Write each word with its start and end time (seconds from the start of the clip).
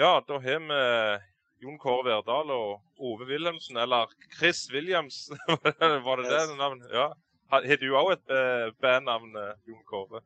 Ja, 0.00 0.24
da 0.28 0.34
har 0.34 0.60
vi 0.60 1.18
Jon 1.60 1.74
Kåre 1.78 2.06
Verdal 2.06 2.48
og 2.54 3.02
Ove 3.04 3.26
Wilhelmsen, 3.28 3.76
eller 3.76 4.08
Chris 4.38 4.62
Williams. 4.72 5.26
Var 6.06 6.22
det 6.22 6.30
det 6.30 6.54
navnet? 6.56 6.86
Ja. 6.88 7.10
Har 7.52 7.66
du 7.82 7.84
òg 8.00 8.12
et 8.14 8.32
eh, 8.32 8.70
bandnavn, 8.80 9.34
eh, 9.36 9.50
Jon 9.68 9.82
Kåre? 9.84 10.22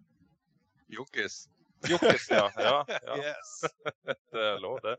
Jokkis. 0.95 1.49
Jokkis, 1.91 2.29
ja. 2.31 2.45
ja, 2.69 2.77
ja. 2.87 3.17
Yes. 3.19 3.55
Det 4.31 4.45
er 4.53 4.61
lov, 4.63 4.79
det. 4.85 4.95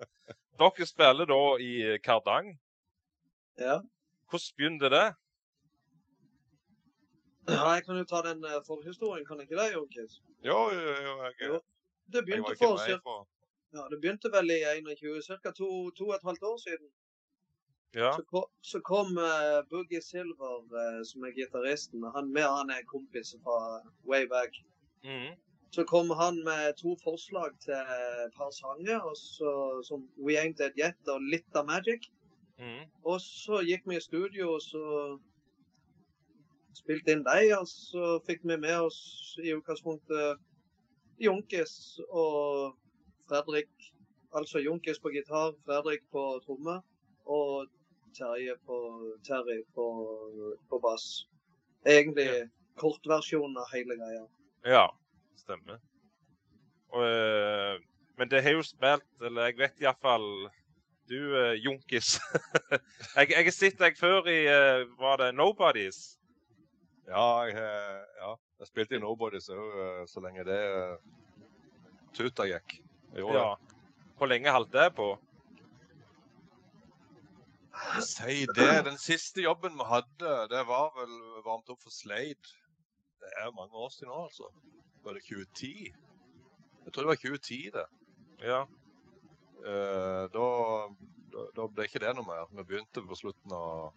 Dere 0.59 0.87
spiller 0.89 1.29
da 1.31 1.37
i 1.63 1.71
Kardang. 2.03 2.49
Ja. 3.55 3.77
Hvordan 4.27 4.57
begynte 4.57 4.89
det? 4.91 5.05
ja, 7.47 7.61
jeg 7.77 7.85
kan 7.85 8.01
jo 8.01 8.03
ta 8.11 8.19
den 8.27 8.43
eh, 8.43 8.59
forhistorien, 8.67 9.23
kan 9.23 9.39
jeg 9.39 9.47
ikke 9.47 9.61
det, 9.61 9.69
Jonkis? 9.77 10.19
Jo, 10.43 10.59
jo, 10.75 10.99
jo. 11.07 11.15
Jeg, 11.23 11.33
Jo, 11.47 11.61
Det 12.11 12.19
jeg 12.19 12.19
var 12.19 12.27
begynte, 12.27 12.57
ikke 12.59 12.67
for, 12.67 13.07
på 13.07 13.17
ja, 13.75 13.87
det 13.91 13.99
begynte 14.01 14.31
vel 14.33 14.51
i 14.51 14.61
21, 14.63 15.21
ca. 15.43 15.51
To, 15.51 15.69
to 15.97 16.07
og 16.09 16.15
et 16.15 16.27
halvt 16.29 16.43
år 16.51 16.57
siden. 16.67 16.89
Ja. 17.95 18.11
Så 18.15 18.23
kom, 18.31 18.45
så 18.61 18.79
kom 18.79 19.17
uh, 19.17 19.59
Boogie 19.69 20.01
Silver, 20.01 20.55
uh, 20.77 21.01
som 21.09 21.23
er 21.23 21.35
gitaristen. 21.39 22.03
Han 22.15 22.31
med 22.35 22.47
han 22.57 22.69
er 22.69 22.87
kompis 22.87 23.35
fra 23.43 23.57
way 24.07 24.27
back. 24.27 24.51
Mm. 25.03 25.35
Så 25.75 25.83
kom 25.83 26.09
han 26.09 26.43
med 26.43 26.73
to 26.81 26.97
forslag 27.03 27.51
til 27.59 27.73
et 28.25 28.33
par 28.37 28.51
sanger, 28.51 28.99
så, 29.15 29.51
som 29.87 30.09
We 30.25 30.35
Ain't 30.39 30.57
Dead 30.59 30.75
Yet 30.79 31.11
og 31.11 31.21
litt 31.31 31.55
av 31.55 31.65
Magic. 31.67 32.11
Mm. 32.59 32.83
Og 33.03 33.21
så 33.21 33.59
gikk 33.67 33.87
vi 33.87 33.97
i 33.97 34.03
studio, 34.03 34.53
og 34.55 34.61
så 34.61 34.83
spilte 36.75 37.11
inn 37.11 37.23
dem, 37.27 37.51
og 37.59 37.67
så 37.67 38.19
fikk 38.27 38.43
vi 38.43 38.57
med 38.57 38.79
oss 38.87 38.99
i 39.43 39.51
utgangspunktet 39.55 40.39
Junkis 41.19 41.99
og 42.09 42.75
Fredrik. 43.29 43.91
Altså 44.35 44.59
Junkis 44.59 44.99
på 44.99 45.11
gitar, 45.13 45.55
Fredrik 45.65 46.03
på 46.11 46.25
tromme 46.45 46.81
og 47.25 47.67
Terje 48.15 48.55
på, 48.65 48.77
Terry 49.27 49.61
på, 49.75 49.85
på 50.69 50.79
bass. 50.79 51.27
Egentlig 51.85 52.49
kortversjonen 52.79 53.57
av 53.59 53.71
hele 53.73 53.97
greia. 53.99 54.23
Ja, 54.65 54.85
stemmer. 55.39 55.79
Og, 56.95 57.03
eh, 57.03 57.81
men 58.17 58.31
det 58.31 58.43
har 58.43 58.55
jo 58.55 58.63
spilt, 58.63 59.07
eller 59.21 59.49
jeg 59.49 59.59
vet 59.59 59.83
iallfall 59.83 60.29
Du, 61.09 61.17
eh, 61.37 61.53
Junkis 61.61 62.15
jeg, 63.17 63.27
jeg 63.29 63.43
har 63.43 63.53
sett 63.53 63.81
deg 63.81 63.97
før 63.99 64.29
i 64.31 64.37
eh, 64.49 64.85
Var 64.97 65.19
det 65.21 65.27
Nobodies? 65.35 66.15
Ja, 67.05 67.45
jeg, 67.45 67.59
ja. 68.21 68.31
jeg 68.61 68.69
spilte 68.71 68.97
i 68.97 69.01
Nobodies 69.03 69.49
så, 69.51 69.59
eh, 69.59 70.01
så 70.09 70.23
lenge 70.23 70.45
det 70.47 70.61
uh, 70.73 70.95
tuta 72.15 72.47
gikk. 72.49 72.79
Gjorde 73.15 73.39
Ja. 73.39 73.55
Hvor 74.17 74.27
lenge 74.31 74.51
holdt 74.51 74.71
det 74.73 74.89
på? 74.95 75.09
Si 78.01 78.45
det. 78.55 78.85
Den 78.85 78.97
siste 78.97 79.41
jobben 79.43 79.75
vi 79.77 79.83
hadde, 79.89 80.31
det 80.51 80.61
var 80.67 80.93
vel 80.95 81.11
varmt 81.45 81.69
opp 81.69 81.81
for 81.83 81.91
Slade. 81.91 82.53
Det 83.19 83.31
er 83.41 83.51
mange 83.55 83.73
år 83.75 83.89
siden 83.91 84.11
nå, 84.11 84.21
altså. 84.29 84.47
Var 85.03 85.13
det 85.17 85.23
2010? 85.23 85.91
Jeg 86.85 86.93
tror 86.93 87.03
det 87.03 87.11
var 87.11 87.15
2010, 87.15 87.59
det. 87.73 87.85
Ja. 88.45 88.61
Eh, 89.65 90.23
da, 90.33 90.47
da, 91.33 91.45
da 91.57 91.67
ble 91.67 91.87
ikke 91.87 92.01
det 92.03 92.15
noe 92.15 92.27
mer. 92.27 92.47
Vi 92.53 92.63
begynte 92.63 93.03
på 93.03 93.17
slutten 93.17 93.51
av 93.55 93.91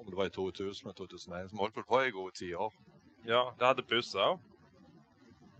om 0.00 0.06
det 0.08 0.16
var 0.16 0.30
i 0.30 0.32
2000 0.34 0.86
eller 0.86 0.96
2001. 0.96 1.50
Så 1.50 1.56
vi 1.56 1.60
holdt 1.60 1.80
på 1.88 2.00
i 2.04 2.14
gode 2.14 2.32
tiår. 2.36 2.72
ja. 3.28 3.42
Det 3.58 3.66
hadde 3.66 3.82
buss 3.88 4.14
òg. 4.16 4.40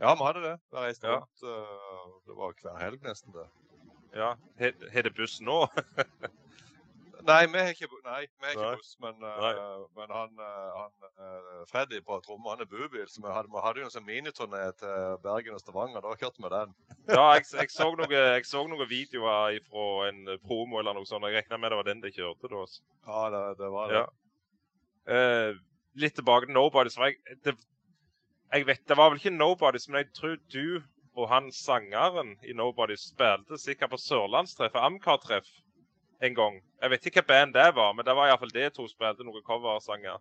Ja, 0.00 0.15
vi 0.16 0.25
hadde 0.25 0.43
det. 0.43 0.56
Vi 0.72 0.77
reiste 0.78 1.06
Ja. 1.06 1.19
rundt. 1.21 1.43
eh, 1.43 2.21
det 2.27 2.37
var 2.37 2.55
hver 2.62 2.78
helg 2.81 3.03
nesten 3.03 3.33
det. 3.33 3.49
Ja. 4.15 4.34
Har 4.93 5.03
det 5.03 5.15
buss 5.15 5.41
nå? 5.41 5.66
Nei, 7.21 7.47
vi 7.53 7.59
har 7.59 7.69
ikke, 7.75 7.88
nei, 8.05 8.21
vi 8.41 8.53
ikke 8.55 8.69
buss, 8.78 8.94
men, 9.03 9.19
uh, 9.21 9.83
men 9.97 10.12
han, 10.15 10.31
eh, 10.41 10.77
han 10.77 11.09
uh, 11.21 11.66
Freddy 11.69 12.00
på 12.00 12.16
tromme, 12.25 12.49
han 12.49 12.62
er 12.65 12.69
bubil, 12.71 13.05
så 13.09 13.21
vi 13.21 13.28
hadde, 13.28 13.50
vi 13.53 13.61
hadde 13.61 13.83
jo 13.83 13.88
en 13.88 13.93
sånn 13.93 14.06
miniturné 14.06 14.62
til 14.81 15.19
Bergen 15.25 15.59
og 15.59 15.61
Stavanger. 15.61 16.00
Da 16.00 16.15
kjørte 16.17 16.41
vi 16.41 16.53
den. 16.55 16.72
Ja, 17.11 17.27
jeg, 17.37 17.44
jeg, 17.53 17.72
så 17.75 17.91
noe, 17.99 18.09
jeg 18.09 18.47
så 18.49 18.65
noen 18.69 18.88
videoer 18.88 19.61
fra 19.69 19.87
en 20.09 20.22
promo 20.47 20.81
eller 20.81 20.97
noe 20.97 21.09
sånt. 21.09 21.28
Jeg 21.28 21.43
regna 21.43 21.61
med 21.61 21.75
det 21.75 21.81
var 21.82 21.91
den 21.91 22.00
de 22.06 22.15
kjørte 22.15 22.53
da. 22.55 22.65
Ja, 23.11 23.22
det, 23.37 23.43
det 23.61 23.71
var 23.77 23.93
det. 23.93 24.00
Ja. 24.00 24.06
Uh, 25.11 25.61
litt 26.00 26.17
tilbake 26.17 26.49
til. 26.49 26.72
For 26.72 27.05
jeg, 27.05 27.21
det, 27.44 27.59
jeg 28.53 28.66
vet, 28.66 28.83
det 28.88 28.97
var 28.97 29.11
vel 29.11 29.21
ikke 29.21 29.31
Nobodies, 29.37 29.88
men 29.88 30.03
jeg 30.03 30.12
tror 30.16 30.37
du 30.53 30.83
og 31.19 31.28
han 31.28 31.50
sangeren 31.53 32.37
i 32.47 32.55
Nobodies 32.55 33.09
spilte 33.11 33.59
sikkert 33.59 33.91
på 33.91 33.99
Sørlandstreff, 33.99 34.75
og 34.78 34.87
Amcar-treff, 34.87 35.49
en 36.22 36.37
gang. 36.37 36.61
Jeg 36.83 36.91
vet 36.93 37.06
ikke 37.11 37.22
hva 37.25 37.28
band 37.33 37.55
det 37.56 37.66
var, 37.77 37.93
men 37.97 38.06
det 38.06 38.15
var 38.16 38.31
iallfall 38.31 38.53
de 38.55 38.69
to 38.77 38.87
spilte 38.88 39.27
noen 39.27 39.44
coversanger 39.47 40.19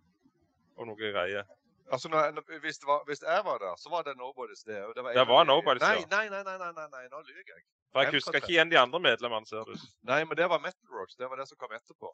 og 0.76 0.88
noe 0.88 0.96
greier. 0.98 1.46
Altså, 1.90 2.08
når, 2.08 2.40
hvis, 2.62 2.78
det 2.78 2.86
var, 2.86 3.02
hvis 3.06 3.22
jeg 3.22 3.44
var 3.44 3.58
der, 3.58 3.74
så 3.76 3.90
var 3.90 4.04
det 4.06 4.14
Nobody's 4.18 4.62
det. 4.66 4.78
og 4.84 4.94
det 4.94 5.04
var, 5.04 5.14
Det 5.14 5.26
var 5.28 5.44
Nobody's, 5.44 5.82
nei, 5.82 6.00
ja. 6.00 6.06
nei, 6.10 6.26
nei, 6.30 6.42
nei, 6.46 6.58
nei, 6.58 6.72
nei, 6.76 6.88
nei, 6.92 7.06
nå 7.10 7.22
lyver 7.26 7.54
jeg. 7.54 7.64
For 7.92 8.06
jeg 8.06 8.14
husker 8.14 8.38
ikke 8.38 8.52
igjen 8.54 8.70
de 8.70 8.78
andre 8.78 9.00
medlemmene, 9.02 9.46
ser 9.46 9.66
du. 9.66 9.74
Nei, 10.06 10.20
men 10.24 10.38
det 10.38 10.46
var 10.50 10.62
Metal 10.62 10.94
Rocks. 10.94 11.16
Det 11.18 11.26
var 11.30 11.42
det 11.42 11.48
som 11.50 11.58
kom 11.58 11.74
etterpå. 11.74 12.12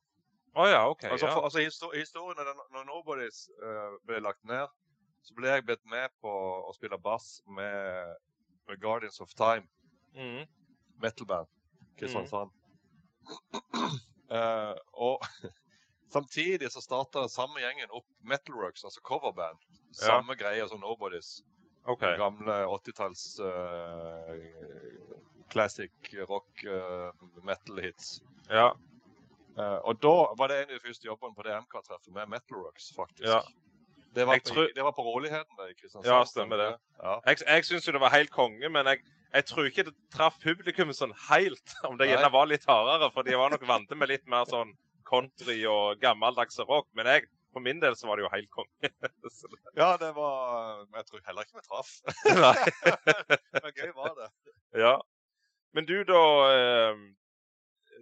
Å 0.56 0.69
ja, 0.71 0.81
OK. 0.88 1.04
Altså, 1.04 1.27
Ja. 1.28 1.34
for, 1.34 1.44
altså 1.44 1.60
Historien 1.93 2.41
når 2.72 2.88
Nobody's 2.88 3.44
uh, 3.60 3.98
ble 4.09 4.22
lagt 4.25 4.41
ned, 4.48 4.72
så 5.26 5.34
ble 5.34 5.50
jeg 5.50 5.64
bedt 5.66 5.82
med 5.91 6.12
på 6.22 6.31
å 6.31 6.72
spille 6.76 6.98
bass 7.03 7.41
med, 7.50 8.14
med 8.70 8.81
Guardians 8.82 9.20
of 9.25 9.34
Time, 9.38 9.66
Mhm. 10.16 10.47
metalband, 11.03 11.50
Kristiansand. 11.98 12.50
Uh, 14.31 14.75
og 15.09 15.20
samtidig 16.15 16.70
så 16.72 16.81
starta 16.81 17.26
samme 17.28 17.60
gjengen 17.60 17.91
opp 17.91 18.06
Metalworks, 18.25 18.84
altså 18.86 19.03
coverband. 19.04 19.59
Ja. 19.97 20.16
Samme 20.16 20.36
greie 20.38 20.65
som 20.70 20.81
Nobody's. 20.82 21.42
Okay. 21.86 22.16
Gamle 22.19 22.65
80-talls 22.66 23.26
uh, 23.38 24.32
classic 25.53 25.92
rock 26.28 26.65
uh, 26.66 27.12
metal 27.47 27.78
hits. 27.84 28.16
Ja. 28.50 28.72
Eh, 29.56 29.78
og 29.88 30.00
da 30.04 30.34
var 30.36 30.50
det 30.50 30.56
en 30.65 30.72
av 30.75 30.75
de 30.76 30.82
første 30.84 31.06
jobbene 31.09 31.32
på 31.38 31.44
det 31.47 31.54
MK-treffet 31.62 32.12
med 32.12 32.28
Metalworks, 32.28 32.91
faktisk. 32.92 33.25
Ja. 33.31 33.38
Det, 34.16 34.25
var 34.27 34.41
på, 34.41 34.49
tror- 34.49 34.72
det 34.75 34.84
var 34.87 34.94
på 34.97 35.04
Råligheten 35.04 35.60
i 35.66 35.75
Kristiansand. 35.77 36.09
Ja, 36.09 36.25
stemmer 36.25 36.60
det. 36.62 36.71
Ja. 37.03 37.15
Jeg, 37.27 37.43
jeg 37.44 37.69
syns 37.69 37.87
jo 37.88 37.93
det 37.97 38.00
var 38.00 38.15
helt 38.15 38.32
konge, 38.32 38.71
men 38.72 38.88
jeg, 38.88 39.03
jeg 39.34 39.44
tror 39.50 39.69
ikke 39.69 39.84
det 39.91 39.94
traff 40.15 40.38
publikum 40.41 40.93
sånn 40.97 41.12
helt. 41.28 41.75
Om 41.88 41.99
det 42.00 42.09
gjerne 42.09 42.32
var 42.32 42.49
litt 42.49 42.65
hardere, 42.71 43.10
for 43.12 43.27
de 43.28 43.37
var 43.37 43.53
nok 43.53 43.66
vant 43.69 43.93
med 43.93 44.12
litt 44.12 44.25
mer 44.32 44.49
sånn 44.49 44.72
country 45.06 45.59
og 45.71 46.00
gammeldags 46.00 46.56
rock. 46.65 46.88
Men 46.97 47.10
jeg, 47.12 47.28
for 47.53 47.65
min 47.65 47.82
del 47.82 47.97
så 47.99 48.09
var 48.09 48.16
det 48.16 48.25
jo 48.27 48.32
helt 48.32 48.50
konge. 48.56 48.93
Ja, 49.77 49.91
det 50.00 50.15
var 50.16 50.87
Men 50.87 51.03
jeg 51.03 51.06
tror 51.10 51.21
heller 51.28 51.44
ikke 51.44 51.60
vi 51.60 51.66
traff. 51.69 51.93
Nei. 52.47 53.37
Men 53.60 53.77
gøy 53.77 53.93
var 53.98 54.16
det. 54.16 54.31
Ja. 54.81 54.94
Men 55.77 55.84
du 55.88 55.98
da, 56.09 56.22
eh, 56.56 57.04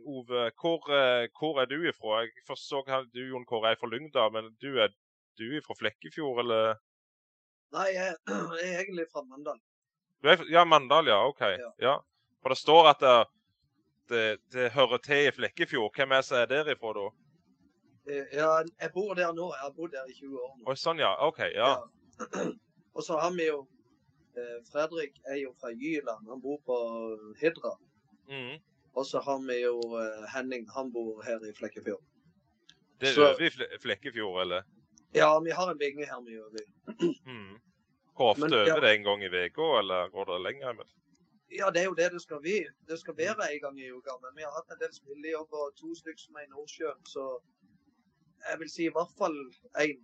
Ove, 0.04 0.50
hvor, 0.60 0.84
eh, 0.92 1.26
hvor 1.38 1.58
er 1.62 1.66
du 1.66 1.80
ifra? 1.88 2.20
Jeg 2.22 2.44
at 2.92 3.10
du 3.14 3.22
Jon 3.24 3.46
Kåre 3.48 3.72
er 3.72 3.80
fra 3.80 3.88
Lyngdal, 3.90 4.30
men 4.34 4.52
du 4.62 4.76
er 4.78 4.92
du 5.38 5.60
fra 5.66 5.76
Flekkefjord, 5.78 6.40
eller? 6.44 6.76
Nei, 7.74 7.88
jeg, 7.94 8.16
jeg 8.60 8.70
er 8.70 8.82
egentlig 8.84 9.06
fra 9.12 9.22
Mandal. 9.26 9.60
Du 10.22 10.30
er, 10.32 10.44
ja, 10.50 10.64
Mandal, 10.64 11.10
ja. 11.10 11.20
OK. 11.28 11.40
Ja. 11.40 11.70
Ja. 11.82 11.94
For 12.42 12.52
det 12.54 12.58
står 12.60 12.88
at 12.92 13.02
det, 13.04 13.16
det, 14.12 14.24
det 14.54 14.70
hører 14.76 15.00
til 15.04 15.28
i 15.28 15.34
Flekkefjord. 15.34 15.92
Hvem 15.96 16.12
er 16.16 16.24
som 16.26 16.40
er 16.42 16.50
derifra, 16.50 16.92
da? 16.98 17.06
Eh, 18.08 18.26
Ja, 18.36 18.50
jeg 18.80 18.92
bor 18.94 19.14
der 19.16 19.32
nå. 19.32 19.50
Jeg 19.54 19.62
har 19.64 19.72
bodd 19.76 19.94
der 19.96 20.10
i 20.10 20.16
20 20.18 20.38
år 20.38 20.52
nå. 20.58 20.66
Oi, 20.70 20.76
sånn, 20.80 21.00
ja. 21.02 21.14
OK. 21.26 21.40
Ja. 21.54 21.70
Ja. 21.74 22.44
Og 22.96 23.02
så 23.02 23.18
har 23.18 23.32
vi 23.34 23.48
jo 23.48 23.64
eh, 24.38 24.58
Fredrik 24.70 25.16
er 25.26 25.40
jo 25.42 25.54
fra 25.60 25.72
Jyland. 25.72 26.28
Han 26.30 26.42
bor 26.44 26.60
på 26.68 26.76
Hidra. 27.40 27.74
Mm. 28.30 28.60
Og 28.94 29.06
så 29.08 29.20
har 29.24 29.40
vi 29.48 29.56
jo 29.64 29.78
eh, 29.98 30.26
Henning. 30.34 30.68
Han 30.76 30.92
bor 30.94 31.24
her 31.26 31.42
i 31.48 31.52
Flekkefjord. 31.56 32.02
Det 33.02 33.10
er 33.18 33.40
i 33.42 33.50
Flekkefjord, 33.82 34.40
eller? 34.44 34.68
Ja, 35.14 35.40
vi 35.40 35.50
har 35.50 35.70
en 35.70 35.78
binge 35.78 36.06
her 36.10 36.20
vi 36.26 36.36
gjør. 36.38 36.50
Mhm. 37.26 37.60
Hvor 38.16 38.30
ofte 38.30 38.40
Men, 38.40 38.52
ja. 38.52 38.66
øver 38.70 38.80
det 38.80 38.94
en 38.94 39.02
gang 39.08 39.24
i 39.24 39.28
uka, 39.46 39.66
eller 39.80 40.08
går 40.14 40.24
det 40.24 40.42
lenger? 40.42 40.72
Men... 40.72 40.86
Ja, 41.58 41.70
det 41.70 41.80
er 41.80 41.84
jo 41.84 41.94
det 41.94 42.12
det 42.12 42.22
skal 42.22 42.40
være. 42.42 42.70
Det 42.88 42.98
skal 42.98 43.16
være 43.16 43.54
en 43.54 43.60
gang 43.60 43.80
i 43.80 43.90
uka. 43.90 44.14
Men 44.22 44.36
vi 44.36 44.42
har 44.46 44.52
hatt 44.58 44.70
en 44.74 44.80
del 44.82 44.94
spillejobber, 44.94 45.70
to 45.80 45.94
stykker 45.94 46.22
som 46.26 46.38
er 46.38 46.46
i 46.46 46.52
Nordsjøen. 46.54 47.02
Så 47.14 47.24
jeg 48.50 48.58
vil 48.60 48.70
si 48.70 48.82
i 48.86 48.94
hvert 48.96 49.14
fall 49.18 49.36
en, 49.84 49.98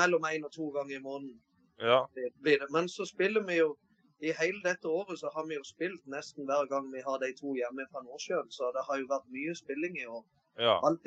mellom 0.00 0.24
én 0.32 0.46
og 0.46 0.52
to 0.52 0.70
ganger 0.76 0.96
i 0.96 1.02
måneden. 1.08 1.40
Ja. 1.80 2.06
det 2.14 2.32
blir 2.42 2.58
det. 2.58 2.70
Men 2.70 2.88
så 2.88 3.04
spiller 3.04 3.42
vi 3.46 3.54
jo 3.58 3.76
i 4.20 4.32
hele 4.40 4.60
dette 4.64 4.88
året 4.88 5.18
så 5.18 5.30
har 5.34 5.46
vi 5.46 5.54
jo 5.54 5.64
spilt 5.64 6.06
nesten 6.06 6.46
hver 6.48 6.66
gang 6.66 6.88
vi 6.92 7.02
har 7.06 7.18
de 7.22 7.30
to 7.38 7.54
hjemme 7.54 7.86
fra 7.92 8.02
Nordsjøen. 8.02 8.50
Så 8.50 8.72
det 8.74 8.82
har 8.88 8.98
jo 8.98 9.06
vært 9.10 9.28
mye 9.34 9.54
spilling 9.54 9.98
i 9.98 10.06
år. 10.06 10.24
ja. 10.58 10.74
Alt 10.86 11.06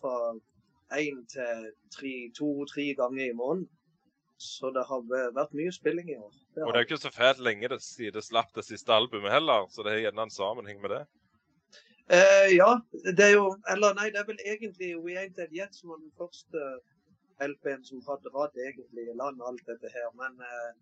fra 0.00 0.22
én 0.98 1.22
til 1.30 1.70
tre, 1.94 2.12
to-tre 2.36 2.92
ganger 2.98 3.24
i 3.30 3.36
måneden. 3.36 3.68
Så 4.42 4.72
det 4.74 4.82
har 4.88 5.02
vært 5.36 5.52
mye 5.54 5.70
spilling 5.70 6.08
i 6.10 6.18
år. 6.18 6.32
Det 6.54 6.64
Og 6.66 6.72
det 6.72 6.80
er 6.80 6.86
ikke 6.88 6.98
så 6.98 7.12
fælt 7.14 7.42
lenge 7.46 7.68
det, 7.70 7.78
siden 7.82 8.16
det 8.16 8.24
slapp 8.26 8.50
det 8.56 8.64
siste 8.66 8.92
albumet 8.92 9.30
heller, 9.30 9.68
så 9.70 9.84
det 9.86 9.92
har 9.94 10.06
gjerne 10.06 10.24
en 10.26 10.34
sammenheng 10.34 10.80
med 10.82 10.96
det. 10.96 11.02
Eh, 12.10 12.48
ja, 12.56 12.80
det 13.16 13.24
er 13.24 13.36
jo 13.38 13.46
Eller 13.72 13.94
nei, 13.94 14.08
det 14.10 14.18
er 14.20 14.26
vel 14.26 14.40
egentlig 14.44 14.96
We 14.98 15.14
Ain't 15.20 15.36
Dead 15.38 15.52
Yet 15.54 15.76
som 15.78 15.92
var 15.92 16.00
den 16.02 16.12
første 16.18 16.64
LP-en 17.40 17.84
som 17.86 18.02
hadde 18.08 18.32
dratt 18.34 18.58
egentlig 18.58 19.06
i 19.06 19.18
land 19.20 19.40
alt 19.46 19.62
dette 19.70 19.90
her. 19.94 20.08
Men 20.18 20.34
eh, 20.48 20.72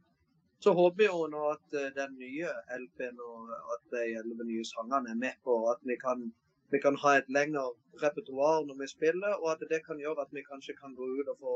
så 0.64 0.72
håper 0.76 1.04
jeg 1.04 1.12
jo 1.12 1.26
nå 1.34 1.42
at 1.52 1.76
eh, 1.80 1.92
den 1.96 2.16
nye 2.20 2.50
LP-en 2.76 3.20
og 3.26 3.52
at 3.74 3.84
de 3.94 4.06
elleve 4.22 4.48
nye 4.48 4.66
sangene 4.72 5.12
er 5.12 5.20
med 5.20 5.36
på 5.44 5.56
at 5.72 5.84
vi 5.88 5.96
kan, 6.00 6.26
vi 6.70 6.80
kan 6.82 6.96
ha 7.02 7.16
et 7.18 7.28
lengre 7.28 7.64
repertoar 8.02 8.64
når 8.66 8.80
vi 8.82 8.88
spiller, 8.90 9.36
og 9.42 9.52
at 9.54 9.64
det 9.70 9.82
kan 9.86 9.98
gjøre 9.98 10.26
at 10.26 10.34
vi 10.36 10.46
kanskje 10.46 10.76
kan 10.78 10.94
gå 10.98 11.08
ut 11.18 11.32
og 11.32 11.38
få 11.40 11.54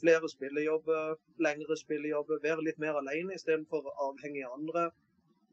flere 0.00 0.28
spillejobber, 0.28 1.16
lengre 1.46 1.76
spillejobber, 1.76 2.42
være 2.42 2.64
litt 2.64 2.78
mer 2.82 2.98
alene 3.00 3.36
istedenfor 3.38 3.88
avhengig 4.08 4.44
av 4.46 4.58
andre 4.58 4.90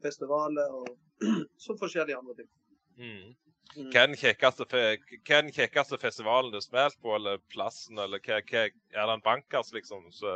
festivaler 0.04 0.74
og 0.80 0.90
så 1.64 1.76
forskjellige 1.80 2.18
andre 2.18 2.36
ting. 2.42 2.50
Mm. 2.98 3.32
Mm. 3.74 3.88
Hva 3.90 4.02
er 4.02 4.10
den 4.12 4.18
kjekkeste, 5.54 5.94
den 5.96 6.02
festivalen 6.02 6.52
du 6.52 6.60
har 6.60 6.66
spilt 6.66 7.00
på, 7.02 7.14
eller 7.16 7.40
plassen, 7.50 7.98
eller 7.98 8.20
hva, 8.22 8.42
hva 8.50 8.66
er 8.68 9.08
det 9.08 9.16
en 9.16 9.24
bankers, 9.24 9.72
liksom? 9.74 10.04
Så, 10.14 10.34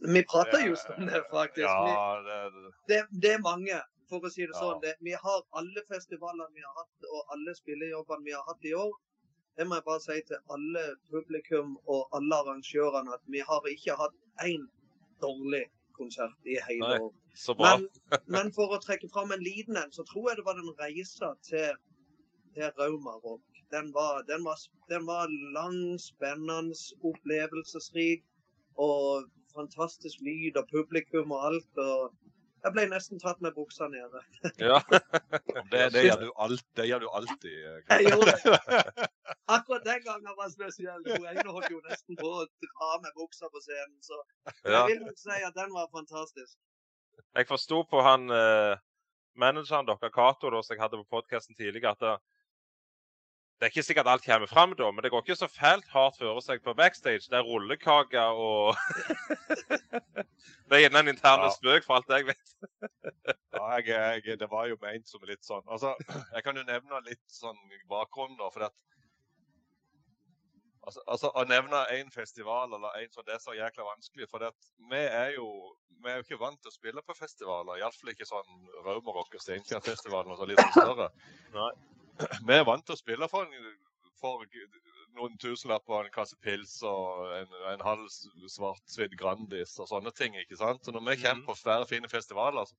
Vi 0.00 0.24
prater 0.28 0.66
just 0.66 0.90
om 0.96 1.06
det, 1.06 1.22
faktisk. 1.30 1.68
Ja, 1.68 2.20
det, 2.26 2.74
det, 2.88 3.00
det 3.22 3.32
er 3.36 3.42
mange, 3.44 3.78
for 4.10 4.26
å 4.26 4.30
si 4.32 4.42
det 4.46 4.54
Ja. 4.56 4.60
sånn. 4.60 4.80
Det, 4.82 4.94
vi 5.06 5.14
har 5.24 5.42
alle 5.60 5.82
festivalene 5.88 6.50
vi 6.54 6.64
har 6.66 6.74
hatt, 6.82 7.08
og 7.14 7.34
alle 7.36 7.54
spillejobbene 7.58 8.26
vi 8.26 8.34
har 8.36 8.44
hatt 8.48 8.64
i 8.70 8.74
år. 8.74 8.92
Det 9.56 9.66
må 9.68 9.76
jeg 9.78 9.84
bare 9.86 10.00
si 10.00 10.20
til 10.28 10.38
alle 10.54 10.84
publikum 11.10 11.76
og 11.86 12.08
alle 12.16 12.36
arrangørene, 12.44 13.14
at 13.14 13.24
vi 13.26 13.42
har 13.48 13.66
ikke 13.68 13.96
hatt 13.98 14.16
én 14.46 14.66
dårlig 15.20 15.66
konsert 15.98 16.46
i 16.48 16.56
hele 16.68 16.88
Nei. 16.88 16.98
år. 17.06 17.12
så 17.36 17.54
bra. 17.54 17.76
Men, 17.76 17.88
men 18.26 18.52
for 18.56 18.72
å 18.74 18.80
trekke 18.82 19.10
fram 19.12 19.32
en 19.32 19.42
liten 19.44 19.76
en, 19.76 19.92
så 19.92 20.04
tror 20.08 20.30
jeg 20.30 20.40
det 20.40 20.46
var 20.46 20.56
den 20.58 20.72
reisa 20.80 21.34
til, 21.46 21.76
til 22.54 22.70
Rauma 22.78 23.18
Rock. 23.24 23.44
Den 23.70 23.92
var, 23.94 24.22
den, 24.26 24.42
var, 24.44 24.56
den 24.90 25.04
var 25.06 25.28
lang, 25.54 25.98
spennende, 26.02 26.74
opplevelsesrik 27.06 28.24
og 28.76 29.28
fantastisk 29.54 30.18
lyd 30.26 30.56
og 30.58 30.66
publikum 30.72 31.30
og 31.36 31.44
alt. 31.52 31.78
og 31.78 32.16
Jeg 32.60 32.72
ble 32.74 32.84
nesten 32.90 33.20
tatt 33.22 33.40
med 33.44 33.54
buksa 33.56 33.88
nede. 33.88 34.20
Ja. 34.70 34.80
det, 35.72 35.86
det, 35.94 36.02
gjør 36.06 36.24
du 36.26 36.32
alt, 36.44 36.64
det 36.76 36.86
gjør 36.90 37.04
du 37.04 37.08
alltid. 37.18 37.54
eh, 37.70 37.78
Jeg 37.94 38.10
gjorde 38.12 38.34
det. 38.34 39.06
Akkurat 39.56 39.86
den 39.86 40.02
gangen 40.04 40.36
var 40.38 40.50
spesiell. 40.52 41.00
Hun 41.06 41.26
ene 41.30 41.46
holdt 41.48 41.70
jo 41.72 41.80
nesten 41.88 42.18
på 42.20 42.32
å 42.42 42.44
dra 42.66 42.90
med 43.04 43.16
buksa 43.16 43.48
på 43.52 43.62
scenen. 43.64 43.96
Så 44.04 44.18
jeg 44.66 44.84
vil 44.92 45.00
nok 45.06 45.18
si 45.18 45.38
at 45.48 45.56
den 45.56 45.72
var 45.74 45.88
fantastisk. 45.94 46.58
Jeg 47.36 47.46
forsto 47.48 47.80
på 47.90 48.02
han 48.04 48.28
eh, 48.34 48.74
manageren 49.38 49.88
deres, 49.88 50.12
Cato, 50.14 50.50
som 50.62 50.74
jeg 50.76 50.82
hadde 50.82 51.00
på 51.02 51.08
podkasten 51.16 51.56
tidligere, 51.58 51.94
at 51.96 52.22
det, 53.60 53.66
er 53.66 53.72
ikke 53.74 53.82
sikkert 53.84 54.08
alt 54.08 54.24
kommer 54.24 54.48
fram 54.48 54.70
da, 54.78 54.86
men 54.90 55.04
det 55.04 55.10
går 55.12 55.20
ikke 55.20 55.36
så 55.36 55.46
fælt 55.52 55.88
hardt 55.92 56.16
for 56.16 56.40
seg 56.40 56.62
på 56.64 56.72
backstage. 56.78 57.28
Det 57.28 57.36
er 57.36 57.44
rullekake 57.44 58.22
og 58.24 58.72
Det 60.70 60.78
er 60.78 60.80
gjerne 60.86 61.02
en 61.02 61.10
intern 61.12 61.44
Ja. 61.44 61.50
spøk, 61.52 61.84
for 61.84 61.98
alt 61.98 62.08
jeg 62.08 62.26
vet. 62.30 62.54
Ja, 63.60 63.66
jeg, 63.76 64.22
jeg, 64.24 64.38
det 64.40 64.48
var 64.50 64.70
jo 64.70 64.78
ment 64.80 65.08
som 65.10 65.20
litt 65.28 65.44
sånn 65.44 65.66
Altså, 65.68 65.92
jeg 66.34 66.44
kan 66.46 66.56
jo 66.56 66.64
nevne 66.64 67.02
litt 67.04 67.26
sånn 67.28 67.58
bakgrunn, 67.90 68.38
da. 68.40 68.48
For 68.54 68.64
at 68.70 68.76
altså, 70.86 71.04
altså, 71.06 71.32
Å 71.36 71.44
nevne 71.50 71.82
én 71.98 72.08
festival 72.14 72.72
eller 72.78 72.96
en 73.02 73.12
sånn, 73.12 73.26
det 73.28 73.36
er 73.36 73.44
så 73.44 73.58
jækla 73.58 73.90
vanskelig. 73.90 74.30
For 74.32 74.48
at 74.48 74.72
vi 74.90 75.04
er 75.04 75.36
jo 75.36 75.50
vi 76.00 76.08
er 76.08 76.22
jo 76.22 76.24
ikke 76.24 76.40
vant 76.40 76.56
til 76.64 76.72
å 76.72 76.78
spille 76.78 77.02
på 77.04 77.12
festivaler. 77.18 77.76
Iallfall 77.82 78.14
ikke 78.14 78.24
sånn 78.24 78.68
Raumarock 78.86 79.34
og 79.36 79.42
Steinkjerfestivalen 79.44 80.32
og 80.32 80.40
så 80.40 80.48
litt 80.48 80.62
sånn 80.64 80.78
større. 80.78 81.10
Nei. 81.58 81.72
Vi 82.48 82.54
er 82.58 82.66
vant 82.68 82.84
til 82.86 82.96
å 82.96 83.00
spille 83.00 83.28
for, 83.32 83.48
en, 83.48 83.72
for 84.20 84.44
noen 85.16 85.34
tusenlapper 85.42 85.96
og 85.96 86.06
en 86.06 86.14
kasse 86.14 86.36
pils 86.44 86.76
og 86.86 87.32
en, 87.38 87.56
en 87.72 87.82
halv 87.84 88.06
svartsvidd 88.52 89.16
Grandis 89.20 89.74
og 89.82 89.88
sånne 89.90 90.12
ting. 90.16 90.36
ikke 90.38 90.56
sant? 90.60 90.84
Så 90.86 90.94
når 90.94 91.06
vi 91.10 91.16
kommer 91.24 91.42
Mhm. 91.42 91.48
på 91.50 91.58
svære, 91.58 91.88
fine 91.90 92.08
festivaler, 92.08 92.68
så, 92.70 92.76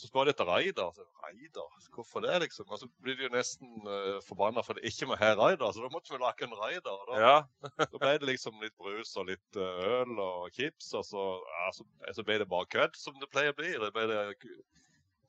så 0.00 0.08
spør 0.08 0.24
de 0.24 0.32
etter 0.34 0.48
Raider. 0.48 0.90
Så, 0.96 1.04
Raider? 1.22 1.68
Hvorfor 1.94 2.24
det, 2.24 2.40
liksom? 2.46 2.66
Og 2.72 2.78
så 2.80 2.88
blir 3.04 3.16
de 3.18 3.26
jo 3.28 3.32
nesten 3.34 3.68
uh, 3.86 4.18
forbanna 4.26 4.62
for 4.64 4.78
det 4.78 4.88
ikke 4.88 5.10
må 5.10 5.18
ha 5.20 5.30
Raider. 5.36 5.70
Så 5.76 5.84
da 5.84 5.90
måtte 5.92 6.14
vi 6.14 6.20
lage 6.22 6.46
en 6.48 6.56
Raider. 6.56 7.06
Da, 7.10 7.20
Ja. 7.20 7.36
da 7.84 7.98
ble 8.00 8.14
det 8.18 8.30
liksom 8.32 8.58
litt 8.64 8.76
brus 8.80 9.12
og 9.20 9.28
litt 9.30 9.60
eh, 9.60 9.84
øl 10.00 10.16
og 10.24 10.50
chips, 10.56 10.90
og 10.96 11.04
så, 11.04 11.26
ja, 11.54 11.70
så, 11.76 11.84
så 12.16 12.24
ble 12.26 12.38
det 12.42 12.48
bare 12.50 12.66
kødd, 12.72 12.96
som 12.96 13.18
det 13.20 13.28
pleier 13.30 13.52
å 13.52 13.58
bli. 13.60 13.74
Det 13.76 13.92
ble 13.94 14.06
det 14.10 14.22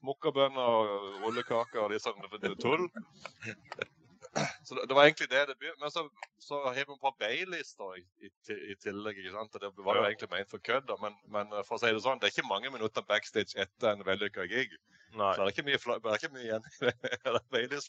mokkabønner 0.06 0.76
og 0.76 1.24
rullekaker 1.26 1.84
og 1.84 1.92
de 1.94 2.00
sånne 2.02 2.56
tull. 2.62 2.88
Så 4.64 4.76
det, 4.78 4.86
det 4.88 4.96
var 4.96 5.04
egentlig 5.04 5.28
det 5.28 5.42
det 5.50 5.58
begynte 5.60 5.82
Men 5.82 5.92
så, 5.92 6.06
så 6.40 6.62
har 6.64 6.78
vi 6.78 6.86
på 6.86 7.12
Baileys 7.20 7.74
i, 7.98 8.04
i, 8.24 8.30
i 8.72 8.76
tillegg. 8.80 9.18
ikke 9.20 9.34
sant? 9.36 9.58
Det 9.60 9.72
var 9.84 10.00
jo 10.00 10.06
egentlig 10.08 10.30
ment 10.32 10.52
for 10.54 10.64
kødd, 10.64 10.94
men, 11.02 11.18
men 11.28 11.52
eh, 11.52 11.66
for 11.68 11.76
å 11.76 11.82
si 11.82 11.92
det 11.92 12.04
sånn, 12.06 12.22
det 12.22 12.30
er 12.30 12.36
ikke 12.36 12.48
mange 12.48 12.72
minutter 12.72 13.04
backstage 13.10 13.58
etter 13.60 13.92
en 13.92 14.06
vellykka 14.08 14.48
gig. 14.52 14.78
Nei, 15.20 15.34
Så 15.36 15.44
det 15.44 15.50
er 15.50 15.56
ikke 15.56 15.68
mye, 15.68 15.82
det 15.92 16.14
er 16.14 16.22
ikke 16.22 16.36
mye 16.38 16.46
igjen 16.46 16.70
i 17.60 17.66
det 17.74 17.82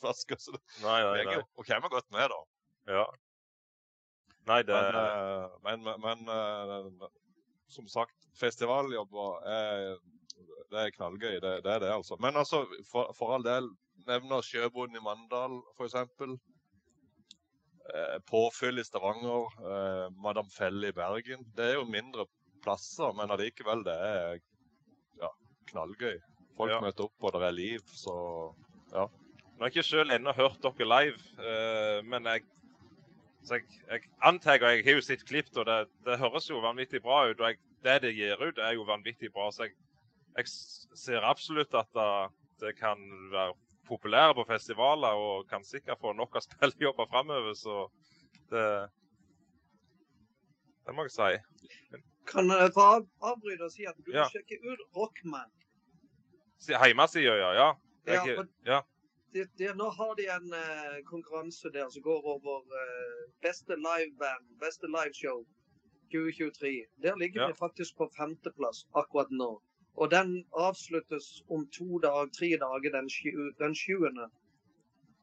nei, 0.82 0.96
nei. 1.06 1.12
nei. 1.22 1.36
er 1.36 1.44
og 1.44 1.68
kommer 1.68 1.92
godt 1.92 2.08
med, 2.10 2.34
da. 2.34 2.40
Ja. 2.98 3.06
Nei, 4.50 4.62
det 4.66 4.74
Men, 4.74 4.98
eh, 4.98 5.58
men, 5.62 5.86
men, 5.86 6.24
men 6.26 7.04
eh, 7.06 7.12
som 7.70 7.86
sagt, 7.88 8.16
festivaljobber 8.40 9.46
er, 9.46 9.94
det 10.72 10.80
er 10.86 10.94
knallgøy. 10.96 11.36
Det, 11.42 11.52
det 11.64 11.72
er 11.74 11.82
det, 11.84 11.90
altså. 11.92 12.16
Men 12.20 12.36
altså, 12.40 12.64
for, 12.90 13.12
for 13.18 13.34
all 13.36 13.44
del, 13.46 13.68
nevner 14.08 14.42
Sjøboden 14.44 14.96
i 14.98 15.02
Mandal, 15.04 15.58
f.eks. 15.76 15.96
Eh, 17.92 18.18
påfyll 18.30 18.78
i 18.78 18.84
Stavanger. 18.84 19.48
Eh, 19.72 20.06
Madam 20.22 20.48
Felle 20.50 20.88
i 20.92 20.96
Bergen. 20.96 21.44
Det 21.56 21.70
er 21.72 21.74
jo 21.80 21.84
mindre 21.88 22.26
plasser, 22.62 23.12
men 23.18 23.30
allikevel, 23.34 23.82
det 23.86 23.96
er 23.96 24.38
ja, 25.20 25.30
knallgøy. 25.72 26.18
Folk 26.56 26.70
Ja. 26.70 26.80
møter 26.84 27.08
opp, 27.08 27.16
og 27.24 27.32
det 27.32 27.42
er 27.48 27.56
liv, 27.56 27.80
så 27.96 28.14
ja. 28.92 29.06
Nå 29.56 29.64
har 29.66 29.70
jeg 29.70 29.76
ikke 29.76 29.88
selv 29.88 30.10
ennå 30.14 30.32
hørt 30.36 30.62
dere 30.62 30.86
live, 30.88 31.18
eh, 31.38 32.02
men 32.04 32.24
jeg, 32.26 32.42
så 33.44 33.54
jeg, 33.58 33.66
jeg 33.90 34.02
antar, 34.22 34.58
jeg 34.62 34.84
har 34.84 34.98
jo 34.98 35.04
sett 35.04 35.24
klipp, 35.28 35.50
og 35.56 35.66
det, 35.66 35.78
det 36.06 36.18
høres 36.20 36.48
jo 36.50 36.60
vanvittig 36.62 37.02
bra 37.02 37.24
ut. 37.30 37.40
Og 37.40 37.48
jeg, 37.50 37.58
det 37.82 37.96
det 38.02 38.14
gir 38.14 38.38
ut, 38.42 38.58
er 38.58 38.76
jo 38.78 38.86
vanvittig 38.86 39.32
bra. 39.34 39.50
Så 39.50 39.66
jeg, 39.66 39.74
jeg 40.36 40.48
ser 40.48 41.24
absolutt 41.26 41.74
at 41.74 41.88
det, 42.60 42.76
kan 42.78 42.98
være 43.32 43.54
populære 43.88 44.34
på 44.38 44.44
festivaler, 44.48 45.08
og 45.18 45.48
kan 45.50 45.64
sikkert 45.64 45.98
få 46.00 46.12
nok 46.12 46.36
av 46.36 46.44
spillejobber 46.48 47.06
framover. 47.10 47.54
Så 47.54 47.88
det 48.50 48.88
Det 50.86 50.94
må 50.94 51.02
jeg 51.06 51.10
si. 51.14 51.98
Kan 52.26 52.48
jeg 52.50 52.72
få 52.74 52.80
av- 52.96 53.08
avbryte 53.22 53.64
og 53.66 53.70
si 53.72 53.84
at 53.86 53.96
du 54.06 54.12
Ja. 54.14 54.24
sjekker 54.30 54.58
ut 54.72 54.80
Rockman? 54.96 55.50
Hjemmesida, 56.68 57.34
ja. 57.36 57.52
ja. 57.52 57.68
Ja, 58.06 58.12
Jeg, 58.26 58.36
ja, 58.36 58.44
ja. 58.66 58.80
Det, 59.32 59.46
det, 59.58 59.76
nå 59.76 59.88
har 59.90 60.14
de 60.14 60.26
en 60.28 60.52
uh, 60.52 61.02
konkurranse 61.06 61.70
der 61.72 61.88
som 61.90 62.02
går 62.02 62.22
over 62.34 62.60
uh, 62.66 63.32
beste 63.42 63.74
liveband, 63.76 64.44
beste 64.60 64.86
liveshow 64.86 65.44
2023. 66.12 66.84
Der 67.02 67.16
ligger 67.16 67.46
vi 67.46 67.54
faktisk 67.58 67.96
på 67.96 68.10
femteplass 68.18 68.86
akkurat 68.94 69.30
nå. 69.30 69.62
Og 70.00 70.10
den 70.10 70.44
avsluttes 70.56 71.42
om 71.52 71.66
to 71.74 71.98
dager, 72.00 72.30
tre 72.32 72.56
dager 72.60 72.94
den, 72.94 73.10
den 73.58 73.74
7. 73.74 73.98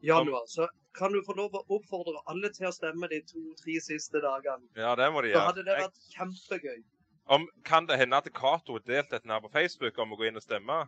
januar. 0.06 0.46
Så 0.48 0.68
kan 0.98 1.14
du 1.14 1.24
få 1.26 1.34
lov 1.38 1.56
å 1.58 1.64
oppfordre 1.76 2.22
alle 2.30 2.52
til 2.54 2.70
å 2.70 2.74
stemme 2.74 3.10
de 3.10 3.22
to-tre 3.26 3.80
siste 3.82 4.22
dagene. 4.22 4.70
ja, 4.78 4.96
det 4.96 5.10
må 5.14 5.22
de 5.26 5.34
Da 5.34 5.40
Så 5.40 5.46
hadde 5.50 5.66
det 5.66 5.80
vært 5.82 6.00
kjempegøy. 6.14 6.84
Om, 7.30 7.50
kan 7.64 7.86
det 7.86 7.98
hende 8.02 8.18
at 8.18 8.30
Cato 8.34 8.78
delte 8.80 8.88
delt 8.92 9.10
dette 9.12 9.30
her 9.30 9.42
på 9.42 9.52
Facebook 9.54 9.98
om 10.00 10.14
å 10.14 10.18
gå 10.18 10.30
inn 10.30 10.38
og 10.38 10.46
stemme 10.46 10.88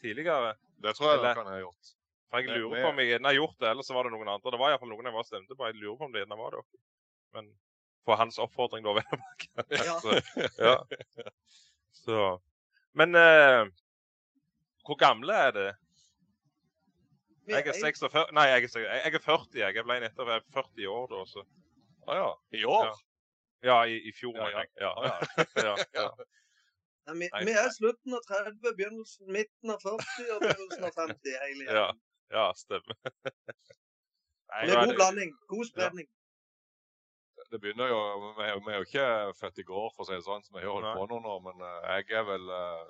tidligere? 0.00 0.54
det 0.82 0.94
tror 0.96 1.10
jeg 1.10 1.18
Eller- 1.18 1.34
han 1.34 1.44
kan 1.44 1.52
ha 1.52 1.60
gjort. 1.60 1.92
For 2.30 2.38
jeg 2.40 2.48
lurer 2.48 2.82
på 2.82 2.88
om 2.88 2.98
jeg 2.98 3.08
gjerne 3.12 3.28
har 3.28 3.34
gjort 3.34 3.58
det, 3.60 3.68
eller 3.68 3.82
så 3.82 3.94
var 3.94 4.04
det 4.04 4.12
noen 4.12 4.28
andre. 4.28 4.50
Det 4.50 4.58
var 4.58 4.70
iallfall 4.70 4.88
noen 4.88 5.04
jeg 5.04 5.12
var 5.12 5.22
stemte 5.28 5.54
på. 5.54 5.66
Jeg 5.68 5.74
lurer 5.76 5.98
på 5.98 6.04
om 6.04 6.12
det 6.12 6.22
gjerne 6.24 6.38
var 6.38 6.50
det. 6.50 6.62
Men 7.34 7.50
på 8.06 8.16
hans 8.16 8.38
oppfordring, 8.38 8.82
da, 8.82 8.94
vel 8.96 9.04
å 9.04 9.18
merke. 9.20 9.48
Ja. 9.70 9.98
Så, 10.00 10.10
ja. 10.58 10.76
så 12.04 12.40
Men 12.98 13.16
uh, 13.16 13.70
hvor 14.86 14.98
gamle 15.00 15.34
er 15.34 15.50
det? 15.56 15.70
Jeg 17.48 17.66
er 17.66 17.72
46 17.72 18.26
Nei, 18.36 18.44
jeg 18.52 18.68
er, 18.68 18.80
jeg 18.80 19.14
er 19.14 19.24
40. 19.24 19.48
Jeg 19.58 19.76
Jeg 19.76 19.84
ble 19.84 19.98
nettopp 20.00 20.30
40 20.54 20.88
år 20.88 21.08
da, 21.10 21.24
så 21.26 21.44
Ah, 22.06 22.16
ja. 22.16 22.58
I 22.58 22.64
år? 22.64 22.84
Ja. 22.84 22.92
Ja, 23.62 23.82
i, 23.84 23.98
i 24.08 24.12
fjor, 24.12 24.36
Ja, 24.36 24.64
ja. 24.80 24.92
Ja. 25.06 25.18
Ja. 25.66 25.74
ja, 25.76 25.76
ja. 25.94 26.08
Nei, 27.06 27.14
vi, 27.18 27.28
vi 27.46 27.54
er 27.58 27.70
slutten 27.74 28.14
av 28.14 28.22
30, 28.28 28.58
begynnelsen, 28.62 29.26
midten 29.34 29.70
av 29.74 29.82
40 29.82 30.34
og 30.34 30.42
begynnelsen 30.44 30.86
av 30.86 30.98
50 30.98 31.38
hele 31.44 31.78
ja. 31.78 31.86
ja 32.30 32.44
stemmer. 32.58 32.98
Nei, 34.52 34.66
Det 34.66 34.76
er 34.76 34.86
god 34.86 34.94
blanding. 34.98 35.32
God 35.50 35.70
spredning. 35.70 36.08
Det 37.52 37.60
begynner 37.60 37.88
jo 37.92 38.00
Vi 38.38 38.44
er 38.48 38.54
jo- 38.56 38.86
ikke 38.86 39.06
født 39.38 39.58
i 39.60 39.66
går, 39.68 39.90
for 39.94 40.02
å 40.04 40.08
si 40.08 40.14
det 40.16 40.24
sånn, 40.24 40.42
så 40.44 40.52
vi 40.56 40.62
har 40.64 40.72
holdt 40.72 40.96
på 40.98 41.06
noen 41.10 41.26
år. 41.28 41.40
Men 41.44 41.60
eh, 41.68 42.02
jeg 42.02 42.16
er 42.18 42.24
vel 42.24 42.48
uh, 42.48 42.84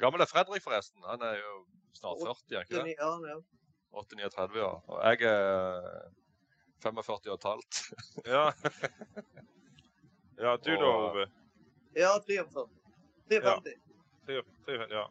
Gammel 0.00 0.24
er 0.24 0.30
Fredrik, 0.30 0.62
forresten. 0.64 1.02
Han 1.06 1.22
er 1.22 1.36
jo 1.38 1.52
snart 1.98 2.22
40, 2.24 2.56
er 2.56 2.64
ikke 2.64 2.80
det? 2.82 2.96
89, 2.96 3.28
ja. 3.28 3.38
8-39, 3.92 4.56
ja. 4.56 4.70
Og 4.88 5.02
jeg 5.04 5.28
er 5.28 6.10
45 6.82 7.30
og 7.30 7.36
et 7.36 7.44
halvt. 7.50 7.82
Ja. 8.26 8.44
ja, 10.44 10.56
du 10.56 10.70
da, 10.76 10.88
Ove? 10.90 11.26
ja 11.94 12.12
43. 12.26 12.66
53. 13.30 13.74
Ja. 14.28 14.42
tre- 14.66 14.88
Ja. 14.90 15.06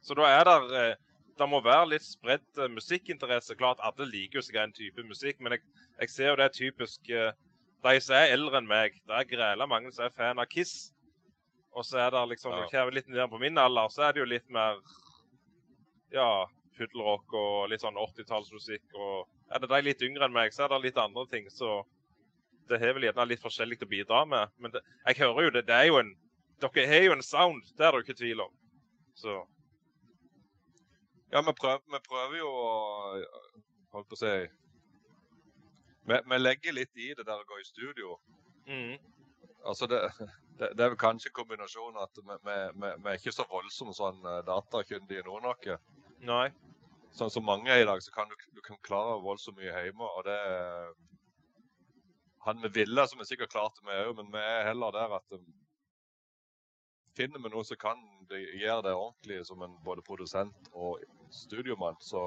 Så 0.00 0.14
da 0.16 0.22
er 0.30 0.44
det 0.44 0.56
eh, 0.80 0.94
Det 1.40 1.48
må 1.48 1.60
være 1.64 1.86
litt 1.88 2.04
spredt 2.04 2.58
eh, 2.60 2.68
musikkinteresse. 2.68 3.54
Klart 3.56 3.80
alle 3.80 4.04
liker 4.06 4.38
jo 4.40 4.42
seg 4.44 4.56
en 4.60 4.72
type 4.76 5.02
musikk, 5.08 5.38
men 5.40 5.52
jeg, 5.56 5.62
jeg 6.02 6.10
ser 6.12 6.28
jo 6.30 6.36
det 6.36 6.44
er 6.50 6.56
typisk 6.56 7.08
eh, 7.10 7.32
de 7.82 8.00
som 8.04 8.16
er 8.16 8.34
eldre 8.34 8.60
enn 8.60 8.68
meg. 8.68 8.96
Det 9.08 9.16
er 9.16 9.28
græla 9.28 9.66
mange 9.68 9.92
som 9.94 10.04
er 10.06 10.14
fan 10.16 10.40
av 10.42 10.48
Kiss. 10.50 10.90
Og 11.76 11.84
så 11.86 12.00
er 12.02 12.10
det 12.10 12.22
liksom, 12.32 12.52
Ja. 12.52 12.66
når 12.84 12.94
litt 12.96 13.08
ned 13.08 13.30
på 13.30 13.38
min 13.40 13.58
alder, 13.58 13.88
så 13.88 14.02
er 14.08 14.12
det 14.12 14.20
jo 14.20 14.26
litt 14.28 14.48
mer 14.50 14.80
ja, 16.12 16.46
puddelrock 16.76 17.32
og 17.32 17.68
litt 17.70 17.84
sånn 17.84 17.98
80-tallsmusikk. 18.00 18.82
Og 18.94 19.28
er 19.54 19.62
det 19.62 19.70
de 19.70 19.82
litt 19.86 20.02
yngre 20.02 20.26
enn 20.26 20.34
meg, 20.34 20.52
så 20.52 20.64
er 20.64 20.74
det 20.74 20.82
litt 20.88 20.98
andre 20.98 21.26
ting. 21.30 21.46
Så 21.50 21.84
det 22.68 22.80
har 22.80 22.94
vel 22.94 23.06
gjerne 23.08 23.28
litt 23.28 23.42
forskjellig 23.42 23.80
å 23.82 23.90
bidra 23.90 24.24
med. 24.26 24.50
Men 24.58 24.74
det, 24.74 24.82
jeg 25.06 25.20
hører 25.22 25.46
jo 25.46 25.50
det, 25.50 25.66
det 25.70 25.78
er 25.78 25.88
jo 25.90 26.02
en 26.02 26.16
Dere 26.60 26.82
har 26.86 27.00
jo 27.06 27.12
en 27.14 27.22
sound, 27.24 27.62
det 27.78 27.86
er 27.86 27.94
det 27.94 28.00
jo 28.00 28.04
ikke 28.04 28.18
tvil 28.18 28.40
om. 28.44 28.50
Så 29.16 29.46
Ja, 31.32 31.40
vi 31.40 31.52
prøver, 31.56 31.80
vi 31.88 32.00
prøver 32.04 32.36
jo 32.36 32.50
å 32.50 32.66
Holdt 33.94 34.10
på 34.10 34.18
å 34.18 34.20
si 34.20 34.32
vi, 36.10 36.20
vi 36.32 36.38
legger 36.40 36.76
litt 36.76 37.00
i 37.00 37.12
det 37.16 37.26
der 37.26 37.40
å 37.40 37.48
gå 37.48 37.60
i 37.60 37.68
studio. 37.68 38.18
mm, 38.66 38.98
Altså 39.68 39.86
det, 39.86 40.00
det, 40.58 40.70
det 40.76 40.84
er 40.84 40.92
vel 40.94 41.00
kanskje 41.00 41.28
en 41.28 41.36
kombinasjon 41.36 41.98
at 42.00 42.16
vi, 42.16 42.36
vi, 42.46 42.56
vi, 42.80 42.92
vi 43.04 43.10
er 43.10 43.18
ikke 43.18 43.34
så 43.34 43.44
voldsomt 43.50 43.96
sånn 43.98 44.20
eh, 44.24 44.42
datakyndige 44.46 45.24
nå 45.26 45.40
nok. 45.44 45.68
Nei. 46.24 46.46
Sånn 47.16 47.32
som 47.32 47.44
mange 47.44 47.72
er 47.72 47.82
i 47.82 47.88
dag, 47.88 48.00
så 48.04 48.12
kan 48.14 48.30
du, 48.30 48.36
du 48.56 48.60
kan 48.64 48.78
klare 48.86 49.18
voldsomt 49.24 49.58
mye 49.58 49.72
hjemme. 49.72 50.06
Og 50.16 50.24
det 50.28 50.38
Han 52.46 52.60
med 52.60 52.72
ville, 52.72 53.06
som 53.06 53.20
vi 53.20 53.26
sikkert 53.28 53.52
klarte 53.52 53.84
vi 53.84 53.96
òg, 54.06 54.14
men 54.16 54.30
vi 54.32 54.40
er 54.40 54.70
heller 54.70 54.94
der 54.96 55.16
at 55.18 55.36
um, 55.36 55.44
Finner 57.18 57.42
vi 57.42 57.50
noe 57.52 57.66
som 57.66 57.76
kan 57.76 57.98
gjøre 58.30 58.84
det 58.86 58.92
ordentlig 58.94 59.40
som 59.44 59.60
en 59.66 59.74
både 59.84 60.00
produsent 60.06 60.68
og 60.72 61.02
studiomann, 61.34 61.98
så 62.00 62.22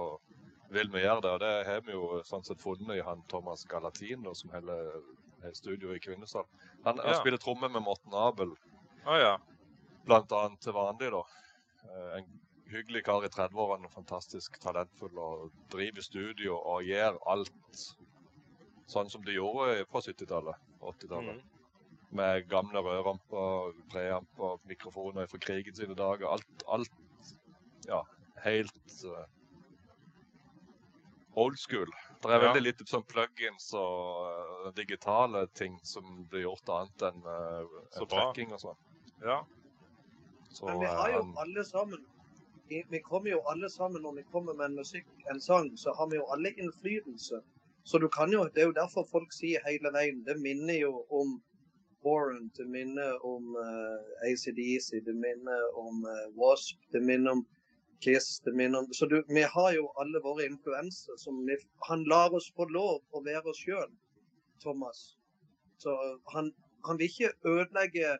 vil 0.73 0.89
vi 0.93 1.03
gjøre 1.03 1.21
det. 1.23 1.31
Og 1.35 1.39
det 1.43 1.51
har 1.67 1.81
vi 1.85 1.95
jo 1.95 2.21
sånn 2.27 2.43
sett 2.47 2.61
funnet 2.61 2.97
i 2.97 3.03
han 3.05 3.23
Thomas 3.31 3.63
Galatin, 3.69 4.23
da, 4.25 4.33
som 4.37 4.51
holder 4.53 4.93
er 5.43 5.55
studio 5.57 5.91
i 5.95 5.99
Kvinesdal. 5.99 6.45
Han, 6.85 6.97
han 6.99 7.13
Ja. 7.13 7.19
spiller 7.19 7.37
trommer 7.41 7.69
med 7.69 7.83
Morten 7.83 8.13
Abel 8.15 8.53
Å 9.05 9.17
ja. 9.19 9.33
blant 10.05 10.31
annet 10.31 10.61
til 10.63 10.73
vanlig, 10.75 11.09
da. 11.11 11.23
Eh, 11.83 12.17
En 12.19 12.39
hyggelig 12.71 13.03
kar 13.05 13.25
i 13.25 13.29
30-årene, 13.29 13.89
fantastisk 13.91 14.55
talentfull 14.63 15.17
og 15.19 15.51
driver 15.69 16.01
studio 16.01 16.55
og 16.57 16.83
gjør 16.87 17.19
alt 17.27 17.83
sånn 18.87 19.09
som 19.11 19.21
de 19.25 19.35
gjorde 19.35 19.83
på 19.91 20.01
70-tallet, 20.01 20.55
80-tallet. 20.81 21.35
Mm. 21.43 21.49
Med 22.13 22.47
gamle 22.49 22.81
rødramper, 22.85 23.73
preamper, 23.91 24.57
mikrofoner 24.69 25.27
fra 25.27 25.39
krigen 25.43 25.75
sine 25.75 25.95
dager. 25.97 26.27
Alt, 26.29 26.65
alt 26.67 26.91
ja, 27.87 28.03
helt 28.45 28.95
eh, 29.03 29.25
old 31.35 31.57
school. 31.59 31.87
Det 32.21 32.29
er 32.31 32.41
Ja. 32.41 32.53
veldig 32.53 32.61
lite 32.63 32.85
sånn 32.87 33.03
plugins 33.03 33.73
og 33.73 34.27
eh, 34.67 34.71
digitale 34.75 35.47
ting 35.53 35.79
som 35.83 36.25
blir 36.29 36.41
gjort 36.45 36.69
annet 36.69 37.01
enn 37.09 37.23
uh, 37.25 37.65
en 37.99 38.07
tracking 38.07 38.53
og 38.53 38.59
sånn. 38.61 38.77
Ja. 39.23 39.43
Så, 40.53 40.65
Men 40.65 40.79
vi 40.79 40.85
eh, 40.85 40.95
har 40.95 41.11
jo 41.11 41.23
alle 41.37 41.63
sammen 41.65 42.05
vi- 42.69 42.85
Vi 42.89 42.99
kommer 42.99 43.29
jo 43.29 43.41
alle 43.51 43.69
sammen 43.69 44.01
når 44.01 44.15
vi 44.15 44.23
kommer 44.31 44.53
med 44.53 44.65
en 44.65 44.75
musikk, 44.75 45.05
en 45.29 45.39
sang, 45.41 45.75
så 45.77 45.93
har 45.95 46.07
vi 46.09 46.15
jo 46.17 46.25
alle 46.31 46.49
innflytelse. 46.57 47.41
Så 47.83 47.99
du 47.99 48.07
kan 48.09 48.31
jo, 48.31 48.45
Det 48.45 48.61
er 48.63 48.65
jo 48.67 48.71
derfor 48.71 49.03
folk 49.11 49.33
sier 49.33 49.59
hele 49.65 49.91
veien 49.91 50.23
Det 50.23 50.37
minner 50.39 50.79
jo 50.79 51.05
om 51.11 51.41
Warren, 52.05 52.51
det 52.57 52.65
minner 52.67 53.25
om 53.25 53.55
uh, 53.55 53.99
ACDC, 54.27 55.03
det 55.05 55.15
minner 55.15 55.77
om 55.77 56.03
uh, 56.05 56.27
Wasp, 56.35 56.77
det 56.91 57.01
minner 57.01 57.31
om 57.31 57.45
Kiss, 58.03 58.39
det 58.45 58.53
minner 58.57 58.87
Så 58.93 59.07
du, 59.07 59.23
vi 59.27 59.43
har 59.55 59.71
jo 59.75 59.87
alle 60.01 60.19
våre 60.23 60.45
influenser. 60.45 61.17
som 61.17 61.45
vi, 61.47 61.57
Han 61.89 62.03
lar 62.03 62.33
oss 62.35 62.51
få 62.55 62.65
lov 62.65 63.01
å 63.11 63.23
være 63.23 63.49
oss 63.53 63.61
sjøl, 63.63 63.89
Thomas. 64.63 65.17
Så 65.77 65.95
han, 66.33 66.51
han 66.87 66.99
vil 66.99 67.09
ikke 67.11 67.33
ødelegge 67.47 68.17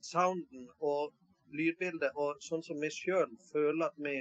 sounden 0.00 0.68
og 0.80 1.12
lydbildet 1.54 2.14
og 2.14 2.42
sånn 2.42 2.62
som 2.62 2.80
vi 2.82 2.90
sjøl 2.94 3.30
føler 3.50 3.86
at 3.88 3.96
vi 3.98 4.20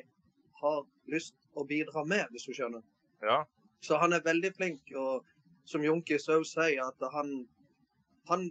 har 0.61 0.85
lyst 1.11 1.35
å 1.55 1.65
bidra 1.65 2.03
med, 2.05 2.25
hvis 2.31 2.47
du 2.49 2.53
skjønner. 2.53 2.83
Ja. 3.23 3.43
Så 3.85 3.97
han 4.01 4.13
er 4.13 4.25
veldig 4.25 4.51
flink, 4.57 4.91
og 4.97 5.25
som 5.69 5.83
Junkis 5.85 6.27
òg 6.31 6.45
sier, 6.47 6.81
at 6.83 7.11
han, 7.13 7.45
han 8.31 8.49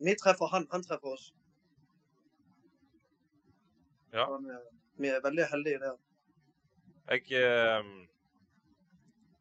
Vi 0.00 0.14
treffer 0.16 0.48
han, 0.48 0.64
han 0.72 0.82
treffer 0.82 1.12
oss. 1.12 1.24
Ja. 4.14 4.24
Han 4.24 4.46
er, 4.48 4.62
vi 5.00 5.08
er 5.08 5.20
veldig 5.24 5.46
heldige 5.50 5.80
der. 5.82 5.96
Jeg 7.10 7.32
eh, 7.32 7.82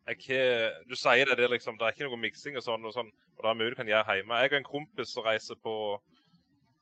jeg 0.09 0.17
har- 0.27 0.83
Du 0.89 0.95
sier 0.95 1.25
det, 1.25 1.37
det 1.37 1.45
er 1.45 1.53
liksom, 1.53 1.77
det 1.77 1.85
er 1.85 1.91
ikke 1.93 2.09
noe 2.09 2.17
miksing 2.17 2.57
og 2.57 2.63
sånn, 2.63 2.85
og 2.85 2.93
sånn, 2.93 3.11
og 3.37 3.43
det 3.43 3.49
er 3.49 3.53
mye 3.59 3.69
du 3.69 3.75
kan 3.75 3.87
gjøre 3.87 4.15
hjemme. 4.17 4.39
Jeg 4.41 4.51
og 4.53 4.57
en 4.57 4.63
kompis 4.63 5.13
som 5.13 5.23
reiser 5.23 5.55
på 5.55 5.99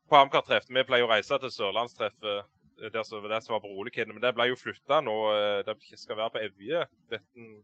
på 0.10 0.15
Amcar-treff. 0.15 0.69
Vi 0.69 0.84
pleier 0.88 1.03
å 1.03 1.10
reise 1.12 1.38
til 1.38 1.50
Sørlandstreffet, 1.51 2.46
eh, 2.79 2.89
der 2.93 3.03
som, 3.03 3.22
der 3.27 3.41
som 3.41 3.53
var 3.55 3.60
på 3.60 3.67
Rolekiden, 3.75 4.13
men 4.13 4.22
det 4.22 4.34
ble 4.36 4.46
jo 4.48 4.55
flytta 4.55 5.01
nå. 5.03 5.15
eh, 5.36 5.63
Det 5.63 5.75
skal 6.00 6.15
være 6.15 6.29
på 6.31 6.39
Evje 6.46 6.86
dette, 7.10 7.63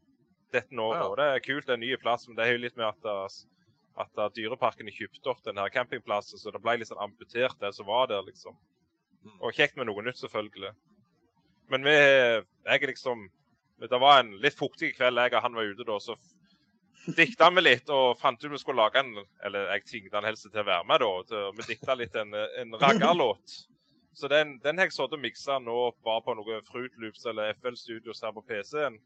dette 0.52 0.76
året. 0.76 1.00
Ja. 1.00 1.08
og 1.08 1.16
Det 1.18 1.24
er 1.24 1.40
kult, 1.40 1.66
det 1.66 1.70
er 1.70 1.74
en 1.76 1.80
ny 1.80 1.96
plass, 1.96 2.28
men 2.28 2.36
det 2.36 2.46
er 2.46 2.52
jo 2.52 2.58
litt 2.58 2.76
med 2.76 2.88
at, 2.88 3.00
det- 3.02 3.48
at 3.98 4.10
det- 4.14 4.36
Dyreparken 4.36 4.86
har 4.88 4.92
kjøpt 4.92 5.28
opp 5.28 5.42
den 5.44 5.56
her 5.56 5.70
campingplassen, 5.70 6.38
så 6.38 6.52
det 6.52 6.62
ble 6.62 6.76
litt 6.78 6.88
sånn 6.90 7.00
amputert, 7.00 7.58
det 7.62 7.74
som 7.74 7.86
var 7.86 8.08
der, 8.08 8.22
liksom. 8.24 8.58
Mm. 9.24 9.40
Og 9.40 9.54
kjekt 9.54 9.78
med 9.78 9.86
noe 9.88 10.02
nytt, 10.04 10.18
selvfølgelig. 10.20 10.76
Men 11.74 11.88
vi 11.88 11.98
jeg 11.98 12.88
liksom 12.94 13.28
Det 13.84 14.00
var 14.00 14.22
en 14.22 14.36
litt 14.40 14.56
fuktig 14.56 14.94
kveld 14.96 15.20
jeg 15.20 15.34
og 15.34 15.44
han 15.44 15.58
var 15.58 15.68
ute 15.74 15.86
da, 15.88 15.98
så 16.00 16.16
dikta 17.18 17.50
vi 17.52 17.64
litt 17.66 17.90
og 17.92 18.16
fant 18.22 18.40
ut 18.46 18.52
vi 18.54 18.60
skulle 18.62 18.80
lage 18.80 19.02
en 19.02 19.18
Eller 19.44 19.68
jeg 19.74 19.86
tvingte 19.90 20.16
han 20.20 20.28
helst 20.30 20.48
til 20.48 20.62
å 20.62 20.68
være 20.70 20.88
med, 20.88 21.04
da. 21.04 21.42
Vi 21.58 21.66
dikta 21.68 21.98
litt 22.00 22.16
en, 22.16 22.32
en 22.34 22.78
raggarlåt. 22.80 23.58
Så 24.14 24.30
den, 24.30 24.60
den 24.64 24.78
har 24.78 24.86
jeg 24.88 24.94
sittet 24.94 25.18
og 25.18 25.24
miksa 25.24 25.58
nå 25.60 25.76
bare 26.06 26.22
på 26.24 26.36
noe 26.38 26.62
Fruit 26.70 26.94
Loops 27.02 27.26
eller 27.26 27.56
FL 27.58 27.76
Studios 27.80 28.22
her 28.24 28.32
på 28.36 28.46
PC-en. 28.46 29.00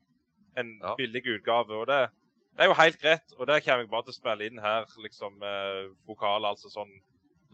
En 0.60 0.74
Ja. 0.84 0.96
billig 1.00 1.24
utgave. 1.38 1.74
Og 1.80 1.88
det, 1.88 2.10
det 2.58 2.66
er 2.66 2.70
jo 2.72 2.76
helt 2.78 3.00
greit. 3.02 3.34
Og 3.38 3.48
det 3.48 3.62
kommer 3.64 3.86
jeg 3.86 3.92
bare 3.94 4.04
til 4.10 4.16
å 4.16 4.18
spille 4.20 4.50
inn 4.50 4.60
her, 4.60 4.86
liksom 5.00 5.40
eh, 5.48 5.88
vokal, 6.10 6.46
altså 6.50 6.70
sånn. 6.74 6.92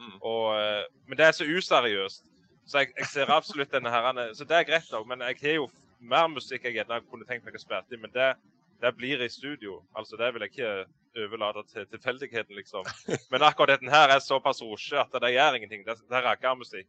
Mm. 0.01 0.15
Og, 0.20 0.46
eh, 0.58 0.84
men 1.05 1.20
det 1.20 1.27
er 1.27 1.38
så 1.38 1.46
useriøst. 1.46 2.25
Så 2.65 2.84
jeg, 2.84 2.93
jeg 2.98 3.10
ser 3.12 3.32
absolutt 3.34 3.72
denne 3.74 3.91
her 3.91 4.34
Så 4.34 4.46
det 4.48 4.58
er 4.58 4.67
greit, 4.67 4.89
da. 4.91 5.03
Men 5.03 5.22
jeg 5.22 5.38
har 5.41 5.55
jo 5.60 5.70
mer 6.00 6.27
musikk 6.32 6.63
jeg 6.63 6.79
gjerne 6.79 7.01
kunne 7.10 7.25
tenkt 7.27 7.46
meg 7.46 7.55
å 7.55 7.62
spille 7.62 7.84
i. 7.91 8.00
Men 8.00 8.12
det, 8.13 8.34
det 8.82 8.96
blir 8.98 9.22
i 9.22 9.29
studio. 9.29 9.82
Altså, 9.96 10.17
det 10.20 10.34
vil 10.34 10.46
jeg 10.46 10.53
ikke 10.53 11.24
overlate 11.24 11.63
til 11.70 11.88
tilfeldigheten, 11.88 12.55
liksom. 12.55 12.88
Men 13.32 13.46
akkurat 13.46 13.79
denne 13.79 13.93
her 13.93 14.10
er 14.15 14.24
såpass 14.24 14.62
rosje 14.63 15.00
at 15.00 15.13
det 15.22 15.34
gjør 15.36 15.60
ingenting. 15.60 15.86
Det, 15.86 15.98
det 16.10 16.20
er 16.20 16.27
raggarmusikk. 16.29 16.88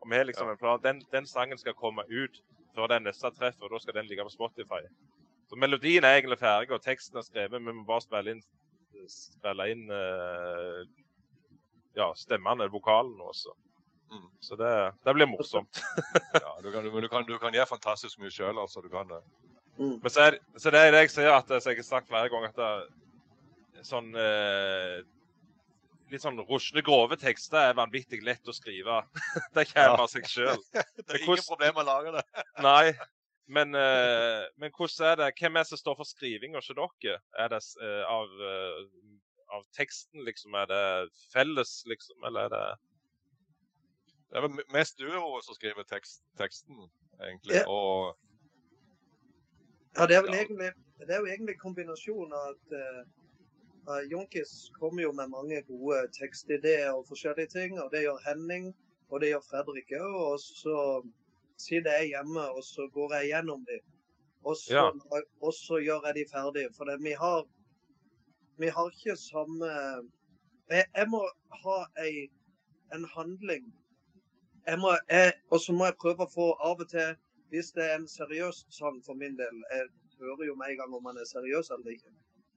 Og 0.00 0.10
vi 0.10 0.16
har 0.16 0.28
liksom 0.28 0.50
en 0.50 0.60
plan. 0.60 0.82
Den, 0.84 1.02
den 1.12 1.26
sangen 1.26 1.58
skal 1.58 1.74
komme 1.74 2.04
ut 2.10 2.42
før 2.74 2.90
det 2.90 3.02
neste 3.04 3.30
treffet, 3.32 3.62
og 3.62 3.72
da 3.72 3.80
skal 3.80 3.96
den 3.96 4.10
ligge 4.10 4.26
på 4.26 4.34
Spotify. 4.34 4.82
Så 5.48 5.56
melodien 5.56 6.04
er 6.04 6.18
egentlig 6.18 6.38
ferdig, 6.40 6.72
og 6.74 6.82
teksten 6.82 7.18
er 7.18 7.26
skrevet. 7.26 7.60
Vi 7.60 7.72
må 7.72 7.84
bare 7.88 8.04
spille 8.04 8.34
inn, 8.34 8.42
spille 9.10 9.68
inn 9.70 9.84
eh, 9.92 10.80
ja, 11.96 12.08
stemmene, 12.18 12.68
vokalen 12.72 13.20
også. 13.22 13.54
Mm. 14.12 14.28
Så 14.40 14.56
det, 14.56 14.70
det 15.04 15.14
blir 15.14 15.26
morsomt. 15.30 15.80
Ja, 16.44 16.58
du 16.62 16.70
kan, 16.72 16.84
du 16.84 17.08
kan, 17.08 17.24
du 17.26 17.38
kan 17.38 17.54
gjøre 17.54 17.70
fantastisk 17.70 18.20
mye 18.22 18.32
sjøl, 18.32 18.58
altså. 18.58 18.82
Du 18.84 18.90
kan 18.92 19.08
det. 19.10 19.22
Mm. 19.78 19.98
Men 20.02 20.10
så 20.10 20.28
er, 20.28 20.38
så 20.56 20.70
det 20.70 20.80
er 20.80 20.94
det 20.94 21.06
jeg 21.06 21.16
sier, 21.16 21.32
at, 21.34 21.50
så 21.50 21.72
jeg 21.72 21.80
har 21.80 21.88
sagt 21.88 22.10
flere 22.10 22.30
ganger, 22.30 22.52
at 22.52 22.60
det, 22.60 23.80
er 23.80 23.88
sånn 23.88 24.14
eh, 24.18 25.02
Litt 26.12 26.22
sånn 26.22 26.36
rusne, 26.46 26.82
grove 26.84 27.16
tekster 27.18 27.70
er 27.70 27.78
vanvittig 27.78 28.20
lett 28.22 28.46
å 28.46 28.52
skrive. 28.54 29.00
det 29.56 29.64
kommer 29.72 30.04
av 30.04 30.10
seg 30.12 30.28
sjøl. 30.28 30.60
Det 31.00 31.06
er 31.08 31.22
ingen 31.24 31.46
problem 31.48 31.80
å 31.80 31.86
lage 31.88 32.12
det. 32.14 32.22
Nei. 32.62 32.92
Men, 33.50 33.74
eh, 33.74 34.44
men 34.60 34.72
hvordan 34.72 35.08
er 35.08 35.18
det? 35.20 35.30
Hvem 35.40 35.56
er 35.56 35.64
det 35.64 35.70
som 35.72 35.80
står 35.80 35.96
for 35.98 36.08
skrivinga 36.08 36.60
hos 36.60 36.70
dere? 36.70 37.18
Er 37.40 37.50
det 37.52 37.60
eh, 37.82 38.04
av, 38.08 38.30
eh, 38.52 38.78
av 39.56 39.64
teksten, 39.76 40.22
liksom? 40.28 40.54
Er 40.60 40.70
det 40.70 40.84
felles, 41.32 41.72
liksom? 41.88 42.20
Eller 42.28 42.46
er 42.46 42.54
det 42.54 42.64
Det 44.30 44.36
er 44.38 44.46
vel 44.46 44.62
mest 44.72 44.98
duoet 44.98 45.44
som 45.46 45.54
skriver 45.54 45.86
tekst, 45.88 46.22
teksten, 46.40 46.86
egentlig. 47.22 47.54
Ja. 47.54 47.64
Og 47.68 48.16
Ja, 49.96 50.06
det 50.06 50.16
er 50.16 50.22
vel 50.26 50.34
Ja. 50.34 50.40
egentlig 50.42 50.72
Det 50.98 51.10
er 51.14 51.20
jo 51.20 51.26
egentlig 51.26 51.58
kombinasjonen 51.60 52.32
av 52.32 52.54
at 52.54 52.72
eh, 52.78 53.02
uh, 53.88 54.02
Jonkis 54.10 54.70
kommer 54.80 55.02
jo 55.02 55.12
med 55.12 55.28
mange 55.28 55.62
gode 55.62 56.08
tekstideer 56.20 56.90
og 56.94 57.06
forskjellige 57.08 57.46
ting, 57.50 57.80
og 57.80 57.90
det 57.92 58.02
gjør 58.02 58.18
Henning, 58.28 58.74
og 59.10 59.20
det 59.20 59.28
gjør 59.32 59.42
Fredrik 59.50 59.90
òg. 59.92 60.14
Og 60.32 60.38
så 60.40 60.76
sitter 61.58 61.90
jeg 61.98 62.08
hjemme, 62.14 62.40
og 62.56 62.62
så 62.64 62.88
går 62.94 63.14
jeg 63.14 63.26
gjennom 63.32 63.66
dem. 63.66 63.82
Og 64.44 64.56
så, 64.56 64.74
Ja. 64.74 64.90
og 65.40 65.52
så 65.52 65.78
gjør 65.82 66.06
jeg 66.06 66.14
de 66.14 66.24
ferdige. 66.32 66.70
For 66.76 66.84
det, 66.84 67.02
vi 67.02 67.12
har 67.12 67.44
vi 68.58 68.66
har 68.68 68.90
ikke 68.90 69.16
samme 69.16 69.66
Jeg, 70.70 70.84
jeg 70.96 71.08
må 71.08 71.20
ha 71.64 71.78
ei, 72.00 72.28
en 72.94 73.04
handling. 73.04 73.66
Jeg 74.66 74.80
må, 74.80 74.94
og 75.52 75.60
så 75.60 75.74
må 75.76 75.88
jeg 75.90 75.96
prøve 76.00 76.24
å 76.24 76.32
få 76.32 76.46
av 76.64 76.80
og 76.80 76.88
til 76.88 77.14
Hvis 77.52 77.72
det 77.76 77.84
er 77.84 77.98
en 77.98 78.08
seriøs 78.08 78.64
sang 78.72 78.96
for 79.06 79.14
min 79.14 79.36
del 79.38 79.58
Jeg 79.70 79.88
hører 80.20 80.46
jo 80.48 80.54
med 80.56 80.72
en 80.72 80.78
gang 80.80 80.94
om 80.96 81.04
man 81.04 81.18
er 81.20 81.28
seriøs 81.28 81.70
eller 81.74 81.92
ikke. 81.92 82.12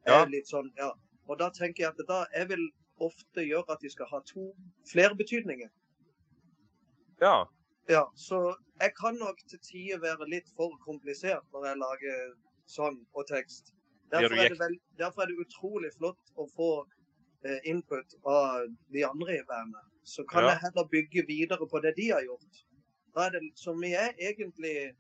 Ja. 0.08 0.24
litt 0.32 0.48
sånn, 0.48 0.70
ja. 0.80 0.94
Og 1.28 1.40
da 1.42 1.50
tenker 1.52 1.84
jeg 1.84 1.92
at 1.92 2.08
da 2.08 2.22
jeg 2.32 2.48
vil 2.54 2.64
ofte 3.04 3.44
gjøre 3.44 3.76
at 3.76 3.84
de 3.84 3.92
skal 3.92 4.08
ha 4.12 4.22
to 4.30 4.46
flere 4.92 5.16
betydninger. 5.20 5.70
Ja. 7.22 7.46
Ja, 7.90 8.04
så 8.16 8.56
jeg 8.82 8.94
kan 9.00 9.16
nok 9.20 9.42
til 9.50 9.60
tider 9.64 10.00
være 10.04 10.28
litt 10.30 10.50
for 10.56 10.76
komplisert 10.84 11.46
når 11.54 11.68
jeg 11.70 11.82
lager 11.82 12.24
sang 12.68 13.00
og 13.14 13.28
tekst. 13.32 13.74
Derfor 14.12 14.40
er, 14.40 14.56
vel, 14.60 14.78
derfor 15.00 15.24
er 15.24 15.32
det 15.32 15.44
utrolig 15.44 15.92
flott 15.98 16.34
å 16.40 16.48
få 16.56 16.72
eh, 17.44 17.60
input 17.68 18.16
av 18.28 18.68
de 18.96 19.04
andre 19.08 19.40
i 19.40 19.46
bandet. 19.48 19.84
Så 20.08 20.24
kan 20.24 20.44
Ja. 20.46 20.54
jeg 20.54 20.60
heller 20.64 20.88
bygge 20.92 21.26
videre 21.28 21.68
på 21.68 21.82
det 21.84 21.94
de 21.98 22.06
har 22.14 22.24
gjort. 22.24 22.62
Da 23.16 23.26
er 23.28 23.30
det, 23.36 23.42
så 23.60 23.74
vi 23.76 23.90
er 23.94 24.14
egentlig 24.20 24.94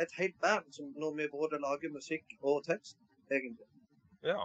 et 0.00 0.12
helt 0.18 0.36
band 0.40 0.68
som, 0.72 0.92
når 0.96 1.16
vi 1.16 1.26
både 1.32 1.58
lager 1.60 1.90
musikk 1.90 2.36
og 2.42 2.62
tekst, 2.64 2.96
egentlig. 3.30 3.66
ja. 4.22 4.44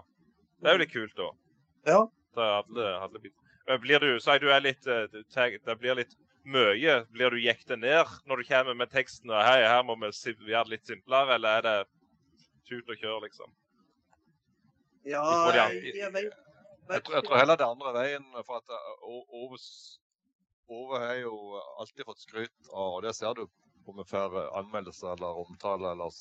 Det 0.61 0.69
er 0.71 0.77
jo 0.77 0.81
litt 0.81 0.93
kult, 0.93 1.15
da. 1.17 1.29
Ja. 1.85 1.99
Det 2.35 2.41
er 2.43 2.53
alle, 2.63 2.85
alle 3.03 3.79
Blir 3.81 3.99
du, 3.99 4.19
si 4.19 4.37
du 4.39 4.47
er 4.53 4.61
litt 4.61 4.87
eh, 4.87 5.07
Det 5.65 5.75
blir 5.79 5.95
litt 5.95 6.15
mye. 6.45 7.05
Blir 7.11 7.29
du 7.33 7.37
jekta 7.41 7.75
ned 7.75 8.05
når 8.25 8.37
du 8.37 8.43
kommer 8.47 8.73
med 8.73 8.89
teksten 8.89 9.29
og 9.29 9.41
hei, 9.43 9.61
her 9.65 9.83
må 9.83 9.95
vi 9.99 10.09
gjøre 10.11 10.63
det 10.65 10.69
litt 10.69 10.85
simplere, 10.87 11.35
eller 11.35 11.57
er 11.57 11.61
det 11.61 11.87
tut 12.69 12.89
og 12.89 12.97
kjør, 12.97 13.21
liksom? 13.25 13.51
Ja, 15.05 15.21
jeg, 15.53 15.95
jeg 15.95 16.13
vet, 16.13 16.33
Jeg 16.89 17.03
tror, 17.03 17.15
jeg 17.17 17.25
tror 17.27 17.39
heller 17.41 17.59
det 17.59 17.67
andre 17.67 17.93
veien. 17.95 18.25
For 18.45 18.61
at 18.61 18.73
uh, 18.73 19.53
Ove, 20.75 20.99
har 20.99 21.19
jo 21.21 21.61
alltid 21.79 22.05
fått 22.07 22.25
skryt 22.25 22.69
av, 22.71 22.97
og 22.97 23.01
det 23.05 23.13
ser 23.17 23.35
du 23.37 23.45
om 23.85 23.97
vi 23.99 24.05
får 24.09 24.33
uh, 24.33 24.45
anmeldelser 24.59 25.13
eller 25.13 25.41
omtale 25.45 25.91
eller 25.93 26.13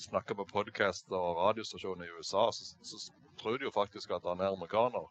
snakker 0.00 0.36
på 0.36 0.48
podcaster 0.50 1.16
og 1.16 1.38
radiostasjoner 1.40 2.08
i 2.08 2.18
USA, 2.18 2.50
så, 2.52 2.74
så 2.84 3.00
tror 3.40 3.56
du 3.56 3.70
jo 3.70 3.72
faktisk 3.72 4.12
at 4.12 4.28
han 4.28 4.42
er 4.44 4.52
amerikaner. 4.52 5.08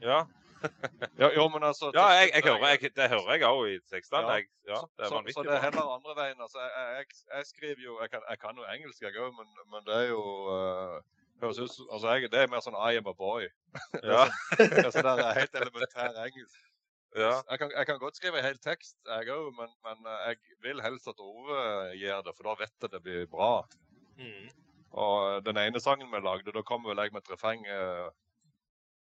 Ja, 0.00 0.22
Ja, 1.22 1.28
jo, 1.36 1.48
men 1.48 1.62
altså 1.62 1.90
ja 1.94 2.06
jeg, 2.18 2.30
jeg 2.34 2.42
hører, 2.46 2.68
jeg, 2.68 2.90
det 2.96 3.08
hører 3.14 3.32
jeg 3.34 3.48
òg 3.48 3.64
i 3.70 3.78
tekstene. 3.92 4.34
Ja. 4.34 4.38
Ja, 4.72 4.78
det 4.96 5.06
er 5.06 5.10
så, 5.10 5.22
så 5.34 5.44
det 5.46 5.54
er 5.56 5.64
heller 5.66 5.94
andre 5.96 6.14
veien. 6.20 6.38
Altså, 6.46 6.60
jeg, 6.98 7.46
skriver 7.46 7.82
jo 7.88 7.98
Jeg 8.02 8.10
kan, 8.10 8.22
kan 8.44 8.60
jo 8.60 8.66
engelsk, 8.74 9.02
jeg 9.02 9.18
òg, 9.18 9.32
men, 9.38 9.48
men 9.72 9.86
det 9.88 9.96
er 10.02 10.06
jo 10.12 10.22
uh, 10.48 11.00
høres 11.42 11.58
ut 11.60 11.72
som 11.74 11.88
altså, 11.90 12.14
jeg, 12.14 12.30
Det 12.32 12.40
er 12.42 12.50
mer 12.52 12.62
sånn 12.64 12.78
I 12.78 12.98
am 13.00 13.08
a 13.10 13.14
boy. 13.16 13.48
Ja, 14.06 14.26
Det 14.58 14.84
er 14.84 14.92
sånn 14.94 15.08
der 15.08 15.34
helt 15.38 15.58
elementær 15.58 16.18
engelsk. 16.26 16.58
ja. 17.18 17.34
Jeg 17.50 17.60
kan, 17.62 17.72
jeg 17.76 17.88
kan 17.90 18.00
godt 18.00 18.18
skrive 18.20 18.40
en 18.40 18.46
hel 18.46 18.58
tekst, 18.64 18.96
jeg 19.08 19.30
òg, 19.34 19.50
men, 19.58 19.70
men 19.86 20.08
eh, 20.08 20.26
jeg 20.30 20.58
vil 20.64 20.82
helst 20.84 21.10
at 21.12 21.20
Ove 21.20 21.60
gjør 21.98 22.24
det, 22.26 22.34
for 22.38 22.48
da 22.50 22.56
vet 22.62 22.86
jeg 22.86 22.94
det 22.94 23.02
blir 23.04 23.26
bra. 23.32 23.52
Mm. 24.20 24.48
Og 25.02 25.44
den 25.46 25.56
ene 25.60 25.80
sangen 25.80 26.10
vi 26.12 26.20
lagde, 26.20 26.52
da 26.52 26.62
kom 26.68 26.84
vel 26.84 27.00
jeg 27.00 27.12
med 27.14 27.22
et 27.24 27.30
refreng 27.32 27.64
uh, 27.68 28.10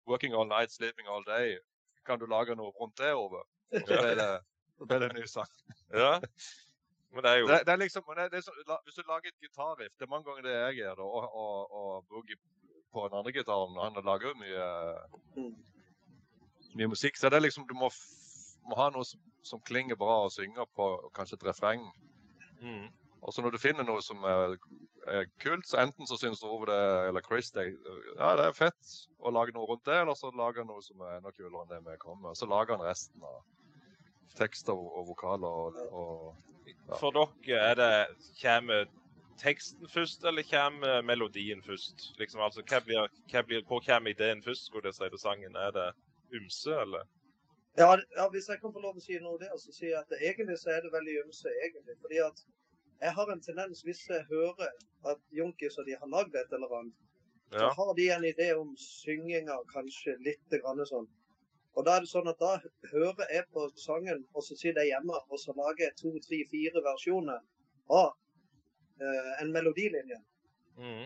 'Working 0.07 0.33
all 0.33 0.47
night, 0.47 0.71
sleeping 0.71 1.07
all 1.07 1.23
day'. 1.27 1.59
Kan 2.07 2.19
du 2.19 2.25
lage 2.25 2.55
noe 2.55 2.71
rundt 2.79 2.97
det, 2.97 3.11
Ove? 3.13 3.43
Og 3.71 3.87
så 3.87 3.99
ble 3.99 4.15
det, 4.17 4.29
så 4.77 4.87
ble 4.87 4.99
det 5.03 5.09
en 5.11 5.19
ny 5.19 5.25
sang. 5.29 5.51
ja. 5.93 6.13
Men 7.11 7.23
det 7.25 7.31
er 7.31 7.39
jo 7.41 7.47
Det, 7.47 7.59
det 7.67 7.73
er 7.73 7.79
liksom, 7.81 8.03
det, 8.17 8.25
det 8.31 8.37
er 8.39 8.45
så, 8.45 8.53
la, 8.67 8.77
Hvis 8.85 8.95
du 8.95 9.03
lager 9.07 9.27
et 9.33 9.39
gitarriff 9.43 9.93
Det 9.99 10.05
er 10.07 10.11
mange 10.13 10.25
ganger 10.29 10.45
det 10.47 10.53
jeg 10.55 10.75
gjør, 10.81 10.95
da, 11.01 11.03
og, 11.03 11.35
og, 11.43 11.73
og 11.81 12.05
Boogie 12.09 12.37
på 12.91 13.03
den 13.07 13.17
andre 13.17 13.31
gitaren. 13.31 13.77
Han 13.83 14.03
lager 14.05 14.27
jo 14.27 14.33
mye, 14.35 14.65
Mm. 15.39 15.53
mye 16.75 16.87
musikk. 16.91 17.17
Så 17.17 17.29
det 17.29 17.37
er 17.39 17.45
liksom 17.47 17.67
Du 17.67 17.73
må, 17.73 17.87
må 18.67 18.75
ha 18.79 18.89
noe 18.91 19.05
som, 19.07 19.19
som 19.43 19.61
klinger 19.63 19.95
bra 19.95 20.17
og 20.25 20.31
synger 20.35 20.67
på, 20.75 20.87
og 21.05 21.13
kanskje 21.15 21.37
et 21.39 21.47
refreng. 21.51 21.85
mm. 22.61 22.89
Og 23.21 23.33
så 23.33 23.41
når 23.45 23.51
du 23.53 23.57
finner 23.61 23.85
noe 23.85 24.01
som 24.01 24.23
er, 24.25 24.55
er 25.07 25.27
kult, 25.43 25.67
så 25.69 25.77
enten 25.83 26.07
så 26.09 26.17
syns 26.17 26.39
Ove 26.43 26.65
det, 26.65 26.77
eller 27.07 27.21
Chris 27.21 27.51
det, 27.53 27.67
ja, 28.17 28.31
det 28.39 28.47
er 28.47 28.55
fett 28.57 28.93
å 29.21 29.29
lage 29.29 29.53
noe 29.53 29.67
rundt 29.69 29.85
det, 29.85 29.93
eller 30.01 30.17
så 30.17 30.31
lager 30.33 30.63
han 30.63 30.71
noe 30.71 30.81
som 30.81 31.03
er 31.05 31.19
enda 31.19 31.29
kulere 31.31 31.61
enn 31.61 31.69
det 31.85 31.91
vi 31.91 31.97
kommer 32.01 32.31
med. 32.31 32.37
Så 32.39 32.49
lager 32.49 32.75
han 32.79 32.87
resten 32.87 33.21
av 33.21 33.43
tekster 34.37 34.73
og, 34.73 34.89
og 34.97 35.07
vokaler 35.11 35.47
og, 35.47 35.83
og 35.91 36.47
Ja. 36.91 36.97
For 36.99 37.13
dere, 37.15 37.57
er 37.71 37.75
det 37.75 38.07
Kommer 38.41 38.85
teksten 39.39 39.89
først, 39.89 40.23
eller 40.23 40.43
kommer 40.43 41.01
melodien 41.01 41.61
først? 41.63 42.19
Liksom, 42.19 42.41
altså, 42.41 42.63
hva 42.69 42.79
blir, 42.85 43.07
hva 43.31 43.41
blir, 43.47 43.63
Hvor 43.67 43.79
kommer 43.85 44.11
ideen 44.11 44.43
først, 44.43 44.65
skulle 44.65 44.87
jeg 44.87 44.93
si, 44.93 45.09
til 45.09 45.19
sangen? 45.19 45.55
Er 45.55 45.71
det 45.71 45.87
ymse, 46.33 46.73
eller? 46.81 47.07
Ja, 47.77 47.95
ja, 48.17 48.29
hvis 48.29 48.49
jeg 48.49 48.59
kan 48.61 48.73
få 48.73 48.79
lov 48.83 48.97
å 48.99 49.03
si 49.03 49.19
noe 49.23 49.39
der, 49.39 49.53
så 49.57 49.71
sier 49.71 49.93
jeg 49.93 49.99
at 50.01 50.09
det, 50.11 50.19
egentlig 50.29 50.57
så 50.59 50.73
er 50.75 50.81
det 50.83 50.91
veldig 50.91 51.15
ymse, 51.23 51.53
egentlig. 51.65 51.95
Fordi 52.01 52.19
at 52.25 52.43
jeg 53.01 53.13
har 53.17 53.31
en 53.31 53.41
tendens, 53.41 53.81
hvis 53.87 54.03
jeg 54.09 54.25
hører 54.29 54.67
at 55.11 55.21
Junkis 55.37 55.77
og 55.77 55.87
de 55.87 55.95
har 56.01 56.11
lagd 56.11 56.35
et 56.35 56.51
eller 56.57 56.75
annet, 56.79 56.97
så 57.51 57.69
har 57.77 57.93
de 57.95 58.09
en 58.11 58.27
idé 58.27 58.51
om 58.55 58.75
synginga 58.79 59.57
kanskje 59.71 60.15
litt 60.27 60.59
grann 60.61 60.83
sånn. 60.87 61.07
Og 61.75 61.85
da 61.87 61.95
er 61.95 62.03
det 62.03 62.09
sånn 62.11 62.27
at 62.27 62.39
da 62.41 62.57
hører 62.91 63.29
jeg 63.31 63.45
på 63.55 63.63
sangen, 63.79 64.25
og 64.35 64.43
så 64.43 64.57
sitter 64.59 64.81
jeg 64.83 64.91
hjemme 64.91 65.15
og 65.29 65.39
så 65.39 65.53
lager 65.55 65.85
jeg 65.85 65.95
to, 66.01 66.11
tre, 66.25 66.41
fire 66.51 66.83
versjoner 66.83 67.39
av 67.95 68.09
eh, 68.99 69.31
en 69.41 69.53
melodilinje. 69.55 70.19
Mm. 70.77 71.05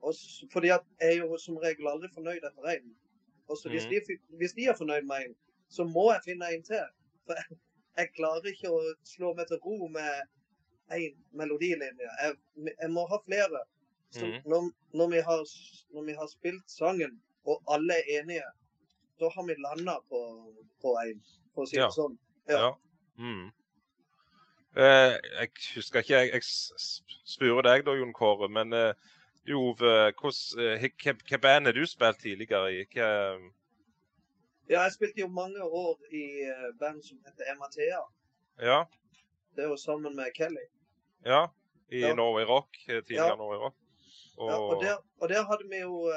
Og 0.00 0.14
s- 0.14 0.44
fordi 0.52 0.70
at 0.72 0.86
jeg 1.02 1.18
er 1.18 1.20
jo 1.26 1.36
som 1.42 1.58
regel 1.60 1.90
aldri 1.90 2.08
fornøyd 2.14 2.40
etter 2.48 2.70
én. 2.72 2.88
Og 3.48 3.56
så 3.58 3.68
hvis, 3.72 3.84
de, 3.90 4.18
hvis 4.40 4.52
de 4.56 4.66
er 4.68 4.76
fornøyd 4.76 5.04
med 5.08 5.26
en, 5.28 5.36
så 5.68 5.84
må 5.84 6.08
jeg 6.12 6.24
finne 6.24 6.48
en 6.54 6.64
til. 6.64 6.84
For 7.28 7.36
jeg, 7.36 7.58
jeg 8.00 8.12
klarer 8.16 8.48
ikke 8.52 8.72
å 8.72 8.80
slå 9.08 9.34
meg 9.36 9.48
til 9.50 9.60
ro 9.64 9.88
med 9.92 10.28
én 10.96 11.16
melodilinje. 11.36 12.08
Jeg, 12.22 12.36
jeg 12.70 12.90
må 12.94 13.04
ha 13.12 13.18
flere. 13.26 13.64
Så 14.16 14.24
mm. 14.24 14.38
når, 14.48 14.70
når, 14.96 15.10
vi 15.12 15.20
har, 15.28 15.42
når 15.92 16.06
vi 16.08 16.16
har 16.16 16.28
spilt 16.32 16.70
sangen, 16.72 17.18
og 17.44 17.60
alle 17.68 17.96
er 18.00 18.22
enige, 18.22 18.44
da 19.20 19.28
har 19.34 19.46
vi 19.46 19.54
landa 19.58 19.98
på, 20.08 20.20
på 20.82 20.94
en, 21.04 21.22
for 21.54 21.62
å 21.64 21.68
si 21.68 21.76
Ja. 21.76 21.86
det 21.88 21.94
sånn. 21.96 22.18
Ja. 22.48 22.58
Ja. 22.58 22.72
Mm. 23.18 23.50
Eh, 24.78 25.14
jeg 25.40 25.48
husker 25.74 25.98
ikke 26.04 26.14
Jeg, 26.14 26.30
jeg 26.32 26.42
s- 26.42 26.72
s- 26.78 27.02
spurte 27.26 27.64
deg 27.68 27.84
da, 27.86 27.94
Jon 27.98 28.12
Kåre, 28.14 28.48
men 28.48 28.72
eh, 28.72 28.92
Jove, 29.48 30.12
hvordan, 30.12 30.82
eh, 31.32 31.38
band 31.40 31.66
har 31.66 31.72
du 31.72 31.86
spilt 31.86 32.18
tidligere 32.20 32.68
i? 32.72 32.84
Hva, 32.94 33.08
ja, 34.68 34.82
jeg 34.84 34.92
spilte 34.92 35.20
jo 35.24 35.28
mange 35.28 35.62
år 35.64 35.96
i 36.12 36.22
eh, 36.44 36.68
band 36.80 37.02
som 37.04 37.18
heter 37.26 37.52
Emathea. 37.54 38.02
ja, 38.60 38.84
Det 39.56 39.64
er 39.64 39.68
jo 39.68 39.76
sammen 39.76 40.14
med 40.16 40.30
Kelly. 40.36 40.66
ja, 41.24 41.46
i 41.90 42.00
Ja. 42.00 42.14
Norway 42.14 42.44
Rock. 42.44 42.76
eh, 42.88 43.00
Tidligere 43.02 43.26
Ja. 43.32 43.36
Norway 43.36 43.58
Rock. 43.58 43.74
Og, 44.38 44.50
Ja, 44.50 44.56
og, 44.58 44.82
der, 44.84 44.96
og 45.20 45.28
der 45.28 45.42
hadde 45.44 45.68
vi 45.70 45.80
jo 45.80 46.12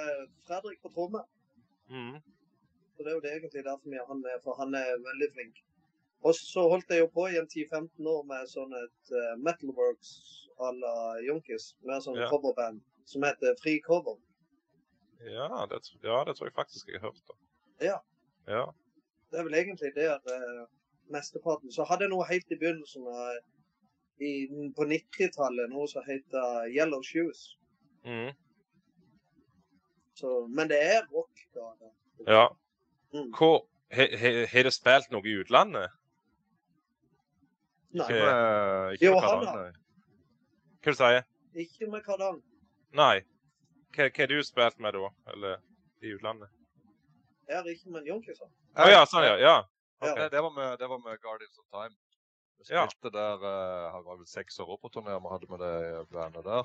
Fredrik 0.47 0.81
på 0.81 0.89
tromme. 0.93 1.23
mm, 1.89 2.21
Så 3.01 3.05
det 3.05 3.11
er 3.11 3.15
jo 3.17 3.21
det 3.25 3.31
egentlig 3.33 3.63
derfor 3.65 3.89
vi 3.89 3.97
har 3.97 4.05
han 4.05 4.19
med, 4.21 4.41
for 4.43 4.53
han 4.61 4.75
er 4.77 4.91
veldig 5.01 5.27
flink. 5.33 5.61
Og 6.21 6.35
så 6.37 6.67
holdt 6.69 6.91
jeg 6.93 6.99
jo 7.01 7.07
på 7.15 7.23
i 7.31 7.37
en 7.39 7.47
10-15 7.49 8.05
år 8.11 8.19
med 8.29 8.49
sånn 8.51 8.75
et 8.77 9.13
uh, 9.17 9.31
Metalworks 9.41 10.11
à 10.61 10.69
la 10.77 10.91
Junkis, 11.25 11.71
med 11.81 12.03
sånn 12.05 12.19
Ja. 12.21 12.27
coverband 12.29 12.83
som 13.09 13.23
heter 13.25 13.55
Fri 13.63 13.79
Cover. 13.81 14.19
ja, 15.25 15.47
det, 15.71 15.79
ja, 16.03 16.19
det 16.27 16.35
tror 16.37 16.47
jeg 16.51 16.53
faktisk 16.53 16.87
jeg 16.93 17.01
har 17.01 17.09
hørt. 17.09 17.23
da. 17.27 17.33
Ja. 17.87 17.97
Ja. 18.47 18.67
Det 19.31 19.39
er 19.39 19.43
vel 19.49 19.57
egentlig 19.63 19.95
der 19.95 20.19
uh, 20.29 20.67
mesteparten. 21.09 21.71
Så 21.73 21.83
hadde 21.89 22.05
jeg 22.05 22.13
noe 22.13 22.29
helt 22.29 22.51
i 22.53 22.59
begynnelsen 22.61 23.07
av 23.07 23.41
i, 24.21 24.45
på 24.77 24.85
90-tallet, 24.85 25.73
noe 25.73 25.87
som 25.89 26.05
heter 26.05 26.69
Yellow 26.69 27.01
Shoes. 27.01 27.57
Mm, 28.05 28.29
Så, 30.13 30.47
men 30.53 30.69
det 30.69 30.77
er 30.85 31.07
rock, 31.09 31.39
da. 31.55 31.71
ja. 32.29 32.47
Mm. 33.13 33.31
Hvor, 33.37 33.65
he- 33.91 34.15
du 34.15 34.45
Har 34.47 34.69
spilt 34.71 35.11
noe 35.11 35.27
i 35.27 35.35
utlandet? 35.41 35.91
Nei, 37.91 38.05
Ikke- 38.07 38.93
ikke 38.95 39.05
Jo, 39.05 39.19
han 39.19 39.45
har-. 39.47 39.73
Hva 40.81 40.91
du 40.91 40.97
sier 40.97 41.23
ikke 41.55 41.89
med 41.91 42.03
Kardan. 42.05 42.41
Nei. 42.93 43.21
Hva 43.95 44.07
har 44.17 44.27
du 44.27 44.43
spilt 44.43 44.79
med 44.79 44.93
da? 44.93 45.09
Eller 45.33 45.57
i 46.01 46.13
utlandet? 46.15 46.49
Jeg 47.47 47.57
har 47.57 47.67
ikke 47.67 47.91
med 47.91 48.05
Junkis. 48.07 48.39
Å 48.41 48.47
Å 48.79 48.87
ja, 48.89 49.03
sånn, 49.05 49.23
ja. 49.27 49.35
ja. 49.37 49.57
Okay. 50.01 50.29
Det, 50.29 50.41
var 50.41 50.49
med, 50.55 50.79
det 50.79 50.87
var 50.89 50.97
med 51.03 51.19
Guardians 51.21 51.59
of 51.59 51.65
Time. 51.69 51.95
Vi 52.61 52.73
Ja. 52.73 52.85
spilte 52.87 53.11
der 53.11 53.35
uh, 53.43 53.91
Han 53.91 54.03
var 54.05 54.17
vel 54.17 54.25
seks 54.25 54.59
år 54.59 54.77
på 54.79 54.89
turné 54.89 55.17
vi 55.19 55.29
hadde 55.33 55.49
med 55.49 55.59
det 55.59 56.07
bandet 56.13 56.43
der. 56.45 56.63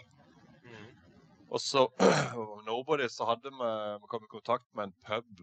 Mm. 0.65 0.87
Og 1.51 1.61
så 1.61 1.89
Nobody 2.71 3.09
så 3.09 3.25
hadde 3.25 3.51
vi, 3.51 3.71
vi 4.01 4.07
kom 4.09 4.25
i 4.25 4.31
kontakt 4.31 4.67
med 4.75 4.85
en 4.85 4.95
pub 5.07 5.43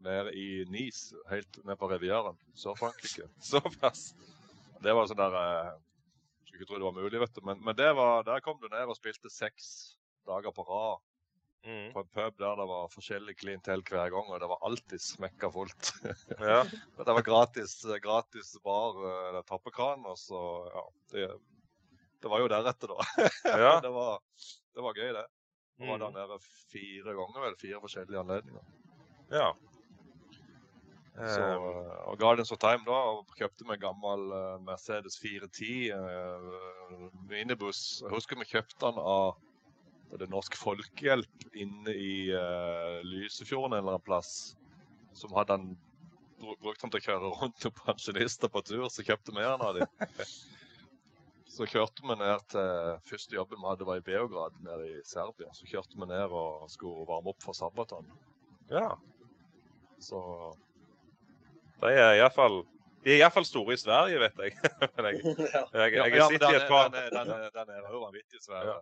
nede 0.00 0.32
i 0.36 0.64
Nice, 0.70 1.14
helt 1.30 1.60
nede 1.64 1.76
på 1.80 1.88
Rivieraen, 1.90 2.38
Sør-Frankrike. 2.56 3.28
Såpass. 3.50 4.14
Det 4.80 4.94
var 4.96 5.06
sånn 5.10 5.20
der 5.20 5.34
eh, 5.36 5.70
Skulle 6.46 6.62
ikke 6.62 6.70
tro 6.72 6.78
det 6.80 6.88
var 6.88 6.96
mulig, 6.96 7.20
vet 7.20 7.34
du. 7.36 7.42
Men, 7.46 7.60
men 7.64 7.76
det 7.78 7.90
var, 7.98 8.24
der 8.26 8.40
kom 8.44 8.58
du 8.62 8.68
ned 8.72 8.88
og 8.88 8.96
spilte 8.98 9.30
seks 9.32 9.70
dager 10.28 10.52
på 10.56 10.66
rad 10.68 10.98
Mm. 11.60 11.90
på 11.92 12.00
en 12.00 12.06
pub 12.08 12.38
der 12.40 12.54
det 12.56 12.64
var 12.70 12.86
forskjellig 12.88 13.34
klientell 13.36 13.82
hver 13.84 14.08
gang, 14.08 14.30
og 14.32 14.38
det 14.40 14.46
var 14.48 14.62
alltid 14.64 15.02
smekka 15.04 15.50
fullt. 15.52 15.90
Ja. 16.40 16.62
Det 16.96 17.04
var 17.12 17.20
gratis, 17.26 17.74
gratis 18.00 18.54
bar, 18.64 18.96
eh, 19.04 19.26
eller 19.28 19.44
tappekran, 19.44 20.06
og 20.08 20.16
så 20.16 20.40
Ja. 20.72 20.84
Det, 21.12 21.26
det 22.24 22.30
var 22.32 22.40
jo 22.40 22.48
deretter, 22.48 22.94
da. 22.94 23.28
ja. 23.44 23.74
det, 23.84 23.90
var, 23.92 24.22
det 24.72 24.86
var 24.86 24.96
gøy, 24.96 25.12
det. 25.18 25.26
Det 25.76 25.90
var 25.92 26.00
der 26.00 26.08
Mm. 26.08 26.16
nede 26.16 26.40
fire 26.72 27.14
ganger, 27.20 27.40
vel. 27.44 27.58
Fire 27.60 27.82
forskjellige 27.84 28.22
anledninger. 28.24 28.64
ja. 29.36 29.50
Så, 31.16 31.40
Eh, 31.40 31.54
eh, 31.54 32.08
og 32.08 32.18
Guardians 32.18 32.52
of 32.52 32.58
Time 32.58 32.86
da, 32.86 32.98
og 33.12 33.34
kjøpte 33.36 33.66
meg 33.66 33.80
en 33.80 33.86
gammel 33.88 34.32
eh, 34.36 34.60
Mercedes 34.64 35.18
410 35.20 35.90
uh, 35.92 37.08
minibuss. 37.28 38.00
Jeg 38.04 38.12
husker 38.14 38.38
vi 38.38 38.46
kjøpte 38.48 38.78
den 38.86 39.00
av 39.02 39.36
det 40.10 40.26
er 40.26 40.30
Norsk 40.32 40.56
Folkehjelp 40.58 41.44
inne 41.54 41.92
i 41.94 42.14
uh, 42.34 42.98
Lysefjorden 43.06 43.76
en 43.76 43.82
eller 43.82 43.94
annen 43.94 44.06
plass. 44.06 44.56
Som 45.14 45.34
hadde 45.36 45.54
han 45.54 45.68
brukt 46.62 46.82
han 46.82 46.90
til 46.90 46.98
å 46.98 47.04
kjøre 47.04 47.34
rundt 47.42 47.60
til 47.62 47.74
pensjonister 47.76 48.50
på 48.50 48.62
tur, 48.66 48.88
så 48.90 49.04
kjøpte 49.06 49.34
vi 49.36 49.44
den 49.44 49.66
av 49.66 49.76
dem. 49.78 50.08
Så 51.50 51.66
kjørte 51.66 52.04
vi 52.06 52.14
ned 52.14 52.44
til 52.52 52.98
Første 53.08 53.34
jobben 53.34 53.58
vi 53.58 53.66
hadde 53.66 53.86
var 53.88 53.98
i 53.98 54.04
Beograd, 54.06 54.54
nede 54.62 54.84
i 54.86 55.00
Serbia. 55.04 55.50
Så 55.52 55.66
kjørte 55.66 55.98
vi 55.98 56.06
ned 56.06 56.30
og 56.30 56.68
skulle 56.70 57.02
varme 57.08 57.32
opp 57.34 57.42
for 57.42 57.58
Sabaton. 57.58 58.06
ja. 58.70 58.92
Så 60.00 60.20
De 61.80 61.90
er 61.94 62.18
iallfall 62.20 62.60
De 63.04 63.14
er 63.14 63.22
iallfall 63.22 63.46
store 63.48 63.72
i 63.76 63.80
Sverige, 63.80 64.20
vet 64.20 64.42
jeg. 64.44 64.56
Men 64.96 65.08
jeg, 65.10 65.20
jeg, 65.24 65.48
jeg, 65.72 65.94
jeg, 65.96 66.14
ja, 66.18 66.28
har 66.28 66.52
i 66.52 66.60
et 66.60 66.68
par 66.68 66.90
Den 66.92 67.00
er- 67.00 67.10
den 67.14 67.32
er- 67.36 67.50
den 67.56 67.74
er 67.76 67.90
jo 67.94 68.02
vanvittig 68.04 68.42
svær. 68.44 68.66
Ja. 68.74 68.78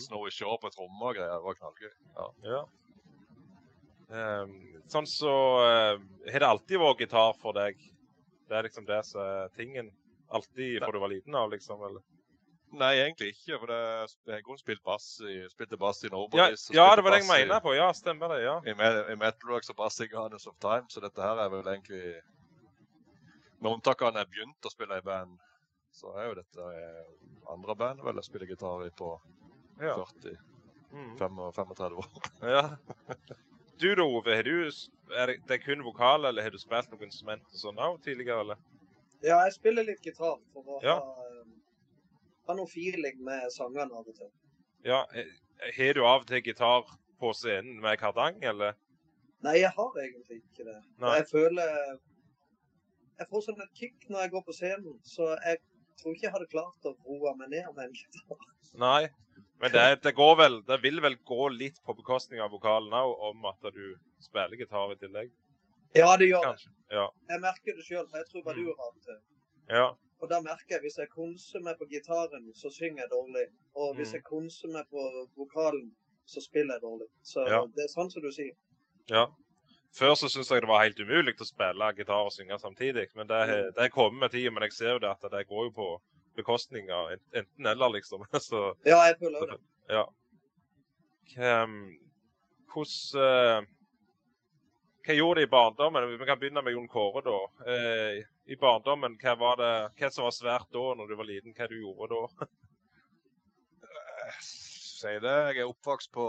Snowy 0.00 0.30
Shaw 0.32 0.56
på 0.62 0.70
trommer 0.74 1.12
og 1.12 1.18
greier 1.20 1.36
Det 1.36 1.44
var 1.44 1.58
knallgøy. 1.60 1.92
Ja. 2.16 2.28
Ja. 2.54 2.64
Um, 4.08 4.54
sånn 4.88 5.04
så 5.04 5.32
Har 5.60 5.98
uh, 6.00 6.38
det 6.40 6.46
alltid 6.48 6.80
vært 6.80 7.02
gitar 7.04 7.34
for 7.42 7.52
deg? 7.56 7.76
Det 8.48 8.56
er 8.56 8.64
liksom 8.64 8.86
det 8.88 9.02
som 9.04 9.20
er 9.20 9.50
tingen? 9.56 9.90
Alltid 10.32 10.80
fra 10.80 10.92
du 10.92 10.98
var 11.02 11.12
liten 11.12 11.34
av, 11.36 11.50
liksom? 11.52 11.82
Eller? 11.84 12.00
Nei, 12.76 12.94
egentlig 13.00 13.30
ikke. 13.32 13.58
For 13.60 13.70
det, 13.70 13.78
jeg 14.28 14.44
har 14.44 14.58
spilt 14.60 14.82
bass 14.84 15.06
i, 15.24 15.38
spilte 15.52 15.78
bass 15.80 16.02
i 16.04 16.10
Ja, 16.10 16.48
ja, 16.76 16.88
det 16.96 17.04
var 17.04 17.14
det 17.14 17.22
jeg 17.22 17.28
mener 17.30 17.62
på. 17.64 17.72
Ja, 17.76 17.88
stemmer 17.96 18.32
det. 18.34 18.42
ja. 18.44 18.58
I, 18.64 18.74
i 19.12 19.16
Metal 19.16 19.52
Rocks 19.52 19.70
og 19.72 19.76
bass 19.80 20.00
i 20.04 20.08
Guardians 20.08 20.46
of 20.48 20.56
Time, 20.60 20.84
så 20.92 21.00
dette 21.04 21.22
her 21.24 21.40
er 21.44 21.52
vel 21.52 21.64
egentlig 21.72 22.02
Med 23.60 23.72
unntak 23.72 24.02
av 24.02 24.12
når 24.14 24.22
jeg 24.24 24.30
begynte 24.34 24.68
å 24.70 24.72
spille 24.72 24.98
i 25.00 25.04
band, 25.06 25.38
så 25.94 26.12
er 26.20 26.28
jo 26.28 26.34
dette 26.38 26.66
eh, 26.78 27.08
andre 27.50 27.74
band 27.74 28.02
vel 28.06 28.20
jeg 28.20 28.28
spiller 28.28 28.46
gitar 28.50 28.84
i 28.86 28.90
på 28.90 29.14
ja. 29.82 29.94
40, 29.98 30.36
Mm. 30.88 31.18
35 31.18 31.96
år. 32.00 32.06
ja. 32.48 32.62
Du 33.78 33.94
da, 33.94 34.02
Ove. 34.08 34.34
Har 34.38 34.42
du, 34.46 34.70
er 35.20 35.34
det, 35.46 35.58
kun 35.62 35.82
vokal, 35.84 36.24
eller 36.24 36.42
har 36.42 36.50
du 36.50 36.56
spilt 36.58 36.88
noe 36.90 37.04
instrument 37.04 37.44
sånn 37.52 37.76
òg 37.78 37.98
tidligere? 38.06 38.40
eller? 38.40 38.62
ja, 39.20 39.36
jeg 39.44 39.52
spiller 39.58 39.84
litt 39.84 40.00
gitar 40.06 40.38
for 40.54 40.64
å 40.64 40.78
Ja. 40.82 40.94
ha, 41.02 41.26
um, 41.42 41.52
ha 42.48 42.54
noe 42.56 42.66
feeling 42.72 43.20
med 43.26 43.50
sangene 43.52 43.92
av 43.92 44.08
og 44.08 44.14
til. 44.16 44.30
Ja, 44.86 45.04
eh, 45.12 45.28
Har 45.76 45.92
du 45.94 46.04
av 46.06 46.22
og 46.22 46.26
til 46.30 46.40
gitar 46.42 46.88
på 47.20 47.34
scenen 47.34 47.80
med 47.82 47.98
kardang, 48.00 48.38
eller? 48.42 48.74
Nei, 49.42 49.58
jeg 49.60 49.70
har 49.76 49.92
egentlig 50.00 50.40
ikke 50.40 50.64
det. 50.72 50.78
Nei. 51.02 51.16
Jeg 51.18 51.26
føler 51.30 51.98
Jeg 53.18 53.28
får 53.30 53.42
sånn 53.48 53.62
et 53.64 53.72
kick 53.74 54.08
når 54.08 54.20
jeg 54.26 54.30
går 54.36 54.44
på 54.46 54.54
scenen, 54.54 54.98
så 55.02 55.32
jeg 55.44 55.58
tror 55.98 56.14
ikke 56.14 56.26
jeg 56.28 56.32
hadde 56.36 56.50
klart 56.52 56.86
å 56.86 56.94
roe 57.06 57.34
meg 57.36 57.50
ned 57.50 57.66
med 57.74 57.88
en 57.88 57.96
gitar. 57.98 58.44
Nei. 58.78 59.08
Men 59.58 59.72
det, 59.74 59.84
det 60.04 60.12
går 60.14 60.36
vel 60.38 60.56
Det 60.68 60.76
vil 60.82 61.00
vel 61.02 61.16
gå 61.26 61.48
litt 61.50 61.80
på 61.82 61.94
bekostning 61.98 62.38
av 62.40 62.50
vokalen 62.54 62.92
òg, 62.94 63.14
om 63.30 63.44
at 63.50 63.58
du 63.74 63.96
spiller 64.22 64.54
gitar 64.60 64.92
i 64.94 64.98
tillegg? 65.00 65.32
Ja, 65.96 66.12
det 66.20 66.28
gjør 66.28 66.44
det. 66.52 66.68
Ja. 66.94 67.08
Jeg 67.32 67.40
merker 67.42 67.74
det 67.78 67.84
sjøl. 67.86 68.06
Jeg 68.14 68.26
tror 68.30 68.44
bare 68.46 68.54
du 68.60 68.70
har 68.78 68.92
det. 69.08 69.16
Ja. 69.72 69.86
Og 70.20 70.28
da 70.30 70.38
merker 70.44 70.76
jeg 70.76 70.82
hvis 70.84 70.98
jeg 70.98 71.08
konser 71.10 71.62
meg 71.64 71.78
på 71.80 71.86
gitaren, 71.90 72.46
så 72.54 72.70
synger 72.74 73.04
jeg 73.04 73.10
dårlig. 73.10 73.46
Og 73.74 73.96
hvis 73.96 74.10
Mm. 74.12 74.14
jeg 74.18 74.24
konser 74.24 74.68
meg 74.74 74.86
på 74.90 75.02
vokalen, 75.36 75.90
så 76.26 76.40
spiller 76.44 76.74
jeg 76.74 76.82
dårlig. 76.82 77.08
Så 77.22 77.46
Ja. 77.48 77.64
det 77.66 77.84
er 77.84 77.92
sånn 77.94 78.10
som 78.10 78.22
du 78.22 78.30
sier. 78.30 78.54
ja. 79.10 79.26
Før 79.98 80.14
så 80.14 80.28
syntes 80.30 80.50
jeg 80.52 80.62
det 80.62 80.68
var 80.70 80.84
helt 80.84 81.00
umulig 81.02 81.34
å 81.42 81.46
spille 81.48 81.88
gitar 81.98 82.26
og 82.28 82.32
synge 82.34 82.58
samtidig. 82.62 83.08
Men 83.18 83.26
det, 83.30 83.38
har- 83.50 83.70
det 83.78 83.88
kommer 83.94 84.20
med 84.26 84.30
tida. 84.34 84.52
Men 84.54 84.62
jeg 84.68 84.72
ser 84.76 84.92
jo 84.94 85.00
det 85.02 85.10
at 85.10 85.26
det 85.32 85.46
går 85.48 85.64
jo 85.68 85.72
på 85.74 85.88
bekostning 86.38 86.90
av 86.94 87.10
enten 87.34 87.66
eller, 87.66 87.90
liksom. 87.96 88.22
Så 88.48 88.60
Ja, 88.86 89.00
jeg 89.08 89.16
føler 89.18 89.54
det. 89.54 89.58
ja. 89.90 90.04
Hvem- 91.34 91.98
Hvordan 92.68 93.24
eh, 93.24 93.66
Hva 95.08 95.14
gjorde 95.16 95.40
de 95.40 95.46
i 95.48 95.50
barndommen? 95.50 96.06
Vi 96.20 96.26
kan 96.28 96.38
begynne 96.38 96.62
med 96.62 96.74
Jon 96.76 96.88
Kåre, 96.92 97.22
da. 97.24 97.38
Eh, 97.72 98.22
I 98.52 98.56
barndommen, 98.60 99.16
hva 99.22 99.34
var 99.40 99.56
det, 99.60 99.72
hva 99.98 100.10
som 100.12 100.24
var 100.28 100.34
svært 100.36 100.68
da, 100.72 100.82
når 100.98 101.08
du 101.10 101.16
var 101.16 101.24
liten? 101.28 101.54
Hva 101.56 101.66
du 101.68 101.78
gjorde 101.80 102.12
da? 102.12 102.46
Si 104.44 105.08
det. 105.22 105.36
Jeg 105.56 105.62
er 105.64 105.70
oppvokst 105.72 106.10
på 106.12 106.26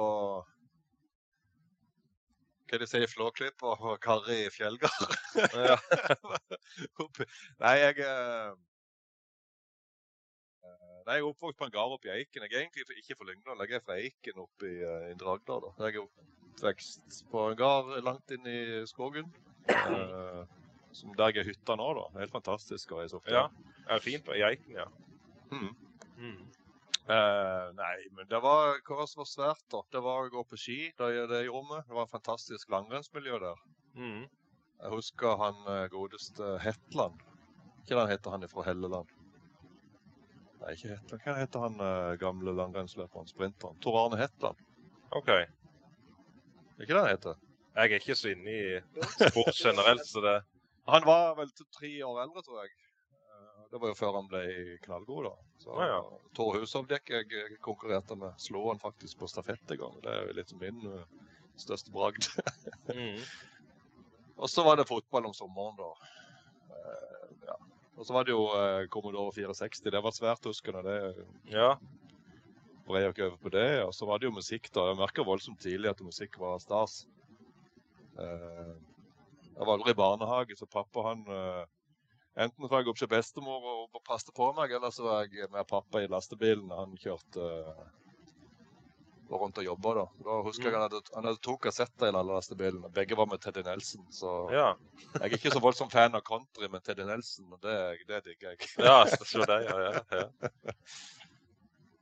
Hva 2.69 2.77
de 2.77 2.85
sier 2.85 3.09
flåklipp 3.09 3.63
og 3.65 3.95
Karri 4.03 4.43
i 4.45 4.49
Fjellgard. 4.53 5.13
Nei, 7.63 7.71
jeg 7.81 8.03
eh, 8.05 8.51
eh, 10.61 10.99
Nei, 11.07 11.15
jeg 11.15 11.23
er 11.23 11.29
oppvokst 11.31 11.57
på 11.57 11.65
en 11.65 11.73
gard 11.73 11.95
oppe 11.95 12.11
i 12.11 12.13
Eiken. 12.19 12.45
Jeg 12.45 12.53
er 12.53 12.67
egentlig 12.67 13.01
ikke 13.01 13.17
fra 13.17 13.31
Lyngdal, 13.31 13.63
jeg 13.65 13.79
er 13.79 13.85
fra 13.87 13.97
Eiken 13.97 14.43
oppe 14.43 14.69
i 14.69 14.75
uh, 14.83 15.09
Indre 15.09 15.33
Agder. 15.33 15.65
da. 15.65 15.87
Jeg 15.87 15.97
er 15.97 16.05
oppvokst 16.05 17.23
på 17.31 17.47
en 17.49 17.57
gard 17.57 17.89
langt 18.05 18.37
inn 18.37 18.45
i 18.45 18.61
skogen. 18.89 19.33
Uh, 19.69 20.45
som 20.93 21.13
der 21.17 21.33
jeg 21.33 21.41
er 21.41 21.49
hytta 21.49 21.73
nå, 21.79 21.89
da. 21.97 22.05
Helt 22.21 22.37
fantastisk 22.37 22.93
å 22.93 23.01
reise 23.01 23.17
opp 23.17 23.29
ja. 23.29 23.47
der. 23.47 23.81
ja 23.89 24.01
fint 24.05 24.29
i 24.35 24.45
Eiken, 24.45 24.77
ja. 24.77 24.85
Mm. 25.49 25.73
Mm. 26.21 26.45
Eh, 27.09 27.67
nei, 27.73 27.95
men 28.13 28.27
det 28.29 28.37
var 28.43 28.75
hva 28.85 29.05
som 29.09 29.23
var 29.23 29.29
svært, 29.29 29.63
da? 29.73 29.81
Det 29.95 30.01
var 30.05 30.27
å 30.27 30.33
gå 30.33 30.43
på 30.45 30.59
ski. 30.61 30.77
Det, 30.97 31.07
det 31.31 31.45
gjorde 31.47 31.71
vi. 31.71 31.79
Det 31.87 31.95
var 31.97 32.05
et 32.05 32.13
fantastisk 32.13 32.69
langrennsmiljø 32.69 33.39
der. 33.41 33.63
Mm. 33.97 34.27
Jeg 34.79 34.91
husker 34.93 35.39
han 35.41 35.63
eh, 35.73 35.87
godeste 35.89 36.51
Hetland. 36.61 37.17
Ikke 37.81 37.97
han 37.97 38.11
heter 38.11 38.35
han 38.35 38.45
fra 38.51 38.67
Helleland? 38.67 39.09
Nei, 40.59 40.75
ikke 40.75 40.91
Hetland. 40.93 41.23
Hva 41.25 41.35
heter 41.39 41.65
han 41.65 41.81
eh, 41.87 42.13
gamle 42.21 42.53
langrennsløperen, 42.61 43.31
sprinteren? 43.31 43.81
Tor 43.81 43.97
Arne 44.03 44.19
Hetland. 44.21 44.61
OK. 45.17 45.33
Er 45.33 46.85
ikke 46.85 46.93
det 46.93 47.01
han 47.01 47.13
heter? 47.15 47.41
Jeg 47.79 47.89
er 47.95 48.03
ikke 48.03 48.19
så 48.19 48.35
inne 48.35 48.53
i 48.53 48.61
sport 49.31 49.55
generelt, 49.55 50.05
så 50.05 50.21
det 50.25 50.37
Han 50.89 51.05
var 51.05 51.35
vel 51.37 51.49
tre 51.57 51.91
år 52.05 52.21
eldre, 52.23 52.41
tror 52.45 52.63
jeg. 52.63 52.71
Det 53.69 53.77
var 53.77 53.91
jo 53.91 53.97
før 53.97 54.15
han 54.17 54.29
ble 54.29 54.41
knallgod, 54.81 55.27
da. 55.27 55.33
Så 55.61 55.75
ah, 55.77 55.89
ja. 55.91 55.99
Tor 56.37 56.55
Hushovdek 56.57 57.11
jeg 57.13 57.57
konkurrerte 57.61 58.17
med. 58.17 58.33
Slo 58.41 58.63
han 58.71 58.81
faktisk 58.81 59.19
på 59.19 59.29
stafett 59.29 59.75
en 59.75 59.81
gang. 59.83 59.99
Det 60.01 60.09
er 60.13 60.25
jo 60.25 60.37
litt 60.39 60.53
min 60.57 60.79
eh, 60.89 61.29
største 61.59 61.93
bragd. 61.93 62.31
mm. 62.89 63.21
Og 64.39 64.49
så 64.49 64.65
var 64.65 64.79
det 64.79 64.87
fotball 64.89 65.29
om 65.29 65.37
sommeren, 65.37 65.77
da. 65.77 65.91
Eh, 66.73 67.29
ja. 67.51 67.59
Og 67.99 68.09
så 68.09 68.17
var 68.17 68.25
det 68.25 68.33
jo 68.33 68.49
eh, 68.57 68.89
Commodore 68.89 69.37
64. 69.37 69.85
Det 69.85 70.01
var 70.07 70.17
svært, 70.17 70.49
huskende. 70.49 70.81
Det 70.89 71.27
Ja. 71.53 71.75
brei 72.89 73.05
ikke 73.05 73.27
over 73.29 73.37
på 73.37 73.53
det. 73.53 73.69
Og 73.85 73.93
så 73.93 74.09
var 74.09 74.17
det 74.17 74.31
jo 74.31 74.37
musikk, 74.39 74.73
da. 74.73 74.89
Jeg 74.89 75.03
merka 75.03 75.27
voldsomt 75.27 75.61
tidlig 75.61 75.93
at 75.93 76.01
musikk 76.01 76.41
var 76.41 76.57
stas. 76.57 77.03
Jeg 78.17 79.61
var 79.61 79.75
aldri 79.77 79.93
i 79.93 79.99
barnehage, 79.99 80.57
så 80.57 80.65
pappa 80.65 81.03
han 81.11 81.21
Enten 82.39 82.69
var 82.71 82.81
jeg 82.83 82.91
opp 82.93 82.99
til 83.01 83.09
bestemor 83.11 83.65
og 83.67 83.79
og 83.99 84.03
passet 84.07 84.33
på 84.35 84.51
meg, 84.55 84.71
eller 84.71 84.93
så 84.95 85.03
var 85.03 85.25
jeg 85.27 85.49
med 85.51 85.67
pappa 85.67 86.03
i 86.03 86.07
lastebilen. 86.11 86.69
Han 86.71 86.95
kjørte 87.01 87.43
eh, 87.43 87.87
rundt 89.29 89.59
og 89.61 89.65
jobba, 89.65 89.93
da. 89.99 90.05
Da 90.25 90.37
husker 90.45 90.69
jeg 90.69 90.77
han 90.77 90.85
hadde, 90.87 91.01
han 91.15 91.27
hadde 91.29 91.41
to 91.45 91.55
kassetter 91.61 92.09
i 92.09 92.13
alle 92.15 92.33
lastebilene. 92.33 92.89
Begge 92.95 93.17
var 93.19 93.29
med 93.29 93.41
Teddy 93.43 93.63
Nelson. 93.65 94.05
Så 94.11 94.33
Ja. 94.53 94.73
jeg 95.13 95.21
er 95.27 95.37
ikke 95.37 95.51
så 95.53 95.61
voldsom 95.63 95.89
fan 95.89 96.15
av 96.15 96.23
country 96.25 96.69
men 96.69 96.81
Teddy 96.81 97.05
Nelson, 97.05 97.51
og 97.53 97.61
det, 97.61 97.77
det 98.07 98.23
digger 98.25 98.55
jeg. 98.55 98.69
ja 98.89 99.05
så 99.05 99.45
det, 99.45 99.59
ja. 99.67 99.79
ja, 99.79 100.03
ja. 100.11 100.73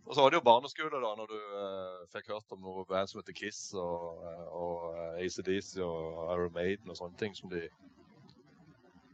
Og 0.08 0.16
så 0.16 0.22
var 0.22 0.30
det 0.32 0.38
jo 0.38 0.46
barneskole, 0.48 1.00
da, 1.04 1.10
når 1.20 1.28
du 1.28 1.36
eh, 1.36 2.04
fikk 2.14 2.30
hørt 2.32 2.54
om 2.56 2.62
noe 2.64 2.86
band 2.88 3.10
som 3.12 3.20
heter 3.20 3.36
Kiss 3.36 3.74
og, 3.76 4.22
eh, 4.24 4.46
og 4.56 4.86
eh, 4.96 5.26
ACDC 5.26 5.74
og 5.84 6.22
Iron 6.32 6.54
Maiden 6.56 6.94
og 6.94 6.96
sånne 6.96 7.20
ting 7.20 7.36
som 7.36 7.52
de 7.52 7.66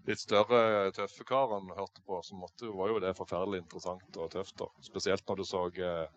litt 0.08 0.20
større, 0.20 0.92
tøffe 0.96 1.24
karen 1.28 1.70
hørte 1.78 2.02
på, 2.08 2.20
så 2.24 2.36
måtte, 2.36 2.68
var 2.76 2.90
jo 2.92 3.00
det 3.04 3.14
forferdelig 3.18 3.62
interessant 3.64 4.18
og 4.20 4.32
tøft. 4.34 4.58
da. 4.60 4.68
Spesielt 4.84 5.24
når 5.30 5.40
du 5.40 5.44
så 5.48 5.62
eh, 5.80 6.08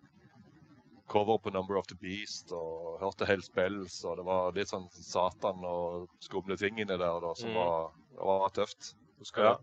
cover 1.06 1.38
på 1.38 1.52
Number 1.54 1.76
of 1.78 1.86
the 1.86 1.94
Beast 2.00 2.50
og 2.52 2.98
hørte 3.00 3.28
Hell 3.28 3.42
Spells, 3.46 4.00
og 4.04 4.16
det 4.18 4.24
var 4.26 4.52
litt 4.56 4.72
sånn 4.72 4.88
Satan 4.90 5.62
og 5.64 6.08
skumle 6.24 6.56
ting 6.58 6.80
inni 6.82 6.96
der 6.98 7.20
da, 7.22 7.34
som 7.38 7.50
Mm. 7.50 7.60
var, 7.60 7.92
var 8.18 8.50
tøft. 8.50 8.94
Husker 9.22 9.42
Ja. 9.52 9.56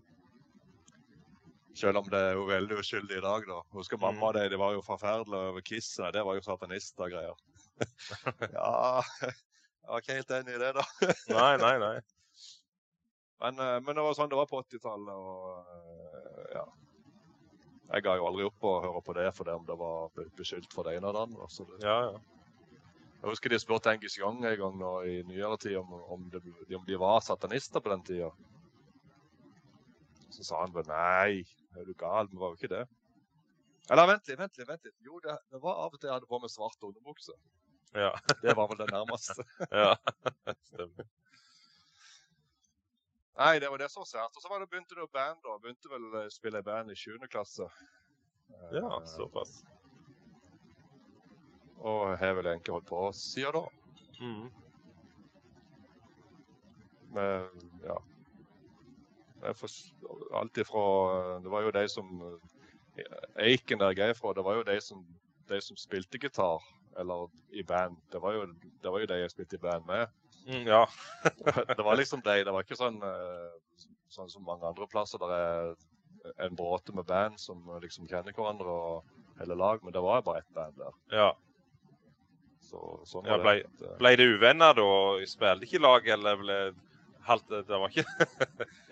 Selv 1.75 1.97
om 1.97 2.05
det 2.05 2.19
er 2.21 2.35
jo 2.37 2.43
veldig 2.45 2.75
uskyldig 2.79 3.17
i 3.17 3.21
dag, 3.25 3.45
da. 3.49 3.61
Husker 3.73 3.97
mamma 3.97 4.19
Mm. 4.19 4.23
og 4.27 4.33
de, 4.35 4.49
de 4.49 4.57
var 4.61 4.73
jo 4.75 4.81
forferdelige 4.85 5.49
over 5.49 5.61
Kiss. 5.65 5.95
Det 6.13 6.21
var 6.23 6.35
jo 6.37 6.41
satanister 6.45 7.03
og 7.03 7.11
greier. 7.11 7.35
ja 8.53 9.01
Jeg 9.83 9.89
var 9.89 9.99
ikke 10.03 10.13
helt 10.15 10.29
enig 10.31 10.53
i 10.55 10.59
det, 10.61 10.69
da. 10.77 10.83
Nei, 11.33 11.57
nei, 11.57 11.77
nei. 11.81 11.95
Men, 13.41 13.59
eh, 13.59 13.79
men 13.81 13.95
det 13.95 14.05
var 14.05 14.15
sånn 14.17 14.31
det 14.31 14.39
var 14.39 14.49
på 14.49 14.61
80-tallet, 14.61 15.13
og 15.13 15.73
eh, 15.73 16.53
ja. 16.57 16.65
Jeg 17.93 18.05
ga 18.05 18.15
jo 18.17 18.27
aldri 18.29 18.45
opp 18.47 18.65
å 18.65 18.77
høre 18.81 19.01
på 19.05 19.13
det 19.17 19.27
fordi 19.37 19.53
om 19.53 19.65
det 19.67 19.75
var 19.77 20.23
beskyldt 20.37 20.71
for 20.73 20.87
det 20.87 20.95
ene 20.97 21.11
og 21.11 21.17
det 21.17 21.25
andre. 21.27 21.49
Så 21.51 21.65
det, 21.69 21.81
Ja, 21.83 21.97
ja. 22.07 22.79
jeg 23.19 23.29
husker 23.29 23.53
de 23.53 23.59
spurte 23.61 23.91
Engis 23.91 24.17
Young 24.17 24.39
en 24.41 24.57
gang 24.57 24.79
nå 24.79 24.93
i 25.05 25.19
nyere 25.29 25.59
tid 25.61 25.77
om, 25.77 25.93
om, 26.15 26.23
det, 26.33 26.41
om 26.73 26.87
de 26.87 26.97
var 26.97 27.21
satanister 27.21 27.83
på 27.83 27.93
den 27.93 28.05
tida. 28.07 28.31
Så 30.33 30.47
sa 30.47 30.63
han 30.63 30.73
bare 30.73 30.89
nei, 30.89 31.43
er 31.77 31.85
du 31.85 31.93
gal? 31.93 32.31
Vi 32.31 32.39
var 32.41 32.53
jo 32.53 32.57
ikke 32.57 32.71
det. 32.71 32.85
Eller 33.91 34.07
vent 34.09 34.31
litt, 34.31 34.39
vent 34.39 34.57
litt. 34.57 34.69
vent 34.69 34.87
litt. 34.87 34.95
Jo, 35.05 35.19
det, 35.21 35.35
det 35.51 35.61
var 35.61 35.83
av 35.83 35.93
og 35.93 35.99
til 35.99 36.09
jeg 36.09 36.15
hadde 36.15 36.29
på 36.31 36.39
meg 36.41 36.49
svart 36.53 36.87
underbukse. 36.87 37.35
Ja. 37.93 38.13
Det 38.41 38.55
var 38.57 38.71
vel 38.71 38.79
det 38.79 38.89
nærmeste. 38.89 39.45
ja. 39.83 39.93
Stemmer. 40.71 41.05
Nei, 43.37 43.59
det 43.59 43.69
var 43.69 43.81
det 43.81 43.89
som 43.89 44.03
var 44.03 44.09
sært. 44.11 44.35
Og 44.37 44.41
så 44.43 44.49
var 44.51 44.61
det 44.61 44.69
begynte 44.69 44.95
det 44.95 45.05
å 45.05 45.09
band, 45.09 45.39
da. 45.41 45.57
Begynte 45.61 45.89
vel 45.89 46.05
å 46.19 46.23
spille 46.33 46.61
i 46.61 46.65
band 46.65 46.93
i 46.93 46.97
7. 46.97 47.17
klasse. 47.31 47.69
Ja, 48.71 48.83
Eh, 48.85 49.05
såpass. 49.05 49.63
Og 51.83 52.17
har 52.17 52.33
vel 52.33 52.45
egentlig 52.47 52.73
holdt 52.73 52.87
på 52.87 53.11
siden 53.17 53.53
da. 53.53 53.63
Mm. 54.21 54.51
Men, 57.13 57.49
ja. 57.83 57.97
Alt 60.33 60.57
ifra 60.57 61.39
Det 61.43 61.51
var 61.51 61.61
jo 61.61 61.71
de 61.71 61.89
som 61.89 62.39
Eiken 63.35 63.79
der 63.79 63.91
jeg 63.97 64.09
er 64.09 64.13
fra, 64.13 64.33
det 64.33 64.43
var 64.45 64.55
jo 64.55 64.63
de 64.63 64.81
som, 64.81 65.05
de 65.49 65.61
som 65.61 65.77
spilte 65.77 66.19
gitar, 66.21 66.61
eller 66.97 67.29
i 67.49 67.63
band. 67.63 67.97
Det 68.11 68.21
var 68.21 68.33
jo, 68.33 68.45
det 68.83 68.91
var 68.91 68.99
jo 68.99 69.05
de 69.05 69.17
jeg 69.19 69.31
spilte 69.31 69.55
i 69.55 69.59
band 69.59 69.85
med. 69.85 70.07
Mm, 70.47 70.67
ja. 70.67 70.87
Det 71.77 71.83
var 71.83 71.95
liksom 71.95 72.21
det. 72.25 72.43
Det 72.43 72.51
var 72.51 72.65
ikke 72.65 72.77
sånn, 72.79 72.99
eh, 73.03 73.87
sånn 74.11 74.29
som 74.29 74.43
mange 74.47 74.67
andre 74.67 74.87
plasser 74.91 75.21
der 75.23 75.33
er 75.37 75.75
en 76.47 76.55
bråte 76.55 76.93
med 76.95 77.05
band 77.07 77.39
som 77.39 77.63
liksom 77.83 78.07
kjenner 78.07 78.35
hverandre 78.35 78.71
og 78.71 79.39
hele 79.39 79.55
lag, 79.59 79.81
men 79.83 79.95
det 79.95 80.03
var 80.03 80.21
bare 80.23 80.43
ett 80.43 80.53
band 80.55 80.77
der. 80.79 80.93
ja. 81.15 81.31
Så, 82.63 82.79
sånn 83.05 83.27
Ja, 83.27 83.35
ble, 83.37 83.57
det. 83.59 83.85
Eh, 83.85 83.97
Ble 83.99 84.11
det 84.17 84.25
uvenner 84.33 84.73
da? 84.77 84.85
Spilte 85.29 85.67
ikke 85.67 85.77
i 85.77 85.83
lag, 85.83 86.07
eller 86.15 86.39
ble 86.39 86.55
halvt 87.27 87.51
Det 87.67 87.79
var 87.79 87.91
ikke 87.91 88.05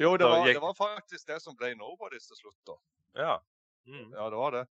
Jo, 0.03 0.11
det 0.19 0.27
var, 0.27 0.43
det 0.45 0.61
var 0.61 0.75
faktisk 0.77 1.27
det 1.31 1.39
som 1.41 1.55
ble 1.57 1.71
Nobodies 1.79 2.27
til 2.27 2.37
slutt, 2.43 2.59
da. 2.67 2.75
Ja. 3.17 3.37
Mm. 3.87 4.11
Ja, 4.13 4.27
det 4.29 4.37
var 4.37 4.51
det. 4.57 4.65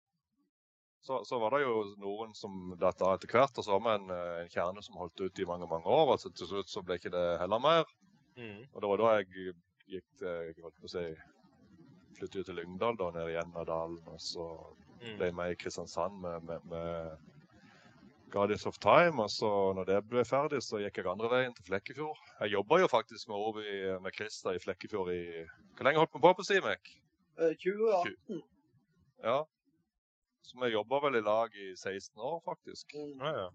Så, 1.00 1.22
så 1.24 1.38
var 1.40 1.54
det 1.56 1.62
jo 1.64 1.78
noen 2.02 2.34
som 2.36 2.74
datt 2.80 3.00
av 3.02 3.14
etter 3.16 3.30
hvert, 3.32 3.56
og 3.56 3.64
så 3.64 3.72
har 3.72 3.80
vi 3.86 3.92
en, 3.96 4.10
eh, 4.12 4.42
en 4.42 4.50
kjerne 4.52 4.82
som 4.84 4.98
holdt 5.00 5.20
ut 5.24 5.38
i 5.40 5.46
mange 5.48 5.68
mange 5.70 5.88
år. 5.88 6.12
altså 6.12 6.28
Til 6.36 6.50
slutt 6.50 6.68
så 6.68 6.82
ble 6.84 6.98
ikke 7.00 7.12
det 7.14 7.26
heller 7.40 7.62
mer. 7.62 7.88
Mm. 8.36 8.66
Og 8.74 8.82
det 8.82 8.90
var 8.90 9.00
da 9.00 9.14
jeg 9.18 9.54
gikk 9.90 10.06
til 10.20 10.28
jeg 10.28 10.60
holdt 10.62 10.76
på 10.82 10.90
å 10.90 10.92
si, 10.92 11.06
flyttet 12.18 12.36
jo 12.42 12.44
til 12.50 12.58
Lyngdal, 12.60 12.98
da, 13.00 13.10
nede 13.16 13.32
i 13.32 13.64
dalen. 13.72 14.00
Og 14.12 14.20
så 14.20 14.46
Mm. 15.00 15.16
ble 15.16 15.26
jeg 15.30 15.34
med 15.34 15.50
i 15.52 15.56
Kristiansand 15.56 16.20
med, 16.20 16.42
med, 16.44 16.64
med 16.68 17.18
Guardians 18.30 18.66
of 18.66 18.76
Time. 18.78 19.16
Og 19.22 19.30
så 19.32 19.48
når 19.72 19.86
det 19.88 20.00
ble 20.10 20.24
ferdig, 20.28 20.60
så 20.62 20.76
gikk 20.82 21.00
jeg 21.00 21.08
andre 21.08 21.30
veien 21.32 21.54
til 21.56 21.64
Flekkefjord. 21.64 22.18
Jeg 22.42 22.52
jobba 22.52 22.80
jo 22.82 22.90
faktisk 22.92 23.28
med 23.28 23.36
Ovi 23.40 23.64
med 24.04 24.12
Christer 24.12 24.58
i 24.58 24.60
Flekkefjord 24.60 25.08
i 25.14 25.22
Hvor 25.78 25.88
lenge 25.88 26.02
holdt 26.02 26.12
vi 26.14 26.20
på 26.20 26.34
på 26.36 26.44
Simek? 26.44 26.92
Eh, 27.40 27.54
2018. 27.56 28.42
Ja. 29.24 29.38
Så 30.42 30.58
vi 30.60 30.70
jobba 30.72 31.00
vel 31.00 31.16
i 31.16 31.20
lag 31.22 31.54
i 31.56 31.76
16 31.76 32.20
år, 32.20 32.40
faktisk. 32.44 32.94
Mm. 32.94 33.18
Ja, 33.20 33.32
ja. 33.36 33.50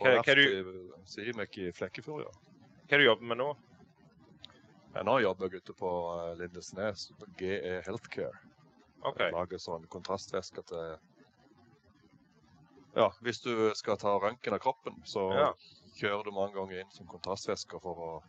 Hva- 0.00 0.22
hva 0.24 0.34
du- 0.34 0.94
Simek 1.06 1.58
i 1.58 1.72
Flekkefjord, 1.72 2.22
ja. 2.24 2.30
Hva 2.88 2.98
du 2.98 3.04
jobber 3.04 3.24
med 3.32 3.38
nå? 3.38 3.50
Jeg 4.94 5.04
nå 5.06 5.18
jobber 5.22 5.48
jeg 5.52 5.60
ute 5.62 5.72
på 5.78 5.90
eh, 6.16 6.36
Lindesnes, 6.40 7.10
på 7.20 7.26
GE 7.38 7.82
Healthcare. 7.86 8.38
OK. 9.06 9.20
Lager 9.32 9.58
sånn 9.62 9.86
kontrastvæske 9.88 10.62
til 10.66 10.96
Ja, 12.96 13.06
hvis 13.22 13.38
du 13.44 13.70
skal 13.78 13.96
ta 13.96 14.16
røntgen 14.18 14.52
av 14.56 14.58
kroppen, 14.64 14.96
så 15.06 15.28
Ja. 15.32 15.52
kjører 16.00 16.24
du 16.24 16.30
mange 16.34 16.54
ganger 16.54 16.80
inn 16.80 16.90
som 16.90 17.06
kontrastvæske 17.06 17.78
for 17.80 17.94
å 17.94 18.22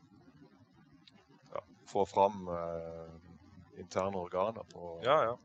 ja, 1.56 1.62
få 1.88 2.06
fram 2.06 2.48
eh, 2.48 3.80
interne 3.82 4.16
organer. 4.22 4.64
På, 4.70 5.00
Ja, 5.04 5.24
ja. 5.24 5.38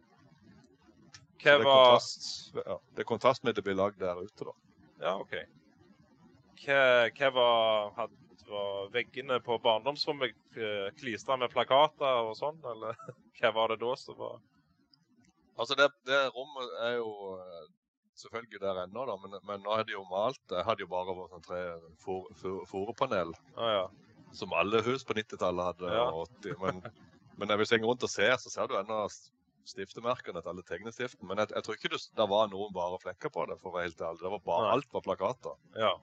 Hva 1.42 1.58
det, 1.58 1.64
var 1.64 1.82
kontrast, 1.84 2.28
ja, 2.56 2.78
det 2.96 3.04
kontrastmiddelet 3.08 3.66
blir 3.66 3.78
lagd 3.78 4.00
der 4.00 4.20
ute, 4.22 4.48
da. 4.48 4.54
Ja, 5.02 5.14
OK. 5.20 5.34
Hva, 6.62 6.80
hva 7.12 7.30
var, 7.36 8.10
var 8.48 8.90
veggene 8.94 9.38
på 9.44 9.58
barndomsrommet 9.62 10.36
eh, 10.56 10.88
klistra 10.98 11.36
med 11.36 11.52
plakater 11.52 12.28
og 12.30 12.36
sånn, 12.38 12.60
eller 12.72 12.96
hva 13.40 13.52
var 13.56 13.74
det 13.74 13.82
da 13.84 13.96
som 14.00 14.18
var 14.20 14.38
Altså, 15.56 15.72
det, 15.72 15.86
det 16.04 16.18
rommet 16.34 16.72
er 16.84 16.98
jo 16.98 17.36
eh, 17.40 17.68
selvfølgelig 18.20 18.60
der 18.60 18.82
ennå, 18.82 19.06
da, 19.08 19.14
men, 19.22 19.36
men 19.48 19.62
nå 19.64 19.76
er 19.76 19.86
det 19.88 19.94
jo 19.94 20.02
malt. 20.10 20.42
Jeg 20.52 20.66
hadde 20.66 20.84
jo 20.84 20.90
bare 20.90 21.14
sånn 21.30 21.46
tre 21.46 21.60
fòrepanel, 22.04 22.34
for- 22.42 22.66
forepanel, 22.68 23.32
ja. 23.56 23.86
som 24.36 24.52
alle 24.52 24.82
hus 24.84 25.04
på 25.08 25.16
90-tallet 25.16 25.70
hadde. 25.70 25.94
Ja. 25.96 26.10
og 26.10 26.28
80, 26.42 26.58
men, 26.60 26.82
men 27.40 27.52
jeg 27.54 27.62
vi 27.62 27.68
svinger 27.70 27.88
rundt 27.88 28.04
og 28.04 28.12
ser, 28.12 28.36
så 28.42 28.52
ser 28.52 28.68
du 28.68 28.76
ennå 28.76 29.00
stiftemerkene 29.66 30.42
til 30.42 30.52
alle 30.52 30.64
tegnestiften. 30.66 31.26
Men 31.28 31.42
jeg, 31.42 31.52
jeg 31.54 31.66
tror 31.66 31.78
ikke 31.78 31.92
det, 31.94 32.02
det 32.18 32.28
var 32.30 32.50
noen 32.52 32.74
bare 32.74 33.00
flekker 33.02 33.32
på 33.34 33.46
det, 33.50 33.58
for 33.62 33.72
å 33.72 33.78
være 33.78 33.90
helt 33.90 34.04
ærlig. 34.08 34.22
Det 34.22 34.34
var 34.36 34.44
bare, 34.50 34.74
alt 34.76 34.94
var 34.94 35.06
plakater. 35.08 35.58
ja. 35.78 35.94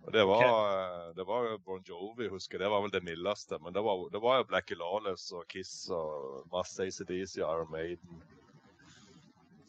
Og 0.00 0.12
det 0.12 0.22
var, 0.24 0.40
okay. 0.40 1.12
det 1.16 1.24
var 1.28 1.58
Bon 1.64 1.82
Jovi, 1.84 2.28
husker 2.32 2.56
jeg. 2.56 2.64
Det 2.64 2.70
var 2.72 2.80
vel 2.82 2.92
det 2.94 3.02
mildeste. 3.04 3.58
Men 3.60 3.74
det 3.76 3.82
var, 3.84 4.00
det 4.10 4.22
var 4.24 4.38
jo 4.38 4.46
Blackie 4.48 4.78
Lawless 4.80 5.26
og 5.36 5.44
Kiss 5.52 5.74
og 5.92 6.46
masse 6.52 6.82
ACDC, 6.82 7.36
Iron 7.42 7.68
Maiden. 7.70 8.22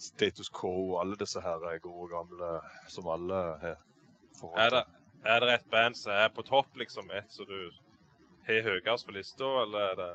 Status 0.02 0.50
Quo, 0.50 0.96
alle 0.98 1.20
disse 1.20 1.44
her 1.44 1.62
er 1.70 1.84
gode 1.84 2.08
gamle 2.14 2.56
som 2.90 3.10
alle 3.12 3.42
har 3.62 3.76
forhold 4.40 4.58
til. 4.58 4.78
det, 4.80 4.84
er 5.36 5.44
det 5.44 5.54
et 5.54 5.70
band 5.70 6.00
som 6.00 6.16
er 6.16 6.32
på 6.34 6.46
topp, 6.48 6.72
liksom? 6.80 7.12
Et 7.14 7.36
som 7.36 7.46
du 7.46 7.70
har 8.48 8.66
høyest 8.66 9.06
på 9.06 9.14
lista, 9.14 9.52
eller 9.66 9.92
er 9.92 10.00
det 10.00 10.12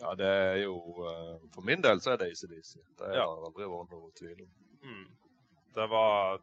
Ja, 0.00 0.14
det 0.18 0.26
er 0.26 0.56
jo 0.64 0.74
eh, 1.06 1.36
For 1.54 1.62
min 1.62 1.82
del 1.82 2.00
så 2.02 2.10
er 2.12 2.16
det 2.16 2.30
ACDC. 2.32 2.74
Det 2.98 3.06
har 3.06 3.14
Ja. 3.20 3.28
aldri 3.46 3.64
vært 3.70 3.90
noe 3.94 4.10
tvil 4.18 4.40
om. 4.42 4.50
mm. 4.82 5.06
Det 5.74 5.88
var 5.90 6.40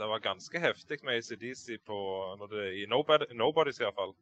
det 0.00 0.06
var 0.08 0.18
ganske 0.24 0.58
heftig 0.60 1.02
med 1.04 1.18
ACDC 1.18 1.78
på 1.84 1.96
når 2.38 2.46
det, 2.48 2.66
i 2.82 2.86
Nobody, 2.86 3.26
Nobodies 3.36 3.80
iallfall. 3.80 4.14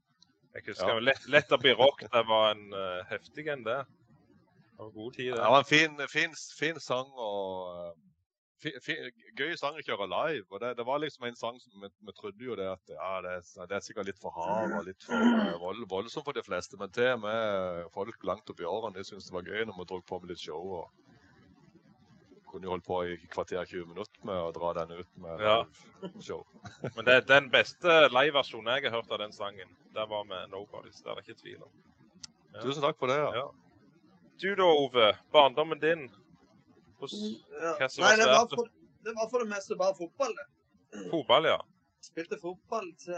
Jeg 0.54 0.62
husker 0.66 0.88
Ja. 0.94 0.98
lett, 0.98 1.28
lett 1.28 1.52
å 1.52 1.59
bli 1.61 1.70
rock. 1.72 2.00
Det 2.00 2.24
var 2.26 2.50
en 2.50 2.72
uh, 2.74 3.04
heftig 3.11 3.46
en, 3.46 3.62
det. 3.64 3.85
Det 3.85 4.78
var 4.78 4.90
god 4.90 5.12
tid, 5.14 5.33
Det 5.33 5.37
det. 5.38 5.50
var 5.52 5.59
en 5.59 5.64
fin, 5.64 6.09
fin, 6.09 6.35
fin 6.59 6.81
sang 6.81 7.12
og 7.14 7.76
eh, 7.76 7.92
gøy 8.62 9.52
sang 9.56 9.76
å 9.78 9.82
kjøre 9.86 10.06
live. 10.10 10.46
og 10.50 10.60
Det, 10.62 10.72
det 10.78 10.86
var 10.86 10.98
liksom 11.02 11.26
en 11.28 11.36
sang 11.38 11.58
som 11.62 11.82
vi, 11.82 11.90
vi 12.08 12.14
trodde 12.16 12.44
jo 12.44 12.56
det 12.58 12.66
at 12.72 12.90
ja, 12.94 13.10
det, 13.24 13.34
det 13.70 13.76
er 13.78 13.84
sikkert 13.84 14.08
litt 14.10 14.18
for 14.22 14.34
hard 14.34 14.74
og 14.80 14.86
litt 14.88 15.02
for 15.06 15.14
eh, 15.14 15.54
vold, 15.62 15.84
voldsom 15.90 16.24
for 16.26 16.34
de 16.36 16.42
fleste. 16.46 16.78
Men 16.80 16.90
til 16.94 17.12
og 17.14 17.20
med 17.26 17.90
folk 17.94 18.24
langt 18.26 18.50
oppi 18.50 18.66
årene 18.66 18.98
de 18.98 19.04
syntes 19.06 19.28
det 19.30 19.36
var 19.36 19.46
gøy 19.46 19.64
når 19.68 19.78
vi 19.78 19.86
dro 19.92 20.00
på 20.10 20.18
med 20.22 20.32
litt 20.34 20.42
show. 20.42 20.72
og 20.82 20.90
kunne 22.48 22.64
jo 22.64 22.70
holdt 22.72 22.86
på 22.86 22.98
i 23.04 23.16
kvarter 23.28 23.66
20 23.68 23.90
minutter 23.90 24.22
med 24.24 24.38
å 24.40 24.52
dra 24.56 24.70
den 24.78 24.94
ut 25.02 25.08
med 25.20 25.42
Ja. 25.44 25.56
show. 26.24 26.46
Men 26.96 27.04
det 27.04 27.14
er 27.18 27.26
den 27.28 27.50
beste 27.52 27.98
liveversjonen 28.08 28.70
jeg 28.78 28.88
har 28.88 28.96
hørt 29.02 29.10
av 29.12 29.20
den 29.20 29.34
sangen. 29.36 29.68
Det 29.92 30.06
var 30.08 30.24
med 30.24 30.48
Nobodies. 30.54 31.02
Det 31.04 31.10
er 31.12 31.18
det 31.20 31.26
ikke 31.26 31.42
tvil 31.42 31.62
om. 31.66 31.74
Ja. 32.54 32.62
Tusen 32.64 32.82
takk 32.82 32.96
for 32.98 33.12
det. 33.12 33.18
ja. 33.20 33.42
Ja. 33.42 33.48
Du 34.40 34.54
da, 34.54 34.64
Ove. 34.70 35.10
Barndommen 35.34 35.80
din. 35.82 36.08
Ja. 37.00 37.74
Hva 37.78 37.88
som 37.88 38.04
Nei, 38.04 38.12
var 38.12 38.20
det 38.20 38.28
var, 38.32 38.46
for, 38.52 38.70
det 39.06 39.16
var 39.16 39.28
for 39.32 39.44
det 39.44 39.50
meste 39.52 39.78
bare 39.78 39.96
fotball. 39.98 40.34
det. 40.38 40.46
Fotball, 41.11 41.50
ja. 41.50 41.58
Spilte 42.04 42.38
fotball 42.40 42.88
til 43.02 43.16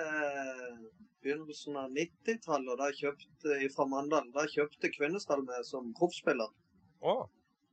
begynnelsen 1.24 1.76
av 1.76 1.92
90-tallet, 1.96 2.70
og 2.72 2.80
da 2.80 2.88
kjøpte 2.96 3.58
fra 3.74 3.86
Mandal. 3.88 4.30
Da 4.36 4.46
kjøpte 4.48 4.92
Kvinesdal 4.94 5.44
meg 5.46 5.66
som 5.68 5.92
proffspiller. 5.98 6.48
Oh. 7.00 7.26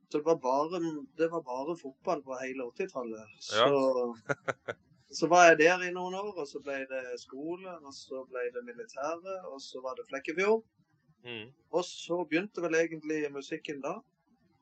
Så 0.08 0.18
det 0.18 0.24
var 0.24 0.38
bare, 0.40 0.80
det 1.20 1.28
var 1.32 1.42
bare 1.44 1.76
fotball 1.76 2.22
på 2.24 2.36
hele 2.40 2.68
80-tallet. 2.72 3.32
Så, 3.44 4.14
så 5.20 5.28
var 5.28 5.50
jeg 5.50 5.58
der 5.64 5.84
i 5.88 5.92
noen 5.92 6.16
år, 6.16 6.32
og 6.32 6.48
så 6.48 6.62
ble 6.64 6.80
det 6.88 7.04
skole, 7.20 7.74
og 7.82 7.92
så 7.96 8.24
ble 8.30 8.46
det 8.54 8.64
militære, 8.64 9.40
og 9.52 9.60
så 9.60 9.82
var 9.84 9.98
det 9.98 10.08
Flekkefjord. 10.08 10.62
mm. 11.28 11.48
Og 11.76 11.84
så 11.84 12.22
begynte 12.24 12.64
vel 12.64 12.78
egentlig 12.80 13.26
musikken 13.34 13.84
da. 13.84 13.98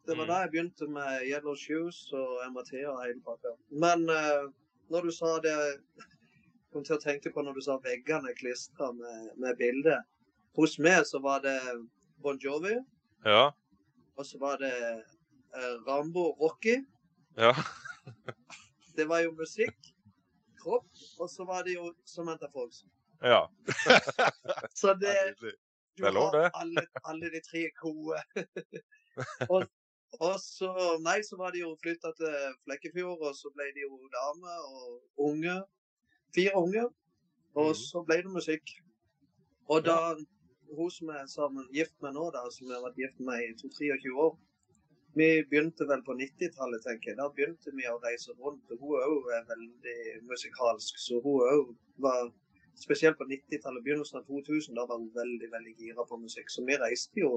Det 0.07 0.15
var 0.17 0.25
Mm. 0.25 0.29
da 0.31 0.37
jeg 0.41 0.51
begynte 0.51 0.87
med 0.89 1.23
Yellow 1.27 1.55
Shoes 1.59 2.13
og 2.15 2.39
MRT 2.53 2.73
og 2.87 3.01
hele 3.05 3.21
pakka. 3.27 3.55
Men 3.71 4.05
uh, 4.11 4.47
når 4.91 5.03
du 5.09 5.11
sa 5.11 5.33
det 5.43 5.57
kom 6.73 6.85
til 6.85 6.97
å 6.97 7.01
tenke 7.03 7.33
på 7.35 7.43
når 7.43 7.55
du 7.59 7.61
sa 7.65 7.79
veggene 7.83 8.35
klistra 8.39 8.93
med, 8.93 9.31
med 9.37 9.57
bilde. 9.59 9.97
Hos 10.57 10.79
meg 10.79 11.03
så 11.09 11.19
var 11.25 11.41
det 11.45 11.59
Bon 12.23 12.39
Jovi, 12.41 12.77
Ja. 13.27 13.51
og 14.17 14.25
så 14.27 14.39
var 14.39 14.57
det 14.63 14.73
uh, 15.57 15.75
Rambo 15.89 16.31
Rocky. 16.41 16.79
Ja. 17.37 17.53
Det 18.97 19.05
var 19.09 19.21
jo 19.21 19.33
musikk, 19.37 19.77
kropp, 20.63 20.87
og 21.21 21.29
så 21.29 21.45
var 21.45 21.63
det 21.67 21.75
jo 21.75 21.91
Samantha 22.09 22.47
Fox. 22.53 22.85
ja. 23.21 23.43
Så 24.81 24.95
det, 24.95 25.35
du 25.41 25.51
Det 26.01 26.13
lov, 26.15 26.31
har 26.33 26.51
alle, 26.55 26.87
alle 27.05 27.29
de 27.35 27.41
tre 27.45 27.67
gode. 27.81 28.17
og, 29.51 29.67
og 30.21 30.37
så 30.41 30.71
Nei, 31.05 31.19
så 31.29 31.37
var 31.41 31.53
de 31.55 31.63
jo 31.63 31.75
flytta 31.83 32.13
til 32.19 32.37
Flekkefjord, 32.65 33.23
og 33.29 33.35
så 33.37 33.51
ble 33.55 33.69
de 33.77 33.85
jo 33.85 33.99
dame 34.13 34.55
og 34.71 35.29
unge. 35.31 35.57
Fire 36.35 36.55
unge. 36.61 36.87
Og 37.57 37.71
mm. 37.73 37.79
så 37.81 38.03
ble 38.07 38.23
det 38.25 38.33
musikk. 38.33 38.73
Og 39.73 39.85
da 39.85 39.99
hun 40.77 40.91
som 40.91 41.09
er 41.15 41.27
sammen, 41.31 41.69
gift 41.75 41.95
med 42.03 42.17
nå, 42.17 42.27
da, 42.35 42.43
som 42.55 42.71
har 42.71 42.85
vært 42.85 43.01
gift 43.03 43.23
med 43.29 43.43
i 43.45 43.53
22-23 43.61 44.15
år 44.25 44.35
Vi 45.17 45.29
begynte 45.51 45.87
vel 45.89 46.03
på 46.05 46.13
90-tallet, 46.19 46.83
tenker 46.85 47.11
jeg. 47.11 47.19
Da 47.21 47.29
begynte 47.33 47.73
vi 47.73 47.87
å 47.89 48.01
reise 48.03 48.35
rundt. 48.37 48.73
og 48.73 48.83
Hun 48.83 48.99
òg 49.01 49.31
er 49.37 49.47
veldig 49.49 50.01
musikalsk, 50.29 50.99
så 51.01 51.23
hun 51.25 51.47
òg 51.53 51.71
var 52.09 52.29
Spesielt 52.77 53.17
på 53.17 53.25
90-tallet, 53.25 53.81
begynnelsen 53.85 54.19
av 54.21 54.27
2000, 54.29 54.75
da 54.77 54.83
var 54.85 54.99
hun 55.01 55.09
veldig 55.15 55.49
veldig 55.49 55.71
gira 55.79 56.05
på 56.05 56.19
musikk. 56.21 56.51
Så 56.53 56.65
vi 56.69 56.77
reiste 56.77 57.23
jo 57.23 57.31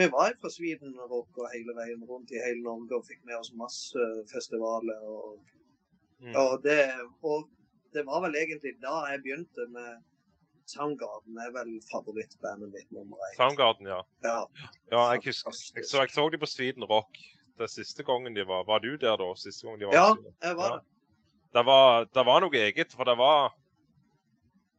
Vi 0.00 0.06
var 0.08 0.32
fra 0.40 0.50
Sweden 0.50 0.94
rock 1.10 1.36
og 1.38 1.48
hele 1.52 1.74
veien 1.76 2.04
rundt 2.08 2.30
i 2.32 2.40
hele 2.40 2.62
Norge 2.64 2.96
og 2.96 3.04
fikk 3.08 3.20
med 3.28 3.36
oss 3.38 3.52
masse 3.58 4.06
festivaler. 4.32 5.02
Og, 5.04 5.40
Mm. 6.22 6.36
og, 6.38 6.62
det, 6.62 6.76
og 7.26 7.48
det 7.92 8.04
var 8.06 8.20
vel 8.22 8.36
egentlig 8.38 8.76
da 8.80 8.92
jeg 9.10 9.22
begynte 9.24 9.64
med 9.74 9.96
Soundgarden. 10.70 11.34
er 11.42 11.50
vel 11.50 11.72
favorittbandet 11.90 12.70
mitt 12.70 12.92
nummer 12.94 13.16
én. 13.26 13.34
Soundgarden, 13.36 13.86
ja. 13.90 14.00
Ja, 14.22 14.44
Ja, 14.92 15.00
jeg 15.12 15.20
husker 15.24 15.50
jeg 15.74 15.84
så, 15.84 15.98
jeg 16.04 16.10
så 16.14 16.28
de 16.30 16.38
på 16.38 16.46
Sweden 16.46 16.84
Rock 16.84 17.18
det 17.58 17.68
siste 17.70 18.02
gangen 18.06 18.34
de 18.36 18.46
var. 18.46 18.62
Var 18.64 18.78
du 18.78 18.96
der 18.96 19.16
da? 19.16 19.34
Siste 19.34 19.66
gangen 19.66 19.80
de 19.80 19.86
var 19.86 19.94
ja, 19.98 20.14
jeg 20.46 20.56
var 20.56 20.70
Ja. 20.70 20.76
det. 20.76 20.84
Det 21.52 21.64
var, 21.66 22.04
det 22.04 22.26
var 22.26 22.40
noe 22.40 22.56
eget, 22.56 22.92
for 22.92 23.04
det 23.04 23.18
var 23.18 23.52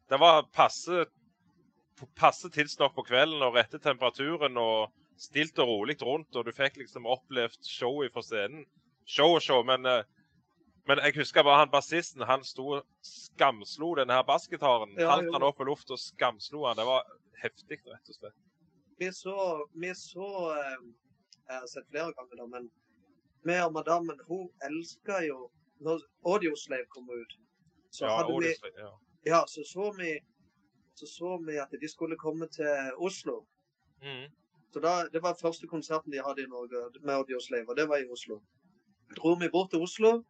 Det 0.10 0.20
var 0.20 0.48
passe 0.54 1.06
passe 2.16 2.50
tidsnok 2.50 2.96
på 2.96 3.04
kvelden 3.06 3.42
og 3.44 3.54
rette 3.56 3.80
temperaturen 3.80 4.58
og 4.58 4.92
stilt 5.18 5.60
og 5.60 5.68
rolig 5.68 5.98
rundt, 6.02 6.36
og 6.36 6.46
du 6.46 6.52
fikk 6.56 6.78
liksom 6.82 7.06
opplevd 7.10 7.62
showet 7.68 8.14
fra 8.14 8.24
scenen. 8.26 8.66
Show 9.06 9.36
og 9.36 9.42
show, 9.44 9.64
men 9.68 9.86
eh, 9.86 10.04
men 10.88 11.00
jeg 11.00 11.16
husker 11.16 11.44
bare 11.44 11.62
han 11.62 11.72
bassisten. 11.72 12.26
Han 12.28 12.44
sto 12.44 12.82
skamslo 13.08 13.94
denne 14.00 14.18
her 14.18 14.26
bassgitaren. 14.28 14.98
Ja, 15.00 15.14
Halvt 15.14 15.32
han 15.36 15.46
opp 15.48 15.62
i 15.64 15.68
lufta 15.68 15.96
og 15.96 16.02
skamslo 16.02 16.66
han. 16.68 16.76
Det 16.80 16.86
var 16.88 17.06
heftig, 17.44 17.80
rett 17.88 18.12
og 18.12 18.18
slett. 18.18 18.42
Vi 19.00 19.10
så, 19.16 19.38
vi 19.74 19.94
så 19.98 20.28
eh, 20.54 20.82
Jeg 21.48 21.60
har 21.60 21.68
sett 21.68 21.88
flere 21.92 22.14
ganger, 22.16 22.40
da, 22.40 22.46
men 22.52 22.68
meg 23.48 23.64
og 23.66 23.74
madammen 23.76 24.20
hun 24.30 24.46
elska 24.64 25.18
jo 25.26 25.50
Når 25.84 26.04
Audioslave 26.30 26.86
kom 26.94 27.10
ut, 27.10 27.34
så 27.92 28.06
Ja, 28.06 28.20
hadde 28.22 28.38
vi 28.40 28.54
ja. 28.78 28.92
Ja, 29.26 29.42
så 29.48 29.64
så 29.68 29.90
vi 29.98 30.14
så 30.96 31.08
så 31.10 31.38
vi 31.48 31.58
at 31.58 31.72
de 31.82 31.90
skulle 31.90 32.16
komme 32.18 32.48
til 32.48 32.92
Oslo. 32.98 33.46
Mm. 34.04 34.30
Så 34.74 34.82
da, 34.82 35.08
Det 35.14 35.22
var 35.22 35.38
første 35.38 35.68
konserten 35.68 36.12
de 36.12 36.22
hadde 36.26 36.44
i 36.44 36.50
Norge 36.50 36.80
med 37.02 37.14
Audioslave, 37.14 37.70
og 37.70 37.78
det 37.78 37.90
var 37.90 38.02
i 38.02 38.10
Oslo. 38.10 38.40
Dro 39.18 39.34
vi 39.34 39.50
bort 39.50 39.70
til 39.70 39.84
Oslo, 39.86 40.24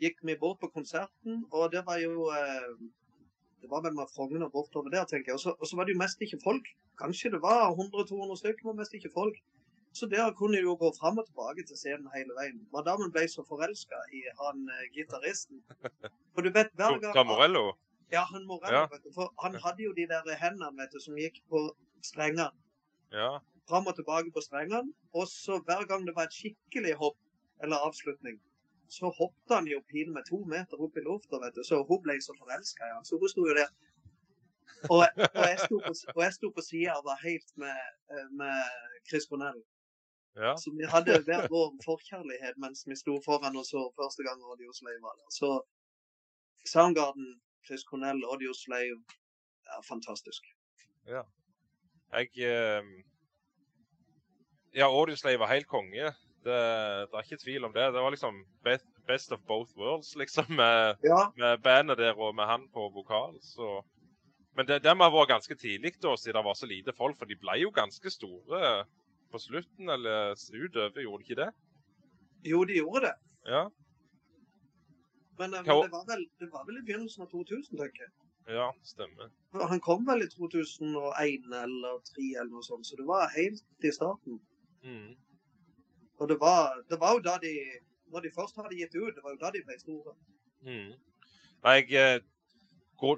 gikk 0.00 0.22
vi 0.22 0.36
bort 0.40 0.60
på 0.60 0.70
konserten, 0.72 1.44
og 1.52 1.72
det 1.72 1.82
var 1.86 1.98
jo 2.00 2.30
eh, 2.32 2.70
Det 3.60 3.70
var 3.70 3.82
vel 3.82 3.94
med 3.94 4.08
Frogner 4.14 4.48
bortover 4.48 4.90
der, 4.90 5.04
tenker 5.04 5.32
jeg. 5.32 5.34
Og 5.34 5.68
så, 5.68 5.76
var 5.76 5.84
det 5.84 5.94
jo 5.94 5.98
mest 5.98 6.20
ikke 6.20 6.38
folk. 6.44 6.66
Kanskje 7.00 7.30
det 7.30 7.40
var 7.42 7.72
100-200 7.72 8.36
stykker, 8.36 8.66
men 8.66 8.76
mest 8.76 8.94
ikke 8.94 9.10
folk. 9.14 9.36
Så 9.92 10.06
der 10.06 10.32
kunne 10.32 10.56
de 10.56 10.62
jo 10.62 10.76
gå 10.76 10.92
fram 11.00 11.18
og 11.18 11.26
tilbake 11.26 11.64
til 11.66 11.76
scenen 11.76 12.06
hele 12.14 12.36
veien. 12.38 12.60
Madammen 12.72 13.10
ble 13.12 13.24
så 13.28 13.42
forelska 13.48 13.98
i 14.12 14.22
han 14.40 14.68
eh, 14.76 14.86
gitaristen. 14.94 15.64
For 16.34 16.46
du 16.46 16.52
vet, 16.52 16.70
hver 16.78 17.00
gang 17.00 17.26
Morello? 17.26 17.72
Ja, 18.12 18.22
han 18.32 18.46
Morello, 18.46 18.84
Ja. 18.84 19.12
For 19.14 19.32
han 19.42 19.58
hadde 19.64 19.82
jo 19.82 19.92
de 19.92 20.06
der 20.12 20.36
hendene 20.44 20.78
vet 20.80 20.92
du, 20.92 21.00
som 21.00 21.16
gikk 21.16 21.42
på 21.50 21.64
strengene 22.04 22.50
Ja. 23.12 23.40
Fram 23.68 23.86
og 23.90 23.96
tilbake 23.98 24.32
på 24.34 24.42
strengene. 24.44 24.92
Og 25.14 25.28
så 25.30 25.60
hver 25.66 25.86
gang 25.90 26.06
det 26.06 26.16
var 26.16 26.28
et 26.28 26.36
skikkelig 26.36 26.94
hopp 27.02 27.18
eller 27.64 27.82
avslutning, 27.88 28.40
så 28.88 29.10
hoppet 29.18 29.54
han 29.54 29.66
jo 29.66 29.80
pilen 29.90 30.14
med 30.14 30.26
to 30.28 30.38
meter 30.44 30.82
opp 30.82 30.96
i 30.96 31.04
lufta, 31.04 31.40
vet 31.42 31.56
du. 31.56 31.62
Så 31.66 31.82
hun 31.88 32.02
ble 32.04 32.18
så 32.22 32.34
forelska 32.38 32.86
i 32.86 32.94
han. 32.94 33.06
Så 33.08 33.18
hun 33.20 33.32
sto 33.32 33.46
jo 33.48 33.54
der. 33.58 33.70
Og, 34.92 35.02
og 35.38 35.46
jeg 35.50 35.58
sto 35.64 35.78
på, 35.86 35.92
og 36.14 36.20
jeg 36.22 36.34
sto 36.36 36.50
på 36.54 36.62
sida 36.62 36.98
og 36.98 37.06
var 37.08 37.22
helt 37.22 37.50
med, 37.62 37.78
eh, 38.12 38.28
med 38.40 38.58
Chris 39.08 39.26
Cornell. 39.30 39.62
ja. 40.36 40.52
Så 40.62 40.70
vi 40.78 40.84
hadde 40.94 41.22
hver 41.26 41.48
vår 41.54 41.70
forkjærlighet 41.84 42.58
mens 42.64 42.84
vi 42.86 42.96
sto 43.02 43.14
foran 43.24 43.56
og 43.56 43.64
så 43.72 43.80
første 43.98 44.22
gang 44.26 44.42
Audio 44.50 44.72
Slave 44.72 45.02
var 45.02 45.14
der. 45.20 45.28
Så 45.40 45.50
Soundgarden, 46.72 47.40
Chris 47.66 47.82
Cornell, 47.88 48.24
Audio 48.32 48.52
Slave 48.52 49.00
er 49.74 49.82
fantastisk. 49.88 50.42
Jeg 52.12 52.30
eh, 52.50 52.82
Ja, 54.76 54.90
Audioslave 54.92 55.40
var 55.40 55.52
helt 55.54 55.68
konge. 55.70 56.12
Det, 56.46 56.56
det 57.08 57.16
er 57.16 57.24
ikke 57.24 57.42
tvil 57.42 57.64
om 57.66 57.72
det. 57.74 57.86
Det 57.94 58.02
var 58.04 58.12
liksom 58.14 58.42
best, 58.64 58.86
best 59.08 59.32
of 59.32 59.40
both 59.48 59.72
worlds, 59.78 60.14
liksom, 60.20 60.50
med, 60.60 61.00
Ja, 61.02 61.26
med 61.36 61.62
bandet 61.64 61.98
der 61.98 62.18
og 62.18 62.34
med 62.36 62.46
han 62.46 62.68
på 62.74 62.90
vokal. 62.94 63.38
Så. 63.42 63.80
Men 64.56 64.68
det, 64.68 64.84
må 64.96 65.08
ha 65.08 65.12
vært 65.12 65.32
ganske 65.34 65.56
tidlig, 65.56 65.96
da, 66.02 66.14
siden 66.16 66.38
det 66.38 66.44
var 66.44 66.58
så 66.58 66.68
lite 66.68 66.94
folk. 66.96 67.18
For 67.18 67.28
de 67.28 67.38
ble 67.40 67.58
jo 67.64 67.72
ganske 67.74 68.12
store 68.12 68.84
på 69.32 69.40
slutten, 69.42 69.90
eller 69.90 70.36
utover, 70.36 71.02
gjorde 71.02 71.24
de 71.24 71.26
ikke 71.26 71.40
det? 71.40 71.50
jo, 72.46 72.64
de 72.64 72.78
gjorde 72.78 73.00
det. 73.06 73.14
Ja. 73.50 73.64
Men, 75.38 75.54
eh, 75.54 75.62
men 75.64 75.64
det, 75.64 75.90
var 75.96 76.04
vel, 76.12 76.28
det 76.40 76.48
var 76.52 76.66
vel 76.66 76.78
i 76.80 76.84
begynnelsen 76.86 77.24
av 77.26 77.30
2000, 77.30 77.78
tenker 77.78 78.06
jeg. 78.06 78.12
Ja, 78.56 78.68
stemmer. 78.86 79.30
Han 79.72 79.80
kom 79.82 80.06
vel 80.06 80.22
i 80.22 80.28
2001 80.30 81.48
eller 81.62 81.98
2003 82.06 82.28
eller 82.40 82.52
noe 82.52 82.66
sånt, 82.66 82.86
så 82.86 82.98
det 83.00 83.06
var 83.08 83.32
helt 83.34 83.88
i 83.88 83.92
starten. 83.94 84.38
Mm. 84.86 85.16
Og 86.22 86.30
det 86.30 86.38
var, 86.40 86.78
det 86.90 87.00
var 87.00 87.16
jo 87.16 87.24
da 87.24 87.36
de 87.42 87.52
Når 88.12 88.22
de 88.22 88.30
først 88.30 88.56
hadde 88.56 88.78
gitt 88.78 88.94
ut, 88.94 89.14
det 89.14 89.22
var 89.24 89.34
jo 89.34 89.40
da 89.40 89.50
de 89.50 89.60
ble 89.66 89.74
store. 89.80 90.12
Mm. 90.62 90.92
Jeg, 91.66 91.88
eh, 91.98 92.20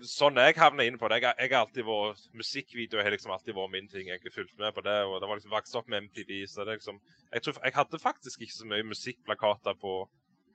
sånn 0.08 0.40
jeg 0.40 0.56
havner 0.56 0.88
inn 0.88 0.96
på 0.98 1.10
det. 1.12 1.18
Jeg, 1.20 1.36
jeg 1.42 1.52
har 1.52 1.66
alltid 1.66 1.84
vært, 1.84 2.22
Musikkvideo 2.40 3.02
har 3.04 3.12
liksom 3.12 3.34
alltid 3.34 3.54
vært 3.58 3.74
min 3.74 3.90
ting. 3.92 4.08
Jeg 4.08 4.22
har 4.24 4.34
fulgt 4.34 4.56
med 4.58 4.72
på 4.74 4.84
det. 4.86 4.96
og 5.04 5.20
Det 5.20 5.28
var 5.28 5.40
liksom 5.40 5.52
vokst 5.52 5.76
opp 5.76 5.90
med 5.92 6.08
MTV. 6.08 6.32
så 6.48 6.64
det 6.64 6.78
liksom, 6.78 7.02
Jeg 7.32 7.44
tror, 7.44 7.60
jeg 7.64 7.76
hadde 7.76 8.00
faktisk 8.00 8.40
ikke 8.40 8.56
så 8.56 8.70
mye 8.70 8.88
musikkplakater 8.88 9.76
på, 9.76 9.94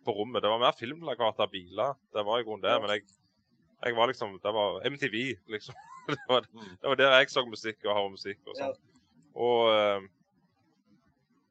på 0.03 0.17
rommet. 0.17 0.41
Det 0.41 0.49
var 0.49 0.65
mer 0.65 0.79
filmplakater 0.79 1.45
av 1.45 1.53
biler. 1.53 1.93
Det 2.17 2.25
var 2.25 2.41
i 2.41 2.47
grunnen 2.49 2.65
det. 2.65 2.75
Men 2.81 2.95
jeg, 2.95 3.05
jeg 3.85 3.95
var 3.95 4.09
liksom 4.09 4.39
Det 4.41 4.55
var 4.57 4.81
MTV, 4.89 5.17
liksom. 5.55 5.75
Det 6.09 6.19
var, 6.27 6.41
det 6.43 6.89
var 6.89 6.97
der 6.99 7.13
jeg 7.21 7.29
så 7.31 7.45
musikk 7.47 7.85
og 7.85 7.95
hørte 7.95 8.11
musikk 8.17 8.49
og 8.49 8.57
sånn. 8.57 8.73
Og, 9.39 9.59
eh, 9.71 10.09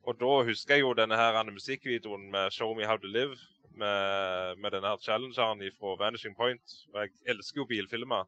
og 0.03 0.19
da 0.21 0.31
husker 0.49 0.75
jeg 0.75 0.83
jo 0.83 0.95
denne 0.99 1.17
her 1.17 1.51
musikkvideoen 1.51 2.31
med 2.31 2.51
'Show 2.51 2.75
Me 2.75 2.87
How 2.87 2.97
To 2.97 3.07
Live' 3.07 3.39
med, 3.77 4.57
med 4.59 4.71
denne 4.71 4.89
her 4.89 4.97
challengeren 5.01 5.63
fra 5.79 5.97
Vanishing 6.05 6.37
Point. 6.37 6.63
Og 6.95 7.01
jeg 7.01 7.11
elsker 7.27 7.61
jo 7.61 7.67
bilfilmer. 7.67 8.25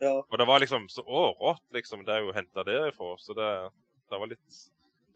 Ja. 0.00 0.12
Og 0.30 0.38
det 0.38 0.46
var 0.46 0.58
liksom 0.62 0.88
så 0.88 1.02
Å, 1.02 1.24
rått, 1.40 1.66
liksom. 1.76 2.04
Det 2.04 2.14
er 2.14 2.24
jo 2.24 2.32
henta 2.32 2.64
derifra. 2.64 3.16
Så 3.18 3.36
det, 3.36 3.48
det 4.10 4.20
var 4.20 4.30
litt 4.30 4.60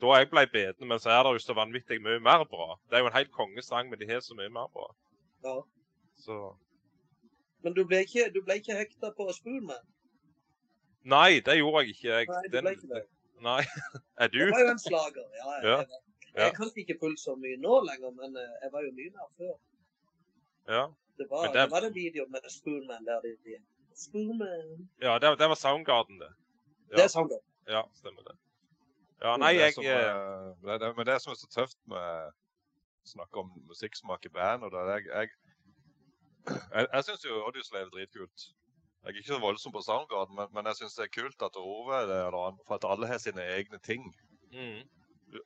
Da 0.02 0.18
jeg 0.18 0.28
ble 0.28 0.42
beten, 0.52 0.88
men 0.90 0.98
så 0.98 1.12
er 1.14 1.22
det 1.24 1.32
jo 1.32 1.40
så 1.40 1.54
vanvittig 1.56 2.00
mye 2.02 2.18
mer 2.20 2.42
bra. 2.50 2.74
Det 2.90 2.98
er 2.98 3.04
jo 3.04 3.08
en 3.08 3.16
helt 3.16 3.30
kongesang, 3.32 3.88
men 3.88 3.98
de 3.98 4.08
har 4.10 4.20
så 4.20 4.34
mye 4.36 4.50
mer 4.52 4.66
bra. 4.74 4.88
Ja. 5.46 5.60
Så 6.18 6.56
Men 7.62 7.72
du 7.72 7.84
ble 7.88 8.02
ikke, 8.04 8.26
du 8.34 8.42
ble 8.44 8.58
ikke 8.60 8.76
hekta 8.76 9.14
på 9.16 9.30
Spoonman? 9.32 9.86
Nei, 11.04 11.40
det 11.46 11.56
gjorde 11.56 11.84
jeg 11.84 11.94
ikke. 11.94 12.08
Jeg, 12.10 12.28
Nei, 12.28 12.42
du 12.50 12.58
ble 12.58 12.72
ikke 12.74 12.90
det. 12.90 13.04
Nei. 13.40 13.62
Er 14.22 14.28
du? 14.28 14.38
Det 14.38 14.50
var 14.52 14.60
jo 14.60 14.70
en 14.70 14.78
slager. 14.78 15.26
Ja, 15.40 15.50
jeg, 15.52 15.64
Ja. 15.64 15.76
jeg, 15.78 15.88
jeg, 16.34 16.42
jeg 16.44 16.54
kan 16.54 16.70
ikke 16.76 16.96
fullt 17.00 17.20
så 17.20 17.34
mye 17.38 17.56
nå 17.62 17.80
lenger, 17.88 18.10
men 18.10 18.36
eh, 18.36 18.52
jeg 18.62 18.72
var 18.72 18.80
jo 18.86 18.92
mye 18.92 19.10
mer 19.16 19.28
før. 19.38 19.54
Ja. 20.68 20.84
Det 21.18 21.26
var, 21.30 21.46
det... 21.46 21.54
det- 21.54 21.70
var 21.70 21.80
en 21.88 21.94
video 21.94 22.26
med 22.28 22.40
Spoonman 22.50 23.04
der 23.06 23.20
de 23.20 23.36
de- 23.44 23.62
Spoonman. 23.94 24.88
ja 25.02 25.18
det, 25.18 25.38
det 25.38 25.48
var 25.48 25.54
Soundgarden, 25.54 26.18
det. 26.20 26.30
Ja. 26.90 26.96
Det 26.96 27.04
er 27.04 27.08
Soundgarden. 27.08 27.46
Ja, 27.68 27.82
stemmer 27.94 28.22
det. 28.22 28.36
Ja, 29.22 29.36
nei, 29.36 29.52
det 29.54 29.60
jeg 29.60 29.74
som, 29.74 29.84
eh, 29.84 29.90
er- 29.90 30.54
det, 30.64 30.80
det, 30.80 30.96
Men 30.96 31.06
det 31.06 31.22
som 31.22 31.30
er 31.30 31.36
så 31.38 31.46
tøft 31.54 31.78
med 31.86 31.98
å 32.02 32.32
snakke 33.06 33.38
om 33.44 33.52
musikksmak 33.68 34.24
i 34.26 34.28
band 34.28 34.64
og 34.64 34.72
det, 34.74 34.82
jeg, 34.90 35.06
jeg, 35.06 35.28
jeg, 36.74 36.86
jeg 36.92 37.04
syns 37.04 37.24
jo 37.24 37.38
Audioslave 37.46 37.86
er 37.86 37.90
dritkult. 37.94 38.48
Jeg 39.04 39.12
er 39.12 39.18
ikke 39.20 39.34
så 39.34 39.38
voldsom 39.40 39.72
på 39.72 39.82
Soundgarden, 39.84 40.34
men, 40.36 40.48
men 40.56 40.66
jeg 40.70 40.76
syns 40.78 40.94
det 40.96 41.04
er 41.04 41.14
kult 41.22 41.42
at 41.44 41.56
Ove 41.60 41.94
er 42.02 42.06
der, 42.08 42.36
for 42.66 42.74
at 42.78 42.84
alle 42.88 43.06
har 43.06 43.18
sine 43.20 43.42
egne 43.58 43.78
ting. 43.84 44.06
mm, 44.52 44.82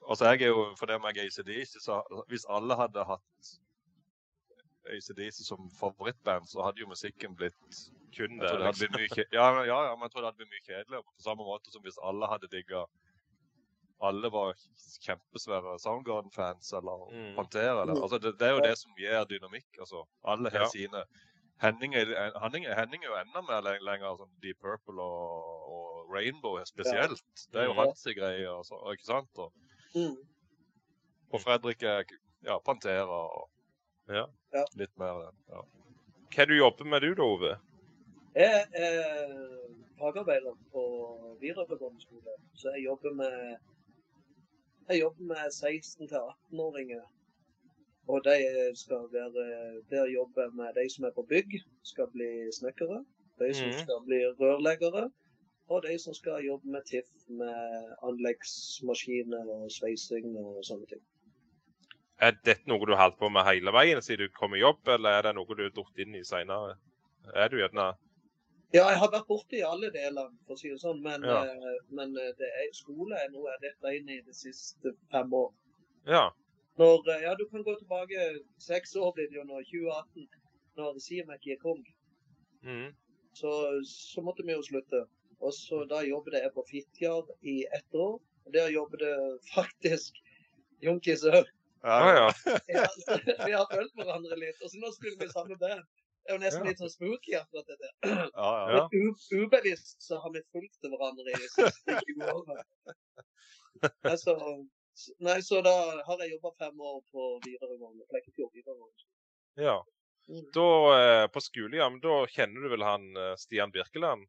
Altså, 0.08 0.24
jeg 0.28 0.42
er 0.42 0.46
jo, 0.52 0.74
for 0.78 0.86
det 0.86 1.00
med 1.00 1.16
ACDC, 1.18 1.78
så 1.82 2.02
hvis 2.28 2.44
alle 2.48 2.76
hadde 2.76 3.04
hatt 3.08 3.48
ACDC 4.88 5.42
som 5.46 5.70
favorittband, 5.80 6.46
så 6.48 6.62
hadde 6.64 6.80
jo 6.82 6.88
musikken 6.88 7.34
blitt 7.36 7.78
Kun 8.16 8.38
det. 8.40 8.50
hadde 8.50 8.78
blitt 8.78 8.94
mye, 8.96 9.24
ja, 9.32 9.46
ja, 9.64 9.78
ja, 9.88 9.94
men 9.96 10.06
jeg 10.06 10.12
tror 10.12 10.20
det 10.24 10.28
hadde 10.30 10.40
blitt 10.42 10.52
mye 10.54 10.64
kjedeligere. 10.66 11.02
På 11.08 11.24
samme 11.24 11.44
måte 11.48 11.72
som 11.72 11.82
hvis 11.84 11.98
alle 12.04 12.28
hadde 12.30 12.48
digga 12.52 12.84
Alle 14.00 14.30
var 14.30 14.54
kjempesvære 15.02 15.72
Soundgarden-fans 15.82 16.68
eller 16.78 17.08
Mm. 17.10 17.34
Pantera. 17.36 17.82
Eller. 17.82 17.94
Mm. 17.96 18.02
Altså, 18.02 18.18
det, 18.22 18.38
det 18.38 18.46
er 18.46 18.52
jo 18.54 18.60
det 18.62 18.76
som 18.78 18.92
gir 18.96 19.24
dynamikk. 19.26 19.66
altså. 19.80 20.04
Alle 20.24 20.50
har 20.50 20.60
Ja. 20.60 20.68
sine 20.68 21.02
Henning 21.62 21.94
er, 21.98 22.12
Henning, 22.42 22.66
Henning 22.70 23.02
er 23.04 23.08
jo 23.10 23.16
enda 23.18 23.42
mer 23.42 23.64
lenger 23.82 24.16
sånn 24.20 24.30
Deep 24.42 24.60
Purple 24.62 25.02
og, 25.02 25.64
og 25.74 26.12
Rainbow 26.14 26.58
er 26.60 26.68
spesielt. 26.70 27.22
Det 27.52 27.62
er 27.62 27.66
jo 27.66 27.74
hans 27.78 28.04
greie, 28.16 28.46
altså, 28.52 28.78
ikke 28.92 29.08
sant? 29.08 29.38
Og, 29.38 29.52
Mm. 29.96 30.16
og 31.32 31.40
Fredrik 31.40 31.82
er 31.82 32.04
ja, 32.44 32.58
Pantera 32.60 33.22
og 33.40 33.48
Ja. 34.08 34.26
Ja. 34.54 34.64
litt 34.76 34.92
mer 35.00 35.32
ja. 35.50 35.62
Hva 36.34 36.44
du 36.46 36.54
jobber 36.54 36.84
med 36.84 37.00
du 37.02 37.14
da, 37.14 37.22
Ove? 37.24 37.54
Jeg 38.36 38.66
er 38.72 39.32
fagarbeider 39.98 40.54
på 40.72 40.82
videregående 41.40 42.00
skole, 42.04 42.36
så 42.54 42.70
jeg 42.76 42.84
jobber 42.84 43.14
med 43.14 43.56
jeg 44.88 45.00
jobber 45.00 45.24
med 45.32 45.50
16-18-åringer. 45.52 47.02
Og 48.08 48.24
de 48.24 48.36
skal 48.74 49.08
være 49.12 49.82
Der 49.90 50.06
jobber 50.14 50.50
med 50.56 50.74
de 50.78 50.86
som 50.94 51.04
er 51.04 51.10
på 51.16 51.22
bygg, 51.28 51.58
skal 51.84 52.06
bli 52.12 52.28
snekkere. 52.52 53.04
De 53.38 53.54
som 53.54 53.68
Mhm. 53.68 53.78
skal 53.82 54.00
bli 54.06 54.20
rørleggere. 54.40 55.10
Og 55.68 55.82
de 55.84 55.98
som 55.98 56.14
skal 56.14 56.44
jobbe 56.46 56.64
med 56.72 56.82
TIFF, 56.88 57.28
med 57.28 57.92
anleggsmaskiner 58.02 59.44
og 59.52 59.70
sveising 59.70 60.36
og 60.40 60.62
sånne 60.64 60.86
ting. 60.88 61.02
Er 62.20 62.32
dette 62.44 62.66
noe 62.66 62.86
du 62.86 62.94
har 62.96 63.02
holdt 63.10 63.18
på 63.20 63.28
med 63.30 63.44
hele 63.46 63.70
veien 63.76 64.00
siden 64.02 64.26
du 64.26 64.34
kom 64.34 64.54
i 64.56 64.62
jobb, 64.62 64.80
eller 64.88 65.10
er 65.18 65.22
det 65.28 65.34
noe 65.36 65.54
du 65.54 65.62
har 65.62 65.70
datt 65.76 66.00
inn 66.02 66.14
i 66.18 66.24
seinere? 66.26 66.76
Er 67.34 67.48
du 67.48 67.56
gjerne 67.60 67.94
Ja, 68.74 68.88
jeg 68.90 68.98
har 68.98 69.08
vært 69.12 69.28
borti 69.28 69.62
alle 69.64 69.88
delene, 69.90 70.34
for 70.46 70.54
å 70.54 70.58
si 70.58 70.68
det 70.68 70.80
sånn. 70.80 71.00
Men, 71.02 71.22
Ja. 71.22 71.44
eh, 71.44 71.78
men 71.90 72.16
eh, 72.18 72.32
det 72.38 72.48
er, 72.48 72.66
skole 72.72 73.14
er 73.16 73.30
noe 73.32 73.46
jeg 73.48 73.54
har 73.54 73.62
dette 73.62 73.96
inn 73.96 74.08
i 74.08 74.20
de 74.20 74.32
siste 74.34 74.92
fem 75.10 75.30
år. 75.32 75.52
Ja. 76.06 76.30
Når, 76.78 77.08
eh, 77.14 77.22
ja, 77.26 77.34
du 77.34 77.44
kan 77.50 77.64
gå 77.66 77.74
tilbake 77.80 78.24
seks 78.62 78.96
år 78.96 79.12
blir 79.16 79.28
det 79.30 79.38
jo 79.40 79.44
nå, 79.48 79.60
2018, 79.70 80.28
når 80.78 80.98
Simek 81.02 81.46
gikk 81.50 81.64
ung. 81.66 81.84
Mm. 82.62 82.90
Så, 83.34 83.50
så 83.86 84.22
måtte 84.22 84.46
vi 84.46 84.54
jo 84.54 84.62
slutte. 84.66 85.04
Og 85.38 85.52
så 85.54 85.84
Da 85.90 86.02
jobbet 86.02 86.34
jeg 86.38 86.50
på 86.54 86.64
Fitjar 86.70 87.28
i 87.46 87.60
ett 87.76 87.94
år. 87.94 88.18
Og 88.46 88.52
Der 88.54 88.70
jobbet 88.72 89.00
det 89.04 89.14
faktisk 89.54 90.16
Junkis 90.82 91.22
òg. 91.26 91.46
Å 91.86 91.98
ja. 92.16 92.28
Vi 93.46 93.52
har 93.54 93.66
følt 93.70 93.94
hverandre 93.98 94.38
litt. 94.40 94.58
Og 94.62 94.70
så 94.72 94.80
nå 94.82 94.90
skulle 94.94 95.18
vi 95.20 95.28
samme 95.30 95.58
band. 95.60 95.84
Det 96.26 96.34
er 96.34 96.36
jo 96.36 96.42
nesten 96.42 96.64
Ja. 96.64 96.70
litt 96.72 96.80
sånn 96.82 96.90
spooky 96.92 97.36
akkurat 97.38 97.68
det 97.70 97.76
der. 97.82 97.92
Ja, 98.34 98.48
ja. 98.70 98.78
Ja. 98.78 98.80
Men 98.92 99.44
ubevisst 99.44 100.02
så 100.04 100.18
har 100.22 100.34
vi 100.34 100.42
fulgt 100.52 100.82
hverandre 100.82 101.30
i 101.30 101.38
de 101.38 101.50
siste 101.54 102.00
20 102.02 102.32
årene. 102.34 102.64
Nei, 104.04 104.16
så, 104.24 104.34
nei, 105.24 105.38
så 105.42 105.60
da 105.64 105.72
har 106.06 106.22
jeg 106.24 106.32
jobba 106.36 106.50
fem 106.58 106.80
år 106.80 107.00
på 107.12 107.26
videregående. 107.46 108.04
Flekkefjord 108.10 108.52
videregående. 108.54 109.06
ja. 109.56 109.78
Mm. 110.28 110.42
Da, 110.52 110.64
eh, 111.00 111.26
på 111.32 111.40
skole, 111.40 111.76
ja, 111.78 111.86
men 111.88 112.02
da 112.04 112.18
kjenner 112.28 112.60
du 112.60 112.68
vel 112.68 112.82
han 112.84 113.04
eh, 113.16 113.30
Stian 113.40 113.70
Birkeland? 113.72 114.26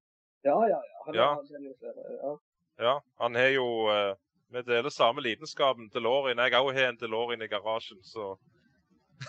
Ja, 0.48 0.54
ja, 0.70 0.78
ja. 0.80 1.02
Han 1.06 1.16
Ja. 1.18 1.26
han 1.36 1.74
flere. 1.80 2.06
Ja. 2.22 2.38
Ja, 2.80 2.94
han 3.20 3.36
har 3.36 3.50
jo 3.52 3.66
eh, 3.92 4.14
Vi 4.50 4.62
deler 4.64 4.90
samme 4.90 5.22
lidenskapen, 5.22 5.90
til 5.92 6.02
Lorien. 6.02 6.38
Jeg 6.40 6.54
òg 6.56 6.72
har 6.74 6.88
en 6.94 6.98
DeLorean 6.98 7.42
i 7.44 7.48
garasjen, 7.52 8.00
så 8.04 8.38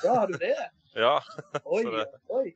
ja, 0.04 0.14
har 0.14 0.26
du 0.30 0.38
det? 0.38 0.54
ja. 1.04 1.18
Oi, 1.64 1.82
det- 1.84 2.06
oi. 2.28 2.54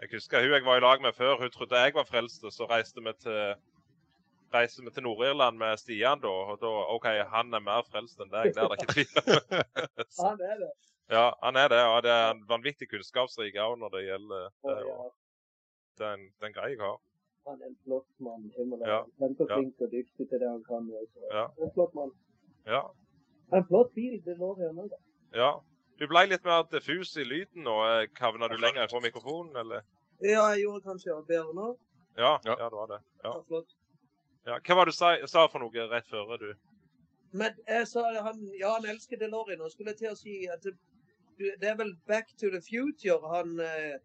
Jeg 0.00 0.08
husker 0.12 0.40
hun 0.46 0.52
jeg 0.54 0.64
var 0.64 0.76
i 0.76 0.80
lag 0.80 1.02
med 1.02 1.12
før, 1.16 1.36
hun 1.40 1.50
trodde 1.50 1.76
jeg 1.76 1.94
var 1.94 2.04
frelst, 2.04 2.44
og 2.44 2.52
så 2.52 2.66
reiste 2.70 3.02
vi 3.02 3.12
til 3.18 3.54
reiste 4.54 4.82
vi 4.84 4.90
til 4.94 5.02
Nord-Irland 5.06 5.58
med 5.58 5.76
Stian 5.80 6.20
da, 6.22 6.28
og 6.52 6.60
da 6.62 6.70
OK, 6.94 7.06
han 7.32 7.54
er 7.54 7.60
mer 7.64 7.82
frelst 7.90 8.20
enn 8.20 8.30
deg, 8.32 8.52
det 8.54 8.62
er 8.62 8.68
det 8.68 8.78
ikke 8.78 8.92
tvil 8.92 9.10
om. 9.22 9.26
han 10.26 10.40
er 10.52 10.60
det. 10.64 10.72
Ja, 11.06 11.28
han 11.38 11.54
er 11.54 11.68
det, 11.70 11.78
og 11.86 12.00
det 12.02 12.10
er 12.10 12.32
en 12.32 12.40
vanvittig 12.48 12.88
kunnskapsrik 12.90 13.54
òg 13.62 13.76
når 13.78 13.92
det 13.92 14.00
gjelder 14.08 14.40
det. 14.66 14.78
og 14.90 15.12
Det 16.00 16.06
er 16.08 16.16
en, 16.16 16.24
det 16.34 16.42
er 16.42 16.48
en 16.48 16.56
greie 16.56 16.72
jeg 16.72 16.80
har. 16.82 16.96
han 17.46 17.60
er 17.62 17.68
en 17.68 17.76
flott 17.84 18.08
mann. 18.26 18.48
Himmelen. 18.56 18.82
Ja. 18.90 18.96
Kjempeflink 19.22 19.84
og 19.86 19.92
dyktig 19.92 20.26
til 20.32 20.40
det 20.42 20.48
han 20.50 20.64
kan. 20.66 20.88
Også. 20.98 21.22
Ja. 21.30 21.44
En 21.62 21.70
flott 21.76 21.94
mann. 21.94 22.10
Ja. 22.66 22.80
En 23.54 23.62
flott 23.70 23.94
bil, 23.94 24.16
det 24.26 24.34
lover 24.40 24.64
jeg 24.66 24.74
meg. 24.80 24.90
ja. 25.38 25.52
Du 26.00 26.08
ble 26.10 26.24
litt 26.28 26.42
mer 26.44 26.66
diffus 26.74 27.14
i 27.16 27.24
lyden 27.24 27.62
nå. 27.64 27.76
kavner 28.18 28.50
du 28.50 28.56
lenger 28.60 28.90
fra 28.90 28.98
mikrofonen, 29.00 29.54
eller? 29.62 29.86
Ja, 30.20 30.42
jeg 30.56 30.64
gjorde 30.66 30.82
kanskje 30.90 31.14
bedre 31.30 31.54
nå. 31.54 31.68
Ja, 32.18 32.34
Ja. 32.44 32.56
ja, 32.58 32.66
det 32.66 32.80
var 32.82 32.90
det. 32.96 32.98
Ja. 33.22 33.30
Ja, 33.30 33.42
flott. 33.46 33.75
Ja. 34.46 34.58
Hva 34.62 34.78
var 34.78 34.86
det 34.86 34.94
du 34.94 34.96
sa, 34.96 35.12
sa 35.26 35.46
for 35.50 35.62
noe 35.62 35.86
rett 35.90 36.06
før 36.10 36.36
du 36.38 36.50
Men 37.36 37.56
jeg 37.66 37.86
sa 37.90 38.04
han, 38.22 38.42
ja, 38.56 38.76
han 38.76 38.86
elsker 38.88 39.18
DeLorean. 39.20 39.64
Og 39.64 39.72
skulle 39.74 39.96
til 39.98 40.12
å 40.12 40.18
si 40.18 40.44
at 40.52 40.62
det, 40.62 40.76
det 41.60 41.72
er 41.72 41.80
vel 41.80 41.96
Back 42.08 42.30
to 42.40 42.50
the 42.52 42.62
Future 42.64 43.18
han 43.34 43.58
eh, 43.60 43.96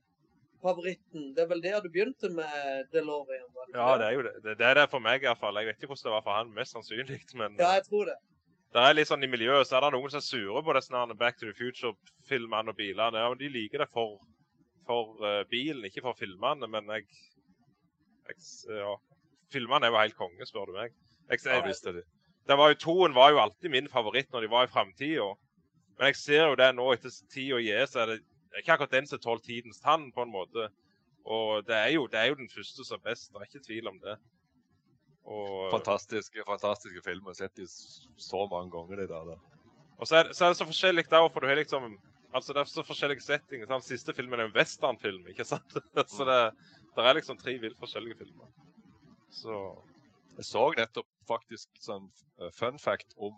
favoritten. 0.62 1.30
Det 1.36 1.46
er 1.46 1.52
vel 1.52 1.62
der 1.64 1.80
du 1.86 1.90
begynte 1.94 2.32
med 2.34 2.90
DeLorean? 2.94 3.46
var 3.54 3.70
det 3.70 3.78
Ja, 3.78 3.92
det 4.02 4.08
er 4.08 4.18
jo 4.18 4.26
det. 4.28 4.34
Det, 4.44 4.58
det 4.60 4.68
er 4.68 4.82
det 4.82 4.90
for 4.92 5.04
meg 5.04 5.24
iallfall. 5.24 5.62
Jeg 5.62 5.70
vet 5.70 5.80
ikke 5.80 5.94
hvordan 5.94 6.10
det 6.10 6.16
var 6.18 6.26
for 6.26 6.40
han, 6.40 6.52
mest 6.58 6.76
sannsynlig. 6.78 7.22
Men 7.42 7.56
Ja, 7.62 7.76
jeg 7.78 7.86
tror 7.90 8.10
det. 8.10 8.18
det 8.74 8.88
er 8.88 8.98
litt 8.98 9.12
sånn 9.12 9.28
i 9.28 9.32
miljøet 9.32 9.70
så 9.70 9.78
er 9.78 9.86
det 9.86 9.94
noen 9.96 10.12
som 10.14 10.24
er 10.24 10.28
sure 10.28 10.66
på 10.66 10.76
disse 10.80 10.98
her 10.98 11.16
Back 11.22 11.40
to 11.40 11.48
the 11.48 11.56
Future-filmene 11.62 12.74
og 12.74 12.82
bilene. 12.82 13.24
Ja, 13.24 13.30
men 13.30 13.40
De 13.40 13.54
liker 13.54 13.86
det 13.86 13.92
for, 13.94 14.18
for 14.90 15.16
uh, 15.22 15.46
bilen, 15.54 15.86
ikke 15.86 16.04
for 16.10 16.18
filmene. 16.18 16.68
Men 16.68 16.90
jeg, 16.98 17.08
jeg 18.28 18.82
ja. 18.82 18.98
Filmene 19.52 19.88
er 19.88 19.94
jo 19.94 20.02
helt 20.02 20.18
konge, 20.18 20.48
spør 20.48 20.72
du 20.72 20.76
meg. 20.80 20.98
Jeg, 21.32 21.44
jeg, 21.46 21.64
visst 21.68 21.88
er 21.88 22.00
det. 22.00 22.04
det 22.48 22.58
var 22.60 22.72
jo 22.72 22.80
Toen 22.82 23.16
var 23.16 23.32
jo 23.32 23.40
alltid 23.40 23.72
min 23.72 23.88
favoritt 23.92 24.32
når 24.34 24.46
de 24.46 24.52
var 24.52 24.68
i 24.68 24.72
framtida. 24.72 25.30
Men 26.00 26.12
jeg 26.12 26.20
ser 26.20 26.46
jo 26.50 26.60
det 26.60 26.70
nå 26.76 26.88
etter 26.96 27.14
tida 27.32 27.60
gir, 27.62 27.86
så 27.88 28.04
er 28.04 28.14
det 28.16 28.22
er 28.56 28.64
ikke 28.64 28.76
akkurat 28.76 28.92
den 28.92 29.08
som 29.08 29.20
tåler 29.22 29.44
tidens 29.46 29.80
tann, 29.80 30.10
på 30.12 30.26
en 30.26 30.32
måte. 30.34 30.68
Og 31.24 31.64
det 31.68 31.76
er, 31.78 31.90
jo, 31.96 32.08
det 32.12 32.20
er 32.20 32.32
jo 32.32 32.40
den 32.40 32.50
første 32.52 32.84
som 32.84 33.00
er 33.00 33.12
best, 33.12 33.32
det 33.32 33.40
er 33.40 33.50
ikke 33.50 33.66
tvil 33.68 33.90
om 33.92 34.00
det. 34.04 34.16
Og, 35.22 35.70
Fantastiske, 35.72 36.44
fantastiske 36.48 37.04
filmer. 37.06 37.36
Sett 37.38 37.54
de 37.56 37.68
så 37.70 38.42
mange 38.52 38.74
ganger, 38.74 39.04
de 39.04 39.08
der. 39.12 39.30
da. 39.30 39.38
og 39.98 40.10
så, 40.10 40.18
er, 40.18 40.32
så 40.34 40.46
er 40.46 40.54
det 40.54 40.60
så 40.60 40.68
forskjellig 40.68 41.06
der, 41.12 41.28
for 41.30 41.40
du 41.40 41.52
har 41.52 41.62
liksom 41.62 41.94
Altså, 42.32 42.54
det 42.56 42.62
er 42.62 42.68
så 42.72 42.84
forskjellige 42.88 43.26
settinger. 43.26 43.68
Den 43.68 43.82
siste 43.84 44.14
filmen 44.16 44.40
er 44.40 44.48
en 44.48 44.54
westernfilm, 44.56 45.26
ikke 45.28 45.44
sant? 45.44 45.74
så 46.16 46.24
det, 46.24 46.38
det 46.96 47.04
er 47.04 47.18
liksom 47.18 47.36
tre 47.36 47.58
vilt 47.60 47.76
forskjellige 47.80 48.22
filmer. 48.22 48.48
Så 49.32 49.58
Jeg 50.38 50.46
så 50.48 50.64
nettopp 50.78 51.08
faktisk 51.28 51.70
sånn 51.84 52.08
eh, 52.40 52.52
fun 52.56 52.80
fact 52.80 53.14
om 53.18 53.36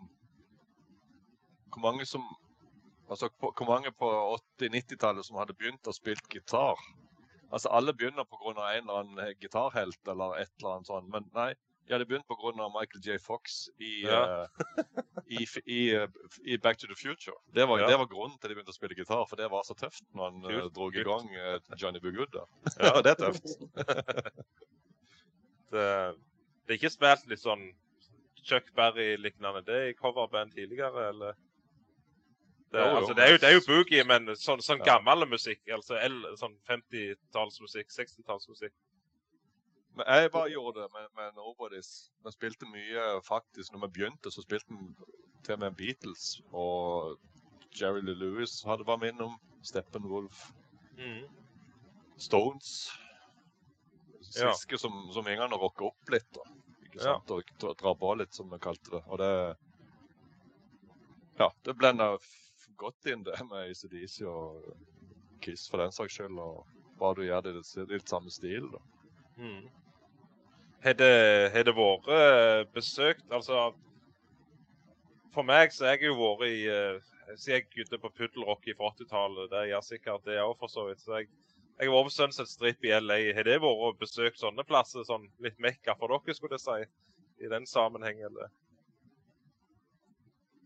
hvor 1.73 1.81
mange 1.81 2.05
som 2.05 2.23
Altså 3.11 3.27
hvor 3.37 3.67
mange 3.67 3.91
på 3.91 4.07
80-90-tallet 4.61 5.25
som 5.27 5.35
hadde 5.37 5.53
begynt 5.59 5.85
å 5.85 5.93
spille 5.93 6.21
gitar. 6.31 6.79
Altså 7.51 7.69
Alle 7.69 7.93
begynner 7.93 8.23
pga. 8.25 8.53
en 8.53 8.87
eller 8.87 8.99
annen 9.01 9.19
eh, 9.19 9.33
gitarhelt 9.41 10.07
eller 10.07 10.37
et 10.39 10.49
eller 10.57 10.77
annet 10.77 10.87
sånt, 10.87 11.09
men 11.11 11.27
nei. 11.35 11.51
De 11.85 11.93
hadde 11.93 12.07
begynt 12.07 12.25
pga. 12.31 12.69
Michael 12.71 13.03
J. 13.03 13.17
Fox 13.19 13.67
i, 13.77 14.05
Ja. 14.07 14.47
uh, 14.47 15.03
i, 15.27 15.43
i, 15.67 15.81
i 16.45 16.57
Back 16.57 16.77
to 16.79 16.87
the 16.87 16.95
Future. 16.95 17.35
Det 17.53 17.67
var, 17.67 17.83
Ja. 17.83 17.87
det 17.91 17.99
var 17.99 18.07
grunnen 18.07 18.39
til 18.39 18.49
de 18.49 18.55
begynte 18.55 18.71
å 18.71 18.79
spille 18.79 18.95
gitar, 18.95 19.25
for 19.27 19.35
det 19.35 19.51
var 19.51 19.67
så 19.67 19.75
tøft 19.75 20.07
når 20.15 20.31
han 20.31 20.45
uh, 20.63 20.69
dro 20.71 20.87
i 20.89 21.03
gang 21.03 21.27
uh, 21.35 21.59
Johnny 21.77 21.99
B. 21.99 22.15
Good. 22.15 22.33
Ja. 22.39 22.47
Ja, 22.79 23.01
det 23.01 23.17
er 23.17 23.19
tøft. 23.27 23.57
det, 25.73 25.87
det 26.63 26.75
er 26.75 26.79
ikke 26.79 26.93
spilt 26.93 27.25
litt 27.31 27.41
sånn 27.43 27.65
Chuck 28.43 28.69
Berry-lignende 28.75 29.63
det 29.67 29.81
i 29.89 29.97
coverband 29.97 30.53
tidligere, 30.55 31.09
eller? 31.09 31.35
Det, 32.73 32.79
Jo, 32.79 32.85
jo, 32.89 32.95
altså, 32.97 33.13
det, 33.13 33.23
er 33.23 33.31
jo, 33.31 33.37
det 33.37 33.49
er 33.49 33.53
jo 33.53 33.65
boogie, 33.67 34.03
men 34.09 34.31
sånn, 34.35 34.61
sånn 34.65 34.81
Ja. 34.81 34.95
gammel 34.95 35.27
musikk. 35.29 35.61
Altså 35.71 35.99
sånn 36.41 36.55
50-tallsmusikk, 36.69 37.91
60-tallsmusikk. 37.93 38.73
Men 39.93 40.09
jeg 40.09 40.31
bare 40.33 40.49
gjorde 40.49 40.81
det 40.81 40.89
med, 40.95 41.11
med 41.15 41.35
Nobodies. 41.37 41.91
Vi 42.25 42.31
spilte 42.33 42.65
mye 42.65 43.03
faktisk. 43.27 43.71
Når 43.71 43.85
vi 43.85 43.91
begynte, 43.99 44.31
så 44.33 44.41
spilte 44.41 44.73
vi 44.73 44.89
til 45.45 45.53
og 45.53 45.59
med 45.59 45.77
Beatles. 45.77 46.41
Og 46.51 47.19
Jerry 47.79 48.01
Lee 48.01 48.17
Lewis 48.17 48.63
hadde 48.65 48.87
vært 48.89 49.03
med 49.03 49.13
innom. 49.13 49.37
Steppenwolf. 49.63 50.47
Mm. 50.97 51.29
Stones. 52.17 52.89
Ja. 54.35 54.53
Sviske 54.53 54.79
som, 54.81 55.09
som 55.13 55.27
en 55.27 55.37
gang 55.37 55.51
rocka 55.59 55.85
opp 55.91 56.09
litt. 56.13 56.27
da. 56.33 56.41
Ikke 56.85 56.99
Ja. 56.99 57.03
sant? 57.13 57.31
Og 57.31 57.43
dra- 57.59 57.75
dra 57.77 57.93
på 57.95 58.13
litt, 58.17 58.33
som 58.33 58.49
vi 58.49 58.57
kalte 58.59 58.91
det. 58.97 59.03
Og 59.07 59.17
det 59.17 59.57
Ja, 61.39 61.49
det 61.63 61.77
blenda 61.77 62.17
godt 62.77 63.05
inn, 63.09 63.23
det 63.23 63.39
med 63.49 63.69
ACDC 63.71 64.21
og 64.25 64.75
Kiss 65.41 65.67
for 65.69 65.77
den 65.81 65.91
saks 65.91 66.13
skyld. 66.17 66.37
Og 66.39 66.65
bare 66.99 67.15
du 67.15 67.21
gjør 67.27 67.41
det 67.43 67.55
i 67.55 67.85
litt 67.93 68.09
samme 68.09 68.29
stil. 68.31 68.69
da. 68.71 68.79
Mm. 69.37 69.69
Har 70.83 70.93
det, 70.93 71.73
vært 71.75 72.07
eh, 72.11 72.63
besøkt 72.75 73.31
Altså 73.31 73.73
for 75.33 75.43
meg 75.43 75.71
så 75.73 75.85
har 75.87 75.95
jeg 75.97 76.11
jo 76.11 76.17
vært 76.19 76.43
i 76.45 76.67
uh, 76.69 76.99
Siden 77.39 77.55
jeg 77.55 77.67
begynte 77.71 77.97
på 78.03 78.11
puddelrock 78.13 78.65
fra 78.77 78.89
80-tallet, 78.91 79.49
det 79.49 79.61
gjør 79.71 79.81
sikkert 79.87 80.25
det 80.27 80.35
òg, 80.43 80.57
for 80.59 80.67
så 80.69 80.83
vidt. 80.89 80.99
Så 81.01 81.15
jeg, 81.21 81.29
jeg 81.83 81.91
har 81.91 81.97
vært 81.97 82.09
på 82.09 82.15
Sunset 82.15 82.49
Strip 82.49 82.85
i 82.87 82.93
LA. 82.95 83.19
Har 83.37 83.47
det 83.47 83.59
vært 83.61 83.85
å 83.87 83.91
besøke 83.99 84.39
sånne 84.39 84.65
plasser? 84.67 85.05
Sånn 85.07 85.27
litt 85.43 85.59
mekka 85.63 85.97
for 85.99 86.13
dere, 86.13 86.35
skulle 86.37 86.57
jeg 86.57 86.65
si? 86.65 86.79
I 87.43 87.51
den 87.51 87.67
sammenheng, 87.67 88.21
eller? 88.23 88.51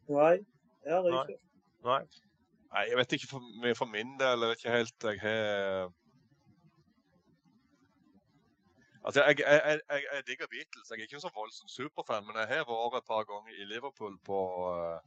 Nei. 0.08 0.36
Jeg 0.86 0.94
har 0.94 1.22
ikke. 1.24 1.40
Nei? 1.88 2.02
Nei, 2.74 2.84
jeg 2.92 3.00
vet 3.00 3.16
ikke 3.18 3.30
for, 3.32 3.48
for 3.80 3.90
min 3.92 4.14
del. 4.20 4.44
Jeg 4.44 4.52
vet 4.52 4.62
ikke 4.62 4.76
helt 4.76 5.08
Jeg 5.10 5.24
har 5.24 5.96
Altså, 9.08 9.24
jeg, 9.24 9.40
jeg, 9.40 9.62
jeg, 9.66 9.80
jeg, 9.90 10.04
jeg 10.14 10.24
digger 10.28 10.48
Beatles. 10.52 10.90
Jeg 10.90 11.00
er 11.00 11.08
ikke 11.08 11.20
så 11.24 11.30
voldsom 11.36 11.70
superfan, 11.72 12.26
men 12.28 12.36
jeg 12.42 12.48
har 12.52 12.66
vært 12.68 12.98
et 13.00 13.08
par 13.08 13.24
ganger 13.30 13.54
i 13.56 13.68
Liverpool 13.70 14.18
på 14.28 14.40
uh, 14.68 15.00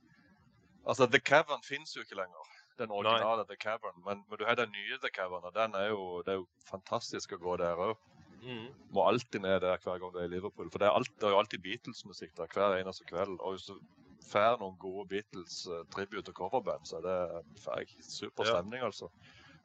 Altså, 0.88 1.04
The 1.06 1.20
Cavern 1.20 1.60
fins 1.66 1.92
jo 1.96 2.00
ikke 2.00 2.16
lenger. 2.16 2.54
Den 2.80 2.90
originale 2.96 3.44
The 3.48 3.56
Cavern. 3.60 3.98
Men, 4.06 4.24
men 4.30 4.38
du 4.40 4.44
har 4.48 4.56
den 4.58 4.72
nye 4.72 4.98
The 5.02 5.10
Cavern, 5.12 5.44
og 5.44 5.54
den 5.54 5.74
er 5.76 5.90
jo, 5.92 6.22
det 6.24 6.32
er 6.34 6.38
jo 6.40 6.46
fantastisk 6.70 7.34
å 7.36 7.40
gå 7.42 7.56
der 7.60 7.76
òg. 7.76 7.96
Mm. 8.40 8.68
Må 8.96 9.02
alltid 9.04 9.42
ned 9.44 9.58
der 9.60 9.76
hver 9.84 9.98
gang 10.00 10.12
du 10.14 10.18
er 10.18 10.24
i 10.28 10.32
Liverpool. 10.32 10.70
For 10.72 10.80
det 10.80 10.88
er, 10.88 10.94
alt, 10.96 11.10
det 11.20 11.28
er 11.28 11.34
jo 11.34 11.40
alltid 11.42 11.60
Beatles-musikk 11.66 12.32
der 12.38 12.48
hver 12.54 12.78
eneste 12.78 13.04
kveld. 13.04 13.36
Og 13.40 13.56
hvis 13.58 13.66
du 13.68 13.74
får 14.30 14.56
noen 14.62 14.78
gode 14.80 15.04
Beatles-tribute- 15.10 16.32
og 16.32 16.38
coverband, 16.38 16.86
så 16.88 17.00
er 17.00 17.04
det 17.08 17.44
får 17.60 17.82
jeg 17.82 18.04
super 18.06 18.46
Ja. 18.48 18.54
stemning, 18.56 18.82
altså. 18.86 19.10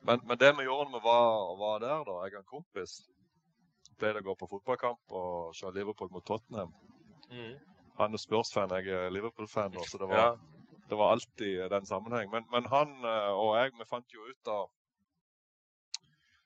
Men, 0.06 0.20
men 0.28 0.38
det 0.38 0.52
vi 0.58 0.68
gjorde 0.68 0.92
når 0.92 1.00
vi 1.00 1.08
var, 1.08 1.56
var 1.62 1.80
der, 1.80 2.04
da, 2.10 2.18
jeg 2.26 2.36
og 2.36 2.42
en 2.44 2.50
kompis 2.52 2.98
pleide 3.98 4.20
å 4.20 4.26
gå 4.28 4.36
på 4.42 4.50
fotballkamp 4.52 5.16
og 5.16 5.56
se 5.56 5.72
Liverpool 5.72 6.12
mot 6.12 6.26
Tottenham. 6.28 6.74
Mm. 7.32 7.56
Han 7.98 8.14
er 8.14 8.20
Spurs-fan, 8.20 8.70
jeg 8.76 8.92
er 8.92 9.10
Liverpool-fan, 9.10 9.80
så 9.88 9.98
det 10.02 10.10
var, 10.12 10.18
Ja. 10.18 10.36
Det 10.90 10.98
var 11.00 11.12
alltid 11.12 11.70
den 11.72 11.86
sammenheng. 11.86 12.32
Men, 12.32 12.48
men 12.52 12.66
han 12.72 12.96
eh, 13.04 13.32
og 13.34 13.56
jeg, 13.60 13.74
vi 13.80 13.88
fant 13.90 14.18
jo 14.18 14.26
ut 14.30 14.52
av 14.52 14.66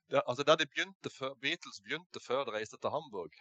det, 0.09 0.21
altså 0.25 0.43
Der 0.43 0.57
de 0.57 0.65
begynte 0.65 1.09
før, 1.13 1.35
Beatles 1.41 1.81
begynte 1.85 2.21
før 2.23 2.47
de 2.47 2.55
reiste 2.55 2.79
til 2.81 2.89
Hamburg. 2.89 3.35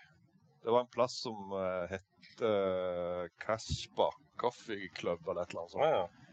Det 0.60 0.72
var 0.74 0.82
en 0.84 0.90
plass 0.92 1.14
som 1.22 1.54
uh, 1.54 1.86
het 1.88 2.42
uh, 2.44 3.24
Kaspa 3.40 4.10
Coffee 4.36 4.90
Club 4.98 5.28
eller 5.28 5.46
et 5.46 5.54
eller 5.54 5.62
annet 5.62 5.72
sånt. 5.72 5.86
Ja. 5.88 6.28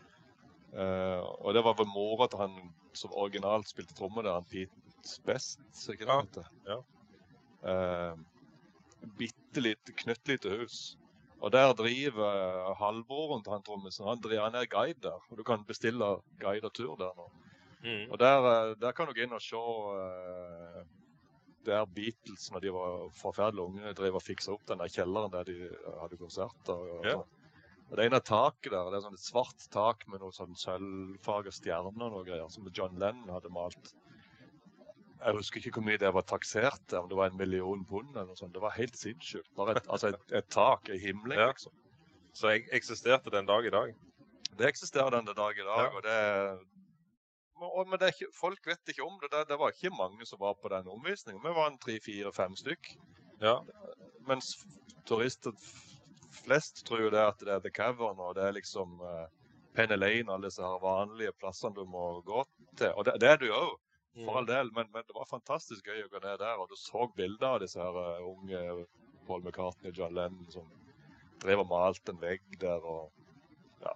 Eh, 0.75 1.21
og 1.45 1.53
det 1.55 1.63
var 1.63 1.77
vel 1.79 1.87
mora 1.87 2.27
til 2.27 2.41
han 2.41 2.55
som 2.97 3.13
originalt 3.15 3.69
spilte 3.69 3.95
trommer 3.95 4.25
der, 4.25 4.35
han 4.35 4.47
Pete 4.49 5.21
Best, 5.23 5.61
så 5.71 5.93
ikke 5.95 6.09
Ja, 6.09 6.43
ja. 6.67 6.79
Uh, 7.65 8.19
bitte 9.17 9.61
lite, 9.61 9.93
knøttlite 10.03 10.51
hus. 10.51 10.97
Og 11.45 11.51
der 11.53 11.73
driver 11.77 12.25
eh, 12.41 12.71
halvbroren 12.79 13.43
til 13.45 13.53
han 13.53 13.63
trommisen. 13.65 14.07
Han, 14.09 14.21
driver- 14.23 14.47
han 14.47 14.55
er 14.57 14.65
guide 14.71 15.01
der. 15.05 15.19
Og 15.29 15.37
du 15.37 15.43
kan 15.45 15.65
bestille 15.67 16.07
guide 16.41 16.65
og 16.65 16.73
tur 16.73 16.95
der 16.97 17.11
nå. 17.17 17.27
Mm. 17.85 18.07
Og 18.11 18.17
der, 18.17 18.47
eh, 18.51 18.75
der 18.81 18.95
kan 18.97 19.05
du 19.05 19.13
gå 19.13 19.21
inn 19.27 19.35
og 19.37 19.43
se 19.45 19.59
uh, 19.59 20.81
der 21.65 21.85
Beatles, 21.85 22.47
når 22.53 22.63
de 22.65 22.71
var 22.73 23.05
forferdelig 23.21 23.61
unge, 23.67 23.93
drev 23.97 24.17
og 24.17 24.23
fiksa 24.25 24.53
opp 24.55 24.65
den 24.69 24.81
der 24.81 24.89
kjelleren 24.93 25.31
der 25.33 25.45
de 25.49 25.55
hadde 26.01 26.17
konserter. 26.17 26.73
Og, 26.97 27.05
Ja. 27.05 27.13
sånn. 27.19 27.29
og 27.91 27.97
Det 27.97 28.05
ene 28.07 28.19
taket 28.25 28.71
der, 28.73 28.89
det 28.89 28.97
er 28.97 29.05
sånn 29.05 29.13
et 29.19 29.25
svart 29.29 29.69
tak 29.73 30.07
med 30.09 30.21
noen 30.21 30.33
sånn 30.33 30.57
sølvfarga 30.57 31.53
stjerner 31.53 31.93
og 31.93 32.11
noe 32.17 32.25
greier, 32.25 32.49
som 32.49 32.65
John 32.73 32.97
Lennon 32.97 33.29
hadde 33.33 33.53
malt. 33.53 33.93
Jeg 35.21 35.33
husker 35.37 35.57
ikke 35.61 35.71
hvor 35.79 35.85
mye 35.87 35.97
det 36.01 36.11
var 36.13 36.25
taksert 36.27 36.93
om 36.99 37.07
det 37.09 37.17
var 37.17 37.31
en 37.31 37.37
million 37.39 37.85
pund 37.87 38.11
eller 38.13 38.27
noe 38.29 38.35
sånt. 38.37 38.53
Det 38.53 38.61
var 38.61 38.75
helt 38.75 38.97
sinnssykt. 38.99 39.47
Bare 39.55 39.77
et, 39.77 39.87
altså 39.89 40.11
et, 40.13 40.31
et 40.41 40.47
tak, 40.53 40.89
i 40.89 40.97
himling, 41.01 41.39
Ja. 41.39 41.47
liksom. 41.53 41.71
Så 42.35 42.51
jeg 42.51 42.65
eksisterte 42.75 43.31
den 43.31 43.45
dag 43.47 43.65
i 43.65 43.71
dag. 43.71 43.93
Det 44.59 44.67
eksisterer 44.67 45.09
den 45.15 45.25
dag 45.25 45.57
i 45.57 45.63
dag, 45.63 45.85
Ja. 45.85 45.95
og 45.95 46.03
det 46.03 46.59
og, 47.55 47.87
Men 47.87 47.99
det 47.99 48.07
ikke, 48.13 48.27
folk 48.35 48.67
vet 48.67 48.89
ikke 48.91 49.03
om 49.05 49.19
det. 49.21 49.31
det. 49.31 49.45
Det 49.47 49.57
var 49.59 49.71
ikke 49.71 49.95
mange 49.95 50.25
som 50.27 50.39
var 50.39 50.53
på 50.61 50.67
den 50.69 50.87
omvisningen. 50.91 51.41
Vi 51.43 51.53
var 51.55 51.69
en 51.71 51.77
tre, 51.79 51.99
fire, 52.03 52.31
fem 52.33 52.55
stykk. 52.55 52.89
Ja. 53.41 53.59
Mens 54.27 54.65
turister 55.07 55.51
flest 56.43 56.83
tror 56.85 57.01
jo 57.05 57.09
det 57.09 57.21
at 57.23 57.39
det 57.39 57.53
er 57.55 57.59
The 57.63 57.71
Cavern 57.71 58.19
og 58.19 58.35
det 58.35 58.43
er 58.43 58.51
liksom 58.57 58.99
uh, 59.01 59.27
Penny 59.75 59.95
Lane 59.95 60.31
alle 60.33 60.49
disse 60.49 60.61
her 60.61 60.81
vanlige 60.83 61.31
plassene 61.39 61.75
du 61.75 61.85
må 61.85 62.21
gå 62.27 62.43
til. 62.77 62.91
Og 62.91 63.05
det, 63.05 63.15
det 63.21 63.29
er 63.29 63.37
det 63.39 63.47
jo 63.47 63.55
òg, 63.61 63.73
for 64.23 64.37
all 64.39 64.45
del. 64.47 64.71
Men, 64.75 64.87
men 64.93 65.03
det 65.07 65.15
var 65.15 65.25
fantastisk 65.29 65.85
gøy 65.87 66.05
å 66.05 66.09
gå 66.13 66.21
ned 66.23 66.39
der. 66.39 66.55
Og 66.61 66.69
du 66.71 66.75
så 66.79 67.07
bilder 67.15 67.47
av 67.55 67.59
disse 67.65 67.79
her 67.81 67.99
eh, 68.01 68.23
unge 68.29 68.85
Paul 69.27 69.41
McCartney 69.43 69.91
og 69.91 69.97
John 69.99 70.15
Lennon 70.15 70.47
som 70.53 70.67
drev 71.43 71.59
og 71.65 71.69
malte 71.69 72.13
en 72.13 72.21
vegg 72.21 72.41
der. 72.61 72.79
og 72.85 73.11
ja. 73.83 73.91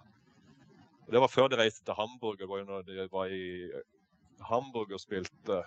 Og 1.06 1.12
Det 1.14 1.20
var 1.24 1.28
før 1.32 1.48
de 1.48 1.56
reiste 1.62 1.84
til 1.84 1.94
Hamburg. 1.98 2.38
Det 2.38 2.48
var 2.50 2.58
jo 2.58 2.68
når 2.68 2.82
de 2.90 3.08
var 3.12 3.32
i 3.32 3.44
eh, 3.70 3.84
Hamburg 4.50 4.92
og 4.92 5.00
spilte. 5.00 5.62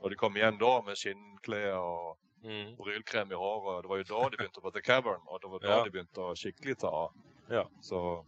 Og 0.00 0.10
de 0.10 0.16
kom 0.16 0.36
igjen 0.38 0.58
da 0.60 0.80
med 0.86 0.96
skinnklær 0.96 1.76
og 1.82 2.16
Mm. 2.40 2.70
brylkrem 2.78 3.32
i 3.32 3.36
håret. 3.36 3.82
Det 3.84 3.88
var 3.90 3.98
jo 4.00 4.04
da 4.08 4.28
de 4.32 4.36
begynte 4.40 4.60
på 4.64 4.70
The 4.72 4.80
Cavern, 4.80 5.20
og 5.28 5.42
det 5.42 5.50
var 5.52 5.58
da 5.60 5.68
Ja. 5.68 5.82
de 5.84 5.90
begynte 5.92 6.22
å 6.24 6.30
skikkelig 6.32 6.78
ta 6.80 6.88
av. 6.88 7.10
Ja. 7.50 7.64
Så 7.82 8.24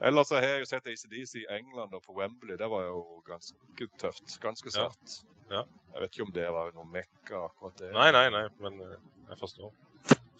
Ellers 0.00 0.30
har 0.30 0.42
jeg 0.44 0.60
jo 0.62 0.68
sett 0.70 0.86
ACDC 0.86 1.34
i 1.42 1.46
England 1.56 1.94
og 1.94 2.02
på 2.04 2.14
Wembley. 2.16 2.56
Det 2.60 2.68
var 2.70 2.84
jo 2.86 3.20
ganske 3.26 3.88
tøft. 3.98 4.36
Ganske 4.42 4.70
Ja. 4.74 4.88
sært. 4.88 5.24
Ja. 5.50 5.62
Jeg 5.94 6.00
vet 6.02 6.14
ikke 6.14 6.26
om 6.26 6.32
det 6.32 6.46
var 6.52 6.70
noe 6.72 6.84
mekka 6.88 7.44
akkurat 7.48 7.76
det. 7.78 7.92
nei, 7.92 8.10
nei, 8.12 8.28
nei, 8.30 8.44
men 8.60 8.80
eh, 8.80 8.96
jeg 9.28 9.38
forstår. 9.38 9.72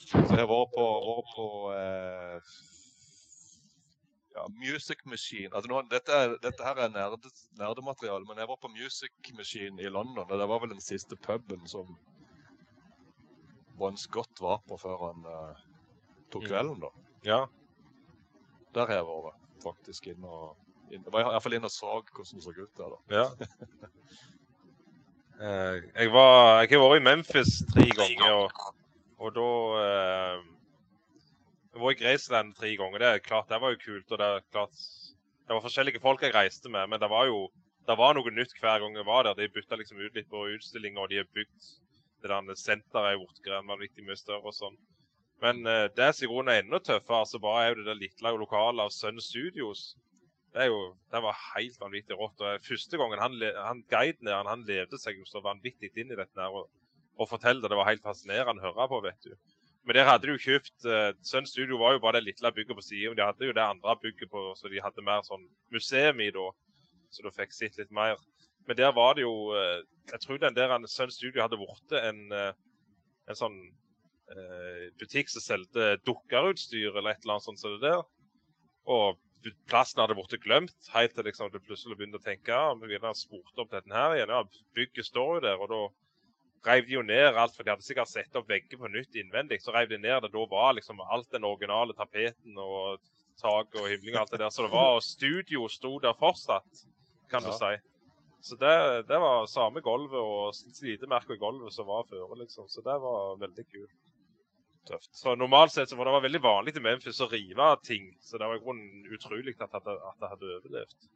Så 0.05 0.37
jeg 0.37 0.49
var 0.49 0.65
på, 0.75 0.85
var 1.07 1.23
på 1.35 1.47
eh, 1.75 2.41
ja, 4.35 4.47
Music 4.59 5.05
Machine. 5.07 5.51
Altså 5.55 5.71
nå, 5.71 5.83
dette, 5.91 6.13
er, 6.13 6.37
dette 6.43 6.65
her 6.67 6.81
er 6.87 6.89
nerde, 6.95 7.31
nerdemateriale, 7.61 8.25
men 8.27 8.39
jeg 8.43 8.49
var 8.51 8.57
på 8.63 8.69
Music 8.73 9.13
Machine 9.37 9.81
i 9.83 9.89
London. 9.93 10.25
Og 10.31 10.39
det 10.39 10.49
var 10.49 10.59
vel 10.65 10.75
den 10.75 10.81
siste 10.85 11.17
puben 11.17 11.67
som 11.71 11.97
Bon 13.79 13.97
Scott 13.99 14.41
var 14.41 14.61
på 14.69 14.77
før 14.79 15.07
han 15.09 15.25
uh, 15.27 15.63
tok 16.31 16.43
Mm. 16.45 16.49
kvelden, 16.49 16.81
da. 16.81 16.91
Ja. 17.27 17.41
Der 18.75 18.91
har 18.91 19.01
jeg 19.01 19.09
vært 19.09 19.65
faktisk 19.65 20.09
Inn 20.13 20.25
og 20.29 20.55
inn, 20.91 21.03
Jeg 21.03 21.13
var 21.13 21.25
i 21.25 21.29
hvert 21.33 21.45
fall 21.45 21.57
inne 21.59 21.71
og 21.71 21.75
så 21.75 21.93
hvordan 22.01 22.41
det 22.41 22.45
så 22.45 22.55
ut 22.59 22.81
der, 22.81 22.95
da. 22.95 23.21
ja. 23.21 23.27
Eh, 25.35 25.81
jeg, 25.99 26.13
var, 26.15 26.61
jeg 26.63 26.71
har 26.71 26.83
vært 26.85 27.01
i 27.01 27.03
Memphis 27.03 27.57
tre 27.73 27.89
ganger, 27.91 28.37
og, 28.39 28.69
og 29.19 29.33
da 29.35 29.47
eh, 29.81 30.45
Jeg 31.75 31.83
var 31.83 31.91
i 31.91 31.99
Graceland 31.99 32.53
tre 32.55 32.71
ganger. 32.79 33.03
Det 33.03 33.09
er 33.09 33.25
klart, 33.25 33.49
det 33.51 33.59
var 33.59 33.75
jo 33.75 33.81
kult. 33.83 34.13
og 34.15 34.21
Det 34.21 34.29
er 34.29 34.45
klart, 34.55 34.85
det 35.43 35.57
var 35.57 35.65
forskjellige 35.65 36.03
folk 36.05 36.23
jeg 36.23 36.37
reiste 36.37 36.71
med, 36.71 36.87
men 36.87 37.03
det 37.03 37.11
var 37.11 37.27
jo 37.27 37.49
det 37.85 37.97
var 37.99 38.15
noe 38.17 38.31
nytt 38.33 38.55
hver 38.63 38.79
gang 38.81 38.95
jeg 38.97 39.07
var 39.09 39.27
der. 39.27 39.35
De 39.37 39.51
bytta 39.53 39.77
liksom 39.77 39.99
ut 40.01 40.15
litt 40.17 40.31
på 40.31 40.47
utstillinger, 40.55 41.03
og 41.03 41.11
de 41.11 41.19
har 41.21 41.27
bygd 41.37 41.73
det 42.25 42.31
der 42.31 42.57
senteret 42.57 43.11
er 43.11 43.19
blitt 43.21 43.51
vanvittig 43.69 44.07
mye 44.07 44.17
større 44.17 44.49
og 44.49 44.57
sånn. 44.57 44.79
Men 45.43 45.67
uh, 45.67 45.89
det 45.97 46.11
som 46.15 46.27
i 46.27 46.31
grunnen 46.31 46.55
er 46.55 46.63
enda 46.63 46.81
tøffere, 46.81 47.27
så 47.27 47.41
bare 47.43 47.65
er 47.65 47.73
jo 47.73 47.81
det 47.81 47.89
der 47.91 48.01
lille 48.01 48.35
lokale 48.39 48.87
av 48.87 48.93
Sun 48.95 49.21
Studios. 49.21 49.95
Det 50.55 50.69
jo, 50.71 50.95
det 51.11 51.21
var 51.25 51.41
helt 51.51 51.81
vanvittig 51.81 52.17
rått. 52.19 52.41
og 52.41 52.67
Første 52.69 53.01
gangen 53.01 53.19
han, 53.19 53.35
han 53.59 53.83
guiden 53.91 54.31
der, 54.31 54.47
han 54.47 54.63
levde 54.69 55.01
seg 55.03 55.19
jo 55.19 55.27
så 55.27 55.43
vanvittig 55.43 55.91
inn 55.99 56.15
i 56.15 56.19
dette 56.21 56.47
og, 56.47 56.69
og 57.19 57.29
fortalte 57.29 57.71
det 57.71 57.79
var 57.81 57.91
helt 57.91 58.05
fascinerende 58.05 58.63
å 58.63 58.71
høre 58.71 58.87
på, 58.93 59.01
vet 59.09 59.27
du. 59.27 59.35
Men 59.85 59.99
der 59.99 60.07
hadde 60.09 60.29
de 60.29 60.37
jo 60.37 60.41
kjøpt 60.41 60.87
uh, 60.89 61.11
Sun 61.27 61.47
Studio 61.47 61.77
var 61.83 61.97
jo 61.97 62.05
bare 62.05 62.21
det 62.21 62.31
lille 62.31 62.53
bygget 62.57 62.79
på 62.79 62.85
siden. 62.87 63.17
De 63.19 63.27
hadde 63.27 63.51
jo 63.51 63.57
det 63.57 63.65
andre 63.65 63.97
bygget 64.01 64.31
på, 64.33 64.47
så 64.57 64.71
de 64.73 64.81
hadde 64.81 65.05
mer 65.05 65.27
sånn 65.27 65.45
museum 65.75 66.23
i 66.25 66.31
da. 66.33 66.47
Så 67.13 67.23
du 67.23 67.31
fikk 67.35 67.53
sett 67.53 67.77
litt 67.79 67.93
mer. 67.95 68.17
Men 68.65 68.79
der 68.79 68.95
var 68.97 69.15
det 69.15 69.27
jo 69.27 69.53
uh, 69.53 69.83
Jeg 70.13 70.21
tror 70.23 70.39
den 70.41 70.57
der 70.57 70.73
Sun 70.89 71.13
Studio 71.13 71.43
hadde 71.45 71.61
blitt 71.61 71.97
en, 72.01 72.23
uh, 72.33 72.53
en 73.29 73.39
sånn 73.39 73.59
eh, 73.61 73.73
butikk 75.01 75.31
som 75.31 75.45
solgte 75.45 75.95
dukkerutstyr 76.07 76.95
eller 76.95 77.13
et 77.13 77.25
eller 77.25 77.37
annet 77.37 77.47
sånt 77.47 77.61
som 77.61 77.75
det 77.77 77.85
der. 77.85 78.03
Og 78.85 79.21
plassen 79.69 80.01
hadde 80.01 80.17
blitt 80.17 80.41
glemt 80.45 80.89
helt 80.95 81.15
til 81.17 81.27
liksom, 81.29 81.51
du 81.53 81.61
plutselig 81.61 81.99
begynte 81.99 82.21
å 82.21 82.25
tenke 82.25 82.55
ja, 82.55 82.73
vi 82.79 82.89
begynner 82.89 83.13
å 83.13 83.19
spurte 83.19 83.65
opp 83.65 83.75
dette 83.75 83.93
her 83.93 84.17
igjen. 84.17 84.33
Ja, 84.33 84.43
bygget 84.77 85.11
står 85.11 85.37
jo 85.37 85.45
der, 85.45 85.61
og 85.61 85.71
da 85.73 85.83
reiv 86.65 86.87
de 86.89 86.97
jo 86.97 87.03
ned 87.05 87.37
alt, 87.37 87.57
for 87.57 87.65
de 87.65 87.75
hadde 87.75 87.85
sikkert 87.85 88.11
satt 88.11 88.39
opp 88.41 88.49
vegger 88.49 88.81
på 88.81 88.91
nytt 88.93 89.19
innvendig. 89.21 89.61
Så 89.63 89.75
reiv 89.75 89.91
de 89.93 90.01
ned 90.01 90.25
det. 90.25 90.33
Da 90.33 90.47
var 90.51 90.77
liksom 90.79 91.03
alt 91.05 91.29
den 91.35 91.45
originale 91.45 91.97
tapeten 91.97 92.57
og 92.61 93.03
tak 93.41 93.75
og 93.81 93.91
himling 93.91 94.17
og 94.17 94.23
alt 94.23 94.33
det 94.33 94.41
der. 94.45 94.55
Så 94.55 94.65
det 94.65 94.73
var 94.73 94.95
og 94.97 95.05
studio 95.05 95.69
sto 95.69 95.99
der 96.01 96.17
fortsatt, 96.17 96.87
kan 97.31 97.45
du 97.45 97.53
si. 97.53 97.75
Så 98.45 98.57
det, 98.61 98.75
det 99.09 99.19
var 99.21 99.47
samme 99.49 99.81
gulvet 99.85 100.21
og 100.21 100.57
slitemerker 100.57 101.37
i 101.37 101.41
gulvet 101.41 101.73
som 101.73 101.89
var 101.89 102.05
før, 102.09 102.35
liksom. 102.41 102.69
Så 102.69 102.85
det 102.85 102.97
var 103.01 103.39
veldig 103.41 103.65
kult. 103.71 103.95
Tøft. 104.85 105.11
Så 105.17 105.35
normalt 105.35 105.73
sett 105.73 105.89
så 105.89 105.97
var 105.97 106.09
det 106.09 106.13
var 106.13 106.25
veldig 106.27 106.41
vanlig 106.45 106.75
i 106.77 106.83
Memphis 106.85 107.21
å 107.25 107.29
rive 107.31 107.69
ting. 107.87 108.11
Så 108.21 108.39
det 108.39 108.49
var 108.49 108.59
i 108.59 108.63
grunnen 108.65 109.07
utrolig 109.17 109.55
at, 109.57 109.75
at, 109.81 109.87
det 110.21 110.29
hadde 110.29 110.51
overlevd. 110.59 111.07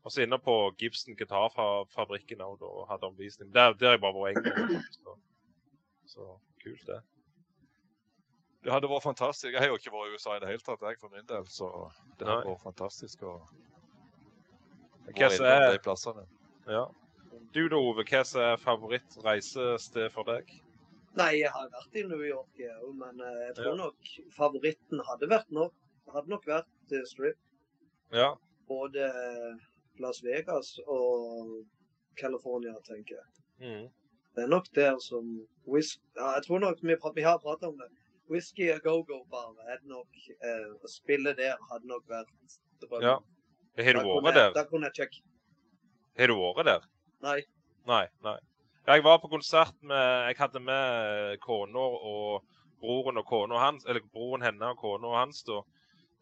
Og 0.00 0.12
så 0.12 0.24
inne 0.24 0.38
på 0.40 0.54
Gibson 0.80 1.16
gitarfabrikken 1.18 2.42
og 2.42 2.64
hadde 2.88 3.10
omvisning. 3.10 3.52
Der, 3.54 3.76
der 3.78 3.94
jeg 3.94 4.02
bare 4.02 4.16
var 4.16 4.28
en. 4.32 4.82
Så, 4.96 5.16
så 6.14 6.28
kult, 6.64 6.86
det. 6.88 7.00
Det 8.64 8.72
hadde 8.72 8.90
vært 8.90 9.06
fantastisk. 9.06 9.52
Jeg 9.52 9.62
har 9.62 9.70
jo 9.70 9.78
ikke 9.78 9.92
vært 9.92 10.10
i 10.10 10.16
USA 10.16 10.36
i 10.36 10.40
det 10.42 10.48
hele 10.50 10.64
tatt, 10.64 10.82
jeg 10.84 10.98
for 11.00 11.12
min 11.12 11.28
del. 11.28 11.46
Så 11.48 11.68
det 12.18 12.28
hadde 12.28 12.48
vært 12.48 12.64
fantastisk 12.64 13.22
å 13.24 13.36
gå 15.06 15.28
er- 15.28 15.72
de 15.72 15.84
plassene. 15.84 16.26
Ja. 16.66 16.88
Du 17.54 17.62
da, 17.68 17.78
Ove, 17.78 18.04
hva 18.04 18.20
er 18.42 18.58
favorittreisested 18.60 20.10
for 20.12 20.28
deg? 20.28 20.50
Nei, 21.18 21.30
jeg 21.40 21.50
har 21.50 21.70
vært 21.72 21.96
i 21.98 22.02
New 22.06 22.22
York, 22.22 22.50
jeg 22.58 22.74
òg, 22.84 22.92
men 22.98 23.20
eh, 23.26 23.38
jeg 23.48 23.54
tror 23.58 23.72
Ja. 23.72 23.78
nok 23.80 24.10
favoritten 24.36 25.00
hadde 25.08 25.28
vært 25.30 25.50
nok, 25.50 25.74
hadde 26.14 26.30
nok 26.30 26.44
vært 26.46 26.92
eh, 26.94 27.02
Strip. 27.10 27.38
Ja. 28.14 28.34
Både 28.70 29.08
Las 29.98 30.22
Vegas 30.22 30.76
og 30.86 31.64
California, 32.16 32.74
tenker 32.86 33.18
jeg. 33.18 33.26
Mm. 33.60 33.88
Det 34.36 34.44
er 34.44 34.52
nok 34.52 34.68
der 34.74 34.98
som 35.02 35.26
whisky, 35.66 36.00
ja, 36.16 36.34
Jeg 36.36 36.46
tror 36.46 36.62
nok 36.62 36.78
vi, 36.82 36.94
vi 37.14 37.22
har 37.26 37.38
pratet 37.42 37.68
om 37.68 37.78
det. 37.78 37.88
Whisky 38.30 38.70
og 38.70 38.80
go-go-bar 38.84 39.56
er 39.66 39.80
nok 39.90 40.06
eh, 40.38 40.68
Å 40.78 40.88
spille 40.88 41.34
der 41.34 41.56
hadde 41.72 41.90
nok 41.90 42.06
vært 42.08 42.30
drømmen. 42.80 43.02
Ja. 43.02 43.16
Har 43.80 43.98
du 43.98 44.12
vært 44.22 44.38
der? 44.38 44.52
Da 44.54 44.64
kunne 44.70 44.86
jeg 44.90 45.02
sjekke. 45.02 45.24
Har 46.20 46.30
du 46.30 46.36
vært 46.38 46.70
der? 46.70 46.86
Nei. 47.26 47.40
Nei. 47.90 48.04
nei. 48.22 48.38
Jeg 48.86 49.04
var 49.04 49.18
på 49.18 49.28
konsert 49.28 49.74
med 49.82 50.26
Jeg 50.30 50.36
hadde 50.38 50.60
med 50.60 51.38
kona 51.44 51.78
og 51.80 52.44
broren 52.80 53.20
og 53.20 53.26
kona 53.26 53.58
hans, 53.60 53.84
eller 53.84 54.00
broren 54.12 54.42
henne 54.42 54.70
og 54.72 54.78
kona 54.80 55.10
hans 55.20 55.42
da, 55.44 55.60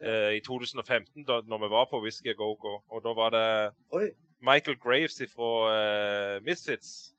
eh, 0.02 0.32
i 0.38 0.40
2015, 0.40 1.24
da 1.24 1.40
når 1.46 1.58
vi 1.64 1.70
var 1.70 1.86
på 1.90 2.00
Whisky 2.02 2.34
Go 2.36 2.54
Go. 2.54 2.80
Og 2.90 3.04
da 3.04 3.12
var 3.14 3.30
det 3.30 3.74
Oi. 3.94 4.08
Michael 4.42 4.76
Graves 4.78 5.22
fra 5.34 5.52
eh, 5.74 6.40
Misfits 6.42 7.14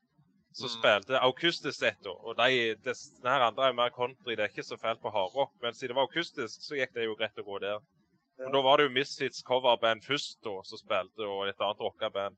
som 0.52 0.68
Mm. 0.68 0.76
spilte 0.76 1.20
akustisk 1.20 1.84
ett 1.84 2.06
år. 2.08 2.20
Og 2.26 2.36
de, 2.38 2.76
det, 2.84 2.96
den 3.24 3.28
andre 3.42 3.68
er 3.70 3.74
mer 3.74 3.90
country, 3.90 4.36
det 4.36 4.40
er 4.40 4.48
ikke 4.52 4.64
så 4.64 4.78
fælt 4.78 5.02
på 5.02 5.10
hardrock. 5.10 5.52
Men 5.62 5.74
siden 5.74 5.94
det 5.94 5.96
var 5.96 6.08
akustisk, 6.10 6.62
så 6.66 6.76
gikk 6.76 6.94
det 6.94 7.06
jo 7.06 7.16
greit 7.16 7.38
å 7.40 7.46
gå 7.46 7.60
der. 7.64 7.80
Men 8.40 8.52
da 8.52 8.62
var 8.62 8.78
det 8.78 8.88
jo 8.90 8.94
Misfits 8.96 9.44
coverband 9.44 10.04
først 10.04 10.40
da, 10.44 10.58
som 10.64 10.78
spilte, 10.82 11.24
og 11.28 11.48
et 11.48 11.62
annet 11.62 11.80
rockeband. 11.80 12.36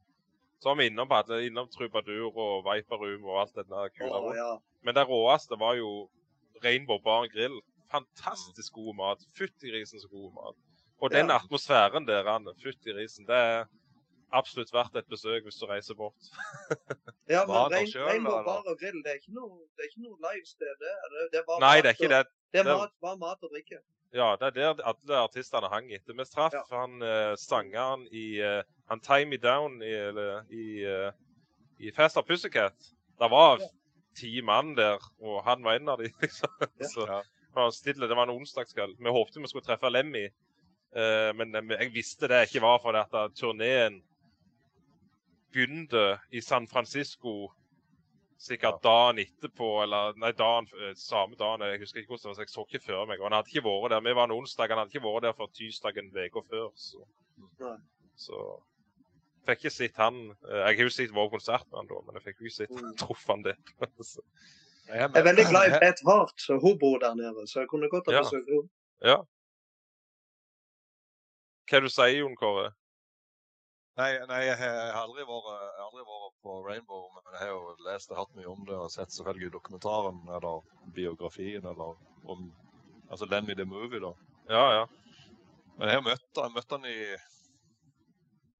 Så 0.61 0.69
var 0.69 0.75
vi 0.77 0.85
innom 0.91 1.11
alle, 1.11 1.39
innom 1.47 1.69
Trubadur 1.73 2.35
og 2.37 2.65
Viper 2.67 2.99
Room 3.01 3.23
og 3.25 3.39
alt 3.41 3.55
det 3.57 3.65
kula 3.97 4.19
oh, 4.19 4.33
ja. 4.37 4.49
Men 4.85 4.93
det 4.95 5.07
råeste 5.09 5.57
var 5.57 5.73
jo 5.79 6.09
Rainbow 6.61 6.99
Bar 7.01 7.25
Grill. 7.33 7.57
Fantastisk 7.91 8.73
god 8.77 8.93
mat. 8.95 9.23
Fytti 9.37 9.71
grisen 9.71 9.99
så 9.99 10.07
god 10.11 10.29
mat. 10.37 10.59
Og 11.01 11.09
den 11.11 11.29
Ja. 11.29 11.39
atmosfæren 11.41 12.05
der, 12.07 12.29
Anne, 12.29 12.53
fytti 12.63 12.93
grisen, 12.93 13.25
det 13.25 13.35
er 13.35 13.65
absolutt 14.31 14.73
verdt 14.73 14.95
et 14.95 15.09
besøk 15.09 15.43
hvis 15.43 15.57
du 15.57 15.65
reiser 15.65 15.95
bort. 15.95 16.29
Ja, 17.31 17.45
men 17.47 17.71
rein, 17.71 17.87
selv, 17.87 18.05
Rainbow 18.05 18.31
Barn 18.31 18.45
Bar 18.45 18.71
og 18.71 18.77
grill, 18.79 19.01
det 19.03 19.11
er 19.11 19.17
ikke 19.21 19.33
noe, 19.33 19.65
det 19.75 19.85
er 19.85 19.89
ikke 19.89 20.03
noe 20.03 20.17
det, 20.21 21.27
det 21.31 21.39
er 21.39 21.45
bare 21.47 21.59
Nei, 21.63 21.77
det 21.81 21.89
er 21.89 21.95
ikke 21.97 22.13
det. 22.13 22.25
Det 22.51 22.59
er 22.59 22.63
Det- 22.63 22.77
mat, 22.77 22.91
bare 23.01 23.17
mat 23.17 23.43
og 23.43 23.49
drikke. 23.53 23.79
Ja, 24.13 24.35
det 24.35 24.47
er 24.47 24.73
der 24.75 24.81
alle 24.83 25.17
artistene 25.23 25.69
hang 25.71 25.91
etter. 25.95 26.13
Vi 26.13 26.23
traff 26.25 26.53
Ja. 26.53 26.63
han 26.77 27.01
uh, 27.01 27.35
sangeren 27.39 28.07
i 28.11 28.41
uh, 28.43 28.63
Han 28.89 28.99
Time 28.99 29.29
Me 29.29 29.37
Down 29.37 29.81
i, 29.81 29.85
eller, 29.87 30.43
i, 30.51 30.83
uh, 30.85 31.11
i 31.79 31.91
Faster 31.95 32.21
Pussycat. 32.21 32.75
Det 33.21 33.29
var 33.31 33.61
ti 34.19 34.41
mann 34.41 34.75
der, 34.75 34.99
og 35.21 35.43
han 35.45 35.63
var 35.63 35.75
en 35.79 35.87
av 35.89 35.97
de. 35.97 36.09
Liksom. 36.21 36.49
Ja. 36.59 36.87
Så 36.87 37.05
Ja. 37.07 37.21
det 37.21 37.55
var 37.55 37.71
stille. 37.71 38.07
Det 38.07 38.15
var 38.15 38.23
en 38.27 38.35
onsdagskveld. 38.35 38.97
Vi 38.99 39.09
håpte 39.09 39.39
vi 39.39 39.47
skulle 39.47 39.65
treffe 39.65 39.89
Lemmy, 39.89 40.25
uh, 40.27 41.31
men 41.35 41.55
eh, 41.55 41.77
jeg 41.79 41.93
visste 41.93 42.27
det 42.27 42.41
ikke 42.49 42.61
var 42.67 42.79
fordi 42.83 42.97
at 42.99 43.13
eh, 43.13 43.29
turneen 43.35 44.01
begynte 45.53 46.19
i 46.31 46.41
San 46.41 46.67
Francisco 46.67 47.51
sikkert 48.41 48.79
dagen 48.83 49.19
etterpå, 49.21 49.67
eller 49.83 50.15
nei, 50.17 50.31
dagen, 50.33 50.67
eh, 50.81 50.93
samme 50.97 51.37
dagen. 51.37 51.61
Jeg 51.69 51.81
husker 51.83 52.01
ikke 52.01 52.15
hvordan 52.15 52.23
det 52.23 52.31
var, 52.31 52.39
så 52.39 52.45
jeg 52.47 52.53
så 52.55 52.65
ikke 52.65 52.83
før 52.87 53.05
meg. 53.09 53.19
Og 53.21 53.27
han 53.29 53.35
hadde 53.37 53.51
ikke 53.53 53.65
vært 53.67 53.93
der. 53.93 54.01
Vi 54.07 54.15
var 54.17 54.29
en 54.29 54.35
onsdag, 54.39 54.69
han 54.73 54.81
hadde 54.81 54.93
ikke 54.95 55.05
vært 55.05 55.27
der 55.27 55.35
for 55.37 55.51
tirsdagen 55.53 56.09
uka 56.15 56.43
før. 56.49 56.69
Så, 56.75 57.03
Nei. 57.61 57.75
så 58.17 58.39
fikk 59.45 59.61
ikke 59.65 59.73
sett 59.75 59.95
han. 60.01 60.17
eh, 60.49 60.63
Jeg 60.71 60.77
har 60.81 60.83
jo 60.89 60.95
sett 60.97 61.13
vår 61.15 61.29
konsert 61.35 61.67
med 61.71 61.79
han 61.83 61.91
da, 61.91 62.01
men 62.07 62.17
jeg 62.19 62.25
fikk 62.29 62.41
jo 62.41 62.49
ikke 62.49 62.59
sett 62.63 62.73
Mm. 62.81 62.95
truffet 63.03 63.35
han 63.35 63.43
der. 63.43 63.57
Jeg 64.91 65.05
er 65.07 65.23
veldig 65.23 65.45
glad 65.47 65.69
i 65.69 65.77
Beth 65.85 66.01
Hart, 66.09 66.33
så 66.41 66.57
hun 66.59 66.73
bor 66.81 66.97
der 66.99 67.13
nede. 67.15 67.45
Så 67.47 67.61
jeg 67.61 67.69
kunne 67.69 67.87
godt 67.89 68.09
ha 68.11 68.19
besøkt 68.25 68.49
henne. 68.49 68.67
Ja. 69.05 69.19
hva 71.71 71.79
du 71.79 71.87
sier 71.93 72.17
Jon 72.17 72.35
Kåre? 72.35 72.71
Nei, 73.99 74.11
nei 74.29 74.39
jeg, 74.45 74.55
har, 74.61 74.93
aldri 75.01 75.25
vært, 75.27 75.47
jeg 75.51 75.71
har 75.75 75.87
aldri 75.89 76.03
vært 76.07 76.35
på 76.45 76.53
Rainbow, 76.63 77.07
men 77.17 77.33
jeg 77.35 77.41
har 77.41 77.49
jo 77.51 77.73
lest 77.89 78.13
og 78.13 78.21
hørt 78.21 78.37
mye 78.37 78.47
om 78.47 78.61
det 78.69 78.77
og 78.77 78.91
sett 78.93 79.11
selvfølgelig 79.11 79.51
dokumentaren 79.57 80.21
eller 80.37 80.63
biografien 80.95 81.67
eller 81.73 81.97
om 82.31 82.45
altså 83.11 83.27
Lemmy 83.27 83.57
the 83.59 83.65
Movie, 83.67 83.99
da. 83.99 84.13
Ja, 84.47 84.63
ja. 84.77 84.85
Men 85.75 85.91
jeg 85.91 85.99
har 85.99 86.05
møtt 86.05 86.39
han, 86.39 86.47
jeg 86.47 86.55
møtte 86.55 86.77
han 86.77 86.87
i 86.87 86.97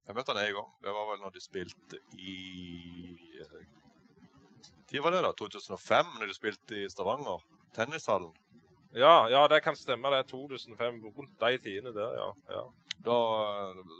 Jeg 0.02 0.16
møtte 0.18 0.34
han 0.34 0.42
en 0.42 0.54
gang. 0.58 0.70
Det 0.84 0.94
var 0.98 1.08
vel 1.12 1.20
når 1.22 1.34
de 1.36 1.42
spilte 1.44 2.00
i 2.18 2.36
Når 4.92 5.04
var 5.06 5.14
det, 5.14 5.22
da? 5.24 5.32
2005, 5.38 6.16
når 6.18 6.28
de 6.28 6.34
spilte 6.36 6.80
i 6.82 6.88
Stavanger? 6.92 7.40
Tennishallen. 7.72 8.34
Ja, 8.92 9.30
ja, 9.32 9.46
det 9.48 9.62
kan 9.64 9.76
stemme. 9.76 10.10
Det 10.12 10.18
er 10.18 10.28
2005. 10.28 10.98
Rundt 11.16 11.38
de 11.40 11.58
tidene 11.64 11.94
der, 11.96 12.18
ja. 12.18 12.26
ja. 12.52 12.64
Da, 13.04 13.18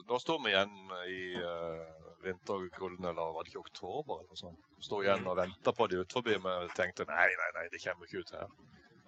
da 0.08 0.18
står 0.18 0.38
vi 0.44 0.52
igjen 0.52 0.74
i 1.10 1.20
uh, 1.42 2.02
vinterkulden, 2.22 3.04
eller 3.04 3.32
var 3.34 3.44
det 3.44 3.50
ikke 3.50 3.64
oktober? 3.64 4.22
eller 4.22 4.38
sånt. 4.38 4.60
Sto 4.82 5.00
igjen 5.02 5.26
og 5.26 5.38
venter 5.40 5.74
på 5.74 5.88
de 5.90 6.02
utenfor. 6.02 6.28
Vi 6.28 6.76
tenkte 6.78 7.06
nei, 7.10 7.28
nei, 7.40 7.50
nei, 7.58 7.66
de 7.72 7.80
kommer 7.82 8.06
ikke 8.06 8.22
ut 8.22 8.34
her. 8.36 8.52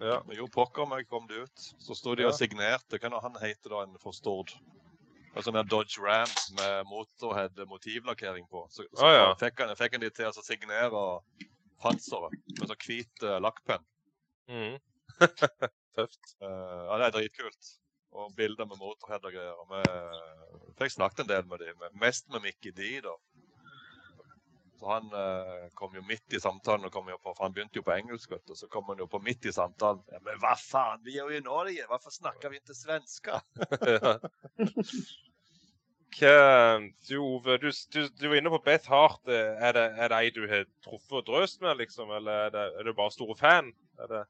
ja. 0.03 0.19
Men 0.27 0.39
jo, 0.41 0.49
pokker 0.51 0.89
meg 0.91 1.07
kom 1.11 1.29
de 1.31 1.45
ut. 1.47 1.67
Så 1.87 1.95
sto 1.99 2.17
de 2.19 2.27
og 2.27 2.35
signerte. 2.35 2.99
Hva 2.99 3.23
han 3.23 3.39
heter 3.43 3.77
da, 3.77 3.85
en 3.87 4.01
for 4.03 4.17
Stord? 4.17 4.57
En 5.35 5.43
sånn 5.43 5.57
der 5.59 5.67
Dodge 5.67 6.03
Ram 6.03 6.31
med 6.59 6.91
Motorhead-motivlakkering 6.91 8.47
på. 8.51 8.67
Så, 8.71 8.87
så 8.95 9.07
ah, 9.07 9.15
ja. 9.15 9.31
fikk, 9.39 9.63
han, 9.63 9.75
fikk 9.79 9.97
han 9.97 10.05
de 10.05 10.11
til 10.15 10.31
å 10.31 10.47
signere 10.47 11.07
panseret 11.83 12.37
med 12.59 12.69
sånn 12.71 12.85
hvit 12.87 13.27
uh, 13.27 13.39
lakkpenn. 13.43 13.87
Mm. 14.51 14.77
Tøft. 15.99 16.37
Uh, 16.43 16.87
ja, 16.91 16.99
det 16.99 17.09
er 17.09 17.17
dritkult. 17.19 17.75
Og 18.15 18.35
bilder 18.39 18.69
med 18.71 18.79
Motorhead 18.79 19.27
og 19.27 19.35
greier. 19.35 19.59
Og 19.59 19.71
vi 19.73 20.75
fikk 20.79 20.95
snakket 20.95 21.25
en 21.25 21.33
del 21.33 21.47
med 21.51 21.65
dem. 21.65 21.87
Mest 21.99 22.29
med 22.31 22.45
Mickey 22.45 22.71
D, 22.75 23.01
da. 23.05 23.15
Så 24.79 24.91
han 24.91 25.11
eh, 25.17 25.67
kom 25.79 25.95
jo 25.97 26.03
midt 26.07 26.35
i 26.35 26.41
samtalen, 26.43 26.87
og 26.87 26.93
kom 26.93 27.09
jo 27.09 27.19
på, 27.19 27.33
for 27.33 27.47
han 27.47 27.55
begynte 27.55 27.79
jo 27.79 27.85
på 27.87 27.95
engelsk, 27.95 28.31
vet 28.35 28.47
du. 28.49 28.55
Så 28.59 28.69
kom 28.71 28.87
han 28.91 29.03
jo 29.03 29.07
på 29.11 29.21
midt 29.23 29.47
i 29.47 29.53
samtalen. 29.55 30.03
Ja, 30.13 30.21
men 30.27 30.41
hva 30.43 30.55
faen, 30.61 31.03
vi 31.07 31.19
er 31.19 31.29
jo 31.29 31.39
i 31.39 31.45
Norge, 31.45 31.87
hvorfor 31.91 32.15
snakker 32.15 32.53
vi 32.53 32.63
ikke 32.63 32.77
svenska? 32.79 33.43
Du, 36.15 37.17
Ove, 37.19 37.57
du, 37.59 37.73
du, 37.91 38.05
du 38.07 38.29
var 38.29 38.37
inne 38.39 38.51
på 38.53 38.61
Beth 38.63 38.87
Hart. 38.87 39.19
Er 39.27 39.75
det, 39.75 39.83
er 39.99 40.13
det 40.13 40.19
ei 40.21 40.29
du 40.31 40.45
har 40.47 40.63
truffet 40.87 41.17
og 41.19 41.25
drøst 41.27 41.59
med, 41.65 41.81
liksom? 41.81 42.13
Eller 42.15 42.45
er, 42.45 42.53
det, 42.55 42.63
er 42.79 42.87
du 42.87 42.93
bare 42.95 43.11
stor 43.11 43.33
fan? 43.35 43.73
Er 43.99 44.13
det, 44.13 44.21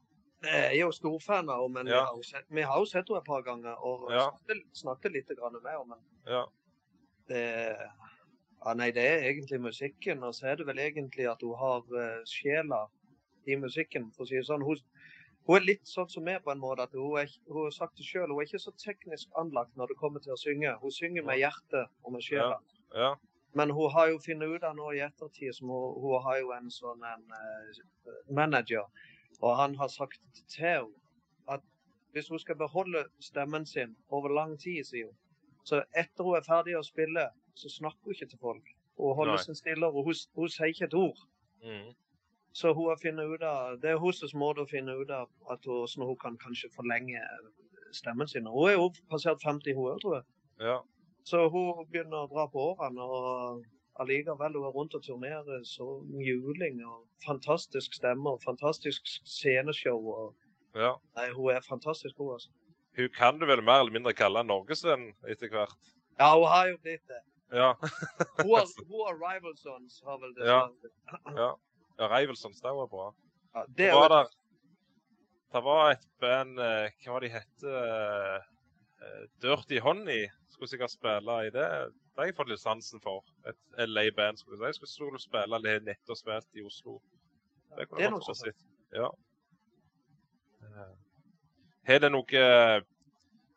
Jeg 0.45 0.76
er 0.76 0.80
jo 0.84 0.90
storfan 0.92 1.49
henne, 1.49 1.68
men 1.72 1.86
vi 1.86 1.92
Ja. 1.92 2.05
har 2.07 2.16
jo 2.16 2.22
sett, 2.22 2.45
vi 2.51 2.62
har 2.62 2.78
jo 2.78 2.84
sett 2.84 3.09
henne 3.09 3.18
et 3.22 3.26
par 3.26 3.42
ganger 3.42 3.74
og 3.80 4.11
Ja. 4.12 4.30
snakket, 4.30 4.62
snakket 4.74 5.12
litt 5.12 5.28
grann 5.38 5.53
med 5.62 5.72
henne. 5.72 5.97
Ja. 6.26 6.45
det, 7.28 7.76
ja, 8.64 8.74
nei, 8.74 8.90
det 8.92 9.05
er 9.05 9.24
egentlig 9.30 9.61
musikken. 9.61 10.22
Og 10.24 10.34
så 10.34 10.47
er 10.53 10.57
det 10.57 10.66
vel 10.66 10.78
egentlig 10.78 11.26
at 11.30 11.42
hun 11.42 11.55
har 11.57 11.80
uh, 11.92 12.22
sjela 12.28 12.86
i 13.47 13.57
musikken, 13.57 14.11
for 14.16 14.24
å 14.24 14.28
si 14.28 14.36
det 14.36 14.47
sånn. 14.49 14.64
Hun, 14.64 14.80
hun 15.49 15.57
er 15.57 15.66
litt 15.68 15.86
sånn 15.88 16.09
som 16.09 16.24
meg 16.24 16.42
på 16.45 16.53
en 16.53 16.61
måte. 16.62 16.82
at 16.82 16.92
Hun, 16.97 17.16
er, 17.20 17.28
hun 17.49 17.64
har 17.66 17.70
sagt 17.76 17.97
det 18.01 18.05
sjøl, 18.09 18.28
hun 18.30 18.40
er 18.40 18.49
ikke 18.49 18.62
så 18.62 18.72
teknisk 18.80 19.28
anlagt 19.40 19.76
når 19.76 19.92
det 19.92 19.97
kommer 20.01 20.20
til 20.24 20.32
å 20.36 20.40
synge. 20.40 20.76
Hun 20.80 20.90
synger 20.90 21.24
med 21.24 21.38
hjertet 21.42 21.88
og 22.05 22.12
med 22.12 22.22
sjela. 22.22 22.61
ja. 22.95 23.14
Men 23.55 23.70
hun 23.70 23.86
har 23.95 24.09
jo 24.11 24.16
funnet 24.18 24.49
ut 24.51 24.64
av 24.66 24.72
nå 24.74 24.88
i 24.97 24.99
ettertid 25.05 25.55
som 25.55 25.68
hun, 25.70 25.92
hun 26.03 26.22
har 26.24 26.40
jo 26.40 26.49
en 26.57 26.70
sånn 26.74 27.05
en, 27.07 27.20
uh, 27.30 28.16
manager, 28.34 28.82
og 29.41 29.57
han 29.59 29.74
har 29.80 29.91
sagt 29.93 30.20
til 30.49 30.64
henne 30.64 31.55
at 31.57 31.61
hvis 32.12 32.28
hun 32.28 32.39
skal 32.39 32.57
beholde 32.57 33.05
stemmen 33.20 33.66
sin 33.66 33.97
over 34.09 34.28
lang 34.28 34.55
tid, 34.61 34.85
sier 34.85 35.11
hun, 35.11 35.16
så 35.64 35.82
etter 35.97 36.24
hun 36.24 36.39
er 36.39 36.47
ferdig 36.47 36.76
å 36.78 36.85
spille, 36.87 37.28
så 37.55 37.70
snakker 37.72 38.05
hun 38.05 38.16
ikke 38.16 38.30
til 38.30 38.41
folk. 38.41 38.72
Hun 38.99 39.16
holder 39.18 39.43
seg 39.43 39.59
stille, 39.59 39.91
og 39.91 40.07
hun, 40.07 40.16
hun 40.39 40.51
sier 40.53 40.70
ikke 40.70 40.87
et 40.87 40.95
ord. 40.95 41.20
Mm. 41.64 41.93
Så 42.55 42.72
hun 42.72 42.89
har 42.93 43.01
funnet 43.03 43.26
ut 43.26 43.43
av, 43.43 43.78
det 43.82 43.91
er 43.91 43.99
hennes 43.99 44.35
måte 44.39 44.62
å 44.62 44.70
finne 44.70 44.95
ut 44.95 45.11
av 45.11 45.30
at 45.51 45.66
hun, 45.66 46.07
hun 46.07 46.18
kan 46.22 46.39
kanskje 46.39 46.70
forlenge 46.76 47.22
stemmen 47.93 48.30
sin. 48.30 48.47
Hun 48.47 48.70
er 48.70 48.76
jo 48.76 48.91
passert 49.11 49.43
50 49.43 49.74
hun 49.74 49.91
òg, 49.95 50.03
tror 50.03 50.20
jeg. 50.20 50.26
ja. 50.70 50.80
Så 51.24 51.47
hun 51.49 51.87
begynner 51.89 52.26
å 52.26 52.28
dra 52.28 52.45
på 52.53 52.61
årene, 52.74 53.03
og 53.03 53.64
allikevel 54.01 54.57
hun 54.59 54.66
er 54.68 54.74
rundt 54.74 54.95
og 54.95 55.03
turnerer 55.03 55.62
så 55.68 55.86
juling 56.26 56.80
og 56.86 57.05
fantastisk 57.26 57.95
stemme 57.95 58.30
og 58.30 58.42
fantastisk 58.45 59.07
sceneshow. 59.24 60.01
og 60.14 60.34
ja. 60.74 60.95
Nei, 61.16 61.30
hun 61.32 61.53
er 61.55 61.61
fantastisk 61.68 62.16
god, 62.16 62.32
altså. 62.38 62.51
Hun 62.97 63.09
kan 63.14 63.38
du 63.38 63.47
vel 63.47 63.62
mer 63.62 63.82
eller 63.82 63.95
mindre 63.95 64.14
kalle 64.14 64.42
en 64.42 64.51
norgesvenn 64.51 65.12
etter 65.30 65.51
hvert? 65.51 65.92
Ja, 66.18 66.34
hun 66.34 66.47
har 66.51 66.68
jo 66.70 66.78
blitt 66.82 67.07
det. 67.11 67.22
Ja. 67.55 67.74
Hun 68.40 68.55
har, 68.55 68.66
hun 68.88 69.03
har 69.07 69.18
Rival 69.20 69.55
har 70.07 70.18
vel 70.22 70.34
det 70.34 70.47
Ja. 70.49 70.61
ja. 71.36 71.51
ja 71.99 72.09
Rivalsons, 72.16 72.61
det 72.61 72.72
var 72.74 72.86
bra. 72.86 73.14
Ja, 73.55 73.64
Det 73.68 73.92
var 73.92 74.09
det, 74.09 74.24
Det 75.53 75.62
var 75.62 75.90
et 75.90 76.07
band 76.20 76.59
eh, 76.59 76.90
Hva 77.05 77.12
var 77.12 77.20
de 77.20 77.28
hette? 77.30 77.74
Eh, 79.05 79.26
Dirty 79.42 79.78
Honey 79.78 80.26
skulle 80.51 80.68
sikkert 80.68 80.90
spille 80.90 81.38
i 81.47 81.51
det. 81.55 81.68
Det 82.15 82.23
har 82.23 82.27
jeg 82.31 82.37
fått 82.39 82.49
litt 82.53 82.61
sansen 82.62 83.01
for. 83.03 83.25
Et 83.51 83.57
LA-band 83.89 84.39
skulle 84.39 84.59
jeg 84.69 84.75
si. 84.77 84.81
Jeg 84.87 84.89
skulle 84.93 85.19
spille 85.21 85.57
eller 85.59 85.73
har 85.73 85.81
nettopp 85.83 86.17
spilt 86.21 86.47
i 86.55 86.62
Oslo. 86.62 87.01
Det 87.77 87.89
kunne 87.91 88.03
Det 88.05 88.11
noe 88.12 88.21
sånt. 88.23 88.29
positivt. 88.39 88.67
Ja. 88.95 89.09
Eh, 90.62 90.93
Har 91.89 91.99
det 92.01 92.11
noen 92.12 92.85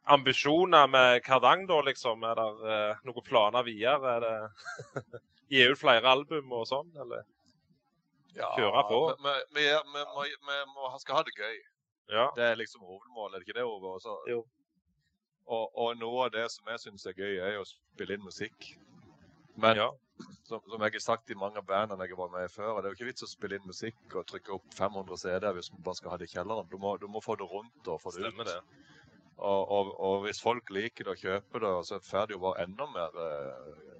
ambisjoner 0.07 0.87
med 0.87 1.21
Kardang, 1.23 1.67
da, 1.67 1.81
liksom? 1.85 2.23
Er 2.23 2.35
det 2.39 2.73
eh, 2.73 3.05
noen 3.07 3.23
planer 3.27 3.63
videre? 3.67 4.15
Er 4.17 4.25
det 4.25 5.21
Gi 5.53 5.61
ut 5.71 5.79
flere 5.79 6.09
album 6.11 6.51
og 6.51 6.65
sånn, 6.67 6.89
eller? 6.99 7.23
Ja, 8.35 8.49
Kjøre 8.57 8.81
på. 8.89 8.97
Vi, 9.23 9.35
vi, 9.55 9.63
vi, 9.93 10.01
vi, 10.17 10.57
vi 10.73 10.99
skal 10.99 11.15
ha 11.15 11.23
det 11.23 11.37
gøy. 11.37 11.55
Ja. 12.11 12.25
Det 12.35 12.43
er 12.51 12.59
liksom 12.59 12.83
hovedmålet, 12.83 13.35
er 13.37 13.39
det 13.39 13.47
ikke 13.47 13.59
det? 13.59 13.63
Og 13.65 14.01
så- 14.03 14.19
Jo. 14.29 14.41
Og, 15.47 15.69
og 15.79 15.95
noe 15.99 16.25
av 16.25 16.33
det 16.35 16.43
som 16.51 16.67
jeg 16.73 16.83
syns 16.83 17.07
er 17.07 17.15
gøy, 17.15 17.37
er 17.39 17.61
å 17.61 17.67
spille 17.67 18.17
inn 18.17 18.25
musikk. 18.25 18.73
Men 19.57 19.79
ja. 19.79 19.87
som, 20.45 20.59
som 20.69 20.83
jeg 20.83 20.97
har 20.97 21.03
sagt 21.03 21.31
i 21.33 21.37
mange 21.39 21.63
bandene 21.65 22.05
jeg 22.05 22.13
har 22.13 22.19
vært 22.19 22.33
med 22.35 22.49
i 22.49 22.51
før, 22.53 22.81
det 22.81 22.89
er 22.89 22.93
jo 22.93 22.99
ikke 22.99 23.07
vits 23.09 23.25
å 23.25 23.31
spille 23.31 23.57
inn 23.57 23.69
musikk 23.69 24.17
og 24.19 24.27
trykke 24.29 24.53
opp 24.57 24.67
500 24.77 25.21
CD-er 25.23 25.55
hvis 25.57 25.71
man 25.73 25.85
bare 25.87 25.99
skal 26.01 26.13
ha 26.13 26.19
det 26.21 26.27
i 26.27 26.33
kjelleren. 26.35 26.69
Du 26.69 26.77
må, 26.83 26.97
du 27.01 27.07
må 27.09 27.23
få 27.23 27.37
det 27.39 27.47
rundt 27.49 27.89
og 27.89 28.03
få 28.03 28.13
det 28.13 28.27
Stemmer 28.27 28.45
ut. 28.45 28.53
det. 28.53 28.85
Og, 29.37 29.71
og, 29.71 29.89
og 30.01 30.21
hvis 30.25 30.41
folk 30.41 30.69
liker 30.73 31.07
det 31.07 31.13
og 31.13 31.23
kjøper 31.23 31.63
det, 31.63 31.73
så 31.89 31.99
får 32.03 32.29
de 32.29 32.35
jo 32.37 32.43
bare 32.43 32.63
enda 32.65 32.87
mer 32.89 33.19
eh, 33.23 33.97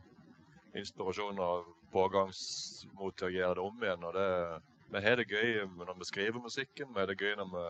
inspirasjon 0.82 1.42
og 1.46 1.68
pågangsmot 1.94 3.18
til 3.18 3.30
å 3.30 3.36
gjøre 3.36 3.58
det 3.60 3.66
om 3.66 3.86
igjen. 3.86 4.08
Og 4.10 4.18
det, 4.18 4.30
vi 4.94 5.04
har 5.06 5.22
det 5.22 5.30
gøy 5.30 5.62
når 5.78 5.94
vi 6.00 6.10
skriver 6.10 6.44
musikken, 6.44 6.92
vi 6.94 7.02
har 7.02 7.10
det 7.12 7.20
gøy 7.22 7.38
når 7.38 7.54
vi 7.54 7.66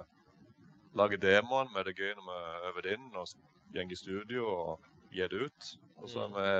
lager 0.97 1.21
demoen, 1.21 1.69
vi 1.73 1.82
har 1.82 1.88
det 1.91 1.97
gøy 1.99 2.15
når 2.15 2.28
vi 2.32 2.71
øver 2.71 2.88
det 2.88 2.97
inn 2.97 3.09
og 3.13 3.28
går 3.74 3.91
i 3.91 3.95
studio 3.99 4.45
og 4.47 4.86
gir 5.11 5.28
det 5.32 5.47
ut. 5.49 5.72
Og 5.97 6.09
så 6.09 6.26
er 6.28 6.36
vi 6.36 6.51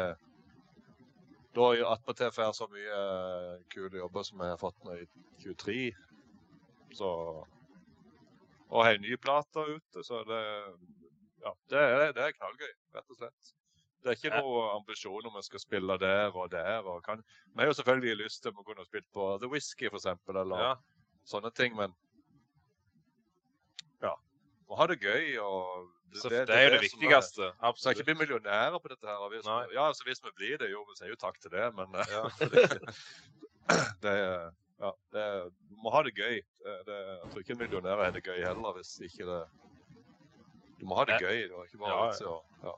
da 1.58 1.68
attpåtil 1.92 2.32
får 2.32 2.52
så 2.54 2.68
mye 2.70 2.98
eh, 2.98 3.62
kule 3.74 3.98
jobber 3.98 4.24
som 4.24 4.42
vi 4.42 4.50
har 4.52 4.60
fått 4.62 4.84
nå 4.86 4.98
i 5.02 5.06
23. 5.42 5.92
Så 6.94 7.10
Og 8.70 8.84
har 8.84 8.98
ny 9.00 9.16
plate 9.18 9.64
ute, 9.78 10.04
så 10.04 10.24
det 10.28 10.42
ja, 11.44 11.54
det 11.72 11.80
er, 11.80 12.12
det 12.14 12.24
er 12.26 12.34
knallgøy, 12.36 12.74
rett 12.98 13.12
og 13.14 13.16
slett. 13.22 13.54
Det 14.04 14.10
er 14.12 14.18
ikke 14.18 14.36
Ja. 14.36 14.42
noe 14.42 14.66
ambisjon 14.76 15.26
om 15.26 15.36
vi 15.38 15.44
skal 15.46 15.60
spille 15.60 15.98
der 15.98 16.36
og 16.36 16.52
der. 16.52 16.84
og 16.84 17.04
kan... 17.04 17.24
Vi 17.54 17.60
har 17.62 17.68
jo 17.68 17.74
selvfølgelig 17.74 18.16
lyst 18.24 18.42
til 18.44 18.52
å 18.52 18.64
kunne 18.64 18.86
spille 18.86 19.08
på 19.14 19.38
The 19.40 19.48
Whisky, 19.48 19.88
eksempel, 19.88 20.36
eller 20.38 20.60
Ja. 20.60 20.76
sånne 21.26 21.52
ting, 21.56 21.76
men 21.76 21.96
ja. 24.02 24.14
Å 24.70 24.76
ha 24.76 24.88
det 24.88 25.00
gøy. 25.00 25.38
og 25.40 25.90
Så 26.16 26.30
det, 26.30 26.50
er 26.50 26.64
jo 26.64 26.70
det 26.78 26.82
viktigste. 26.82 27.52
Så 27.76 27.90
jeg 27.90 27.98
ikke 27.98 28.06
bli 28.06 28.14
millionærer 28.22 28.80
på 28.80 28.88
dette 28.88 29.08
her. 29.08 29.18
og 29.22 29.30
Hvis, 29.34 29.46
ja, 29.74 29.88
altså 29.88 30.04
hvis 30.08 30.22
vi 30.24 30.32
blir 30.36 30.58
det, 30.58 30.72
jo, 30.72 30.84
vi 30.88 30.96
sier 30.98 31.10
jo 31.12 31.16
takk 31.20 31.40
til 31.42 31.52
det, 31.52 31.68
men 31.76 31.96
eh, 31.96 32.14
Ja. 32.16 32.24
det, 34.04 34.14
ja, 34.84 34.92
det, 35.14 35.26
må 35.84 35.90
ha 35.94 36.02
det 36.08 36.16
gøy. 36.16 36.40
Det, 36.64 36.76
det, 36.88 36.98
jeg 36.98 37.32
tror 37.32 37.40
ikke 37.44 37.54
en 37.58 37.62
millionær 37.64 38.04
har 38.04 38.12
det 38.16 38.24
gøy 38.24 38.40
heller, 38.40 38.74
hvis 38.80 38.96
ikke 39.04 39.26
det 39.28 39.42
Du 40.80 40.86
må 40.86 40.96
ha 40.96 41.06
det 41.06 41.20
gøy. 41.22 41.44
Det 41.50 41.66
ikke 41.68 41.78
bare 41.84 42.14
Ja, 42.22 42.38
ja. 42.64 42.76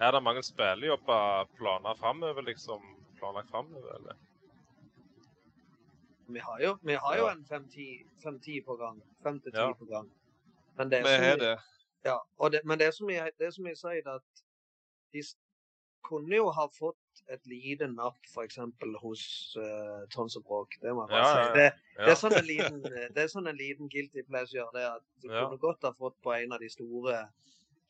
Er 0.00 0.10
det 0.10 0.22
mange 0.22 0.42
spillejobber 0.42 1.44
planer 1.58 1.94
framover, 2.00 2.42
liksom? 2.42 2.82
Planlagt 3.18 3.50
framover, 3.50 3.92
eller? 3.98 4.16
Vi 6.26 6.40
har 6.40 6.58
jo, 6.64 6.78
vi 6.82 6.94
har 6.94 7.16
jo 7.16 7.26
Ja. 7.28 7.32
en 7.32 7.44
5-10 7.44 8.64
på 8.64 8.76
gang. 8.80 9.02
5 9.22 9.40
til 9.40 9.52
10 9.52 9.58
Ja. 9.60 9.72
på 9.72 9.84
gang. 9.84 10.10
Men 10.76 10.90
det 10.90 10.98
er 10.98 11.02
Vi 11.02 11.24
har 11.24 11.36
vi- 11.36 11.44
det. 11.44 11.58
Ja, 12.04 12.18
og 12.38 12.52
det, 12.52 12.60
men 12.64 12.78
det 12.78 12.86
er 12.86 12.90
som 12.96 13.10
jeg, 13.10 13.32
det 13.38 13.46
er 13.46 13.50
som 13.54 13.66
jeg 13.66 13.76
sier, 13.80 14.08
at 14.08 14.44
de 15.14 15.22
kunne 16.04 16.36
jo 16.36 16.50
ha 16.52 16.66
fått 16.78 17.22
et 17.32 17.46
lite 17.48 17.86
napp 17.88 18.18
f.eks. 18.28 18.58
hos 19.00 19.22
uh, 19.56 20.02
Tons 20.12 20.36
og 20.36 20.44
Bråk. 20.44 20.76
Det 20.82 20.92
må 20.92 21.06
jeg 21.06 21.14
bare 21.14 21.22
Ja, 21.22 21.30
si. 21.46 21.54
Det, 21.58 21.64
Ja. 21.96 22.04
det, 22.04 22.10
er 22.12 22.18
sånn 22.20 22.36
en 22.36 22.48
liten, 22.52 22.82
det 23.14 23.22
er 23.22 23.30
sånn 23.32 23.48
en 23.48 23.56
liten 23.56 23.88
guilty 23.88 24.24
pleasure. 24.28 24.66
det 24.74 24.84
at 24.90 25.06
Du 25.22 25.30
Ja. 25.30 25.46
kunne 25.46 25.58
godt 25.62 25.86
ha 25.88 25.92
fått 25.96 26.18
på 26.22 26.34
en 26.36 26.52
av 26.52 26.60
de 26.60 26.68
store 26.68 27.28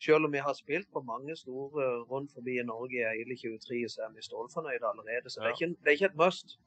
Selv 0.04 0.26
om 0.26 0.32
vi 0.32 0.38
har 0.42 0.52
spilt 0.54 0.90
på 0.92 1.00
mange 1.06 1.34
store 1.36 1.84
rundt 2.10 2.32
forbi 2.34 2.58
i 2.60 2.64
Norge 2.66 2.98
i 2.98 3.18
hele 3.24 3.36
23, 3.40 3.88
så 3.88 4.02
er 4.04 4.10
vi 4.12 4.20
stålfornøyde 4.22 4.84
allerede. 4.84 5.30
Så 5.30 5.40
det, 5.40 5.46
er 5.48 5.54
ikke, 5.54 5.76
det 5.80 5.88
er 5.88 5.96
ikke 5.96 6.10
et 6.12 6.16
must. 6.18 6.58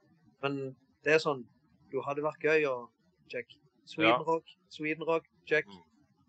Men 0.41 0.75
det 1.03 1.13
er 1.13 1.19
sånn 1.19 1.45
Du 1.91 2.01
hadde 2.01 2.23
vært 2.23 2.41
gøy 2.43 2.65
å 2.67 2.89
check. 3.31 3.53
Sweden. 3.85 4.23
Rock, 4.27 4.43
Sweden 4.69 5.03
Rock, 5.07 5.27
check. 5.47 5.67
Mm. 5.67 5.83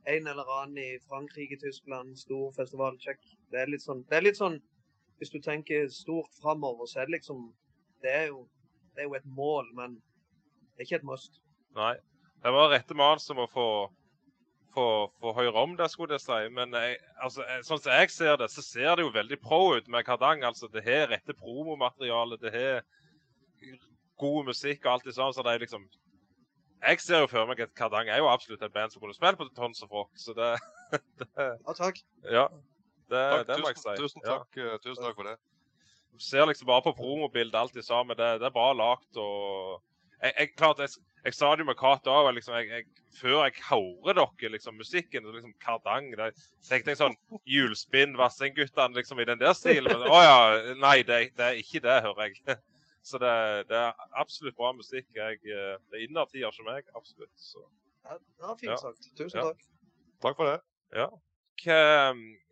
En 0.08 0.26
eller 0.26 0.48
annen 0.54 0.78
i 0.80 0.98
Frankrike, 1.08 1.58
Tyskland, 1.60 2.16
stor 2.18 2.52
festival, 2.56 2.96
check. 3.02 3.20
Det 3.52 3.60
er 3.60 3.68
litt 3.68 3.84
sånn, 3.84 4.04
det 4.08 4.18
er 4.18 4.28
litt 4.30 4.40
sånn 4.40 4.60
Hvis 5.18 5.32
du 5.34 5.40
tenker 5.42 5.88
stort 5.90 6.30
framover, 6.38 6.86
så 6.86 7.00
er 7.02 7.08
det 7.08 7.18
liksom 7.18 7.48
Det 8.02 8.12
er 8.14 8.26
jo, 8.30 8.44
det 8.94 9.02
er 9.02 9.08
jo 9.08 9.16
et 9.18 9.26
mål, 9.26 9.66
men 9.74 9.96
det 10.78 10.84
er 10.84 10.86
ikke 10.86 11.00
et 11.00 11.08
must. 11.08 11.40
Nei. 11.74 11.96
Det 12.42 12.52
var 12.54 12.70
rette 12.70 12.94
mann 12.94 13.18
som 13.18 13.40
må 13.40 13.48
få, 13.50 13.66
få, 14.74 14.86
få 15.18 15.32
høre 15.34 15.58
om 15.58 15.74
det, 15.76 15.88
skulle 15.90 16.14
jeg 16.14 16.22
si. 16.22 16.38
Men 16.54 16.76
jeg, 16.78 17.00
altså, 17.18 17.42
sånn 17.66 17.80
som 17.82 17.96
jeg 17.96 18.12
ser 18.14 18.38
det, 18.38 18.46
så 18.52 18.62
ser 18.62 18.92
det 18.94 19.02
jo 19.02 19.14
veldig 19.16 19.40
pro 19.42 19.74
ut 19.74 19.90
med 19.90 20.06
Kardang. 20.06 20.44
Altså, 20.46 20.70
det 20.70 20.84
har 20.86 21.10
rette 21.10 21.34
promomateriale, 21.34 22.38
det 22.38 22.54
har 22.54 22.84
god 24.22 24.52
musikk 24.52 24.86
og 24.86 24.92
alt 24.92 25.10
det 25.10 25.16
sånn. 25.18 25.34
Så 25.34 25.42
det 25.42 25.56
er 25.56 25.64
liksom 25.66 25.88
Jeg 26.82 27.00
ser 27.02 27.24
jo 27.24 27.28
for 27.30 27.48
meg 27.50 27.60
at 27.64 27.74
Kardang 27.76 28.08
er 28.12 28.20
jo 28.22 28.28
absolutt 28.30 28.62
et 28.62 28.72
band 28.74 28.92
som 28.94 29.02
kunne 29.02 29.16
spilt 29.16 29.38
på 29.40 29.48
Tons 29.56 29.82
of 29.82 29.92
Rock, 29.92 30.10
så 30.18 30.34
det, 30.38 30.52
Ja, 31.36 31.74
takk. 31.74 32.00
Ja. 32.24 32.46
Det, 33.08 33.20
Takk, 33.32 33.46
det 33.48 33.58
må 33.62 33.70
jeg 33.72 33.80
si. 33.80 33.94
tusen, 33.96 34.22
takk, 34.24 34.56
ja. 34.60 34.76
tusen 34.84 35.04
takk 35.04 35.16
for 35.16 35.30
det. 35.30 35.38
Du 36.12 36.22
ser 36.22 36.46
liksom 36.48 36.68
bare 36.68 36.84
på 36.84 36.92
promobildet 36.98 37.74
de 37.74 37.82
sammen. 37.82 38.16
Det, 38.18 38.34
det 38.42 38.48
er 38.48 38.54
bra 38.54 38.72
lagt 38.76 39.16
og 39.16 39.78
jeg, 40.18 40.32
jeg, 40.34 40.48
klart, 40.58 40.80
jeg, 40.82 40.88
jeg 41.24 41.34
sa 41.34 41.50
det 41.54 41.62
jo 41.62 41.68
med 41.68 41.78
Kat 41.78 42.08
òg. 42.10 42.30
Liksom, 42.34 42.56
før 43.18 43.44
jeg 43.46 43.54
hører 43.68 44.18
dere, 44.18 44.52
liksom, 44.54 44.78
musikken 44.80 45.26
så 45.26 45.34
liksom 45.34 45.54
Kardang 45.62 46.10
det, 46.18 46.32
tenkte 46.68 46.92
jeg 46.92 47.00
sånn 47.00 47.16
Hjulspinn, 47.52 48.16
Vassendguttene, 48.18 48.98
liksom 48.98 49.22
i 49.22 49.28
den 49.28 49.40
der 49.40 49.54
stilen. 49.56 49.92
Men 49.94 50.10
å 50.10 50.24
ja, 50.24 50.40
nei, 50.80 50.98
det, 51.06 51.20
det 51.38 51.52
er 51.52 51.62
ikke 51.62 51.84
det, 51.86 52.00
hører 52.08 52.28
jeg. 52.28 52.58
Så 53.08 53.18
det, 53.22 53.32
det 53.70 53.76
er 53.78 53.94
absolutt 54.20 54.56
bra 54.58 54.72
musikk. 54.76 55.06
Jeg, 55.16 55.38
det 55.44 55.96
er 55.96 56.04
innertier 56.04 56.52
som 56.52 56.66
meg, 56.68 56.84
absolutt. 56.98 57.32
Så. 57.40 57.62
Ja, 58.08 58.54
fint 58.60 58.68
Ja. 58.72 58.76
sagt. 58.82 59.08
Tusen 59.16 59.40
Ja. 59.40 59.46
takk. 59.48 59.62
Takk 60.24 60.36
for 60.36 60.50
det. 60.50 60.58
Ja. 60.98 61.06
Hva, 61.62 61.78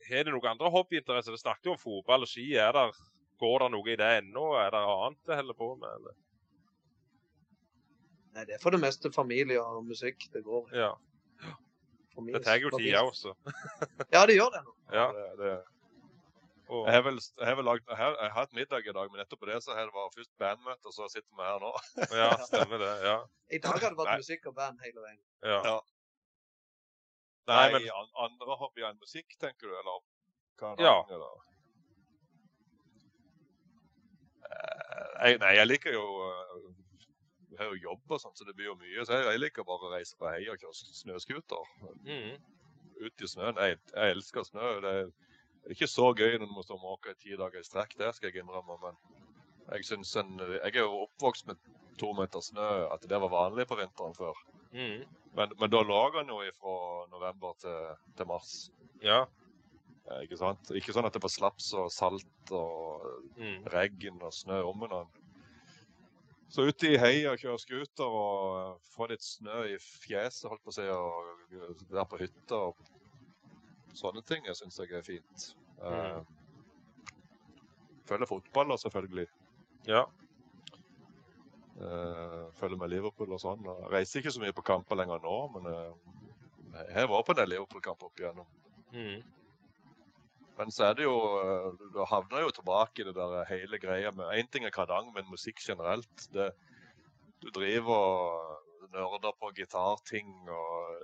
har 0.09 0.25
du 0.27 0.31
noen 0.33 0.49
andre 0.55 0.71
hobbyinteresser? 0.73 1.35
Vi 1.37 1.43
snakket 1.45 1.69
jo 1.69 1.75
om 1.77 1.79
fotball 1.83 2.25
og 2.25 2.31
ski. 2.31 2.47
Er 2.59 2.73
der, 2.75 2.95
går 3.43 3.59
det 3.65 3.69
noe 3.77 3.93
i 3.93 3.97
det 4.01 4.09
ennå? 4.23 4.47
Er 4.59 4.71
det 4.75 4.81
annet 4.83 5.21
det 5.29 5.37
holder 5.43 5.59
på 5.61 5.69
med? 5.81 5.93
Eller? 6.01 6.17
Nei, 8.37 8.45
det 8.49 8.57
er 8.57 8.63
for 8.63 8.75
det 8.75 8.81
meste 8.83 9.11
familie 9.15 9.61
og 9.63 9.85
musikk 9.89 10.27
det 10.35 10.43
går 10.45 10.73
i. 10.73 10.81
Ja. 10.83 10.93
Familie- 12.17 12.39
Det 12.41 12.45
tar 12.49 12.59
jo 12.61 12.71
tid 12.79 12.95
også. 13.01 13.35
Ja, 14.15 14.25
det 14.29 14.37
gjør 14.37 14.51
det 14.57 14.63
nå. 14.65 14.75
Ja. 14.93 15.07
Det, 15.13 15.27
det, 15.41 15.55
jeg 16.67 16.95
har 16.97 17.03
vel 17.07 17.19
jeg 17.23 17.47
har 17.47 17.57
vel 17.59 17.64
lagd 17.69 17.85
Jeg 17.89 17.97
har 18.01 18.14
jeg 18.17 18.31
har 18.31 18.35
hatt 18.41 18.53
middag 18.59 18.87
i 18.89 18.93
dag, 18.97 19.11
men 19.12 19.21
etterpå 19.23 19.47
det 19.47 19.59
så 19.62 19.75
har 19.77 19.87
det 19.87 19.95
vært 19.95 20.17
først 20.19 20.33
bandmøte, 20.43 20.87
og 20.91 20.95
så 20.97 21.07
sitter 21.12 21.31
vi 21.39 21.45
her 21.47 21.61
nå. 21.62 21.73
ja, 22.23 22.31
stemmer 22.49 22.79
det. 22.83 22.93
Ja. 23.07 23.17
I 23.55 23.61
dag 23.62 23.77
har 23.79 23.91
det 23.93 23.99
vært 24.01 24.11
Nei. 24.12 24.17
musikk 24.25 24.47
og 24.51 24.55
band 24.59 24.81
hele 24.83 25.05
veien. 25.05 25.21
ja. 25.47 25.61
Ja. 25.71 25.77
Nei, 27.47 27.57
Nei, 27.71 27.73
men- 27.79 27.91
an, 27.95 28.09
andre 28.27 28.57
hobbyer 28.59 28.89
enn 28.91 28.99
musikk, 28.99 29.37
tenker 29.39 29.69
du? 29.71 29.75
Eller 29.79 30.01
hva 30.59 30.73
Ja. 30.83 30.97
Eller? 31.14 31.45
Eh, 34.47 35.31
Jeg, 35.31 35.39
nei, 35.43 35.53
jeg 35.57 35.67
liker 35.71 35.93
jo 35.95 36.03
eh, 36.27 36.57
Jeg 37.53 37.59
har 37.62 37.71
jo 37.73 37.79
jobb 37.87 38.12
og 38.17 38.21
sånn, 38.21 38.35
så 38.37 38.45
det 38.45 38.55
blir 38.59 38.69
jo 38.69 38.75
mye. 38.81 39.05
Så 39.07 39.14
jeg, 39.17 39.25
jeg 39.31 39.41
liker 39.41 39.64
bare 39.64 39.87
å 39.89 39.93
reise 39.95 40.17
på 40.21 40.29
hei 40.29 40.43
og 40.53 40.59
kjøre 40.61 40.75
snøscooter. 40.99 41.71
Mm. 42.05 42.35
Ut 43.07 43.23
i 43.25 43.29
snøen. 43.31 43.57
Jeg, 43.62 43.79
jeg 43.95 44.17
elsker 44.17 44.45
snø. 44.45 44.75
Det 44.85 44.93
er, 45.05 45.09
det 45.67 45.73
er 45.73 45.81
ikke 45.81 45.91
så 45.91 46.12
gøy 46.14 46.37
når 46.39 46.47
du 46.47 46.53
må 46.55 46.62
stå 46.62 46.77
og 46.77 46.85
måke 46.85 47.11
i 47.11 47.17
ti 47.19 47.33
dager 47.35 47.59
i 47.59 47.67
strekk, 47.67 47.97
det 47.99 48.12
skal 48.14 48.31
jeg 48.31 48.45
innrømme. 48.45 48.77
Men 48.85 48.99
jeg 49.73 49.89
synes 49.89 50.12
en, 50.21 50.37
jeg 50.39 50.77
er 50.77 50.85
jo 50.85 51.01
oppvokst 51.09 51.49
med 51.49 51.59
to 51.99 52.12
meter 52.14 52.45
snø, 52.45 52.69
at 52.95 53.03
det 53.11 53.19
var 53.19 53.33
vanlig 53.33 53.67
på 53.67 53.79
vinteren 53.81 54.14
før. 54.14 54.39
Mm. 54.71 55.03
Men, 55.35 55.57
men 55.59 55.73
da 55.73 55.83
lå 55.83 55.99
han 56.14 56.31
jo 56.31 56.39
fra 56.61 56.77
november 57.11 57.59
til, 57.59 57.91
til 58.14 58.31
mars. 58.31 58.55
Ja. 59.03 59.25
Eh, 60.07 60.23
Ikke 60.23 60.39
sant? 60.39 60.71
Ikke 60.71 60.95
sånn 60.95 61.11
at 61.11 61.19
det 61.19 61.25
var 61.27 61.35
slaps 61.35 61.73
og 61.75 61.91
salt 61.91 62.55
og 62.55 63.03
mm. 63.35 63.67
regn 63.75 64.23
og 64.23 64.35
snø 64.39 64.62
om 64.71 64.87
hverandre. 64.87 65.25
Så 66.47 66.62
ute 66.62 66.93
i 66.93 67.01
heia 67.03 67.35
kjøre 67.35 67.59
scooter 67.59 68.07
og 68.07 68.85
få 68.95 69.11
litt 69.11 69.25
snø 69.27 69.64
i 69.73 69.81
fjeset, 69.83 70.47
holdt 70.47 70.62
på 70.62 70.71
å 70.71 70.77
si, 70.77 70.87
og 70.87 71.91
der 71.91 72.07
på 72.07 72.21
hytta 72.23 72.69
og 72.69 72.79
sånne 73.97 74.23
ting, 74.27 74.45
jeg 74.47 74.59
syns 74.59 74.79
jeg 74.83 74.93
er 74.97 75.05
fint. 75.07 75.49
Uh, 75.81 76.23
Følger 78.07 78.29
fotball, 78.31 78.79
selvfølgelig. 78.79 79.27
ja. 79.89 80.07
Uh, 81.77 82.47
følger 82.57 82.79
med 82.81 82.89
Liverpool 82.89 83.35
og 83.37 83.41
sånn. 83.43 83.67
Jeg 83.69 83.91
reiser 83.93 84.23
ikke 84.23 84.33
så 84.33 84.41
mye 84.41 84.55
på 84.57 84.65
kamper 84.65 84.97
lenger 84.97 85.21
nå, 85.21 85.35
men 85.53 85.67
uh, 85.69 85.91
Jeg 86.73 86.95
har 86.95 87.11
vært 87.11 87.27
på 87.29 87.35
en 87.35 87.41
del 87.43 87.51
Liverpool-kamper 87.53 88.09
opp 88.09 88.23
igjennom. 88.23 88.47
Mm. 88.95 89.19
Men 90.57 90.73
så 90.73 90.87
er 90.87 90.97
det 90.97 91.05
jo 91.05 91.13
uh, 91.37 91.75
Du 91.93 91.99
havner 92.09 92.47
jo 92.47 92.55
tilbake 92.57 93.03
i 93.03 93.07
det 93.11 93.13
der 93.19 93.45
hele 93.51 93.81
greia 93.83 94.13
med 94.17 94.33
Én 94.39 94.49
ting 94.49 94.65
er 94.65 94.73
kardang, 94.73 95.11
men 95.13 95.29
musikk 95.29 95.61
generelt. 95.61 96.25
Det, 96.33 96.49
du 97.45 97.51
driver 97.53 97.93
og 97.93 98.89
nerder 98.97 99.37
på 99.37 99.53
gitarting 99.59 100.33
og 100.49 100.97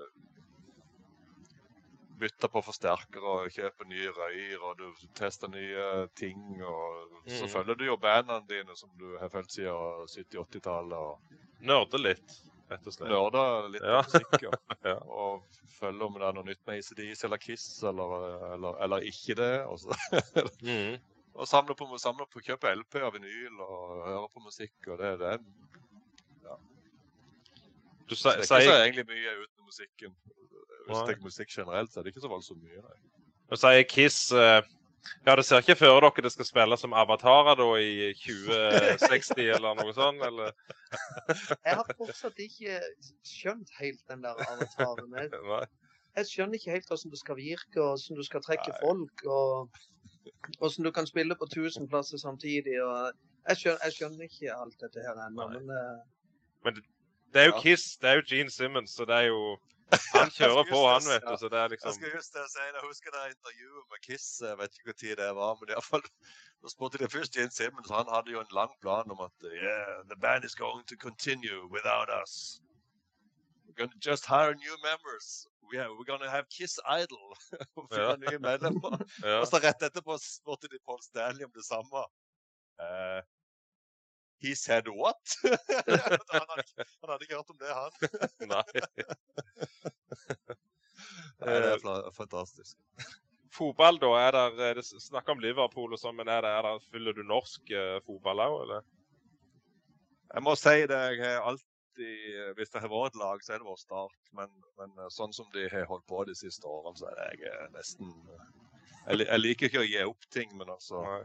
bytter 2.22 2.50
på 2.52 2.62
forsterkere 2.64 3.32
og 3.36 3.50
kjøper 3.54 3.88
nye 3.90 4.12
røyer, 4.16 4.62
og 4.68 4.78
du 4.80 5.04
tester 5.18 5.50
nye 5.52 5.86
ting. 6.18 6.38
Og 6.62 7.26
så 7.26 7.44
mm. 7.48 7.52
følger 7.52 7.78
du 7.80 7.84
jo 7.88 7.98
bandene 8.00 8.46
dine 8.50 8.76
som 8.78 8.90
du 9.00 9.16
har 9.20 9.30
fulgt 9.32 9.56
siden 9.58 10.06
70-80-tallet. 10.08 10.96
og 10.96 11.62
Nørder 11.62 12.02
litt, 12.02 12.36
rett 12.70 12.86
og 12.90 12.94
slett. 12.96 13.10
Nerder 13.12 13.68
litt 13.74 13.86
Ja. 13.86 14.00
musikk. 14.06 14.38
Ja. 14.48 14.52
Ja. 14.92 14.96
Og 15.14 15.44
følger 15.78 16.06
om 16.08 16.16
det 16.18 16.26
er 16.26 16.34
noe 16.34 16.46
nytt 16.46 16.62
med 16.66 16.78
ACDs 16.80 17.24
eller 17.26 17.38
Kiss, 17.42 17.66
eller, 17.86 18.14
eller, 18.54 18.78
eller 18.86 19.04
ikke 19.10 19.36
det. 19.38 19.52
Og, 19.66 19.78
så, 19.82 19.98
Mm. 20.66 20.96
og 21.34 21.48
samler 21.48 21.74
på, 21.78 21.86
samler 22.02 22.26
på 22.30 22.42
kjøper 22.44 22.74
LP 22.80 22.98
og 23.06 23.14
vinyl 23.18 23.60
og 23.62 24.06
hører 24.06 24.26
på 24.34 24.42
musikk. 24.46 24.74
og 24.88 24.98
det, 25.02 25.12
det, 25.22 25.34
er- 25.36 25.50
Du 28.10 28.16
så 28.18 28.28
det 28.28 28.34
er 28.34 28.40
ikke 28.42 28.48
så 28.50 28.58
sier, 28.60 28.80
egentlig 28.82 29.04
mye 29.08 29.30
uten 29.40 29.64
musikken. 29.64 30.14
Hvis 30.86 30.98
du 30.98 31.08
tenker 31.08 31.26
musikk 31.26 31.50
generelt, 31.52 31.92
så 31.92 32.00
er 32.00 32.06
det 32.06 32.14
ikke 32.14 32.24
så 32.24 32.30
voldsomt 32.32 32.62
mye. 32.62 32.82
Nei. 32.82 32.96
du 33.50 33.58
sier 33.60 33.82
Kiss 33.88 34.20
uh, 34.32 34.62
Ja, 35.26 35.34
det 35.36 35.44
ser 35.44 35.62
ikke 35.62 35.76
for 35.80 36.04
dere 36.04 36.24
det 36.24 36.30
skal 36.32 36.46
spille 36.46 36.76
som 36.78 36.94
avatarer 36.94 37.58
da 37.58 37.68
i 37.82 38.12
2060 38.22 39.40
eller 39.56 39.78
noe 39.78 39.94
sånt? 39.96 40.22
Eller? 40.22 40.52
Jeg 41.66 41.78
har 41.80 41.94
fortsatt 41.98 42.38
ikke 42.38 42.78
skjønt 43.26 43.72
helt 43.80 44.02
den 44.10 44.22
der 44.22 44.38
avataren. 44.46 45.16
Jeg, 45.22 45.68
jeg 46.16 46.28
skjønner 46.28 46.58
ikke 46.58 46.74
helt 46.76 46.88
hvordan 46.90 47.10
det 47.10 47.18
skal 47.18 47.36
virke, 47.38 47.80
og 47.80 47.96
hvordan 47.96 48.20
du 48.20 48.26
skal 48.26 48.42
trekke 48.44 48.68
Nei. 48.68 48.80
folk, 48.82 49.22
og 49.24 50.58
hvordan 50.58 50.84
du 50.84 50.90
kan 50.92 51.06
spille 51.08 51.36
på 51.40 51.48
tusen 51.54 51.88
plasser 51.88 52.20
samtidig. 52.20 52.76
og 52.84 53.12
Jeg 53.48 53.56
skjønner, 53.56 53.84
jeg 53.84 53.96
skjønner 53.96 54.26
ikke 54.28 54.56
alt 54.56 54.76
dette 54.84 55.04
her 55.06 55.22
ennå, 55.26 55.48
Nei. 55.48 55.62
men 56.64 56.74
det, 56.76 56.84
Det 57.32 57.40
er 57.40 57.46
jo 57.48 57.54
Ja. 57.56 57.60
Kiss, 57.64 57.96
det 57.96 58.10
er 58.10 58.14
jo 58.20 58.26
Gene 58.28 58.50
Simmons, 58.50 58.90
så 58.90 59.04
det 59.08 59.14
er 59.14 59.28
jo 59.32 59.56
Han 60.14 60.30
kjører 60.32 60.64
på, 60.68 60.80
han, 60.88 61.04
vet 61.08 61.26
du. 61.26 61.34
Så 61.40 61.50
det 61.52 61.58
er 61.58 61.66
Jeg 61.68 61.74
liksom 61.76 61.96
skal 61.98 62.14
just 62.16 62.36
det 62.36 62.46
si, 62.52 62.64
jeg 62.68 62.84
husker 62.86 63.14
det 63.14 63.22
intervjuet 63.34 63.84
med 63.92 64.02
Kiss, 64.06 64.26
jeg 64.40 64.58
vet 64.58 64.80
ikke 64.80 64.96
tid 65.02 65.14
det 65.20 65.30
var, 65.36 65.54
men 65.60 65.72
i 65.72 65.76
alle 65.76 65.88
fall, 65.88 66.04
da 66.62 66.72
spurte 66.72 67.00
de 67.02 67.08
først 67.12 67.36
Jane 67.36 67.54
Simmons, 67.54 67.90
han 67.92 68.10
hadde 68.14 68.34
jo 68.34 68.40
en 68.40 68.52
lang 68.56 68.72
plan 68.84 69.10
om 69.14 69.24
at 69.28 69.48
yeah, 69.52 70.02
the 70.12 70.18
band 70.24 70.44
is 70.48 70.54
going 70.54 70.84
to 70.86 70.96
continue 70.96 71.62
without 71.76 72.08
us. 72.22 72.60
We're 73.66 73.86
going 73.86 73.94
to 73.96 74.10
just 74.10 74.26
hire 74.26 74.54
new 74.54 74.76
members. 74.84 75.48
Yeah, 75.72 75.88
we're 75.88 76.04
going 76.04 76.20
to 76.20 76.30
have 76.30 76.44
Kiss 76.50 76.78
Idol. 76.84 77.36
Og 77.76 77.88
finne 77.88 78.16
nye 78.20 78.38
medlemmer. 78.38 78.98
ja. 79.24 79.38
Og 79.40 79.46
så 79.48 79.60
rett 79.64 79.86
etterpå 79.86 80.18
spurte 80.20 80.68
de 80.68 80.80
Paul 80.84 81.00
Stanley 81.00 81.46
om 81.48 81.52
det 81.56 81.64
samme. 81.64 82.02
Eh, 82.84 83.20
he 84.42 84.54
said 84.58 84.88
what? 84.90 85.36
han, 85.46 86.46
hadde, 86.48 86.64
ikke- 86.64 86.86
han 87.00 87.12
hadde 87.14 87.26
ikke 87.26 87.38
hørt 87.40 87.52
om 87.54 87.58
det, 87.62 87.72
han. 87.78 87.92
Nei. 88.52 88.68
Nei, 91.42 91.54
det 91.58 91.70
er 91.74 92.10
fantastisk. 92.14 92.76
Fotball, 93.52 93.98
da? 94.00 94.10
Er 94.22 94.32
der, 94.36 94.60
er 94.70 94.78
det 94.78 94.84
snakk 94.88 95.28
om 95.28 95.40
Liverpool 95.42 95.92
og 95.92 96.00
sånn, 96.00 96.16
men 96.16 96.30
er 96.32 96.40
det, 96.44 96.52
er 96.56 96.64
der, 96.68 96.84
fyller 96.92 97.16
du 97.16 97.22
norsk 97.28 97.72
eh, 97.74 97.98
fotball 98.06 98.40
òg, 98.46 98.54
eller? 98.64 98.86
Jeg 100.32 100.44
må 100.46 100.54
si 100.56 100.78
det, 100.88 101.00
jeg 101.12 101.20
har 101.26 101.44
alltid 101.50 101.68
Hvis 102.56 102.70
det 102.72 102.80
har 102.80 102.88
vært 102.88 103.12
et 103.12 103.18
lag, 103.20 103.42
så 103.44 103.52
er 103.52 103.58
det 103.60 103.66
vår 103.68 103.76
start. 103.82 104.14
Men, 104.38 104.48
men 104.80 104.94
eh, 104.96 105.10
sånn 105.12 105.34
som 105.36 105.50
de 105.52 105.66
har 105.68 105.84
holdt 105.90 106.06
på 106.08 106.22
de 106.24 106.32
siste 106.38 106.64
årene, 106.70 106.96
så 106.96 107.10
er 107.10 107.18
det 107.18 107.26
jeg 107.28 107.50
eh, 107.52 107.66
nesten 107.74 108.14
jeg, 109.02 109.26
jeg 109.26 109.40
liker 109.42 109.68
ikke 109.68 109.82
å 109.82 109.88
gi 109.90 110.00
opp 110.06 110.24
ting, 110.32 110.54
men 110.56 110.70
altså 110.72 111.02
Nei. 111.04 111.20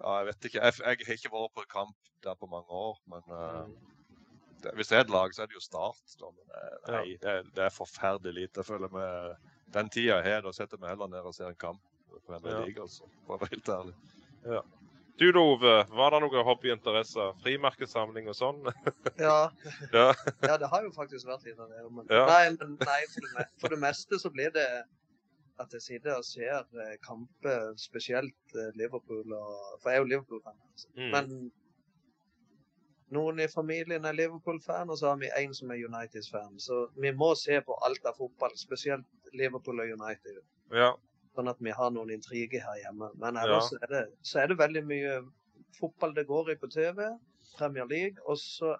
Ja, 0.00 0.16
Jeg 0.18 0.26
vet 0.30 0.48
ikke. 0.50 0.62
Jeg, 0.64 0.74
jeg 0.78 1.06
har 1.08 1.18
ikke 1.18 1.32
vært 1.34 1.54
på 1.58 1.64
kamp 1.72 1.96
der 2.24 2.34
på 2.38 2.46
mange 2.50 2.70
år, 2.74 2.98
men 3.10 3.22
uh, 3.30 3.68
det, 4.62 4.72
hvis 4.74 4.88
det 4.90 4.96
er 4.98 5.04
et 5.06 5.10
lag, 5.14 5.34
så 5.34 5.42
er 5.44 5.50
det 5.50 5.54
jo 5.58 5.62
Start. 5.62 6.00
Da. 6.20 6.30
Men 6.34 6.48
eh, 6.62 6.88
nei, 6.94 7.04
det, 7.22 7.36
det 7.54 7.64
er 7.68 7.74
forferdelig 7.74 8.34
lite. 8.40 8.58
Jeg 8.62 8.66
føler 8.72 8.90
med 8.90 9.36
den 9.74 9.90
tida 9.94 10.16
jeg 10.18 10.32
har, 10.34 10.42
da 10.42 10.52
setter 10.56 10.80
vi 10.80 10.90
heller 10.90 11.10
ned 11.12 11.22
og 11.28 11.34
ser 11.36 11.50
en 11.52 11.60
kamp. 11.60 11.80
på 12.26 12.34
en 12.34 12.48
Ja. 12.50 12.64
liga, 12.64 12.82
altså, 12.82 13.06
for 13.26 13.36
å 13.36 13.40
være 13.42 13.54
helt 13.54 13.68
ærlig. 13.68 13.94
Du 15.18 15.26
da, 15.34 15.40
Ove. 15.42 15.72
Var 15.90 16.10
det 16.14 16.18
noen 16.22 16.44
hobbyinteresser? 16.46 17.32
Frimerkesamling 17.42 18.28
og 18.30 18.36
sånn? 18.38 18.60
ja, 19.26 19.50
ja. 19.92 20.04
ja, 20.46 20.56
det 20.62 20.68
har 20.70 20.84
jo 20.86 20.92
faktisk 20.94 21.26
vært 21.26 21.46
litt 21.48 21.58
av 21.58 21.70
det. 21.72 21.82
Men, 21.90 22.06
Ja. 22.10 22.24
nei, 22.26 22.44
men 22.54 22.76
nei, 22.82 23.00
for 23.12 23.26
det, 23.26 23.46
for 23.62 23.74
det 23.74 23.80
meste 23.82 24.18
så 24.22 24.30
blir 24.34 24.52
det 24.54 24.66
at 25.62 25.72
jeg 25.74 25.82
sitter 25.82 26.16
og 26.18 26.24
ser 26.24 26.66
eh, 26.84 26.96
kamper, 27.04 27.72
spesielt 27.80 28.54
eh, 28.56 28.70
Liverpool 28.78 29.32
og 29.36 29.80
For 29.82 29.90
jeg 29.90 29.98
er 29.98 30.02
jo 30.04 30.10
Liverpool-fan. 30.12 30.58
Altså. 30.72 30.88
Mm. 30.96 31.10
Men 31.14 31.52
noen 33.16 33.40
i 33.40 33.48
familien 33.48 34.04
er 34.04 34.16
Liverpool-fan, 34.16 34.90
og 34.92 34.98
så 35.00 35.12
har 35.12 35.20
vi 35.22 35.30
en 35.40 35.54
som 35.56 35.70
er 35.72 35.80
United-fan. 35.88 36.58
Så 36.60 36.86
vi 37.00 37.12
må 37.16 37.32
se 37.40 37.60
på 37.64 37.76
alt 37.86 38.04
av 38.06 38.18
fotball, 38.20 38.52
spesielt 38.60 39.06
Liverpool 39.34 39.80
og 39.84 39.94
United. 39.98 40.42
ja. 40.74 40.94
Sånn 41.38 41.46
at 41.52 41.60
vi 41.62 41.70
har 41.70 41.92
noen 41.94 42.08
intriger 42.10 42.64
her 42.64 42.78
hjemme. 42.82 43.12
Men 43.14 43.36
Ja. 43.36 43.60
er, 43.82 43.86
det, 43.92 44.00
så 44.26 44.40
er 44.42 44.48
det 44.50 44.56
veldig 44.58 44.80
mye 44.88 45.12
fotball 45.78 46.14
det 46.16 46.24
går 46.26 46.50
i 46.50 46.56
på 46.58 46.66
TV. 46.66 46.98
Premier 47.56 47.86
League. 47.86 48.16
Og 48.26 48.38
så 48.38 48.72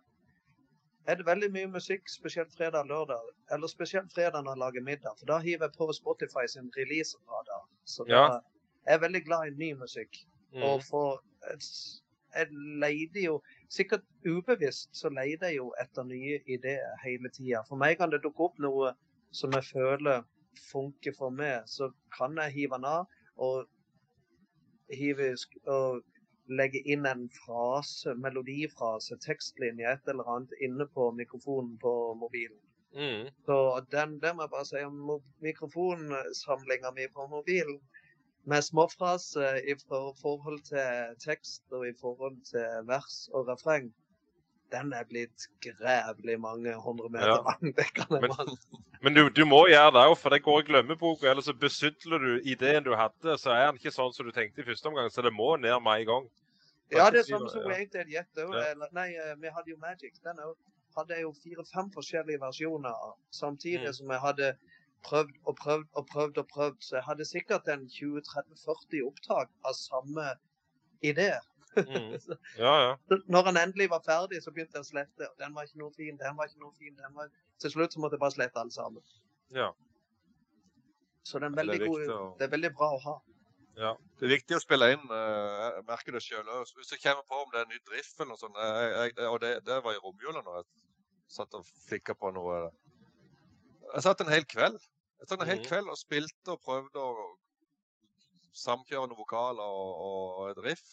er 1.09 1.17
det 1.17 1.25
veldig 1.27 1.49
mye 1.55 1.69
musikk, 1.73 2.09
spesielt 2.13 2.53
fredag 2.57 2.85
og 2.85 2.91
lørdag. 2.93 3.29
Eller 3.55 3.71
spesielt 3.73 4.13
fredag 4.15 4.43
når 4.45 4.53
jeg 4.57 4.63
lager 4.63 4.85
middag. 4.85 5.15
For 5.19 5.27
da 5.31 5.39
hiver 5.41 5.67
jeg 5.69 5.77
på 5.79 5.89
Spotify 5.97 6.45
sin 6.53 6.69
release-radar. 6.77 7.63
Så 7.89 8.05
da 8.09 8.15
Ja. 8.15 8.27
er 8.87 8.93
jeg 8.99 9.01
veldig 9.01 9.25
glad 9.25 9.47
i 9.49 9.57
ny 9.57 9.73
musikk. 9.81 10.21
Mm. 10.53 10.63
Og 10.63 10.83
for 10.85 11.23
Jeg 12.35 12.47
leide 12.53 13.23
jo 13.25 13.43
Sikkert 13.71 14.03
ubevisst 14.27 14.91
så 14.97 15.09
leide 15.09 15.47
jeg 15.47 15.57
jo 15.57 15.73
etter 15.81 16.03
nye 16.05 16.41
ideer 16.47 16.97
hele 17.05 17.29
tida. 17.31 17.63
For 17.69 17.77
meg 17.77 17.97
kan 17.99 18.11
det 18.11 18.23
dukke 18.23 18.41
opp 18.41 18.59
noe 18.59 18.93
som 19.33 19.51
jeg 19.53 19.65
føler 19.65 20.23
funker 20.73 21.13
for 21.19 21.31
meg, 21.31 21.63
så 21.67 21.91
kan 22.19 22.37
jeg 22.37 22.53
hive 22.53 22.77
den 22.77 22.85
av 22.85 23.07
og 23.37 23.67
hive 24.91 25.35
og 25.67 26.03
legge 26.49 26.81
inn 26.85 27.07
en 27.07 27.29
frase, 27.35 28.15
melodifrase, 28.15 29.19
tekstlinje, 29.25 29.93
et 29.93 30.11
eller 30.11 30.29
annet 30.35 30.55
inne 30.65 30.87
på 30.95 31.11
mikrofonen 31.17 31.77
på 31.83 31.93
mobilen. 32.21 32.59
Mm. 32.97 33.29
Så 33.45 33.59
den, 33.93 34.17
det 34.23 34.35
må 34.35 34.47
jeg 34.47 34.53
bare 34.55 34.69
si 34.69 34.83
om 34.85 34.99
mikrofonsamlinga 35.45 36.93
mi 36.97 37.09
på 37.15 37.27
mobilen. 37.31 37.81
Med 38.49 38.65
småfraser 38.65 39.61
i 39.69 39.75
forhold 39.87 40.63
til 40.71 41.17
tekst 41.21 41.65
og 41.77 41.85
i 41.89 41.97
forhold 42.01 42.39
til 42.49 42.87
vers 42.89 43.27
og 43.35 43.49
refreng. 43.51 43.91
Den 44.73 44.93
er 44.93 45.05
blitt 45.09 45.47
grævlig 45.65 46.35
mange 46.41 46.75
hundre 46.77 47.09
meter 47.09 47.27
Ja. 47.29 47.37
lang. 47.47 47.75
Det 47.77 47.87
kan 47.95 48.07
jeg 48.11 48.21
Men- 48.23 48.57
Men 49.03 49.15
du, 49.15 49.29
du 49.31 49.45
må 49.47 49.61
gjøre 49.71 49.93
det 49.95 50.03
òg, 50.11 50.17
for 50.19 50.29
det 50.35 50.43
går 50.43 50.61
i 50.61 50.67
glemmeboka. 50.67 51.31
Ellers 51.31 51.45
så 51.47 51.53
besudler 51.55 52.19
du 52.19 52.41
ideen 52.45 52.83
du 52.85 52.95
hadde, 52.99 53.37
så 53.39 53.51
er 53.55 53.67
den 53.71 53.77
ikke 53.79 53.93
sånn 53.95 54.13
som 54.13 54.27
du 54.27 54.33
tenkte 54.33 54.61
i 54.61 54.65
første 54.67 54.87
omgang. 54.91 55.07
Så 55.11 55.23
det 55.23 55.31
må 55.33 55.55
ned 55.57 55.79
med 55.83 56.01
en 56.03 56.07
gang. 56.07 56.27
Ja, 56.91 57.07
det 57.11 57.21
er 57.21 57.29
samme 57.29 57.49
som. 57.53 57.63
Wanted 57.71 58.09
Jet 58.11 58.27
òg. 58.43 58.57
Nei, 58.93 59.15
eh, 59.15 59.35
vi 59.39 59.49
hadde 59.55 59.71
jo 59.71 59.77
Magic. 59.79 60.19
Den 60.25 60.37
hadde 60.97 61.15
jeg 61.15 61.23
jo 61.23 61.33
fire-fem 61.45 61.93
forskjellige 61.95 62.41
versjoner 62.43 62.91
av. 62.91 63.15
Samtidig 63.31 63.87
Mm. 63.87 63.93
som 63.95 64.11
jeg 64.11 64.21
hadde 64.21 64.57
prøvd 65.07 65.31
og 65.47 65.57
prøvd 65.57 65.87
og 65.95 66.07
prøvd 66.13 66.39
og 66.39 66.49
prøvd. 66.49 66.77
Så 66.81 66.97
jeg 66.97 67.05
hadde 67.07 67.25
sikkert 67.25 67.69
en 67.69 67.87
20-30-40 67.89 69.07
opptak 69.07 69.49
av 69.65 69.73
samme 69.75 70.27
idé. 71.05 71.39
Mm. 71.77 72.15
Ja, 72.65 72.73
ja. 72.83 72.93
Når 73.29 73.45
han 73.51 73.57
endelig 73.61 73.91
var 73.91 74.01
ferdig, 74.07 74.41
så 74.43 74.51
begynte 74.51 74.79
jeg 74.79 74.87
å 74.87 74.89
slette. 74.89 75.29
Den 75.39 75.55
var 75.55 75.67
ikke 75.69 75.79
noe 75.83 75.93
fin, 75.95 76.17
den 76.19 76.37
var 76.39 76.49
ikke 76.49 76.61
noe 76.65 76.73
fin. 76.79 76.95
den 76.97 77.15
var... 77.15 77.29
Til 77.61 77.71
slutt 77.75 77.93
så 77.93 78.01
måtte 78.01 78.15
jeg 78.17 78.21
bare 78.23 78.35
slette 78.37 78.61
alle 78.61 78.71
sammen. 78.75 79.03
Ja. 79.55 79.71
Så 81.25 81.39
det 81.39 81.49
er, 81.49 81.51
Ja, 81.51 81.55
det 81.55 81.61
er 81.61 81.65
veldig 81.65 81.89
god, 81.89 82.13
å- 82.15 82.37
det 82.39 82.47
er 82.49 82.53
veldig 82.57 82.71
bra 82.79 82.89
å 82.97 83.01
ha. 83.05 83.17
ja. 83.79 83.93
Det 84.19 84.27
er 84.27 84.33
viktig 84.37 84.57
å 84.57 84.61
spille 84.65 84.89
inn. 84.95 85.05
eh, 85.11 85.65
Jeg 85.77 85.85
merker 85.89 86.13
det 86.17 86.23
sjøl 86.25 86.49
òg. 86.49 86.73
Hvis 86.79 86.91
jeg 86.95 87.03
kommer 87.03 87.23
på 87.29 87.43
om 87.45 87.51
det 87.53 87.61
er 87.61 87.67
en 87.67 87.73
ny 87.75 87.81
drift 87.91 88.21
eller 88.21 88.33
noe 88.33 88.41
sånt 88.41 88.57
jeg, 88.57 89.13
jeg, 89.17 89.27
Og 89.29 89.41
det, 89.41 89.53
det 89.67 89.83
var 89.85 89.93
i 89.95 90.01
romjula 90.03 90.43
når 90.43 90.57
jeg 90.63 90.65
satt 91.29 91.55
og 91.55 91.67
flikka 91.87 92.15
på 92.15 92.33
noe 92.35 92.71
Jeg 93.93 94.03
satt 94.03 94.21
en 94.25 94.33
hel 94.33 94.45
kveld. 94.49 94.79
Jeg 95.21 95.29
satt 95.29 95.41
en 95.43 95.47
hel 95.51 95.59
Mhm. 95.61 95.67
kveld 95.69 95.89
og 95.93 95.99
spilte 95.99 96.55
og 96.55 96.61
prøvde 96.63 96.97
å 97.03 97.29
samkjøre 98.59 99.09
noen 99.09 99.19
vokaler 99.19 99.63
og, 99.63 99.91
og 100.09 100.51
et 100.51 100.59
riff. 100.65 100.87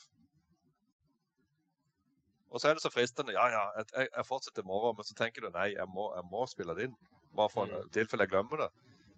Og 2.55 2.61
så 2.63 2.69
er 2.71 2.77
det 2.77 2.83
så 2.85 2.91
fristende. 2.93 3.33
Ja, 3.35 3.45
ja, 3.51 3.63
jeg, 3.77 3.89
jeg- 3.97 4.09
jeg 4.15 4.25
fortsetter 4.29 4.63
i 4.63 4.69
morgen. 4.69 4.95
Men 4.97 5.07
så 5.07 5.15
tenker 5.17 5.43
du 5.43 5.49
nei, 5.51 5.73
jeg 5.75 5.87
må, 5.91 6.07
jeg 6.15 6.23
må 6.31 6.45
spille 6.47 6.75
det 6.77 6.87
inn. 6.89 6.93
Bare 7.35 7.51
for 7.51 7.67
mm. 7.67 7.89
tilfelle 7.95 8.23
jeg 8.23 8.31
glemmer 8.31 8.63
det. 8.63 8.69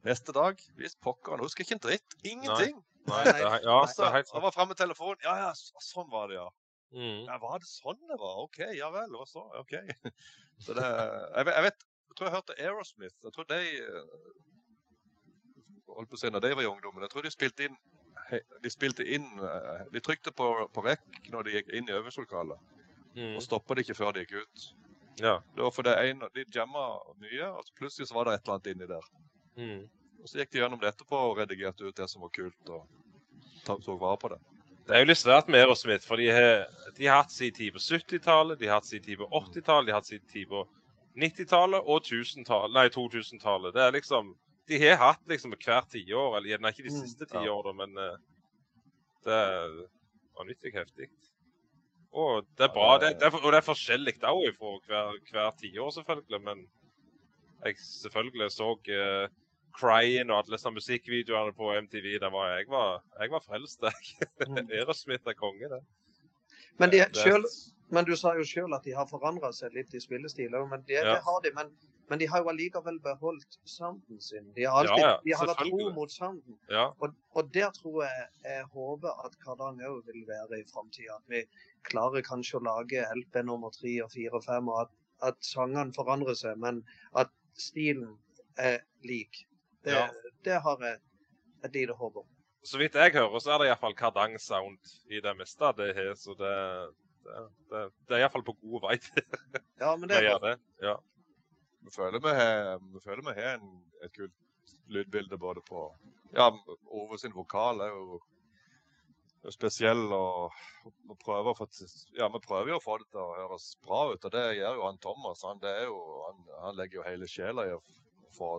Neste 0.07 0.33
dag, 0.33 0.61
hvis 0.79 0.95
pokker, 1.05 1.35
han 1.35 1.43
husker 1.45 1.65
ikke 1.65 1.75
en 1.77 1.83
dritt. 1.85 2.15
Ingenting. 2.25 2.79
Nei, 3.11 3.21
det 3.27 3.35
er, 3.39 3.59
ja, 3.63 3.75
det 3.87 4.03
er 4.03 4.15
helt 4.17 4.31
han 4.33 4.43
var 4.43 4.51
fremme 4.55 4.73
med 4.73 4.79
telefonen. 4.81 5.21
Ja, 5.23 5.35
ja, 5.45 5.51
så, 5.55 5.77
sånn 5.85 6.09
var 6.11 6.27
det, 6.31 6.39
ja. 6.39 6.47
Mm. 6.97 7.21
ja. 7.27 7.37
Var 7.43 7.61
det 7.61 7.69
sånn 7.69 8.01
det 8.09 8.17
var? 8.19 8.41
OK, 8.47 8.57
ja 8.75 8.89
vel. 8.91 9.13
Og 9.21 9.29
så, 9.29 9.43
OK. 9.61 9.77
Så 10.65 10.73
det, 10.73 10.81
jeg, 10.89 11.45
vet- 11.67 11.85
jeg 12.09 12.15
tror 12.17 12.25
jeg 12.27 12.33
hørte 12.33 12.55
Aerosmith. 12.57 13.15
Jeg 13.27 13.33
tror 13.35 13.45
de 13.51 13.59
eh, 13.77 14.31
holdt 15.93 16.09
på 16.09 16.17
å 16.17 16.21
si 16.23 16.31
når 16.33 16.43
de 16.47 16.51
var 16.57 16.65
i 16.65 16.69
ungdommen. 16.71 17.03
Jeg 17.05 17.13
tror 17.13 17.27
de 17.27 17.31
spilte 17.33 17.67
inn 17.69 17.77
de 18.63 18.69
spilte 18.73 19.05
inn 19.07 19.27
eh, 19.39 19.83
De 19.93 20.01
trykte 20.03 20.33
på, 20.35 20.47
på 20.73 20.83
rekk 20.83 21.29
når 21.31 21.45
de 21.47 21.53
gikk 21.53 21.69
inn 21.77 21.87
i 21.87 21.93
øvingslokalet, 21.95 22.73
Mm. 23.17 23.35
og 23.35 23.41
stoppa 23.41 23.73
det 23.75 23.83
ikke 23.87 23.97
før 23.97 24.11
de 24.13 24.21
gikk 24.25 24.35
ut. 24.43 24.65
Ja. 25.17 25.39
Det 25.55 25.63
var 25.65 25.71
for 25.73 25.87
det 25.87 25.95
ene, 25.97 26.27
De 26.35 26.43
jamma 26.53 26.83
mye, 27.17 27.47
og 27.49 27.63
så 27.65 27.73
plutselig 27.79 28.05
så 28.11 28.13
var 28.13 28.27
det 28.29 28.35
et 28.37 28.43
eller 28.45 28.53
annet 28.59 28.67
inni 28.75 28.87
der. 28.91 29.07
Mm. 29.57 29.79
Og 30.21 30.29
Så 30.29 30.37
gikk 30.37 30.51
de 30.53 30.59
gjennom 30.61 30.79
det 30.81 30.91
etterpå 30.91 31.17
og 31.31 31.39
redigerte 31.41 31.87
ut 31.87 31.97
det 31.97 32.05
som 32.11 32.21
var 32.21 32.29
kult, 32.35 32.69
og 32.69 32.85
tok 33.65 33.81
vare 33.99 34.17
på 34.21 34.29
det. 34.35 34.37
Det 34.87 34.95
er 34.95 35.01
jo 35.03 35.09
litt 35.09 35.19
svært 35.19 35.49
med 35.51 35.59
Aerosmith, 35.65 36.05
for 36.07 36.15
de 36.21 36.29
har, 36.31 36.67
de 36.95 37.07
har 37.09 37.23
hatt 37.23 37.31
sin 37.33 37.51
tid 37.51 37.73
på 37.75 37.79
70-tallet, 37.83 38.59
de 38.61 38.67
har 38.69 38.77
hatt 38.79 38.85
sin 38.87 39.01
tid 39.03 39.17
på 39.19 39.27
80-tallet, 39.27 39.87
de 39.89 39.91
har 39.91 39.99
hatt 39.99 40.07
sin 40.13 40.23
tid 40.31 40.47
på 40.47 40.61
90-tallet 41.17 41.81
og 41.89 42.05
1000-tallet, 42.05 42.73
nei 42.77 42.85
2000-tallet. 42.93 43.73
Det 43.75 43.81
er 43.87 43.91
liksom 43.97 44.35
De 44.67 44.77
har 44.83 44.97
hatt 44.99 45.21
liksom 45.31 45.53
hvert 45.57 45.89
tiår, 45.89 46.37
eller 46.37 46.49
gjerne 46.53 46.69
ikke 46.73 46.83
de 46.83 46.91
Mm, 46.93 47.01
siste 47.01 47.25
ja. 47.33 47.43
årene, 47.51 47.73
men 47.87 47.97
eh, 47.97 48.17
det 49.23 49.33
er 49.33 49.75
vanvittig 50.37 50.73
heftig. 50.75 51.07
Og 52.13 52.45
det 52.57 52.63
er 52.69 52.73
bra. 52.73 52.97
Det, 52.99 53.09
det- 53.19 53.27
er, 53.27 53.35
og 53.45 53.51
det 53.51 53.57
er 53.57 53.65
forskjellig 53.67 54.13
òg 54.23 54.53
fra 54.57 54.71
hver, 54.87 55.17
hver 55.31 55.51
tiår, 55.61 55.89
selvfølgelig, 55.97 56.41
men 56.41 56.67
jeg 57.65 57.75
selvfølgelig 57.77 58.51
så 58.51 58.69
uh, 58.73 59.27
Crying 59.77 60.31
og 60.31 60.37
alle 60.39 60.55
disse 60.55 60.71
musikkvideoene 60.71 61.53
på 61.53 61.71
MTV. 61.81 62.19
Der 62.21 62.29
var 62.33 62.55
jeg 62.57 62.65
var, 62.69 63.03
jeg 63.21 63.31
var 63.31 63.43
frelst. 63.47 63.81
jeg. 63.81 64.27
Mm. 64.47 64.69
Aerosmith 64.73 65.23
er 65.27 65.33
konge, 65.33 65.69
det. 65.69 65.81
Men, 66.79 66.89
de, 66.91 66.97
Det- 66.97 67.15
selv, 67.17 67.45
men 67.89 68.05
du 68.05 68.15
sa 68.15 68.33
jo 68.37 68.43
sjøl 68.43 68.73
at 68.73 68.83
de 68.85 68.93
har 68.95 69.05
forandra 69.09 69.51
seg 69.53 69.73
litt 69.73 69.93
i 69.93 69.99
spillestil. 69.99 70.55
også, 70.55 70.69
Men 70.69 70.81
det, 70.87 70.93
Ja. 71.03 71.13
det 71.13 71.21
har 71.23 71.39
de. 71.43 71.51
Men, 71.55 71.71
men 72.09 72.19
de 72.21 72.27
har 72.31 72.43
jo 72.43 72.49
allikevel 72.51 72.99
beholdt 73.03 73.57
sounden 73.67 74.21
sin. 74.23 74.45
De 74.55 74.63
har 74.63 74.79
alltid 74.83 75.03
Ja, 75.03 75.09
ja, 75.09 75.15
de 75.25 75.33
har 75.35 75.49
vært 75.49 75.63
tro 75.67 75.89
mot 75.95 76.11
sounden. 76.13 76.55
Ja. 76.71 76.85
Og, 77.03 77.15
og 77.35 77.49
der 77.55 77.73
tror 77.75 78.03
jeg 78.05 78.27
jeg 78.45 78.67
håper 78.75 79.25
at 79.25 79.35
Kardang 79.43 79.81
òg 79.89 80.05
vil 80.07 80.23
være 80.29 80.61
i 80.61 80.67
framtida. 80.71 81.17
At 81.17 81.27
vi 81.33 81.41
klarer 81.89 82.23
kanskje 82.23 82.61
å 82.61 82.63
lage 82.67 83.03
LP 83.15 83.41
nummer 83.47 83.73
tre 83.75 83.97
og 84.05 84.13
fire 84.13 84.39
og 84.39 84.45
fem, 84.47 84.71
og 84.71 84.85
at, 84.85 84.95
at 85.31 85.43
sangene 85.43 85.95
forandrer 85.95 86.37
seg, 86.39 86.55
men 86.63 86.79
at 87.19 87.31
stilen 87.59 88.15
er 88.57 88.79
lik. 89.03 89.43
Det, 89.83 89.99
det 90.47 90.61
har 90.63 90.81
jeg 90.83 90.99
et 91.67 91.75
lite 91.75 91.95
håp 91.99 92.21
om. 92.23 92.27
Så 92.67 92.79
vidt 92.81 92.95
jeg 92.99 93.13
hører, 93.15 93.39
så 93.39 93.53
er 93.53 93.61
det 93.61 93.67
iallfall 93.69 93.95
kardang-sound 93.95 94.95
i 95.13 95.21
det 95.23 95.35
meste 95.39 95.69
det 95.77 95.91
har, 95.95 96.09
Så 96.19 96.33
det, 96.39 96.55
det, 97.27 97.43
det, 97.71 97.83
det 98.09 98.17
er 98.17 98.23
iallfall 98.25 98.43
på 98.47 98.55
god 98.63 98.81
vei 98.89 98.97
til 99.03 99.21
Ja, 99.79 99.93
men 99.95 100.07
å 100.07 100.09
det 100.11 100.17
er 100.17 100.27
gjøre 100.31 100.41
bra. 100.41 100.49
det. 100.49 100.87
Ja. 100.87 100.95
Vi 101.87 101.93
føler 101.95 102.19
vi 102.19 102.31
har, 102.35 102.81
vi 102.83 102.99
føler 102.99 103.23
vi 103.23 103.33
har 103.37 103.53
en, 103.55 103.69
et 104.03 104.11
kult 104.11 104.73
lydbilde 104.91 105.37
både 105.37 105.61
på 105.61 105.83
Ja, 106.35 106.49
Ove 106.91 107.17
sin 107.17 107.31
vokal 107.35 107.79
er 107.85 107.93
jo, 107.93 108.17
er 109.47 109.53
spesiell, 109.55 110.01
og 110.11 110.51
vi 110.83 111.15
prøver, 111.23 111.53
for, 111.55 111.69
ja, 112.17 112.27
vi 112.33 112.41
prøver 112.43 112.73
jo 112.73 112.79
å 112.81 112.83
få 112.83 112.97
det 112.99 113.07
til 113.13 113.21
å 113.23 113.37
høres 113.37 113.69
bra 113.85 114.01
ut. 114.11 114.27
Og 114.27 114.33
det 114.35 114.43
gjør 114.57 114.75
jo 114.75 114.83
han 114.83 114.99
Thomas. 115.05 115.45
Han, 115.47 115.61
det 115.63 115.71
er 115.71 115.87
jo, 115.87 116.01
han, 116.25 116.41
han 116.65 116.75
legger 116.75 116.99
jo 116.99 117.05
hele 117.07 117.29
sjela 117.31 117.63
i 117.69 117.71
å 117.77 117.79
få, 118.35 118.49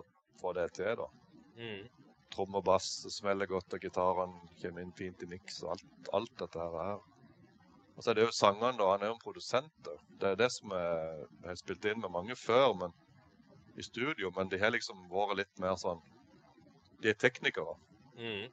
få 0.41 0.55
det 0.57 0.65
til. 0.79 1.03
da. 1.03 1.07
Mm. 1.59 1.85
Tromme 2.33 2.63
og 2.63 2.65
bass 2.65 2.89
smeller 3.13 3.49
godt, 3.51 3.77
og 3.77 3.85
gitaren 3.85 4.33
kommer 4.63 4.85
inn 4.85 4.95
fint 4.97 5.21
i 5.21 5.29
miks 5.29 5.61
og 5.61 5.75
alt, 5.75 6.11
alt 6.17 6.33
dette 6.41 6.65
her. 6.65 6.79
er. 6.95 7.05
Og 7.93 8.01
så 8.01 8.09
er 8.09 8.17
det 8.17 8.25
jo 8.25 8.33
sangene, 8.33 8.73
da. 8.81 8.89
Han 8.95 9.05
er 9.05 9.13
jo 9.13 9.19
en 9.19 9.21
produsent. 9.21 9.77
da. 9.85 9.93
Det 10.17 10.33
er 10.33 10.41
det 10.41 10.49
som 10.57 10.73
er, 10.73 11.21
jeg 11.43 11.51
har 11.51 11.61
spilt 11.61 11.87
inn 11.91 12.01
med 12.01 12.17
mange 12.17 12.37
før 12.39 12.73
men, 12.81 12.97
i 13.79 13.85
studio, 13.85 14.31
men 14.35 14.49
de 14.51 14.59
har 14.61 14.73
liksom 14.75 15.05
vært 15.11 15.37
litt 15.43 15.61
mer 15.63 15.77
sånn 15.79 16.01
De 16.99 17.09
er 17.13 17.15
teknikere. 17.15 17.77
Mm. 18.19 18.49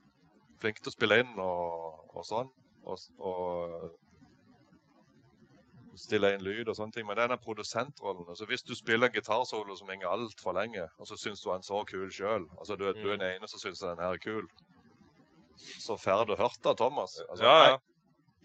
Flinke 0.63 0.83
til 0.83 0.93
å 0.93 0.95
spille 0.95 1.17
inn 1.19 1.33
og, 1.43 2.05
og 2.15 2.27
sånn. 2.27 2.51
Og, 2.87 3.01
og 3.19 3.97
stille 5.99 6.31
inn 6.37 6.45
lyd 6.45 6.69
og 6.71 6.77
sånne 6.79 6.95
ting. 6.95 7.07
Men 7.09 7.19
det 7.19 7.25
er 7.25 7.33
den 7.33 7.43
produsentrollen. 7.43 8.29
Altså, 8.29 8.47
hvis 8.47 8.63
du 8.63 8.75
spiller 8.79 9.09
en 9.09 9.17
gitarsolo 9.17 9.77
som 9.79 9.91
henger 9.91 10.13
altfor 10.13 10.55
lenge, 10.57 10.87
og 11.01 11.11
så 11.11 11.19
syns 11.19 11.43
du 11.43 11.51
han 11.51 11.67
så 11.67 11.83
kul 11.89 12.07
sjøl, 12.13 12.47
altså, 12.61 12.79
du, 12.79 12.87
du 12.95 13.11
er 13.11 13.17
den 13.17 13.27
ene 13.33 13.51
som 13.51 13.63
syns 13.63 13.83
den 13.83 13.99
her 13.99 14.15
er 14.15 14.23
kul, 14.23 14.47
så 15.57 15.97
får 15.99 16.27
du 16.31 16.37
hørt 16.39 16.63
det, 16.63 16.77
Thomas. 16.79 17.19
Altså, 17.27 17.45
Ja, 17.45 17.59
ja. 17.67 17.77
«Nei, 17.77 17.93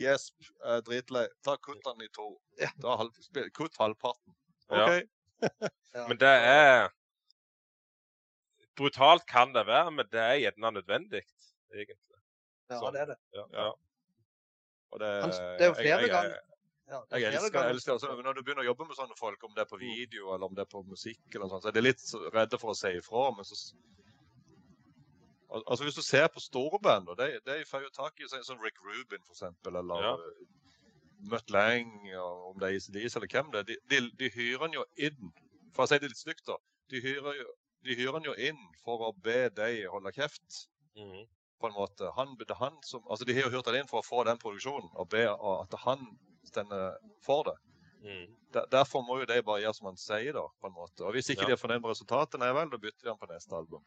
Gjesp, 0.01 0.47
dritlei. 0.87 1.27
Ta 1.45 1.57
kutt 1.61 1.83
den 1.85 2.01
i 2.01 2.07
to. 2.15 2.31
Ja. 2.57 2.71
Halv, 2.97 3.13
kutt 3.53 3.75
halvparten. 3.77 4.33
OK. 4.71 4.77
Ja. 4.79 5.01
Men 6.09 6.17
det 6.21 6.31
er 6.51 6.89
Brutalt 8.77 9.25
kan 9.27 9.51
det 9.53 9.65
være, 9.67 9.91
men 9.91 10.07
det 10.11 10.19
er 10.21 10.37
gjerne 10.39 10.71
nødvendig, 10.77 11.21
egentlig. 11.73 11.97
Ja, 12.71 12.77
Sånn. 12.79 12.93
det 12.95 13.01
er 13.01 13.09
det. 13.11 13.17
Ja, 13.35 13.43
Ja. 13.51 13.65
Og 14.91 14.99
det, 14.99 15.09
Han- 15.21 15.31
det 15.31 15.65
er 15.65 15.67
jo 15.69 15.75
flere 15.75 16.07
ganger. 16.07 16.37
Ja, 16.91 16.97
Jeg 17.11 17.33
elsker, 17.33 17.61
jeg 17.61 17.69
elsker 17.75 17.91
altså, 17.93 18.07
Når 18.21 18.33
du 18.35 18.41
begynner 18.43 18.63
å 18.63 18.65
jobbe 18.67 18.87
med 18.87 18.97
sånne 18.97 19.15
folk, 19.19 19.43
om 19.47 19.53
det 19.55 19.61
er 19.63 19.69
på 19.69 19.77
video 19.79 20.33
eller 20.33 20.45
om 20.49 20.55
det 20.55 20.65
er 20.65 20.71
på 20.71 20.81
musikk, 20.83 21.21
eller 21.35 21.47
sånt, 21.47 21.63
så 21.63 21.69
er 21.69 21.75
de 21.77 21.83
litt 21.85 22.01
redde 22.33 22.57
for 22.59 22.71
å 22.73 22.75
si 22.75 22.91
ifra. 22.97 23.29
Men 23.35 23.45
så 23.47 23.55
Altså 25.51 25.83
Hvis 25.83 25.95
du 25.95 26.01
ser 26.01 26.27
på 26.31 26.39
store 26.39 26.79
band, 26.79 27.09
og 27.09 27.17
de, 27.19 27.39
de 27.45 27.63
får 27.67 27.83
jo 27.83 27.89
tak 27.95 28.19
i 28.19 28.27
sånn 28.27 28.59
Rick 28.63 28.79
Rubin 28.83 29.19
for 29.27 29.33
eksempel, 29.35 29.75
eller 29.79 30.03
Ja. 30.03 30.15
Mutt 31.29 31.51
og 31.53 32.47
om 32.51 32.59
det 32.59 32.67
er 32.69 32.75
ACDC 32.79 33.15
eller 33.15 33.27
hvem 33.31 33.51
det 33.51 33.59
er, 33.59 33.63
de, 33.69 33.75
de, 33.89 33.99
de 34.19 34.29
hyrer 34.33 34.59
han 34.65 34.73
jo 34.73 34.85
inn 34.97 35.31
For 35.75 35.83
å 35.83 35.87
si 35.87 35.99
det 35.99 36.09
litt 36.09 36.17
stygt, 36.19 36.45
da. 36.47 36.57
De 36.91 36.99
hyrer, 36.99 37.35
jo, 37.37 37.45
de 37.85 37.95
hyrer 37.95 38.13
han 38.17 38.25
jo 38.25 38.33
inn 38.35 38.57
for 38.83 38.99
å 39.07 39.11
be 39.23 39.49
de 39.49 39.87
holde 39.91 40.11
kjeft 40.17 40.67
Mm. 40.97 41.23
på 41.61 41.67
en 41.69 41.73
måte. 41.77 42.09
Han, 42.17 42.33
han 42.59 42.73
som, 42.83 43.01
altså 43.07 43.23
De 43.25 43.33
har 43.33 43.45
jo 43.45 43.51
hyrt 43.53 43.65
han 43.69 43.77
inn 43.79 43.87
for 43.87 44.01
å 44.01 44.03
få 44.03 44.25
den 44.27 44.37
produksjonen, 44.41 44.89
og 44.99 45.07
be 45.13 45.21
at 45.31 45.77
han 45.85 46.01
stender 46.43 46.97
for 47.23 47.43
det. 47.47 47.53
Mm. 48.03 48.25
Der, 48.51 48.65
derfor 48.73 49.01
må 49.07 49.21
jo 49.21 49.25
de 49.29 49.37
bare 49.45 49.61
gjøre 49.63 49.77
som 49.77 49.87
han 49.87 49.95
sier, 50.01 50.33
da. 50.35 50.43
på 50.59 50.67
en 50.67 50.73
måte. 50.75 51.05
Og 51.07 51.13
Hvis 51.15 51.29
ikke 51.31 51.43
Ja. 51.45 51.47
de 51.47 51.55
er 51.55 51.61
fornøyd 51.61 51.79
med 51.85 51.93
resultatet, 51.93 52.39
nei 52.43 52.51
vel, 52.51 52.69
da 52.73 52.77
bytter 52.77 53.05
de 53.05 53.09
han 53.13 53.17
på 53.21 53.29
neste 53.31 53.55
album. 53.55 53.83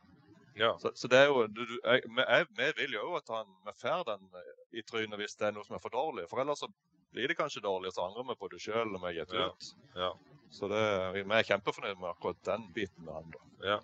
ja. 0.57 0.73
Så, 0.79 0.95
så 0.95 1.09
det 1.13 1.19
er 1.19 1.27
jo, 1.27 1.47
du, 1.47 1.61
jeg, 1.85 2.03
vi- 2.09 2.29
jeg, 2.63 2.75
vil 2.79 2.93
jo 2.97 3.15
at 3.21 3.29
han 3.29 3.53
vi 3.67 3.73
får 3.83 4.05
den 4.09 4.25
eh, 4.41 4.79
i 4.79 4.83
trynet 4.83 5.19
hvis 5.21 5.37
det 5.37 5.49
er 5.49 5.53
noe 5.53 5.65
som 5.69 5.77
er 5.77 5.83
for 5.85 5.91
dårlig. 5.93 6.25
For 6.31 6.41
ellers 6.41 6.65
så 6.65 6.71
blir 7.15 7.29
det 7.31 7.37
kanskje 7.39 7.63
dårlig, 7.65 7.89
og 7.93 7.97
så 7.97 8.05
angrer 8.09 8.29
vi 8.29 8.37
på 8.43 8.49
det 8.53 8.61
sjøl 8.65 8.91
når 8.93 9.03
vi 9.07 9.13
gitt 9.21 9.33
Ja. 9.39 9.47
ut. 9.49 9.69
Ja. 9.97 10.13
Så 10.55 10.69
det, 10.71 10.83
vi 11.15 11.23
er 11.25 11.47
kjempefornøyd 11.49 11.99
med 11.99 12.11
akkurat 12.11 12.43
den 12.47 12.69
biten 12.75 13.05
med 13.07 13.15
han. 13.15 13.33
da. 13.63 13.79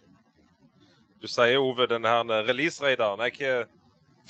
Du 1.20 1.26
sier, 1.28 1.58
Ove, 1.60 1.86
den 1.86 2.04
her 2.04 2.22
release-radaren. 2.48 3.20
Jeg 3.28 3.48
har 3.48 3.66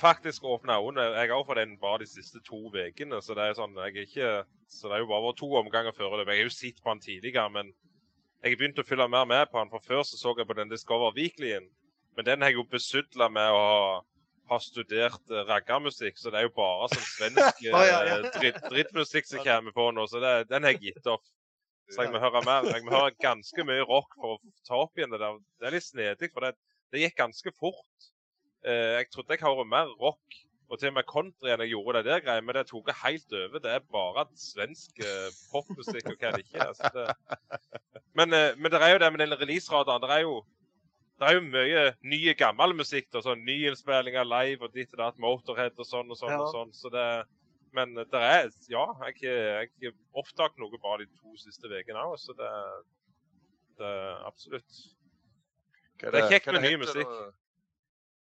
faktisk 0.01 0.43
åpna 0.43 0.79
øynene. 0.81 1.13
Jeg 1.15 1.29
har 1.31 1.43
fått 1.47 1.57
den 1.61 1.77
bare 1.79 1.99
de 1.99 2.07
siste 2.09 2.41
to 2.43 2.59
ukene. 2.73 3.21
Så 3.21 3.35
det 3.37 3.43
er 3.45 3.53
sånn, 3.53 3.75
jeg 3.77 3.95
er 3.95 4.07
ikke, 4.07 4.31
så 4.67 4.89
det 4.89 4.95
er 4.97 5.03
jo 5.05 5.11
bare 5.11 5.23
vært 5.27 5.37
to 5.39 5.51
omganger 5.61 5.91
før. 5.95 6.17
Jeg 6.25 6.27
har 6.27 6.43
jo 6.43 6.49
sett 6.49 6.81
på 6.83 6.89
den 6.95 6.99
tidligere, 7.05 7.49
men 7.49 7.73
jeg 8.43 8.57
begynte 8.57 8.81
å 8.83 8.87
følge 8.89 9.07
mer 9.07 9.25
med 9.25 9.45
på 9.51 9.59
den. 9.61 9.69
For 9.69 9.79
før 9.79 10.03
så, 10.03 10.17
så 10.17 10.35
jeg 10.37 10.47
på 10.47 10.57
den 10.57 10.69
Discover 10.69 11.13
Weeklyen. 11.15 11.69
Men 12.17 12.25
den 12.25 12.41
har 12.41 12.49
jeg 12.51 12.57
jo 12.59 12.63
besudla 12.63 13.29
med 13.31 13.51
å 13.55 13.61
ha, 13.61 14.01
ha 14.51 14.59
studert 14.59 15.31
uh, 15.31 15.43
raggarmusikk, 15.47 16.17
så 16.19 16.31
det 16.31 16.41
er 16.41 16.47
jo 16.49 16.55
bare 16.57 16.89
sånn 16.91 17.07
svensk 17.07 17.61
Å, 17.71 17.83
ja, 17.87 17.99
ja. 18.07 18.17
eh, 18.17 18.27
dritt, 18.35 18.59
drittmusikk 18.67 19.29
som 19.29 19.45
kommer 19.45 19.75
på 19.75 19.87
nå. 19.95 20.07
Så 20.11 20.21
det, 20.23 20.33
den 20.51 20.67
har 20.67 20.75
jeg 20.75 20.91
gitt 20.91 21.07
opp. 21.11 21.23
Så 21.91 22.05
jeg 22.05 22.13
må 22.13 22.21
høre 22.23 22.43
mer. 22.47 22.67
Jeg 22.71 22.85
må 22.87 22.93
høre 22.95 23.15
ganske 23.23 23.65
mye 23.67 23.83
rock 23.87 24.15
for 24.19 24.37
å 24.37 24.53
ta 24.67 24.79
opp 24.83 24.99
igjen 24.99 25.11
det 25.11 25.19
der. 25.23 25.39
Det 25.59 25.67
er 25.67 25.75
litt 25.75 25.87
snedig, 25.87 26.31
for 26.31 26.47
det, 26.47 26.53
det 26.93 27.03
gikk 27.03 27.17
ganske 27.19 27.53
fort. 27.59 28.07
Eh, 28.67 29.01
jeg 29.01 29.11
trodde 29.11 29.35
jeg 29.35 29.43
hørte 29.43 29.67
mer 29.67 29.91
rock, 29.99 30.39
og 30.71 30.79
til 30.79 30.91
og 30.91 30.95
med 30.95 31.07
country 31.09 31.51
enn 31.51 31.63
jeg 31.65 31.73
gjorde 31.73 31.99
det 31.99 32.13
der 32.13 32.23
greia, 32.23 32.43
men 32.45 32.55
det 32.55 32.67
tok 32.69 32.91
helt 33.01 33.35
over. 33.35 33.59
Det 33.63 33.73
er 33.75 33.87
bare 33.91 34.27
svensk 34.39 35.03
eh, 35.03 35.27
popmusikk 35.51 36.13
og 36.13 36.15
hva 36.21 36.31
det 36.35 36.45
ikke 36.45 36.67
er. 36.67 36.75
Så 36.79 36.91
det... 36.95 37.07
Men, 38.19 38.33
eh, 38.35 38.57
men 38.59 38.67
det 38.73 38.79
er 38.83 38.89
jo 38.91 38.97
det 38.99 39.07
med 39.13 39.21
den 39.21 39.33
release-radaren. 39.39 40.01
Det 40.03 40.09
er 40.11 40.25
jo 40.25 40.33
det 41.21 41.27
er 41.29 41.35
jo 41.37 41.41
mye 41.45 41.81
nye, 42.09 42.33
gammel 42.33 42.73
musikk. 42.79 43.07
og 43.13 43.23
sånn 43.27 43.43
Nyinnspillinger 43.45 44.25
live 44.25 44.65
og 44.65 44.73
ditt 44.73 44.89
og 44.95 45.03
datt, 45.03 45.19
Motorhead 45.21 45.77
og 45.77 45.85
sånn 45.85 46.09
og 46.09 46.17
sånn. 46.17 46.33
Ja. 46.33 46.39
og 46.41 46.49
sånn. 46.55 46.71
Så 46.73 46.89
det, 46.93 47.05
men 47.77 47.93
det 47.95 48.07
er 48.17 48.49
Ja, 48.71 48.87
jeg 49.21 49.67
har 49.85 49.93
opptatt 50.17 50.57
noe 50.57 50.79
bare 50.81 51.05
de 51.05 51.11
to 51.21 51.35
siste 51.37 51.69
ukene 51.69 52.01
òg, 52.09 52.17
så 52.19 52.33
det, 52.33 52.49
det 53.77 53.85
er 53.85 54.25
absolutt 54.27 54.81
Det, 56.01 56.09
Det 56.11 56.23
er 56.23 56.29
kjekt 56.33 56.51
med 56.51 56.61
ny 56.65 56.75
musikk. 56.81 57.05
når- 57.07 57.33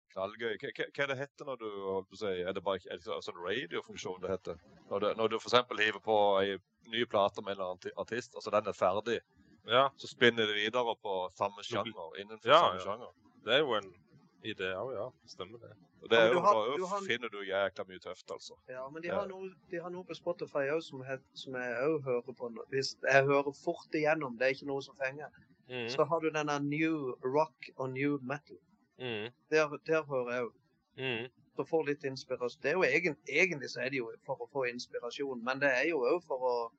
Knallgøy. 0.09 0.55
Hva, 0.57 0.69
hva, 0.73 0.85
hva 0.97 1.05
det 1.11 1.17
heter 1.19 1.45
når 1.45 1.57
du 1.61 1.67
holdt 1.85 2.07
på 2.09 2.15
å 2.17 2.19
si, 2.23 2.31
Er 2.41 2.53
det 2.57 2.63
bare 2.65 2.79
er 2.89 2.97
det 2.97 3.05
sånn 3.05 3.43
radiofunksjon 3.45 4.21
det 4.23 4.31
heter? 4.31 4.55
Når, 4.89 4.99
du, 5.03 5.07
når 5.19 5.29
du 5.29 5.35
f.eks. 5.37 5.53
hiver 5.77 6.01
på 6.01 6.15
ei 6.41 6.57
ny 6.89 7.03
plate 7.05 7.43
med 7.45 7.53
en 7.53 7.59
eller 7.59 7.67
annen 7.69 7.77
arti- 7.77 7.93
artist, 8.01 8.33
altså 8.33 8.49
den 8.55 8.67
er 8.67 8.73
ferdig, 8.73 9.19
Ja, 9.67 9.89
så 9.97 10.07
spinner 10.07 10.45
det 10.47 10.55
videre 10.55 10.95
på 11.03 11.29
samme 11.37 11.63
sjanger. 11.63 12.15
innenfor 12.19 12.47
Ja, 12.49 12.59
samme 12.59 12.79
ja. 12.79 12.85
sjanger. 12.85 13.13
det 13.45 13.53
er 13.53 13.59
jo 13.59 13.73
en 13.75 13.93
idé 14.43 14.73
òg, 14.75 14.93
ja. 14.95 15.09
Stemmer 15.27 15.57
det. 15.59 15.73
Og 16.01 16.09
det 16.09 16.17
Ja, 16.17 16.25
er 16.25 16.33
jo, 16.33 16.39
har- 16.39 16.77
du 16.77 16.85
har- 16.85 17.01
finner 17.07 17.27
du 17.29 17.37
jækla 17.43 17.83
mye 17.87 17.99
tøft, 17.99 18.31
altså. 18.31 18.53
Ja, 18.69 18.89
men 18.89 19.01
de 19.01 19.07
Ja. 19.09 19.15
har 19.19 19.27
noe, 19.27 19.49
de 19.71 19.77
har 19.81 19.89
noe 19.89 20.03
på 20.03 20.13
Spotify 20.15 20.69
òg 20.71 20.81
som, 20.81 21.03
som 21.33 21.53
jeg 21.53 21.75
òg 21.83 22.03
hører 22.03 22.21
på. 22.33 22.49
Hvis 22.69 22.95
jeg 23.03 23.23
hører 23.25 23.51
fort 23.63 23.91
igjennom, 23.93 24.37
det 24.37 24.45
er 24.47 24.51
ikke 24.53 24.65
noe 24.67 24.81
som 24.81 24.95
fenger. 24.95 25.27
Mm. 25.69 25.85
så 25.89 26.03
har 26.07 26.19
du 26.19 26.29
denne 26.31 26.59
new 26.67 27.13
rock 27.23 27.69
og 27.77 27.91
new 27.91 28.17
metal. 28.21 28.57
Mm. 28.99 29.29
Der, 29.51 29.67
der 29.85 30.03
hører 30.03 30.31
jeg 30.33 30.41
jo. 30.41 30.51
Mm. 30.97 31.29
Så 31.55 31.63
får 31.69 31.85
litt 31.85 32.03
inspirasjon. 32.03 32.61
Det 32.63 32.69
er 32.71 32.73
jo 32.73 32.81
egen, 32.83 33.15
Egentlig 33.29 33.69
så 33.69 33.81
er 33.85 33.89
det 33.89 33.97
jo 33.99 34.11
for 34.25 34.35
å 34.35 34.49
få 34.49 34.63
inspirasjon, 34.73 35.43
men 35.43 35.59
det 35.59 35.69
er 35.69 35.89
jo 35.89 35.99
òg 35.99 36.23
for 36.25 36.39
å 36.39 36.71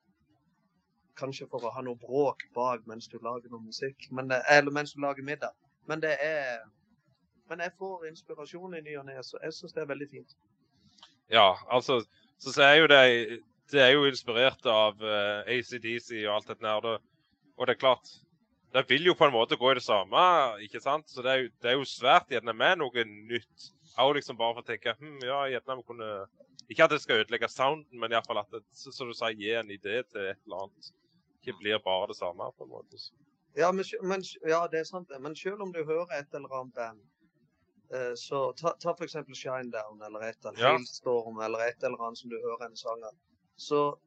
Kanskje 1.20 1.48
for 1.52 1.64
å 1.66 1.72
ha 1.74 1.82
noe 1.84 2.00
bråk 2.00 2.46
bak 2.56 2.86
mens 2.90 3.08
du 3.12 3.18
lager 3.22 3.52
noe 3.52 3.62
musikk. 3.64 4.08
Men 4.10 4.32
eller 4.40 4.72
mens 4.74 4.94
du 4.96 5.02
lager 5.04 5.26
middag. 5.26 5.56
Men 5.88 6.00
det 6.00 6.16
er 6.24 6.60
Men 7.50 7.64
jeg 7.64 7.72
får 7.78 8.04
inspirasjon 8.06 8.76
i 8.78 8.80
ny 8.86 8.92
og 9.00 9.08
ne, 9.08 9.16
så 9.26 9.38
jeg 9.42 9.54
syns 9.56 9.72
det 9.74 9.80
er 9.82 9.88
veldig 9.90 10.06
fint. 10.10 10.36
Ja, 11.30 11.56
altså 11.70 12.04
Så, 12.38 12.62
er 12.62 12.74
jo 12.74 12.86
det 12.86 13.40
Det 13.72 13.80
er 13.82 13.90
jo 13.94 14.06
inspirert 14.06 14.66
av 14.66 15.02
uh, 15.02 15.42
ACDC 15.46 16.26
og 16.28 16.34
alt 16.34 16.48
dette 16.48 16.66
der. 16.66 17.00
Og 17.56 17.66
det 17.66 17.74
er 17.74 17.80
klart 17.80 18.12
Det 18.72 18.84
vil 18.88 19.06
jo 19.06 19.14
på 19.18 19.26
en 19.26 19.34
måte 19.34 19.58
gå 19.58 19.70
i 19.70 19.74
det 19.74 19.82
samme, 19.82 20.22
ikke 20.62 20.80
sant? 20.80 21.10
Så 21.10 21.22
det 21.22 21.30
er 21.30 21.36
jo, 21.42 21.48
det 21.62 21.70
er 21.70 21.74
jo 21.78 21.84
svært 21.84 22.30
gjerne 22.30 22.54
med 22.54 22.78
noe 22.78 23.04
nytt. 23.04 23.70
Og 23.98 24.14
liksom 24.14 24.38
bare 24.38 24.54
for 24.54 24.62
å 24.62 24.68
tenke 24.68 24.94
hm, 24.98 25.18
ja, 25.26 25.40
gjerne 25.50 25.76
vi 25.80 25.86
kunne 25.88 26.10
Ikke 26.70 26.86
at 26.86 26.94
det 26.94 27.00
skal 27.02 27.24
ødelegge 27.24 27.48
sounden, 27.50 27.98
men 27.98 28.12
iallfall 28.14 28.44
at 28.44 28.52
det, 28.54 28.62
som 28.78 29.10
du 29.10 29.14
sa, 29.18 29.32
gi 29.34 29.50
en 29.58 29.70
idé 29.74 30.04
til 30.06 30.28
et 30.30 30.38
eller 30.46 30.68
annet. 30.68 30.92
Ikke 31.40 31.56
blir 31.58 31.78
bare 31.84 32.06
det 32.08 32.16
samme, 32.16 32.50
på 32.58 32.64
en 32.64 32.70
måte. 32.70 32.98
Ja, 33.56 33.72
men, 33.72 33.84
men, 34.02 34.22
ja, 34.46 34.66
det 34.70 34.80
er 34.80 34.84
sant 34.84 35.08
det. 35.08 35.20
Men 35.20 35.34
selv 35.36 35.62
om 35.62 35.72
du 35.72 35.80
hører 35.84 36.12
et 36.20 36.34
eller 36.34 36.52
annet 36.60 36.74
band, 36.74 37.00
eh, 37.94 38.12
så 38.14 38.52
ta, 38.56 38.74
ta 38.80 38.92
f.eks. 38.94 39.16
Shinedown 39.34 40.02
eller 40.06 40.20
et 40.28 40.36
eller 40.44 40.52
annet, 40.52 40.60
Ja. 40.60 40.76
Storm 40.86 41.40
eller 41.40 41.58
et 41.66 41.82
eller 41.82 41.98
annet 42.06 42.18
som 42.18 42.30
du 42.30 42.36
hører 42.44 42.66
en 42.68 42.76
sang 42.76 43.02
av. 43.08 43.16
Så 43.56 43.98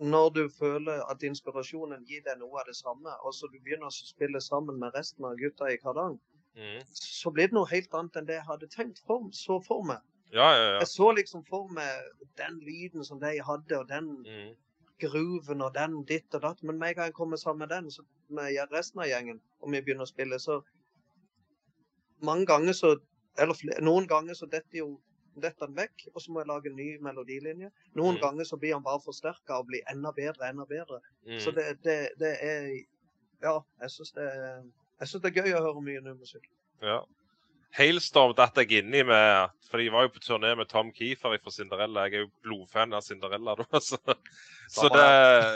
når 0.00 0.28
du 0.34 0.42
føler 0.58 1.02
at 1.10 1.22
inspirasjonen 1.26 2.04
gir 2.06 2.22
deg 2.26 2.38
noe 2.38 2.60
av 2.60 2.68
det 2.68 2.76
samme, 2.78 3.10
og 3.26 3.34
så 3.34 3.48
du 3.50 3.58
begynner 3.58 3.90
å 3.90 3.94
spille 3.94 4.40
sammen 4.40 4.78
med 4.78 4.94
resten 4.94 5.26
av 5.26 5.36
gutta 5.40 5.70
i 5.72 5.76
Kardang, 5.82 6.20
Mm. 6.54 6.84
så 6.94 7.32
blir 7.34 7.48
det 7.50 7.52
noe 7.56 7.66
helt 7.66 7.94
annet 7.98 8.16
enn 8.16 8.26
det 8.28 8.36
jeg 8.36 8.46
hadde 8.46 8.68
tenkt 8.70 9.00
for, 9.06 9.24
så 9.34 9.56
for 9.66 9.82
meg. 9.82 9.98
Ja, 10.32 10.52
ja, 10.54 10.68
ja. 10.74 10.78
Jeg 10.78 10.86
så 10.86 11.08
liksom 11.16 11.42
for 11.48 11.66
meg 11.68 11.88
den 12.38 12.60
lyden 12.62 13.04
som 13.04 13.18
de 13.20 13.40
hadde, 13.42 13.78
og 13.80 13.88
den 13.88 14.22
Mm. 14.22 14.54
Grooven 15.00 15.62
og 15.62 15.74
den 15.74 16.04
ditt 16.08 16.34
og 16.34 16.42
datt. 16.42 16.62
Men 16.62 16.78
med 16.78 16.88
en 16.88 16.94
gang 16.94 17.10
jeg 17.10 17.14
kommer 17.14 17.36
sammen 17.40 17.64
med 17.68 17.68
den, 17.76 17.90
så 17.90 18.04
med 18.28 18.56
resten 18.72 19.00
av 19.00 19.08
gjengen, 19.10 19.40
og 19.60 19.72
vi 19.72 19.80
begynner 19.82 20.06
å 20.06 20.10
spille, 20.12 20.38
så 20.40 20.60
mange 22.22 22.46
ganger 22.46 22.72
så 22.72 22.96
Eller 23.38 23.80
noen 23.82 24.06
ganger 24.06 24.34
så 24.38 24.46
detter 24.46 24.78
jo 24.78 25.00
detter 25.42 25.66
den 25.66 25.74
vekk, 25.74 26.04
og 26.14 26.22
så 26.22 26.30
må 26.30 26.38
jeg 26.40 26.46
lage 26.46 26.70
en 26.70 26.76
ny 26.78 26.84
melodilinje. 27.02 27.70
Noen 27.98 28.14
Mm. 28.14 28.20
ganger 28.20 28.44
så 28.44 28.56
blir 28.56 28.72
han 28.74 28.84
bare 28.84 29.00
forsterka 29.02 29.56
og 29.58 29.66
blir 29.66 29.82
enda 29.90 30.12
bedre, 30.12 30.46
enda 30.48 30.64
bedre. 30.64 31.00
Mm. 31.26 31.40
Så 31.40 31.50
det, 31.50 31.82
det, 31.82 32.08
det 32.20 32.36
er 32.40 32.68
Ja, 33.42 33.58
jeg 33.80 33.90
syns 33.90 34.12
det 34.14 34.28
det 35.22 35.36
er 35.36 35.42
gøy 35.42 35.52
å 35.58 35.62
høre 35.64 35.82
mye 35.82 36.00
ny 36.00 36.14
musikk. 36.14 36.46
Ja. 36.80 37.00
Hailstorm 37.74 38.34
datt 38.38 38.58
jeg 38.62 38.80
inn 38.80 38.94
i 38.94 39.02
med 39.06 39.54
For 39.66 39.82
de 39.82 39.90
var 39.90 40.06
jo 40.06 40.12
på 40.14 40.22
turné 40.22 40.52
med 40.54 40.68
Tom 40.70 40.92
Keefer 40.94 41.34
fra 41.42 41.50
Cinderella. 41.50 42.04
Jeg 42.06 42.20
er 42.20 42.24
jo 42.26 42.30
blodfan 42.46 42.94
av 42.94 43.02
Cinderella, 43.02 43.56
da. 43.58 43.66
Så, 43.88 43.98
så 44.70 44.88
det 44.92 45.08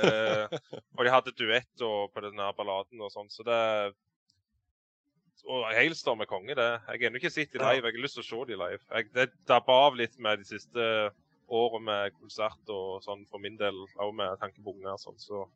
eh, 0.08 0.58
Og 0.96 1.04
de 1.06 1.14
hadde 1.14 1.36
duett 1.38 1.84
og, 1.86 2.10
på 2.12 2.24
den 2.26 2.42
her 2.42 2.56
balladen 2.58 3.00
og 3.00 3.12
sånn, 3.14 3.30
så 3.32 3.46
det 3.46 3.60
Og 5.46 5.64
Hailstorm 5.72 6.20
er 6.24 6.28
konge, 6.28 6.58
det. 6.58 6.68
Jeg 6.88 6.90
har 6.90 7.06
ennå 7.08 7.22
ikke 7.22 7.32
sett 7.32 7.54
de 7.54 7.62
live. 7.62 7.86
Jeg 7.86 7.96
har 7.96 8.04
lyst 8.04 8.18
til 8.18 8.26
å 8.26 8.28
se 8.28 8.42
de 8.50 8.58
live. 8.64 8.82
Jeg, 8.90 9.08
det 9.14 9.30
dabba 9.48 9.78
av 9.86 9.96
litt 9.96 10.18
med 10.20 10.42
de 10.42 10.50
siste 10.50 10.90
årene 11.48 11.86
med 11.86 12.18
konsert 12.18 12.74
og 12.74 12.98
sånn 13.06 13.24
for 13.30 13.40
min 13.40 13.56
del, 13.56 13.78
òg 13.96 14.12
med 14.18 14.36
tanke 14.42 14.60
på 14.60 14.74
unger 14.74 14.92
og 14.92 15.00
sånn, 15.00 15.22
så 15.22 15.46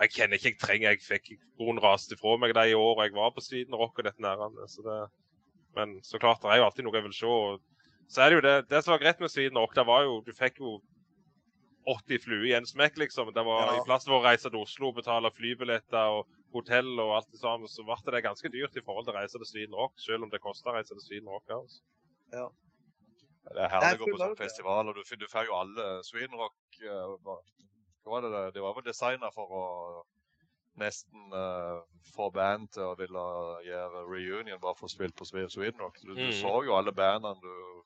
jeg 0.00 0.14
kjenner 0.16 0.40
ikke 0.40 0.48
jeg 0.48 0.60
trenger 0.62 0.94
Jeg 0.94 1.02
fikk 1.04 1.28
broren 1.58 1.82
raste 1.82 2.16
ifra 2.16 2.38
meg 2.40 2.54
de 2.56 2.72
årene 2.78 3.10
jeg 3.10 3.16
var 3.18 3.34
på 3.34 3.44
Sweden 3.44 3.76
Rock 3.78 4.00
og 4.00 4.08
dette 4.08 4.24
nærende. 4.24 4.66
Så 4.70 4.82
det, 4.86 4.96
men 5.76 5.98
så 6.06 6.20
klart, 6.22 6.42
det 6.42 6.52
er 6.52 6.60
jo 6.60 6.66
alltid 6.68 6.86
noe 6.86 6.98
jeg 6.98 7.06
vil 7.08 7.16
se. 7.16 7.26
og 7.26 8.10
Så 8.10 8.24
er 8.24 8.30
det 8.30 8.38
jo 8.38 8.44
det, 8.46 8.56
det 8.70 8.82
som 8.84 8.94
var 8.94 9.02
greit 9.02 9.22
med 9.22 9.32
Sweden 9.32 9.58
Rock, 9.58 9.74
det 9.76 9.86
var 9.86 10.04
jo 10.06 10.20
Du 10.26 10.32
fikk 10.36 10.60
jo 10.60 10.80
80 11.86 12.22
fluer 12.24 12.46
i 12.48 12.54
en 12.56 12.66
smekk, 12.66 12.96
liksom. 13.02 13.32
Det 13.36 13.44
var 13.44 13.66
Ja. 13.66 13.76
I 13.80 13.84
plass 13.84 14.06
for 14.08 14.18
å 14.18 14.24
reise 14.24 14.48
til 14.48 14.60
Oslo 14.60 14.88
og 14.88 14.96
betale 15.00 15.30
flybilletter 15.30 16.18
og 16.18 16.28
hotell 16.54 17.00
og 17.00 17.16
alt 17.18 17.30
det 17.30 17.40
samme, 17.40 17.68
så 17.68 17.84
ble 17.84 18.14
det 18.14 18.24
ganske 18.24 18.48
dyrt 18.48 18.76
i 18.76 18.84
forhold 18.84 19.04
til 19.04 19.14
å 19.14 19.18
reise 19.18 19.38
til 19.38 19.50
Sweden 19.50 19.74
Rock, 19.74 19.98
selv 20.00 20.24
om 20.24 20.30
det 20.30 20.40
koster 20.40 20.70
å 20.70 20.76
reise 20.78 20.94
til 20.94 21.04
Sweden 21.04 21.28
Rock. 21.28 21.44
Altså. 21.50 21.82
Ja. 22.32 22.48
Det 23.52 23.60
er 23.60 23.68
herlig 23.68 24.00
å 24.00 24.04
gå 24.04 24.12
på 24.14 24.22
sånn 24.22 24.36
festival, 24.38 24.88
og. 24.88 24.96
Du, 24.96 25.16
du 25.20 25.28
får 25.28 25.50
jo 25.50 25.58
alle 25.58 25.88
Sweden 26.06 26.38
Rock 26.40 26.56
uh, 26.80 27.18
hva 27.20 27.36
hva 28.04 28.18
var 28.18 28.24
det, 28.24 28.30
det? 28.32 28.44
det 28.54 28.62
var 28.62 28.74
vel 28.76 28.84
designa 28.84 29.30
for 29.32 29.48
å 29.48 29.64
nesten 30.76 31.32
uh, 31.32 31.82
få 32.14 32.30
band 32.34 32.68
til 32.74 32.82
å 32.82 32.96
ville 32.98 33.24
gjøre 33.66 34.04
reunion 34.10 34.60
bare 34.60 34.74
for 34.78 34.86
å 34.86 34.90
spille 34.92 35.12
på 35.16 35.24
Swe- 35.28 35.48
Sweden 35.50 35.80
Rock. 35.80 35.98
Du, 36.02 36.14
du 36.14 36.20
Mhm. 36.26 36.32
så 36.40 36.64
jo 36.64 36.74
alle 36.76 36.92
bandene 36.92 37.40
du 37.40 37.82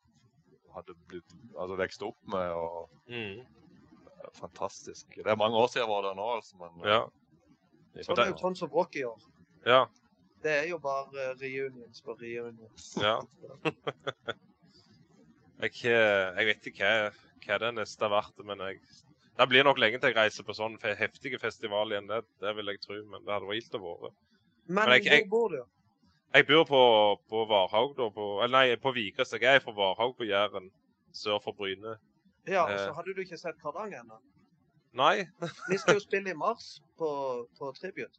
hadde 0.74 0.94
blitt, 1.08 1.34
altså 1.58 1.76
vekst 1.76 2.02
opp 2.02 2.18
med. 2.26 2.50
og 2.52 2.90
Mm. 3.08 3.46
Fantastisk. 4.34 5.06
Det 5.16 5.26
er 5.26 5.36
mange 5.36 5.56
år 5.56 5.66
siden 5.68 5.86
jeg 5.86 5.94
var 5.94 6.02
der 6.02 6.14
nå, 6.14 6.26
altså, 6.36 6.56
men 6.58 6.84
eh, 6.84 6.90
Ja. 6.90 7.06
det 7.94 8.04
Sånn 8.06 8.16
det- 8.16 8.24
er 8.26 8.30
jo 8.30 8.36
Tons 8.36 8.62
of 8.62 8.72
Rock 8.72 8.96
i 8.96 9.04
år. 9.04 9.18
Ja. 9.66 9.86
Det 10.42 10.50
er 10.64 10.68
jo 10.68 10.78
bare 10.78 11.34
reunions 11.40 12.00
på 12.02 12.14
reunions. 12.20 12.96
ja. 13.00 13.20
Jeg, 15.60 15.72
eh, 15.84 16.36
jeg 16.38 16.46
vet 16.46 16.66
ikke 16.70 16.84
hva, 16.84 17.12
hva 17.46 17.58
det 17.58 17.74
neste 17.74 18.06
har 18.06 18.12
vært, 18.22 18.44
men 18.46 18.58
jeg, 18.58 18.80
det 19.38 19.46
blir 19.48 19.64
nok 19.64 19.78
lenge 19.78 20.00
til 20.02 20.10
jeg 20.10 20.16
reiser 20.18 20.44
på 20.44 20.54
sånn 20.56 20.76
heftige 20.82 21.38
festival 21.40 21.92
igjen. 21.92 22.08
Det, 22.10 22.24
det 22.42 22.54
vil 22.56 22.66
jeg 22.72 22.80
tro, 22.82 22.96
men 23.06 23.24
det 23.24 23.32
hadde 23.34 23.46
vært 23.48 23.60
gildt 23.62 23.78
å 23.78 23.82
være. 23.84 24.12
Men, 24.66 24.74
Men 24.84 24.88
jeg- 24.98 25.04
jeg- 25.06 25.28
hvor 25.28 25.48
bor 25.48 25.48
du? 25.56 25.62
Jeg 26.34 26.46
bor 26.46 26.64
på, 26.68 26.80
på 27.30 27.44
Varhaug, 27.48 27.94
da. 27.96 28.10
På, 28.10 28.42
eller 28.44 28.58
nei, 28.58 28.76
på 28.76 28.92
Vigrest. 28.92 29.32
Jeg 29.32 29.44
er 29.56 29.60
fra 29.64 29.72
Varhaug 29.72 30.16
på 30.18 30.26
Jæren, 30.28 30.70
sør 31.12 31.38
for 31.40 31.52
Bryne. 31.56 31.96
Ja, 32.46 32.64
og 32.64 32.70
Eh. 32.72 32.78
så 32.86 32.92
hadde 32.94 33.14
du 33.14 33.20
ikke 33.22 33.38
sett 33.38 33.56
Kardang 33.62 33.94
ennå. 33.94 34.18
Nei? 34.92 35.24
Vi 35.70 35.78
skal 35.78 35.94
jo 35.94 36.00
spille 36.00 36.30
i 36.30 36.34
mars 36.34 36.80
på, 36.98 37.46
på 37.58 37.72
Tribute. 37.80 38.12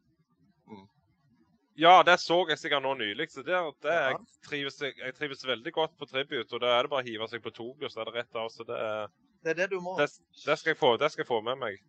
Ja, 1.80 2.02
det 2.04 2.18
så 2.20 2.42
jeg 2.50 2.58
sikkert 2.60 2.84
nå 2.84 2.92
nylig. 3.00 3.30
Så 3.32 3.44
der, 3.46 3.70
det, 3.82 3.92
Ja. 3.94 4.10
jeg, 4.10 4.18
trives, 4.44 4.80
jeg 4.82 5.14
trives 5.16 5.46
veldig 5.48 5.72
godt 5.74 5.94
på 5.98 6.06
Tribute. 6.10 6.52
Og 6.54 6.60
da 6.62 6.74
er 6.78 6.84
det 6.84 6.90
bare 6.92 7.04
å 7.04 7.08
hive 7.08 7.28
seg 7.32 7.42
på 7.42 7.54
toget, 7.56 7.92
så 7.94 8.02
er 8.02 8.06
det 8.10 8.14
rett 8.16 8.36
av. 8.36 8.50
Så 8.50 8.66
det, 8.68 8.76
er- 8.76 9.08
Det 9.44 9.54
er 9.54 9.62
det 9.62 9.70
du 9.72 9.80
må. 9.82 9.96
det, 10.00 10.10
det, 10.46 10.58
skal 10.60 10.74
jeg 10.74 10.78
få, 10.80 10.96
det 11.00 11.12
skal 11.14 11.24
jeg 11.24 11.30
få 11.30 11.40
med 11.46 11.60
meg. 11.62 11.80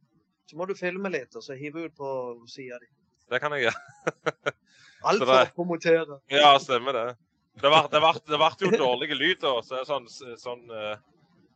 Så 0.51 0.59
må 0.59 0.67
du 0.67 0.75
filme 0.79 1.11
litt, 1.11 1.35
og 1.39 1.45
så 1.47 1.55
hive 1.59 1.87
ut 1.87 1.95
på 1.99 2.11
sida 2.51 2.79
di. 2.83 2.89
Det 3.31 3.39
kan 3.43 3.55
jeg 3.55 3.69
gjøre. 3.69 4.55
Alt 5.11 5.23
for 5.23 5.35
å 5.37 5.45
promotere. 5.55 6.19
Ja, 6.33 6.55
stemmer 6.63 6.97
det. 6.97 7.05
Det 7.61 7.71
ble 7.71 8.51
jo 8.65 8.71
dårlige 8.79 9.19
lyd, 9.19 9.39
da. 9.43 9.55
Så 9.63 9.77
det 9.77 9.83
er 9.83 9.89
sånn, 9.89 10.09
sånn 10.41 10.75
eh, 10.75 10.99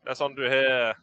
Det 0.04 0.12
er 0.12 0.18
sånn 0.18 0.34
du 0.36 0.42
har 0.50 0.98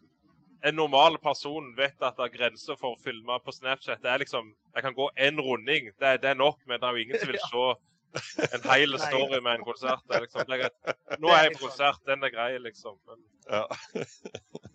En 0.67 0.75
normal 0.77 1.17
person 1.23 1.71
vet 1.77 1.95
at 2.05 2.19
det 2.19 2.25
er 2.27 2.33
grenser 2.35 2.77
for 2.77 2.93
å 2.93 3.01
filme 3.01 3.39
på 3.43 3.53
Snapchat. 3.55 4.01
Det 4.03 4.11
er 4.11 4.21
liksom 4.21 4.51
Jeg 4.75 4.85
kan 4.85 4.97
gå 4.97 5.09
én 5.17 5.39
runding. 5.41 5.89
Det, 5.99 6.17
det 6.23 6.33
er 6.33 6.37
nok, 6.39 6.59
men 6.67 6.79
det 6.79 6.87
er 6.87 6.97
jo 6.97 7.05
ingen 7.05 7.23
som 7.23 7.31
vil 7.31 7.41
se 7.51 7.65
en 8.55 8.65
hel 8.71 8.97
story 8.99 9.39
med 9.41 9.53
en 9.59 9.63
konsert. 9.67 10.03
Det 10.07 10.15
er 10.17 10.25
liksom, 10.25 10.45
det 10.47 10.57
er 10.57 10.63
greit. 10.65 11.19
Nå 11.23 11.31
er 11.31 11.43
jeg 11.45 11.53
på 11.57 11.65
konsert, 11.67 12.01
den 12.07 12.23
er 12.27 12.33
grei, 12.33 12.49
liksom. 12.59 12.97
Men 13.07 13.23
Ja. 13.49 13.63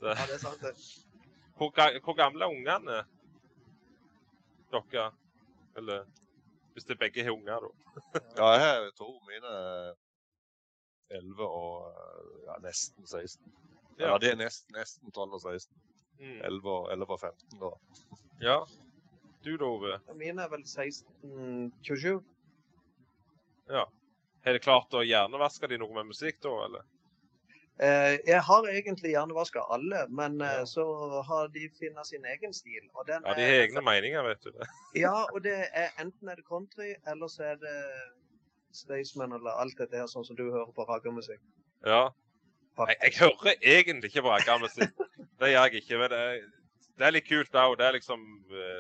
Ja, 0.07 0.13
det 0.29 0.35
er 0.37 0.39
sant, 0.39 0.61
det. 0.63 0.73
hvor, 1.57 1.73
hvor 2.05 2.15
gamle 2.15 2.45
er 2.45 2.53
ungene 2.53 2.99
dere? 4.73 5.11
Eller 5.77 6.05
hvis 6.73 6.85
det 6.85 6.99
begge 6.99 7.25
har 7.25 7.33
unger, 7.33 7.61
da. 7.65 8.21
ja, 8.37 8.49
jeg 8.53 8.61
har 8.61 8.91
to. 8.99 9.09
Mine 9.29 9.47
er 9.53 9.93
11 11.17 11.47
og 11.47 11.93
ja, 12.47 12.59
nesten 12.67 13.07
16. 13.07 13.53
Ja, 13.99 14.11
Ja. 14.11 14.19
det 14.19 14.31
er 14.31 14.37
nesten, 14.37 14.75
nesten 14.77 15.13
12 15.13 15.33
og 15.33 15.41
16. 15.41 15.77
Mm. 16.21 16.41
11 16.45 16.71
og, 16.71 16.93
11 16.93 17.11
og 17.11 17.21
15 17.21 17.61
da. 17.61 17.71
Ja. 18.41 18.59
Du 19.45 19.57
da, 19.57 19.65
Ove? 19.65 19.99
Mine 20.15 20.43
er 20.43 20.49
vel 20.53 20.65
16-27. 23.69 23.87
Har 24.47 24.53
du 24.55 24.59
klart 24.63 24.95
å 24.95 25.01
hjernevaske 25.03 25.67
de 25.69 25.79
noe 25.83 25.95
med 25.97 26.07
musikk, 26.07 26.37
da, 26.45 26.51
eller? 26.69 26.85
Eh, 27.83 28.15
jeg 28.25 28.41
har 28.47 28.69
egentlig 28.71 29.11
hjernevaska 29.13 29.61
alle, 29.75 30.05
men 30.09 30.41
eh, 30.41 30.61
Ja. 30.61 30.65
så 30.71 30.85
har 31.29 31.49
de 31.53 31.67
funnet 31.81 32.07
sin 32.07 32.25
egen 32.25 32.55
stil. 32.55 32.87
Og 32.95 33.07
den 33.07 33.23
Ja, 33.27 33.35
de 33.35 33.43
har 33.43 33.65
egne 33.67 33.83
meninger, 33.85 34.23
vet 34.25 34.41
du. 34.47 34.51
det. 34.55 34.69
Ja, 35.03 35.25
og 35.35 35.43
det 35.43 35.57
er 35.75 35.91
enten 35.99 36.29
er 36.29 36.37
det 36.39 36.47
country, 36.47 36.95
eller 37.07 37.29
så 37.29 37.43
er 37.53 37.57
det 37.61 37.75
Staysman 38.73 39.33
eller 39.33 39.51
alt 39.61 39.77
dette 39.79 39.97
her, 39.97 40.07
sånn 40.07 40.25
som 40.25 40.37
du 40.37 40.45
hører 40.51 40.73
på 40.77 40.85
raggermusikk. 40.89 41.41
Ja. 41.85 42.11
Jeg, 42.79 42.97
jeg 43.03 43.13
hører 43.21 43.55
egentlig 43.63 44.11
ikke 44.13 44.23
på 44.27 44.33
raggermusikk. 44.35 44.93
Det 45.41 45.51
gjør 45.53 45.67
jeg 45.69 45.83
ikke. 45.83 45.99
Men 46.01 46.11
det 46.11 46.19
er, 46.19 46.37
det 46.97 47.05
er 47.07 47.13
litt 47.13 47.27
kult 47.29 47.53
òg. 47.61 47.75
Det 47.77 47.85
er 47.87 47.93
liksom 47.99 48.23
eh, 48.53 48.79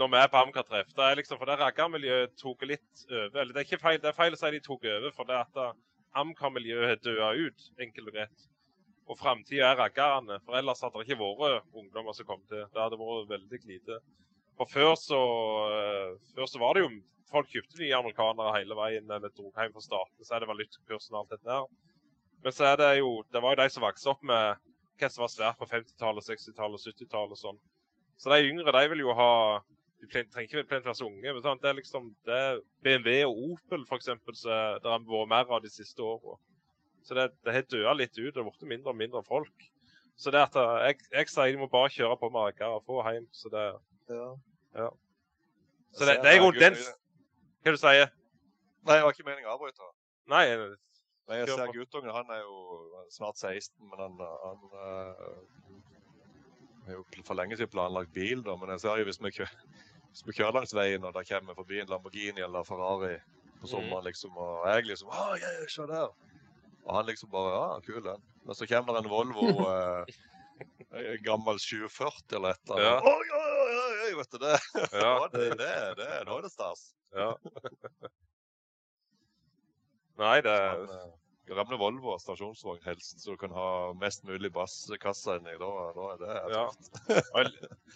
Når 0.00 0.08
vi 0.08 0.18
er 0.18 0.30
på 0.32 0.40
Amcar-treff, 0.40 0.92
det 0.96 1.04
er 1.04 1.18
liksom 1.18 1.38
For 1.40 1.48
det 1.50 1.58
raggermiljøet 1.60 2.36
tok 2.40 2.64
litt 2.68 3.04
over. 3.10 3.40
Eller 3.42 3.52
det 3.52 3.60
er 3.60 3.66
ikke 3.66 3.82
feil, 3.82 4.00
det 4.00 4.08
er 4.10 4.16
feil 4.16 4.36
å 4.36 4.40
si 4.40 4.50
de 4.54 4.62
tok 4.64 4.86
over, 4.88 5.12
for 5.16 5.28
det 5.28 5.36
at 5.36 5.60
eh, 5.60 5.76
Amcar-miljøet 6.22 7.04
døde 7.04 7.28
ut, 7.46 7.68
enkelt 7.80 8.08
og 8.08 8.16
greit. 8.16 8.48
Og 9.10 9.18
framtida 9.18 9.72
er 9.72 9.78
raggerne. 9.80 10.38
For 10.46 10.56
ellers 10.56 10.82
hadde 10.84 11.00
det 11.00 11.08
ikke 11.08 11.20
vært 11.20 11.76
ungdommer 11.76 12.16
som 12.16 12.28
kom 12.28 12.42
til. 12.48 12.64
Det 12.72 12.80
hadde 12.80 13.00
vært 13.00 13.32
veldig 13.34 13.60
lite. 13.68 13.98
For 14.60 14.68
før 14.70 14.94
så, 15.00 15.22
eh, 15.72 16.12
før 16.36 16.48
så 16.48 16.62
var 16.62 16.76
det 16.76 16.86
jo 16.86 16.92
Folk 17.32 17.48
kjøpte 17.48 17.78
nye 17.80 17.96
amerikanere 17.96 18.58
hele 18.58 18.76
veien 18.76 19.06
eller 19.08 19.30
dro 19.32 19.46
hjem 19.56 19.72
fra 19.72 19.80
staten. 19.80 20.20
Så 20.20 20.34
er 20.34 20.42
det 20.42 20.50
valutakursen 20.50 21.14
og 21.14 21.22
alt 21.22 21.30
dette 21.32 21.48
der. 21.48 21.62
Men 22.44 22.52
så 22.52 22.66
er 22.68 22.76
det 22.76 22.90
jo 22.98 23.22
Det 23.32 23.40
var 23.40 23.54
jo 23.54 23.62
de 23.62 23.68
som 23.72 23.86
vokste 23.86 24.10
opp 24.12 24.22
med 24.22 24.58
hva 25.00 25.08
som 25.08 25.22
var 25.22 25.30
svært 25.32 25.56
på 25.56 25.68
50-tallet, 25.70 26.26
60-tallet, 26.28 26.84
70-tallet 26.84 27.32
og 27.32 27.40
sånn. 27.40 27.60
Så 28.20 28.28
de 28.30 28.50
yngre 28.50 28.74
de 28.76 28.82
vil 28.92 29.00
jo 29.06 29.14
ha 29.16 29.32
De 30.02 30.08
trenger 30.10 30.42
ikke 30.48 30.64
plenty 30.66 30.94
så 30.98 31.06
unge. 31.06 31.32
men 31.32 31.42
sant? 31.44 31.62
Det 31.62 31.70
er 31.70 31.76
liksom 31.78 32.08
det 32.26 32.38
er 32.38 32.56
BMW 32.82 33.20
og 33.28 33.42
Opel 33.52 33.84
for 33.86 34.00
eksempel, 34.00 34.34
så 34.34 34.56
det 34.82 34.90
har 34.90 35.04
vært 35.06 35.30
mer 35.30 35.52
av 35.54 35.62
de 35.62 35.70
siste 35.70 36.02
åra. 36.02 36.34
Så 37.06 37.14
det, 37.14 37.28
det 37.46 37.54
har 37.54 37.62
dødd 37.70 37.98
litt 37.98 38.18
ut. 38.18 38.32
Det 38.34 38.40
har 38.42 38.48
blitt 38.48 38.66
mindre 38.74 38.90
og 38.90 38.98
mindre 38.98 39.22
folk. 39.26 39.68
Så 40.18 40.30
det 40.34 40.42
at 40.42 40.56
eh, 40.58 40.88
jeg, 40.88 40.98
jeg 41.12 41.30
sier 41.30 41.54
de 41.54 41.60
må 41.62 41.68
bare 41.70 41.90
kjøre 41.90 42.18
på 42.18 42.30
markere 42.34 42.78
og 42.78 42.84
få 42.86 43.02
hjem. 43.08 43.28
Så 43.34 43.50
det, 43.52 43.64
Ja. 44.10 44.88
så 45.92 46.04
det, 46.08 46.18
det 46.24 46.30
er 46.32 46.38
jo 46.42 46.50
den 46.50 46.74
Hva 47.62 47.72
du 47.72 47.78
sier 47.78 48.10
Nei, 48.82 48.96
det 48.96 49.04
var 49.06 49.14
ikke 49.14 49.26
meningen 49.28 49.46
å 49.46 49.54
avbryte. 49.54 49.88
Nei, 50.26 50.42
Nei, 51.30 51.36
jeg 51.38 51.52
ser 51.54 51.70
guttungen, 51.70 52.10
han 52.10 52.30
er 52.34 52.40
jo 52.42 53.04
snart 53.14 53.38
16, 53.38 53.76
men 53.86 54.00
han, 54.02 54.16
han 54.18 54.64
eh, 54.82 55.20
har 56.88 56.96
jo 56.96 57.04
for 57.22 57.38
lenge 57.38 57.54
siden 57.56 57.70
planlagt 57.70 58.10
bil, 58.12 58.42
da. 58.42 58.56
Men 58.58 58.74
jeg 58.74 58.82
ser 58.82 58.98
jo 58.98 59.06
hvis 59.06 59.20
vi, 59.22 59.30
kjører, 60.12 60.18
hvis 60.18 60.26
vi 60.26 60.32
kjører 60.36 60.52
langs 60.58 60.74
veien, 60.76 61.04
og 61.04 61.14
da 61.14 61.22
kommer 61.24 61.54
forbi 61.56 61.80
en 61.80 61.88
Lamborghini 61.88 62.42
eller 62.44 62.64
Ferrari 62.68 63.14
på 63.60 63.66
sommeren, 63.70 64.04
liksom, 64.04 64.36
og 64.36 64.66
jeg 64.68 64.84
liksom 64.90 65.08
Å, 65.08 65.36
yeah, 65.38 65.66
se 65.68 65.86
der! 65.88 66.10
Og 66.82 66.96
han 66.96 67.06
liksom 67.06 67.30
bare 67.30 67.52
Ja, 67.54 67.80
kul 67.86 68.02
den. 68.02 68.22
Men 68.44 68.54
så 68.58 68.66
kommer 68.66 68.92
det 68.92 69.04
en 69.04 69.10
Volvo 69.10 69.46
eh, 69.70 70.04
en 70.92 71.22
gammel 71.22 71.58
740 71.62 72.36
eller 72.36 72.50
et 72.50 72.70
eller 72.70 72.82
Ja. 72.82 72.96
annet. 72.98 73.04
Oi, 73.06 73.26
oi, 73.38 73.52
oi, 73.62 73.92
oi, 74.08 74.14
vet 74.18 74.32
du 74.32 74.38
det? 74.42 74.58
ja. 74.92 75.00
Ja, 75.00 75.28
det, 75.32 75.48
det, 75.58 75.72
det, 75.96 76.10
nå 76.26 76.38
er 76.38 76.42
det 76.42 76.52
stas. 76.52 76.92
ja. 77.14 77.36
Nei, 80.20 80.42
det 80.44 80.58
Gamle 81.48 81.76
Volvo 81.76 82.14
stasjonsvogn 82.22 82.84
helst, 82.86 83.18
så 83.20 83.34
du 83.34 83.36
kan 83.40 83.50
ha 83.56 83.92
mest 83.98 84.22
mulig 84.24 84.52
basskasse 84.54 85.34
inni. 85.40 85.56
Da, 85.58 85.70
da 85.96 86.04
er 86.12 86.20
det 86.22 86.52
Ja. 86.54 87.44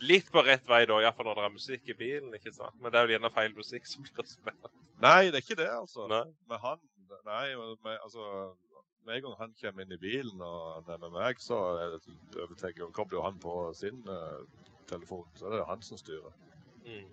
litt 0.03 0.31
på 0.35 0.43
rett 0.45 0.67
vei, 0.69 0.83
da, 0.91 0.99
iallfall 1.01 1.29
når 1.31 1.39
det 1.41 1.45
er 1.47 1.55
musikk 1.55 1.89
i 1.89 1.95
bilen. 1.95 2.35
ikke 2.35 2.53
sant? 2.53 2.75
Men 2.83 2.93
det 2.93 2.99
er 3.01 3.07
jo 3.07 3.15
gjerne 3.17 3.31
feil 3.33 3.55
musikk 3.57 3.87
som 3.87 4.03
blir 4.03 4.27
spilt. 4.29 4.69
Nei, 5.01 5.31
det 5.31 5.39
er 5.41 5.45
ikke 5.45 5.61
det, 5.63 5.71
altså. 5.71 6.09
Nei. 6.11 6.25
Med 6.51 6.59
han 6.65 6.79
Nei, 7.27 7.55
med, 7.85 7.99
altså 8.03 8.55
Med 9.07 9.17
en 9.17 9.23
gang 9.23 9.35
han 9.39 9.53
kommer 9.61 9.83
inn 9.85 9.93
i 9.95 9.99
bilen 10.03 10.41
og 10.43 10.63
han 10.75 10.89
er 10.95 10.99
med 11.05 11.13
meg, 11.15 11.39
så 11.39 11.59
er 11.79 11.93
det- 11.95 12.41
overtenker 12.43 12.91
kobler 12.93 13.23
han 13.23 13.39
på 13.39 13.73
sin 13.79 14.03
uh, 14.09 14.43
telefon. 14.91 15.27
Så 15.39 15.51
det 15.53 15.61
er 15.61 15.69
han 15.71 15.83
som 15.83 15.99
styrer. 15.99 16.35
Mm. 16.85 17.07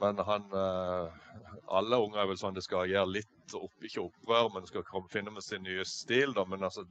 Men 0.00 0.18
han 0.24 0.48
uh, 0.54 1.12
Alle 1.68 2.00
unger 2.00 2.22
er 2.22 2.30
vel 2.32 2.40
sånn 2.40 2.54
de 2.56 2.64
skal 2.64 2.88
gjøre 2.88 3.12
litt 3.18 3.28
opp, 3.56 3.72
ikke 3.82 4.02
opprør, 4.04 4.50
men 4.54 4.66
skal 4.66 4.84
finne 5.10 5.30
med 5.32 5.42
sin 5.42 5.62
nye 5.62 5.84
stil, 5.84 6.34
da. 6.36 6.44
Men 6.44 6.62
altså 6.68 6.84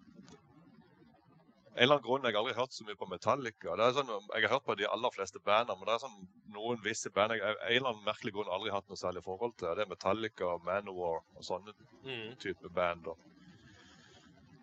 En 1.77 1.83
eller 1.83 1.95
annen 1.99 2.05
grunn 2.07 2.23
Jeg 2.25 2.33
har 2.33 2.39
aldri 2.41 2.53
hørt 2.57 2.73
så 2.73 2.83
mye 2.87 2.97
på 2.97 3.05
Metallica. 3.05 3.75
Det 3.77 3.85
er 3.85 3.91
sånn, 3.93 4.07
jeg 4.33 4.41
har 4.47 4.53
hørt 4.55 4.65
på 4.65 4.75
de 4.79 4.87
aller 4.89 5.11
fleste 5.13 5.39
bandene, 5.45 5.77
men 5.77 5.85
det 5.85 5.93
er 5.93 6.01
sånn 6.07 6.15
noen 6.55 6.79
visse 6.81 7.11
band 7.13 7.35
jeg 7.35 7.43
av 7.45 7.53
en 7.53 7.75
eller 7.75 7.89
annen 7.91 8.07
merkelig 8.07 8.33
grunn 8.33 8.49
aldri 8.49 8.71
hatt 8.73 8.87
noe 8.89 8.97
særlig 8.97 9.21
forhold 9.23 9.53
til. 9.59 9.75
Det 9.77 9.85
er 9.85 9.91
Metallica, 9.91 10.55
Manowar 10.65 11.21
og 11.35 11.43
sånne 11.45 11.75
Mm. 12.03 12.35
type 12.39 12.69
band. 12.73 13.03
da. 13.03 13.13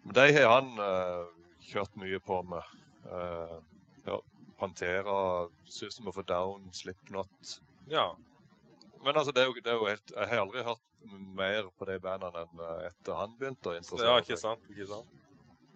Men 0.04 0.14
de 0.14 0.32
har 0.32 0.48
han 0.60 0.72
uh, 0.80 1.26
kjørt 1.60 1.94
mye 1.96 2.18
på 2.18 2.42
med. 2.42 2.62
Uh, 3.06 3.60
ja, 4.06 4.18
Pantera, 4.58 5.48
System 5.64 6.08
of 6.08 6.18
a 6.18 6.22
Down, 6.22 6.66
Slipknot. 6.72 7.60
Ja. 7.88 8.14
Men 9.04 9.18
altså, 9.20 9.32
det 9.36 9.42
er 9.42 9.50
jo, 9.50 9.54
det 9.60 9.72
er 9.72 9.78
jo 9.80 9.88
helt, 9.90 10.12
jeg 10.14 10.28
har 10.30 10.40
aldri 10.44 10.62
hørt 10.64 10.84
mer 11.38 11.68
på 11.78 11.88
de 11.90 11.98
bandene 12.00 12.44
enn 12.46 12.62
eh, 12.64 12.86
etter 12.88 13.18
han 13.18 13.34
begynte 13.40 13.70
å 13.72 13.76
interessere 13.76 14.06
seg. 14.06 14.10
ja, 14.10 14.22
ikke 14.24 14.40
sant? 14.40 14.70
ikke 14.72 14.86
sant? 14.90 15.20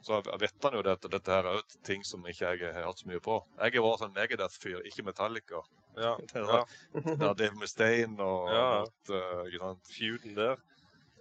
Så 0.06 0.20
vet 0.40 0.62
han 0.64 0.76
jo 0.78 0.82
det, 0.86 0.94
at 0.94 1.08
dette 1.10 1.34
her 1.34 1.48
er 1.50 1.58
jo 1.58 1.78
ting 1.84 2.04
som 2.06 2.22
ikke 2.30 2.52
jeg 2.54 2.72
har 2.72 2.86
hørt 2.86 3.00
så 3.02 3.08
mye 3.10 3.20
på. 3.20 3.40
Jeg 3.58 3.74
har 3.74 3.84
vært 3.84 4.02
sånn 4.04 4.14
Megadeth-fyr, 4.14 4.80
ikke 4.88 5.04
Metallica. 5.08 5.62
Ja. 5.98 6.12
Det 6.30 6.38
er 6.38 6.52
ja. 6.54 6.60
Der 6.94 7.34
Dave 7.34 7.58
Mustaine 7.58 8.22
og 8.22 8.52
Ja. 8.54 8.66
alt, 8.84 9.10
uh, 9.10 9.42
ikke 9.48 9.62
sant? 9.64 9.90
Feuden 9.96 10.36
der. 10.38 10.62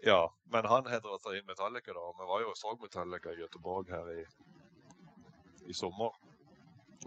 Ja, 0.05 0.19
men 0.53 0.67
han 0.69 0.85
heter 0.91 1.15
altså 1.17 1.33
inn 1.33 1.47
Metallica, 1.49 1.91
da. 1.97 2.05
og 2.05 2.21
Vi 2.21 2.29
var 2.29 2.43
jo 2.45 2.53
og 2.53 2.59
så 2.59 2.75
Metallica 2.79 3.33
i 3.33 3.41
Göteborg 3.41 3.89
her 3.89 4.11
i, 4.13 4.23
i 5.65 5.73
sommer. 5.73 6.13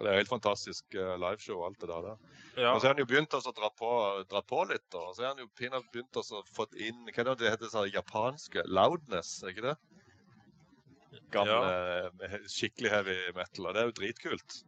Det 0.01 0.09
er 0.09 0.17
helt 0.17 0.33
fantastisk 0.33 0.97
eh, 0.97 1.15
liveshow 1.21 1.61
og 1.61 1.67
alt 1.69 1.83
det 1.83 1.89
der. 1.91 2.09
Ja. 2.57 2.73
Og 2.73 2.81
så 2.81 2.89
har 2.89 2.95
han 2.95 3.03
jo 3.03 3.09
begynt 3.11 3.37
å 3.37 3.41
dra 3.53 3.71
på, 3.77 3.91
dra 4.31 4.41
på 4.43 4.63
litt. 4.71 4.89
Og 4.97 5.13
så 5.15 5.27
har 5.27 5.35
han 5.35 5.45
jo 5.45 5.51
pinadø 5.61 5.85
begynt 5.93 6.21
å 6.21 6.43
få 6.49 6.67
inn 6.81 7.05
Hva 7.11 7.23
er 7.23 7.31
det 7.31 7.39
det 7.43 7.55
heter? 7.55 7.73
sånn 7.73 7.91
japanske 7.93 8.65
Loudness, 8.69 9.37
ikke 9.51 9.67
det? 9.71 9.77
Gamle, 11.35 12.11
ja. 12.23 12.41
skikkelig 12.51 12.93
heavy 12.95 13.19
metal. 13.37 13.69
Og 13.69 13.77
det 13.77 13.83
er 13.83 13.91
jo 13.91 13.97
dritkult. 14.01 14.61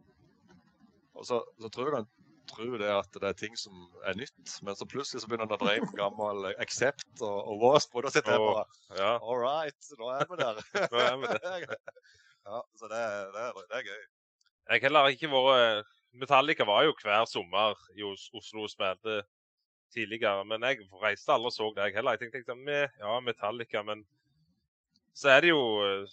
Og 1.17 1.25
så, 1.27 1.41
så 1.61 1.69
tror 1.73 1.89
jeg 1.89 2.03
han 2.03 2.11
tror 2.53 2.77
det 2.77 2.89
at 2.91 3.19
det 3.19 3.29
er 3.29 3.37
ting 3.39 3.53
som 3.57 3.85
er 4.05 4.17
nytt, 4.19 4.55
men 4.65 4.75
så 4.75 4.87
plutselig 4.89 5.23
så 5.23 5.29
begynner 5.29 5.47
han 5.47 5.55
å 5.55 5.61
dreie 5.61 5.83
på 5.83 5.95
gammel 5.97 6.49
Accept 6.53 7.21
og, 7.21 7.37
og 7.53 7.61
Wasp, 7.63 7.95
og 7.95 8.05
da 8.05 8.11
sitter 8.13 8.35
jeg 8.35 8.43
bare 8.43 8.99
ja. 8.99 9.13
All 9.21 9.39
right, 9.39 9.93
nå 9.99 10.09
er 10.13 10.27
vi 10.29 10.39
der. 10.41 10.59
Nå 10.91 11.05
er 11.05 11.15
vi 11.21 11.31
der. 11.31 11.65
ja, 12.49 12.59
så 12.79 12.91
det, 12.91 13.05
det, 13.37 13.47
det 13.71 13.79
er 13.79 13.87
gøy. 13.87 14.03
Jeg 14.69 14.81
heller 14.85 15.09
ikke 15.11 15.29
vært 15.31 15.89
Metallica 16.13 16.65
var 16.69 16.83
jo 16.85 16.93
hver 17.01 17.25
sommer 17.25 17.73
i 17.97 18.03
Oslo 18.05 18.63
og 18.63 18.69
spilte 18.69 19.23
tidligere. 19.93 20.43
Men 20.45 20.61
jeg 20.61 20.83
reiste 21.01 21.33
aldri 21.33 21.49
og 21.49 21.55
så 21.55 21.71
det, 21.75 21.87
jeg 21.89 21.95
heller. 21.97 22.13
Jeg 22.13 22.19
tenkte 22.31 22.41
liksom, 22.43 22.67
ja, 23.01 23.19
Metallica, 23.25 23.81
men 23.83 24.03
så 25.17 25.29
er 25.35 25.41
det 25.45 25.49
jo 25.53 25.63
eh, 25.85 26.05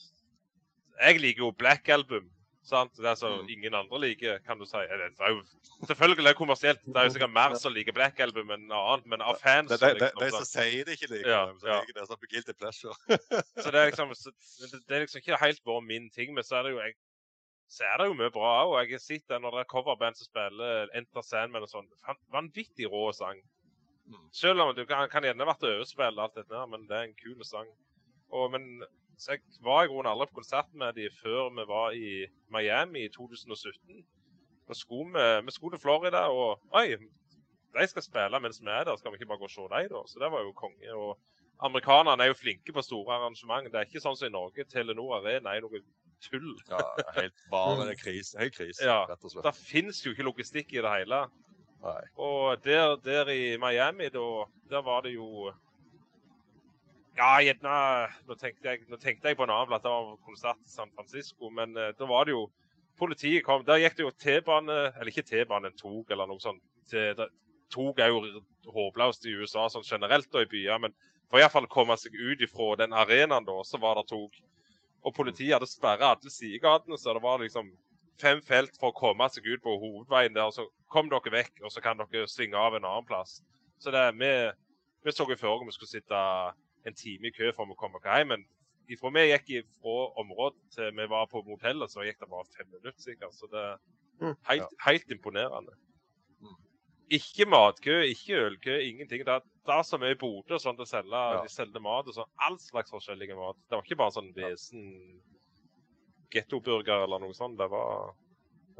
Jeg 1.00 1.20
liker 1.20 1.44
jo 1.46 1.50
Black 1.56 1.88
Album. 1.88 2.30
sant? 2.62 2.92
Det 2.96 3.06
er 3.08 3.14
som 3.16 3.32
Mm. 3.40 3.48
ingen 3.48 3.74
andre 3.74 3.98
liker, 4.00 4.38
kan 4.46 4.58
du 4.58 4.64
si. 4.66 4.76
Det 4.76 5.20
er 5.20 5.30
jo 5.32 5.42
selvfølgelig 5.88 6.24
det 6.24 6.30
er 6.30 6.38
kommersielt. 6.38 6.80
Det 6.84 6.96
er 6.96 7.04
jo 7.08 7.10
sikkert 7.14 7.32
mer 7.32 7.54
som 7.56 7.72
liker 7.72 7.92
Black 7.92 8.20
Album 8.20 8.50
enn 8.50 8.70
annet, 8.70 9.06
men 9.06 9.20
av 9.22 9.38
fans 9.40 9.68
Det, 9.70 9.80
det, 9.80 9.88
det, 10.00 10.10
liksom, 10.12 10.20
de 10.20 10.30
som 10.30 10.44
sier 10.44 10.84
det 10.84 10.92
ikke 10.98 11.08
liker 11.14 11.30
Ja, 11.30 11.46
det, 11.46 11.60
som 11.60 11.68
ja. 11.68 11.80
liker 11.80 12.00
det, 12.00 12.06
som 12.06 12.16
guilty 12.30 12.52
pleasure. 12.52 12.94
Så 13.64 13.70
det 13.70 13.80
er 13.80 13.86
liksom, 13.90 14.14
så, 14.22 14.30
det, 14.60 14.80
det 14.88 14.96
er 14.96 15.00
liksom 15.06 15.18
ikke 15.24 15.40
helt 15.40 15.64
bare 15.64 15.82
min 15.82 16.10
ting. 16.10 16.34
Men 16.34 16.44
så 16.44 16.56
er 16.60 16.62
det 16.68 16.72
jo 16.76 16.80
jeg, 16.84 16.94
så 17.70 17.86
er 17.86 18.00
det 18.00 18.08
jo 18.08 18.16
mye 18.18 18.32
bra 18.34 18.52
òg. 18.64 18.76
Jeg 18.82 18.96
har 18.98 19.02
sett 19.04 19.26
det 19.30 19.38
når 19.42 19.54
det 19.54 19.62
er 19.62 19.70
coverband 19.70 20.18
som 20.18 20.26
spiller 20.26 20.90
Enter 20.98 21.22
Sandman 21.22 21.66
og 21.66 21.70
sånn. 21.70 21.90
Vanvittig 22.34 22.88
rå 22.90 23.04
sang. 23.14 23.38
Mm. 24.10 24.24
Selv 24.34 24.64
om 24.64 24.72
det 24.74 24.88
kan, 24.90 25.06
kan 25.12 25.22
gjerne 25.22 25.46
vært 25.46 25.68
overspill, 25.68 26.18
alt 26.18 26.34
dette 26.34 26.56
her, 26.56 26.66
men 26.70 26.88
det 26.90 26.96
er 26.98 27.06
en 27.06 27.14
kul 27.20 27.44
sang. 27.46 27.70
Og, 28.34 28.48
men 28.54 28.66
så 29.20 29.36
jeg 29.36 29.44
var 29.62 29.84
i 29.84 29.90
grunnen 29.92 30.10
aldri 30.10 30.30
på 30.32 30.40
konsert 30.40 30.70
med 30.82 30.98
de 30.98 31.06
før 31.20 31.52
vi 31.54 31.68
var 31.68 31.94
i 31.94 32.10
Miami 32.50 33.04
i 33.06 33.12
2017. 33.14 34.02
Da 34.66 34.74
skulle 34.74 35.24
vi 35.44 35.54
skulle 35.54 35.76
til 35.76 35.82
Florida, 35.82 36.26
og 36.32 36.62
oi, 36.74 36.96
de 37.76 37.86
skal 37.90 38.06
spille 38.06 38.40
mens 38.42 38.58
vi 38.62 38.70
er 38.70 38.86
der. 38.88 38.98
Skal 38.98 39.12
vi 39.12 39.20
ikke 39.20 39.30
bare 39.30 39.42
gå 39.44 39.50
og 39.50 39.54
se 39.54 39.66
dem, 39.70 39.90
da? 39.94 40.02
Så 40.10 40.22
det 40.22 40.32
var 40.32 40.42
jo 40.42 40.56
konge. 40.58 40.94
og 40.94 41.18
Amerikanerne 41.60 42.24
er 42.24 42.32
jo 42.32 42.38
flinke 42.40 42.72
på 42.72 42.82
store 42.82 43.18
arrangement. 43.18 43.68
Det 43.70 43.78
er 43.78 43.86
ikke 43.86 44.02
sånn 44.02 44.16
som 44.16 44.30
i 44.30 44.34
Norge. 44.34 44.64
Telenor 44.64 45.18
Arena 45.18 45.52
er 45.54 45.62
noe 45.62 45.82
tull. 46.24 46.52
Ja, 46.70 46.80
helt 47.16 47.44
bare 47.50 47.94
krise. 47.98 48.38
Helt 48.38 48.54
krise, 48.56 48.84
Ja. 48.84 49.04
rett 49.08 49.24
og 49.24 49.32
slett. 49.32 49.44
Det 49.46 49.54
fins 49.56 50.02
jo 50.04 50.12
ikke 50.14 50.26
logistikk 50.28 50.72
i 50.74 50.82
det 50.84 50.92
hele. 50.92 51.24
Nei. 51.80 52.02
Og 52.20 52.62
der, 52.64 52.96
der 53.04 53.28
i 53.32 53.56
Miami, 53.56 54.10
da, 54.12 54.24
der 54.70 54.82
var 54.84 55.02
det 55.02 55.14
jo 55.14 55.52
Ja, 57.16 57.38
gjerne 57.42 57.68
nå 58.24 58.32
nå 58.32 58.36
tenkte 59.00 59.28
jeg 59.28 59.36
på 59.36 59.44
en 59.44 59.50
annen 59.52 59.68
plass. 59.68 59.82
Det 59.82 59.90
var 59.92 60.16
konsert 60.24 60.60
i 60.64 60.70
San 60.70 60.92
Francisco. 60.94 61.50
Men 61.50 61.76
uh, 61.76 61.90
da 61.98 62.06
var 62.06 62.24
det 62.24 62.36
jo 62.36 62.48
Politiet 63.00 63.44
kom. 63.44 63.64
Der 63.64 63.80
gikk 63.80 63.96
det 63.96 64.04
jo 64.04 64.10
T-bane 64.12 64.74
Eller 64.92 65.08
ikke 65.08 65.24
T-bane, 65.24 65.70
en 65.70 65.76
tog 65.78 66.10
eller 66.12 66.28
noe 66.28 66.40
sånt. 66.42 66.60
Tog 67.70 68.00
er 68.02 68.10
jo 68.12 68.42
håpløst 68.74 69.24
i 69.24 69.32
USA 69.40 69.68
sånn 69.72 69.86
generelt 69.86 70.34
og 70.34 70.42
i 70.44 70.50
byer. 70.52 70.80
Men 70.84 70.94
for 71.30 71.40
iallfall 71.40 71.68
å 71.68 71.70
komme 71.70 71.96
seg 72.00 72.16
ut 72.18 72.42
ifra 72.42 72.74
den 72.80 72.92
arenaen, 72.92 73.46
da, 73.46 73.56
så 73.64 73.78
var 73.80 73.96
det 74.00 74.08
tog. 74.10 74.34
Og 75.02 75.14
politiet 75.16 75.54
hadde 75.54 75.68
sperra 75.70 76.12
alle 76.14 76.30
sidegatene, 76.32 76.98
så 76.98 77.14
det 77.16 77.22
var 77.24 77.40
liksom 77.40 77.70
fem 78.20 78.42
felt 78.44 78.74
for 78.80 78.92
å 78.92 78.96
komme 78.98 79.28
seg 79.32 79.46
ut 79.48 79.62
på 79.64 79.76
hovedveien 79.80 80.34
der. 80.36 80.50
og 80.50 80.52
Så 80.56 80.66
kom 80.92 81.08
dere 81.08 81.32
vekk, 81.32 81.62
og 81.64 81.72
så 81.72 81.80
kan 81.84 82.00
dere 82.00 82.28
svinge 82.28 82.58
av 82.60 82.76
en 82.76 82.84
annen 82.84 83.06
plass. 83.08 83.38
Så 83.80 83.92
det, 83.94 84.02
vi, 84.20 84.32
vi 85.04 85.14
så 85.16 85.24
jo 85.28 85.36
før 85.40 85.62
om 85.62 85.70
vi 85.70 85.72
skulle 85.72 85.94
sitte 85.94 86.20
en 86.86 86.96
time 86.96 87.30
i 87.30 87.32
kø 87.36 87.52
for 87.56 87.64
å 87.70 87.78
komme 87.80 87.96
oss 87.96 88.04
hjem. 88.04 88.34
Men 88.34 88.44
ifra 88.92 89.12
vi 89.14 89.24
gikk 89.30 89.70
fra 89.80 89.96
området 90.20 90.60
til 90.76 90.92
vi 90.96 91.06
var 91.08 91.30
på 91.32 91.42
motellet, 91.48 91.92
så 91.92 92.04
gikk 92.04 92.20
det 92.20 92.28
bare 92.32 92.52
fem 92.58 92.68
minutter 92.68 93.00
sikkert. 93.00 93.34
Så 93.38 93.48
det 93.52 93.64
er 93.72 93.78
Mm. 94.20 94.34
helt, 94.44 94.72
helt 94.84 95.10
imponerende. 95.10 95.72
Mm. 96.44 96.56
Ikke 97.08 97.46
matkø, 97.48 98.02
ikke 98.04 98.36
ølkø, 98.36 98.74
ingenting. 98.84 99.24
Det 99.24 99.40
er 99.68 99.82
så 99.84 99.98
mye 100.00 100.16
Bodø 100.16 100.56
sånn 100.58 100.78
til 100.78 100.86
å 100.86 100.88
selge. 100.88 101.20
Ja. 101.34 101.42
De 101.44 101.52
selgte 101.52 101.82
mat 101.84 102.08
og 102.08 102.16
sånn. 102.16 102.30
All 102.46 102.56
slags 102.62 102.92
forskjellige 102.94 103.36
mat. 103.36 103.58
Det 103.68 103.76
var 103.76 103.84
ikke 103.84 104.00
bare 104.00 104.14
sånn 104.16 104.32
vesen 104.36 104.86
gettoburger 106.32 107.04
eller 107.04 107.20
noe 107.20 107.36
sånt. 107.36 107.58
Det 107.60 107.68
var 107.70 108.14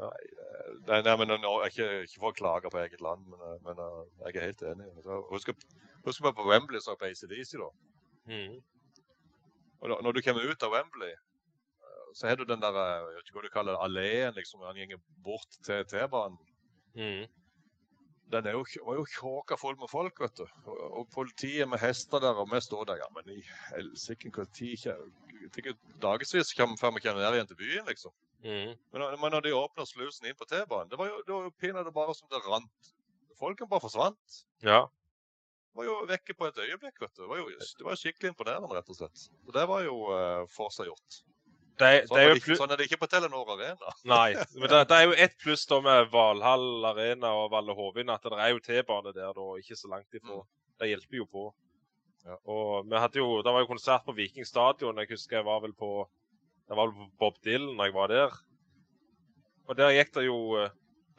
Nei, 0.01 1.01
nei, 1.05 1.13
men 1.19 1.29
jeg 1.29 1.41
er 1.45 1.67
ikke, 1.69 1.87
ikke 2.07 2.21
for 2.23 2.31
å 2.31 2.37
klage 2.37 2.69
på 2.73 2.79
eget 2.81 3.03
land, 3.05 3.25
men, 3.29 3.41
eh, 3.45 3.57
men 3.67 3.81
eh, 3.83 3.97
jeg 4.23 4.37
er 4.39 4.47
helt 4.47 4.63
enig. 4.71 4.87
Så 5.05 5.17
Husk, 5.29 5.51
husk 6.07 6.23
på 6.25 6.31
på 6.37 6.45
Wembley 6.47 6.81
så 6.81 6.95
på 6.97 7.05
ACDC, 7.09 7.51
da. 7.61 7.67
Mm. 8.31 8.55
Og 9.81 9.91
da, 9.91 9.99
når 10.01 10.17
du 10.17 10.21
kommer 10.25 10.47
ut 10.47 10.65
av 10.65 10.73
Wembley, 10.73 11.11
eh, 11.11 12.07
så 12.17 12.31
har 12.31 12.39
du 12.39 12.47
den 12.49 12.63
der 12.63 12.79
jeg 12.79 13.05
vet 13.11 13.29
ikke 13.29 13.37
hva 13.37 13.45
du 13.45 13.53
kaller 13.53 13.77
det, 13.77 13.83
alleen 13.85 14.39
liksom, 14.39 14.65
han 14.65 14.81
går 14.95 15.03
bort 15.27 15.61
til 15.67 15.85
T-banen. 15.93 16.39
Mm. 16.97 17.29
Den 18.31 18.47
jo, 18.53 18.63
var 18.85 18.97
jo 18.99 19.05
kjåka 19.11 19.57
full 19.59 19.75
med 19.79 19.89
folk, 19.91 20.19
vet 20.23 20.37
du. 20.39 20.45
Og, 20.65 20.81
og 21.01 21.07
politiet 21.13 21.67
med 21.69 21.81
hester 21.81 22.21
der, 22.23 22.37
og 22.39 22.47
vi 22.51 22.61
står 22.63 22.87
der. 22.91 23.01
Ja, 23.01 23.09
men 23.15 23.27
i 23.33 23.41
helsike, 23.71 24.31
når 24.31 24.47
dagevis 26.03 26.53
før 26.55 26.95
vi 26.95 27.03
kommer 27.03 27.19
ned 27.19 27.35
igjen 27.35 27.49
til 27.49 27.59
byen, 27.59 27.85
liksom. 27.89 28.15
Mm. 28.43 28.73
Men, 28.93 29.03
men 29.21 29.35
når 29.35 29.45
de 29.45 29.53
åpna 29.57 29.85
slusen 29.85 30.29
inn 30.29 30.37
på 30.37 30.47
T-banen, 30.49 30.89
det 30.89 30.97
var 30.97 31.11
jo, 31.11 31.19
det 31.27 31.35
var 31.35 31.45
jo 31.45 31.53
pinadø 31.61 31.93
bare 31.93 32.15
som 32.17 32.29
det 32.31 32.41
rant. 32.45 32.93
Folken 33.41 33.69
bare 33.69 33.83
forsvant. 33.83 34.39
Ja. 34.65 34.85
Det 35.71 35.79
var 35.79 35.87
jo 35.87 35.97
vekke 36.09 36.35
på 36.37 36.47
et 36.49 36.63
øyeblikk, 36.65 36.97
vet 37.01 37.13
du. 37.15 37.23
Det 37.23 37.29
var 37.31 37.41
jo, 37.41 37.49
det 37.51 37.85
var 37.87 37.99
skikkelig 37.99 38.33
imponerende, 38.33 38.71
rett 38.75 38.89
og 38.91 38.97
slett. 38.97 39.27
Så 39.27 39.55
det 39.55 39.67
var 39.69 39.85
jo 39.85 39.97
uh, 40.11 40.47
forseggjort. 40.51 41.21
Det, 41.21 41.21
Sånn, 41.21 41.30
det 41.81 41.89
er 41.89 42.17
er 42.21 42.27
jo 42.29 42.33
det 42.35 42.41
ikke- 42.41 42.57
sånn 42.59 42.71
er 42.71 42.77
det 42.79 42.85
ikke 42.87 42.99
på 43.01 43.09
Telenor 43.11 43.49
Arena. 43.55 43.93
Nei, 44.05 44.33
men 44.59 44.69
det, 44.69 44.81
det 44.89 44.97
er 44.97 45.07
jo 45.09 45.15
ett 45.25 45.35
pluss 45.41 45.65
da 45.69 45.81
med 45.81 46.11
Valhall 46.13 46.85
Arena 46.91 47.33
og 47.41 47.51
Valle 47.51 47.75
Hovin, 47.77 48.09
at 48.13 48.23
det 48.23 48.37
er 48.37 48.53
jo 48.53 48.63
T-bane 48.63 49.13
der 49.15 49.33
da, 49.37 49.47
ikke 49.59 49.77
så 49.79 49.89
langt 49.91 50.13
ifra. 50.17 50.41
Det 50.81 50.89
hjelper 50.93 51.17
jo 51.21 51.27
på. 51.29 51.43
Ja. 52.25 52.35
Og 52.53 52.85
vi 52.89 52.97
hadde 53.01 53.17
jo, 53.17 53.41
Det 53.41 53.51
var 53.53 53.63
jo 53.63 53.69
konsert 53.69 54.05
på 54.05 54.13
Viking 54.13 54.45
stadion. 54.45 54.97
Jeg 55.01 55.09
husker 55.09 55.37
jeg 55.41 55.45
var 55.45 55.61
vel 55.61 55.73
på 55.73 56.07
det 56.69 56.77
var 56.77 56.87
vel 56.87 56.95
på 56.95 57.07
Bob 57.19 57.39
Dylan 57.43 57.75
når 57.75 57.89
jeg 57.89 57.93
var 57.93 58.07
der. 58.07 58.35
Og 59.67 59.77
der 59.77 59.91
gikk 59.91 60.13
det 60.15 60.25
jo 60.25 60.37
eh, 60.61 60.69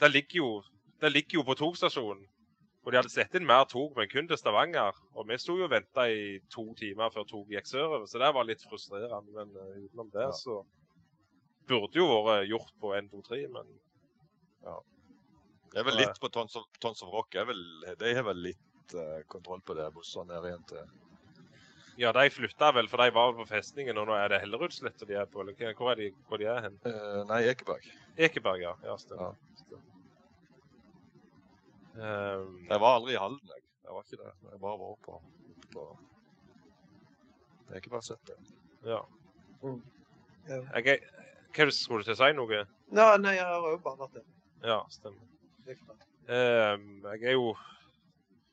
Det 0.01 0.11
ligger 0.11 0.37
jo, 0.39 0.63
det 1.03 1.11
ligger 1.13 1.39
jo 1.41 1.43
på 1.47 1.55
togstasjonen. 1.59 2.25
Og 2.83 2.91
de 2.91 2.99
hadde 2.99 3.13
sett 3.13 3.35
inn 3.39 3.47
mer 3.47 3.65
tog, 3.71 3.93
men 3.95 4.09
kun 4.11 4.27
til 4.27 4.39
Stavanger. 4.41 4.97
Og 5.15 5.29
vi 5.29 5.37
sto 5.39 5.55
jo 5.59 5.69
og 5.69 5.71
venta 5.71 6.09
i 6.11 6.41
to 6.51 6.65
timer 6.79 7.13
før 7.15 7.27
toget 7.31 7.61
gikk 7.61 7.69
sørover, 7.71 8.07
så 8.11 8.19
det 8.19 8.31
var 8.35 8.49
litt 8.49 8.65
frustrerende. 8.67 9.31
Men 9.37 9.53
uh, 9.55 9.77
utenom 9.85 10.09
det, 10.15 10.25
Ja. 10.27 10.33
så 10.35 10.57
burde 11.71 12.01
jo 12.01 12.09
vært 12.27 12.49
gjort 12.51 12.73
på 12.83 12.91
1, 12.99 13.13
2, 13.13 13.23
3, 13.29 13.39
men 13.55 13.71
ja. 14.67 14.75
Det 15.73 15.79
er 15.81 15.87
vel 15.87 15.97
litt 16.03 16.19
på 16.21 16.29
Tons 16.35 16.59
of, 16.59 16.67
Tons 16.83 17.01
of 17.07 17.13
Rock. 17.15 17.39
Er 17.39 17.47
vel, 17.49 17.63
de 18.03 18.11
har 18.19 18.27
vel 18.27 18.43
litt 18.51 18.97
uh, 18.99 19.23
kontroll 19.31 19.63
på 19.65 19.79
det 19.79 19.87
bussene 19.95 20.35
ned 20.35 20.51
igjen 20.51 20.67
til 20.73 20.83
Ja, 22.03 22.11
de 22.17 22.27
flytta 22.35 22.73
vel, 22.75 22.89
for 22.91 22.99
de 23.01 23.15
var 23.15 23.31
vel 23.31 23.45
på 23.45 23.51
festningen, 23.53 23.99
og 24.01 24.11
nå 24.11 24.15
er 24.19 24.33
det 24.33 24.43
Hellerudslett 24.43 25.07
de 25.07 25.15
er 25.23 25.31
på. 25.31 25.45
Eller 25.45 25.75
hvor 25.79 25.93
er 25.95 26.03
de, 26.03 26.11
hvor 26.27 26.41
de 26.43 26.51
er 26.51 26.67
hen? 26.67 26.77
Uh, 26.83 27.23
Nei, 27.31 27.45
Ekeberg. 27.53 27.87
Ekeberg, 28.19 28.67
ja. 28.67 28.75
Ja, 28.85 28.99
stemmer. 29.01 29.39
Stemmer. 29.39 29.52
Ehm, 31.97 32.66
Jeg 32.70 32.81
var 32.81 32.97
aldri 32.97 33.14
i 33.14 33.20
Halden, 33.20 33.48
jeg. 33.48 33.62
Jeg 33.85 33.94
var 33.94 34.06
ikke 34.06 34.20
det. 34.23 34.32
Jeg 34.52 34.60
bare 34.60 34.78
var 34.81 34.94
på, 35.05 35.19
på 35.73 35.86
det. 37.69 37.81
ja. 38.85 39.01
Mm. 39.62 39.82
Ja. 40.48 40.60
Jeg, 40.85 41.01
hva 41.55 41.66
skulle 41.70 42.02
du 42.02 42.09
til 42.09 42.16
å 42.16 42.19
si 42.19 42.32
noe? 42.36 42.62
Nei, 42.93 43.10
nei, 43.23 43.35
jeg 43.36 43.47
har 43.47 43.69
jo 43.70 43.78
bare 43.85 44.01
vært 44.01 44.16
der. 44.19 44.24
Ja, 44.66 44.81
stemmer. 44.90 45.28
Ehm, 46.32 47.02
jeg 47.12 47.23
er 47.32 47.39
jo 47.39 47.52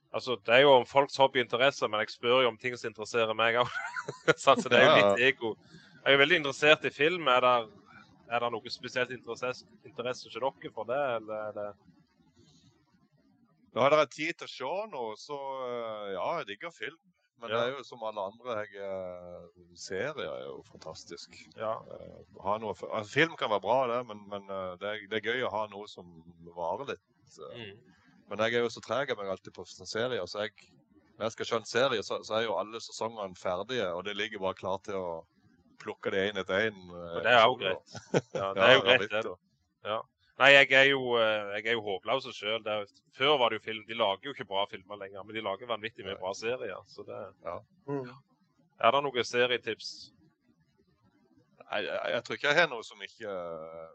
Altså, 0.09 0.39
det 0.41 0.55
er 0.55 0.63
jo 0.63 0.71
om 0.73 0.85
folks 0.89 1.19
hobbyinteresser, 1.21 1.87
men 1.87 1.99
jeg 2.01 2.09
spør 2.15 2.41
jo 2.41 2.47
om 2.49 2.55
ting 2.57 2.73
som 2.77 2.89
interesserer 2.89 3.35
meg 3.37 3.59
òg. 3.61 3.69
så 4.41 4.55
det 4.65 4.79
er 4.79 4.87
jo 4.87 4.95
litt 4.97 5.21
ego. 5.27 5.51
Jeg 6.01 6.15
er 6.15 6.17
veldig 6.17 6.39
interessert 6.39 6.87
i 6.89 6.89
film. 6.89 7.27
Er 7.29 7.45
det, 7.45 7.51
er 8.33 8.41
det 8.41 8.49
noe 8.55 8.73
spesielt 8.73 9.13
interesse, 9.13 9.67
interesse 9.85 10.25
hos 10.25 10.33
dere 10.33 10.71
for 10.73 10.89
det, 10.89 10.97
eller 11.19 11.43
er 11.51 11.53
det 11.59 11.67
Nå 13.73 13.83
har 13.83 13.93
dere 13.93 14.09
tid 14.09 14.37
til 14.39 14.47
å 14.47 14.51
se 14.51 14.73
noe, 14.93 15.15
så 15.19 15.37
eh, 15.67 16.07
ja, 16.15 16.27
jeg 16.39 16.49
digger 16.53 16.73
film. 16.73 16.99
Men 17.39 17.53
det 17.53 17.59
er 17.59 17.69
jo 17.71 17.83
som 17.87 18.01
alle 18.03 18.23
andre 18.27 18.55
jeg, 18.65 18.81
eh, 18.83 19.67
serier 19.79 20.25
er 20.25 20.41
jo 20.47 20.57
fantastisk. 20.67 21.37
Ja. 21.55 21.77
Eh, 21.95 22.17
ha 22.43 22.57
noe, 22.59 22.73
altså, 22.73 23.13
film 23.13 23.37
kan 23.39 23.53
være 23.53 23.63
bra, 23.63 23.77
det, 23.93 24.01
men, 24.09 24.25
men 24.31 24.49
det, 24.81 24.89
er, 24.89 25.05
det 25.11 25.21
er 25.21 25.29
gøy 25.31 25.45
å 25.47 25.53
ha 25.53 25.63
noe 25.71 25.87
som 25.87 26.09
varer 26.57 26.95
litt. 26.95 27.05
Mm. 27.53 27.95
Men 28.29 28.43
jeg 28.43 28.59
er 28.59 28.65
jo 28.65 28.73
så 28.73 28.83
treg 28.83 29.13
av 29.13 29.21
meg 29.21 29.31
alltid 29.31 29.55
på 29.55 29.65
serier, 29.69 30.25
så 30.27 30.43
jeg, 30.43 30.69
når 31.15 31.29
jeg 31.29 31.37
skal 31.37 31.49
se 31.51 31.59
en 31.61 31.69
serie, 31.69 32.05
så, 32.05 32.19
så 32.25 32.39
er 32.39 32.47
jo 32.49 32.57
alle 32.59 32.81
sesongene 32.83 33.39
ferdige, 33.39 33.87
og 33.93 34.03
det 34.09 34.17
ligger 34.17 34.43
bare 34.43 34.59
klart 34.59 34.87
til 34.89 34.99
å 34.99 35.09
plukke 35.79 36.11
det 36.11 36.25
én 36.29 36.41
etter 36.41 36.67
én. 36.67 36.79
Og 36.91 37.21
det 37.23 37.31
er 37.37 37.45
jo 37.45 37.59
greit. 37.61 37.99
Ja, 38.35 38.51
det 38.57 38.65
er 38.65 38.75
jo 38.75 38.83
greit, 38.83 39.11
det. 39.13 39.23
da. 39.29 40.01
Nei, 40.39 40.53
jeg 40.55 40.71
er 40.71 40.85
jo, 40.93 41.01
eh, 41.19 41.49
jeg 41.57 41.65
er 41.67 41.75
jo 41.75 41.81
håpløs 41.83 42.27
sjøl. 42.35 42.63
Før 43.17 43.37
var 43.41 43.51
det 43.51 43.59
jo 43.59 43.65
film. 43.65 43.81
De 43.89 43.97
lager 43.99 44.29
jo 44.29 44.33
ikke 44.35 44.47
bra 44.47 44.61
filmer 44.71 44.95
lenger, 45.01 45.23
men 45.27 45.35
de 45.35 45.41
lager 45.43 45.67
vanvittig 45.67 46.05
mye 46.07 46.15
bra 46.21 46.31
serier. 46.33 46.79
Så 46.87 47.03
det, 47.03 47.17
Mm. 47.87 48.07
er 48.79 48.91
det 48.91 49.03
noen 49.03 49.23
serietips? 49.25 50.13
Jeg, 51.71 51.83
jeg, 51.85 51.99
jeg 52.13 52.23
tror 52.23 52.35
ikke 52.35 52.47
jeg 52.47 52.59
har 52.59 52.69
noe 52.71 52.83
som 52.83 53.01
ikke 53.03 53.29
eh, 53.29 53.89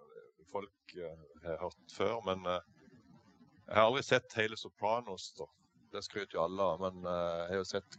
folk 0.52 0.94
eh, 0.96 1.24
har 1.46 1.56
hørt 1.64 1.94
før, 1.96 2.20
men 2.28 2.44
jeg 2.44 3.74
har 3.74 3.86
aldri 3.88 4.02
sett 4.02 4.36
hele 4.36 4.56
Sopranos. 4.56 5.32
da. 5.38 5.44
Det 5.92 6.04
skryter 6.04 6.36
jo 6.36 6.44
alle 6.44 6.62
av, 6.62 6.80
men 6.80 7.02
jeg 7.08 7.48
har 7.48 7.56
jo 7.56 7.64
sett 7.64 7.96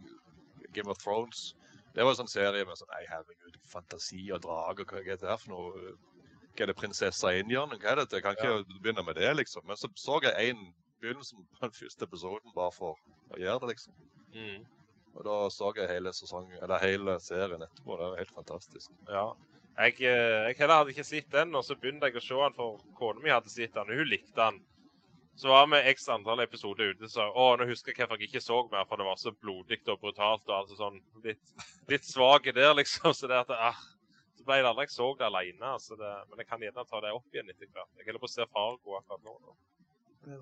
Game 0.76 0.91
of 0.91 0.97
Thrones. 1.01 1.55
Det 1.95 2.03
var 2.03 2.11
en 2.11 2.19
sånn 2.22 2.27
serie 2.30 2.65
med 2.67 2.77
sånn 2.77 2.91
Nei, 2.91 3.05
herregud, 3.07 3.57
fantasi 3.72 4.30
og 4.35 4.41
drager, 4.43 4.85
hva 4.85 4.99
er 5.01 5.15
det 5.17 5.30
her 5.30 5.38
for 5.39 5.49
noe? 5.55 5.95
Er 6.60 6.72
det 6.72 6.77
prinsessa 6.80 7.34
i 7.34 7.41
innhjørnet? 7.44 7.82
Hva 7.82 7.91
er 7.91 8.02
dette? 8.03 8.19
Jeg 8.19 8.23
kan 8.26 8.38
ikke 8.38 8.80
begynne 8.80 9.03
med 9.06 9.18
det, 9.19 9.32
liksom. 9.41 9.65
Men 9.68 9.80
så 9.80 9.90
så 9.99 10.19
jeg 10.23 10.49
en 10.49 10.61
begynnelsen 11.02 11.44
på 11.44 11.65
den 11.65 11.76
første 11.76 12.07
episoden 12.07 12.56
bare 12.56 12.72
for 12.76 12.99
å 13.34 13.40
gjøre 13.41 13.65
det, 13.65 13.76
liksom. 13.76 13.98
Mm. 14.36 14.64
Og 15.15 15.26
da 15.27 15.36
så 15.53 15.72
jeg 15.77 15.90
hele 15.90 16.11
eller 16.61 16.82
hele 16.84 17.19
serien 17.23 17.61
etterpå. 17.64 17.98
Det 17.98 18.07
var 18.10 18.18
helt 18.19 18.36
fantastisk. 18.36 18.91
Ja. 19.07 19.27
Jeg, 19.76 19.99
eh, 20.07 20.45
jeg 20.48 20.56
heller 20.60 20.82
hadde 20.82 20.94
ikke 20.95 21.03
sett 21.03 21.32
den, 21.32 21.56
og 21.56 21.65
så 21.68 21.76
begynte 21.76 22.07
jeg 22.07 22.19
å 22.19 22.23
se 22.23 22.40
den 22.40 22.56
for 22.56 22.80
kona 22.95 23.19
mi 23.23 23.32
hadde 23.32 23.52
sett 23.52 23.76
den, 23.76 23.91
og 23.91 23.99
hun 23.99 24.11
likte 24.11 24.36
den. 24.40 24.61
Så 25.36 25.49
var 25.52 25.68
vi 25.68 25.82
x 25.91 26.07
antall 26.07 26.40
episoder 26.45 26.94
ute, 26.95 27.10
så 27.11 27.26
å, 27.27 27.49
nå 27.60 27.68
husker 27.68 27.91
jeg 27.91 28.06
hvorfor 28.06 28.22
jeg 28.22 28.30
ikke 28.30 28.44
så 28.44 28.61
mer, 28.72 28.86
for 28.88 29.02
det 29.02 29.07
var 29.07 29.19
så 29.19 29.34
blodig 29.36 29.82
og 29.91 29.99
brutalt 29.99 30.48
og 30.48 30.56
altså 30.61 30.77
sånn 30.80 31.02
litt, 31.26 31.44
litt 31.91 32.07
svak 32.07 32.48
der, 32.56 32.72
liksom. 32.80 33.11
Så 33.11 33.27
det 33.27 33.41
at 33.44 33.52
ah, 33.52 33.82
så 34.45 34.51
ble 34.51 34.59
det 34.61 34.69
aldri 34.69 34.85
jeg 34.85 34.93
så 34.93 35.07
det 35.17 35.26
alene. 35.26 35.69
Altså 35.73 35.95
det, 35.97 36.11
men 36.30 36.41
jeg 36.43 36.47
kan 36.51 36.61
gjerne 36.61 36.84
ta 36.85 36.99
det 37.01 37.11
opp 37.17 37.34
igjen 37.34 37.49
etter 37.49 37.72
hvert. 37.73 37.89
Jeg 37.97 38.05
holder 38.05 38.22
på 38.22 38.30
å 38.30 38.34
se 38.35 38.45
Fargo 38.53 38.97
akkurat 38.99 39.23
nå. 39.26 39.34
Da. 39.47 40.38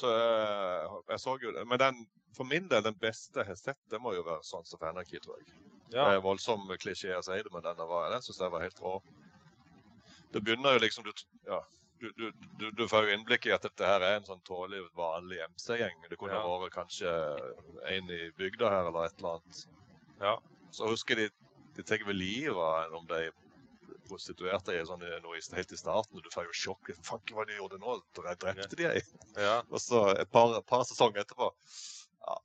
Så 0.00 0.08
eh, 0.16 0.94
jeg 1.12 1.20
så 1.20 1.34
jo 1.42 1.52
det. 1.52 1.66
Men 1.68 1.80
den, 1.82 1.98
for 2.36 2.48
min 2.48 2.70
del, 2.72 2.80
den 2.86 2.96
beste 3.02 3.42
jeg 3.42 3.50
har 3.50 3.58
sett, 3.60 3.80
det 3.92 4.00
må 4.00 4.14
jo 4.16 4.24
være 4.24 4.40
Sons 4.48 4.72
of 4.72 4.82
Anarchy, 4.88 5.20
tror 5.20 5.36
jeg. 5.42 5.52
Det 5.92 6.00
er 6.00 6.22
voldsom 6.24 6.64
klisjé 6.80 7.12
å 7.18 7.20
si 7.26 7.36
det, 7.36 7.52
men 7.52 7.64
denne 7.66 7.84
var, 7.84 8.08
den 8.14 8.24
syns 8.24 8.40
jeg 8.40 8.52
var 8.54 8.64
helt 8.64 8.80
rå. 8.80 8.94
Det 10.32 10.40
begynner 10.40 10.78
jo 10.78 10.80
liksom 10.86 11.04
Du, 11.04 11.12
ja, 11.44 11.58
du, 12.00 12.08
du, 12.16 12.30
du, 12.56 12.64
du 12.78 12.86
får 12.88 13.04
jo 13.10 13.18
innblikk 13.18 13.50
i 13.50 13.52
at 13.52 13.66
dette 13.68 13.84
her 13.84 14.00
er 14.00 14.16
en 14.16 14.24
sånn 14.30 14.40
tålelig, 14.48 14.86
vanlig 14.96 15.42
MC-gjeng. 15.52 16.06
Det 16.08 16.16
kunne 16.16 16.40
Ja. 16.40 16.46
vært 16.64 16.72
kanskje 16.78 17.12
en 17.92 18.08
i 18.16 18.22
bygda 18.40 18.72
her 18.72 18.88
eller 18.88 19.10
et 19.10 19.20
eller 19.20 19.36
annet. 19.36 19.60
Ja. 20.24 20.38
Så 20.72 20.88
husker 20.88 21.20
de 21.20 21.28
de 21.76 21.82
tar 21.88 22.02
vel 22.06 22.18
livet 22.20 22.56
av 22.58 22.94
om 22.98 23.06
de 23.10 23.22
prostituerte 24.08 24.74
er 24.76 24.84
sånn 24.88 25.00
noe 25.24 25.38
helt 25.56 25.72
i 25.72 25.78
starten. 25.78 26.18
og 26.18 26.24
Du 26.26 26.30
får 26.34 26.48
jo 26.50 26.56
sjokk. 26.64 26.90
Fuck, 27.06 27.32
hva 27.32 27.46
de 27.48 27.56
gjorde 27.56 27.78
nå? 27.80 27.94
Jeg 28.18 28.40
drepte 28.42 28.76
de 28.76 28.88
ei. 28.90 29.02
Ja. 29.38 29.60
Og 29.70 29.80
så 29.80 30.02
et 30.18 30.30
par, 30.32 30.58
par 30.68 30.84
sesonger 30.88 31.22
etterpå 31.24 31.48
ja, 31.52 32.36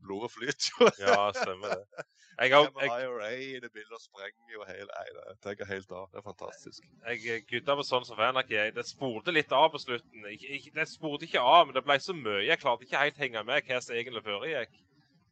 Blodet 0.00 0.30
flyter 0.32 0.70
jo. 0.80 0.88
ja, 1.04 1.18
stemmer 1.36 1.74
det. 1.76 2.06
Jeg, 2.40 2.54
har- 2.54 2.70
jeg, 2.80 3.04
IRA 3.04 3.26
i 3.36 3.48
det 3.60 3.68
bildet 3.74 3.92
og 3.92 4.00
sprenger 4.00 4.54
jo 4.54 4.62
hele 4.64 4.86
Nei, 4.88 5.02
det 5.18 5.34
tenker 5.44 5.68
helt 5.68 5.90
av. 5.92 6.06
Det 6.14 6.22
er 6.22 6.24
fantastisk. 6.24 6.86
jeg 7.04 7.42
gudda 7.50 7.76
på 7.76 7.84
sånn 7.84 8.06
som 8.08 8.16
Vanak 8.16 8.48
er. 8.56 8.70
Det 8.72 8.86
spurte 8.88 9.34
litt 9.34 9.52
av 9.52 9.66
på 9.74 9.80
slutten. 9.82 10.24
Jeg, 10.30 10.40
jeg, 10.46 10.72
det 10.78 10.86
spurte 10.88 11.28
ikke 11.28 11.42
av, 11.44 11.66
men 11.68 11.76
det 11.76 11.84
ble 11.84 11.98
så 12.00 12.16
mye. 12.16 12.46
Jeg 12.48 12.62
klarte 12.62 12.88
ikke 12.88 13.02
helt 13.04 13.20
henge 13.20 13.42
med 13.44 13.68
hva 13.68 13.82
som 13.84 13.98
egentlig 13.98 14.24
foregikk. 14.24 14.80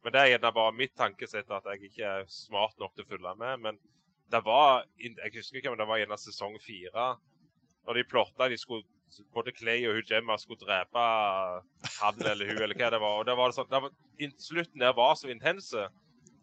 Men 0.03 0.15
det 0.15 0.21
er 0.21 0.29
gjerne 0.33 0.53
bare 0.55 0.75
mitt 0.75 0.93
tankesett 0.97 1.49
at 1.51 1.65
jeg 1.73 1.89
ikke 1.89 2.05
er 2.07 2.29
smart 2.31 2.77
nok 2.79 2.93
til 2.95 3.03
å 3.05 3.09
følge 3.09 3.33
med. 3.41 3.63
Men 3.65 3.79
det 4.31 4.43
var 4.45 4.85
Jeg 5.01 5.33
husker 5.35 5.59
ikke 5.59 5.73
om 5.73 5.79
det 5.79 5.87
var 5.89 5.99
gjerne 5.99 6.19
sesong 6.21 6.55
fire. 6.63 7.09
Når 7.87 7.99
de 7.99 8.07
plotta 8.07 8.47
de 8.51 8.57
skulle 8.59 8.85
både 9.33 9.51
Clay 9.57 9.87
og 9.89 9.97
hun 9.97 10.05
Gemma 10.07 10.35
skulle 10.37 10.61
drepe 10.61 11.01
han 11.99 12.19
eller 12.21 12.51
hun 12.51 12.61
eller 12.61 12.77
hva 12.77 12.91
det 12.93 13.01
var. 13.01 13.17
Og 13.21 13.25
det 13.27 13.35
var 13.39 13.55
sånn, 13.55 13.69
det 13.71 13.81
var, 13.85 13.95
Slutten 14.39 14.83
der 14.83 14.93
var 14.97 15.15
så 15.17 15.31
intense. 15.33 15.87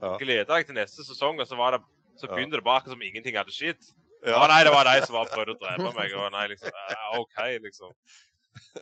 Ja. 0.03 0.16
Gleda 0.20 0.59
jeg 0.59 0.69
til 0.69 0.77
neste 0.77 1.05
sesong, 1.07 1.39
og 1.41 1.49
så, 1.49 1.57
var 1.57 1.77
det, 1.77 1.85
så 2.20 2.28
Ja. 2.28 2.45
det 2.45 2.65
bare 2.65 2.85
som 2.85 3.03
ingenting 3.03 3.37
hadde 3.37 3.55
skjedd. 3.55 3.81
Ja. 4.27 4.41
Å 4.43 4.49
nei, 4.51 4.65
det 4.65 4.73
var 4.74 4.85
de 4.85 5.07
som 5.07 5.15
bare 5.15 5.31
prøvde 5.33 5.55
å 5.55 5.61
drepe 5.62 5.93
meg. 5.95 6.12
Og 6.19 6.33
nei, 6.33 6.47
liksom, 6.53 6.73
ja, 6.91 7.05
OK, 7.20 7.39
liksom. 7.62 7.93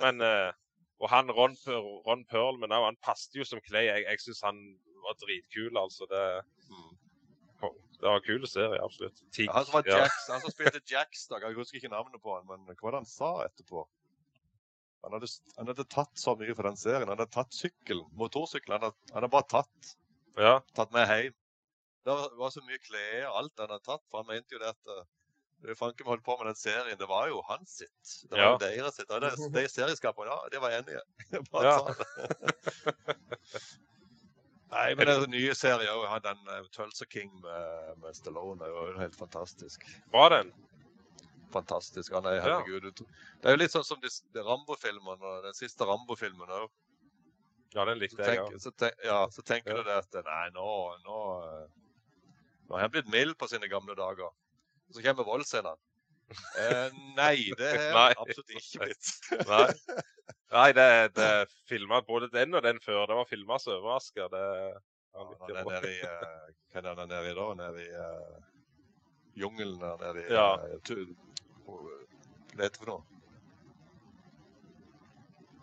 Men 0.01 0.21
eh, 0.25 0.53
Og 1.05 1.11
han 1.13 1.29
Ron, 1.37 1.55
Ron 2.07 2.23
Perlman 2.31 2.73
òg, 2.73 2.87
han 2.89 3.01
passet 3.05 3.37
jo 3.37 3.45
som 3.45 3.61
Clay. 3.65 3.85
Jeg, 3.91 4.07
jeg 4.09 4.23
syns 4.25 4.41
han 4.47 4.61
var 5.05 5.19
dritkul, 5.21 5.75
altså. 5.77 6.09
Det, 6.11 6.23
Mm. 6.65 6.95
det 8.01 8.09
var 8.09 8.17
en 8.17 8.25
kul 8.25 8.47
serie, 8.49 8.79
absolutt. 8.85 9.21
Tig, 9.33 9.51
Han 9.53 9.65
som, 9.69 9.83
ja. 9.87 9.99
Jax, 10.05 10.17
han 10.33 10.41
som 10.41 10.53
spilte 10.53 10.81
Jax, 10.91 11.27
da, 11.29 11.39
jeg 11.45 11.57
husker 11.59 11.77
ikke 11.79 11.93
navnet 11.93 12.21
på 12.25 12.33
han, 12.35 12.47
men 12.49 12.65
hva 12.67 12.87
var 12.87 12.97
det 12.97 13.03
han 13.03 13.09
sa 13.11 13.31
etterpå? 13.45 13.85
Han 15.05 15.13
hadde, 15.19 15.29
han 15.59 15.69
hadde 15.69 15.85
tatt 15.93 16.13
så 16.17 16.33
mye 16.41 16.55
for 16.57 16.65
den 16.65 16.77
serien. 16.81 17.09
Han 17.09 17.19
hadde 17.19 17.29
tatt 17.37 17.53
sykkelen, 17.53 18.07
motorsykkelen. 18.17 18.79
Han 18.79 18.87
hadde, 18.89 19.11
han 19.13 19.19
hadde 19.21 19.33
bare 19.37 19.49
tatt, 19.53 19.91
ja. 20.41 20.55
tatt 20.77 20.95
med 20.97 21.05
hjem. 21.13 21.37
Det 22.05 22.13
var, 22.17 22.33
var 22.41 22.53
så 22.53 22.63
mye 22.65 22.81
klær 22.85 23.27
og 23.29 23.37
alt 23.43 23.61
han 23.61 23.75
hadde 23.75 23.85
tatt. 23.91 24.05
For 24.09 24.23
han 24.23 24.31
mente 24.33 24.57
jo 24.57 24.63
det 24.63 24.73
at 24.73 24.95
eh, 25.65 25.75
det 25.99 26.07
holdt 26.07 26.25
på 26.25 26.37
med 26.39 26.47
den 26.51 26.55
serien, 26.61 26.99
det 26.99 27.09
var 27.09 27.29
jo 27.29 27.43
hans 27.49 27.79
sitt. 27.81 28.15
Det 28.29 28.37
var 28.37 28.45
Ja. 28.45 28.51
jo 28.53 28.59
deres 28.59 28.95
sitt. 29.01 29.11
Og 29.11 29.21
det, 29.21 29.31
de 29.55 29.69
serieskaperne, 29.69 30.31
ja, 30.31 30.49
det 30.53 30.61
var 30.61 30.71
enige. 30.71 31.03
Bare 31.53 31.65
Ja. 31.65 31.95
det. 31.95 33.17
Nei, 34.75 34.95
men 34.99 35.07
den 35.07 35.31
nye 35.31 35.55
serien 35.55 35.91
òg, 35.95 36.07
den 36.25 36.41
uh, 36.51 36.65
Tulsa 36.75 37.05
King 37.07 37.31
med, 37.45 37.93
med 38.03 38.17
Stallone, 38.17 38.65
er 38.65 38.73
jo 38.73 38.99
helt 38.99 39.15
fantastisk. 39.17 39.85
Var 40.11 40.31
den. 40.35 40.51
Fantastisk. 41.55 42.13
Han 42.17 42.27
er 42.27 42.41
Ja. 42.41 42.43
herregud. 42.43 42.89
Det 42.99 43.47
er 43.47 43.55
jo 43.55 43.61
litt 43.61 43.71
sånn 43.71 43.85
som 43.87 44.01
de, 44.03 44.09
de 44.35 44.43
Rambo-filmene, 44.43 45.43
den 45.45 45.55
siste 45.55 45.87
Rambo-filmen 45.87 46.51
òg. 46.51 46.71
Ja, 47.75 47.85
den 47.85 47.99
likte 47.99 48.23
jeg 48.27 48.39
òg. 48.43 48.59
så, 48.63 48.71
tenk, 48.75 48.99
ja, 49.05 49.21
så 49.31 49.43
tenker 49.43 49.71
Ja. 49.71 49.77
du 49.77 49.83
det 49.85 49.95
at 50.03 50.25
Nei, 50.27 50.51
nå, 50.55 50.67
nå, 51.05 51.21
eh, 51.45 51.69
nå 52.69 52.75
har 52.75 52.81
han 52.89 52.91
blitt 52.91 53.09
mild 53.11 53.37
på 53.39 53.49
sine 53.49 53.69
gamle 53.71 53.95
dager. 53.95 54.31
Så 54.93 55.03
kommer 55.03 55.25
voldsscenen. 55.25 55.77
Eh, 56.59 56.95
nei, 57.19 57.53
det 57.59 57.71
Nei. 57.93 58.11
absolutt 58.17 58.55
ikke 58.57 58.87
blitt. 58.87 59.09
Nei, 59.51 59.67
Nei 60.55 60.69
det, 60.73 60.87
det 61.19 61.29
filma 61.71 61.99
både 62.07 62.31
den 62.33 62.57
og 62.57 62.63
den 62.65 62.81
før. 62.81 63.05
Det 63.11 63.19
var 63.19 63.29
filma 63.29 63.59
så 63.61 63.77
overraska. 63.77 64.31
Det 64.33 64.45
Ja, 65.15 65.27
er 65.53 65.69
nede 65.69 65.91
i 65.93 65.99
eh, 66.01 66.47
Hva 66.73 66.81
er 66.81 66.89
er 66.91 67.11
nede 67.13 67.31
i 67.31 67.35
da? 67.37 67.45
Nede 67.61 67.85
i 67.85 67.91
uh, 67.93 68.41
jungelen 69.37 69.77
der 69.85 70.01
nede 70.01 70.25
i 70.25 70.33
Ja. 70.33 70.49
uh, 70.57 71.13
Hva 71.69 72.65
heter 72.65 72.73
det 72.73 72.81
for 72.81 72.91
noe? 72.95 73.05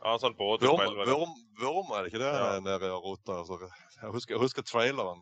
Ja, 0.01 0.15
sånn 0.21 0.37
båt 0.37 0.63
worm, 0.65 1.91
er 1.93 2.05
det 2.05 2.13
ikke 2.13 2.21
det? 2.23 2.31
Ja. 2.33 2.53
Nede 2.63 2.87
i 2.87 2.95
rota. 3.03 3.41
Altså, 3.41 3.57
jeg, 4.01 4.09
husker, 4.13 4.33
jeg 4.33 4.41
husker 4.41 4.65
traileren. 4.65 5.21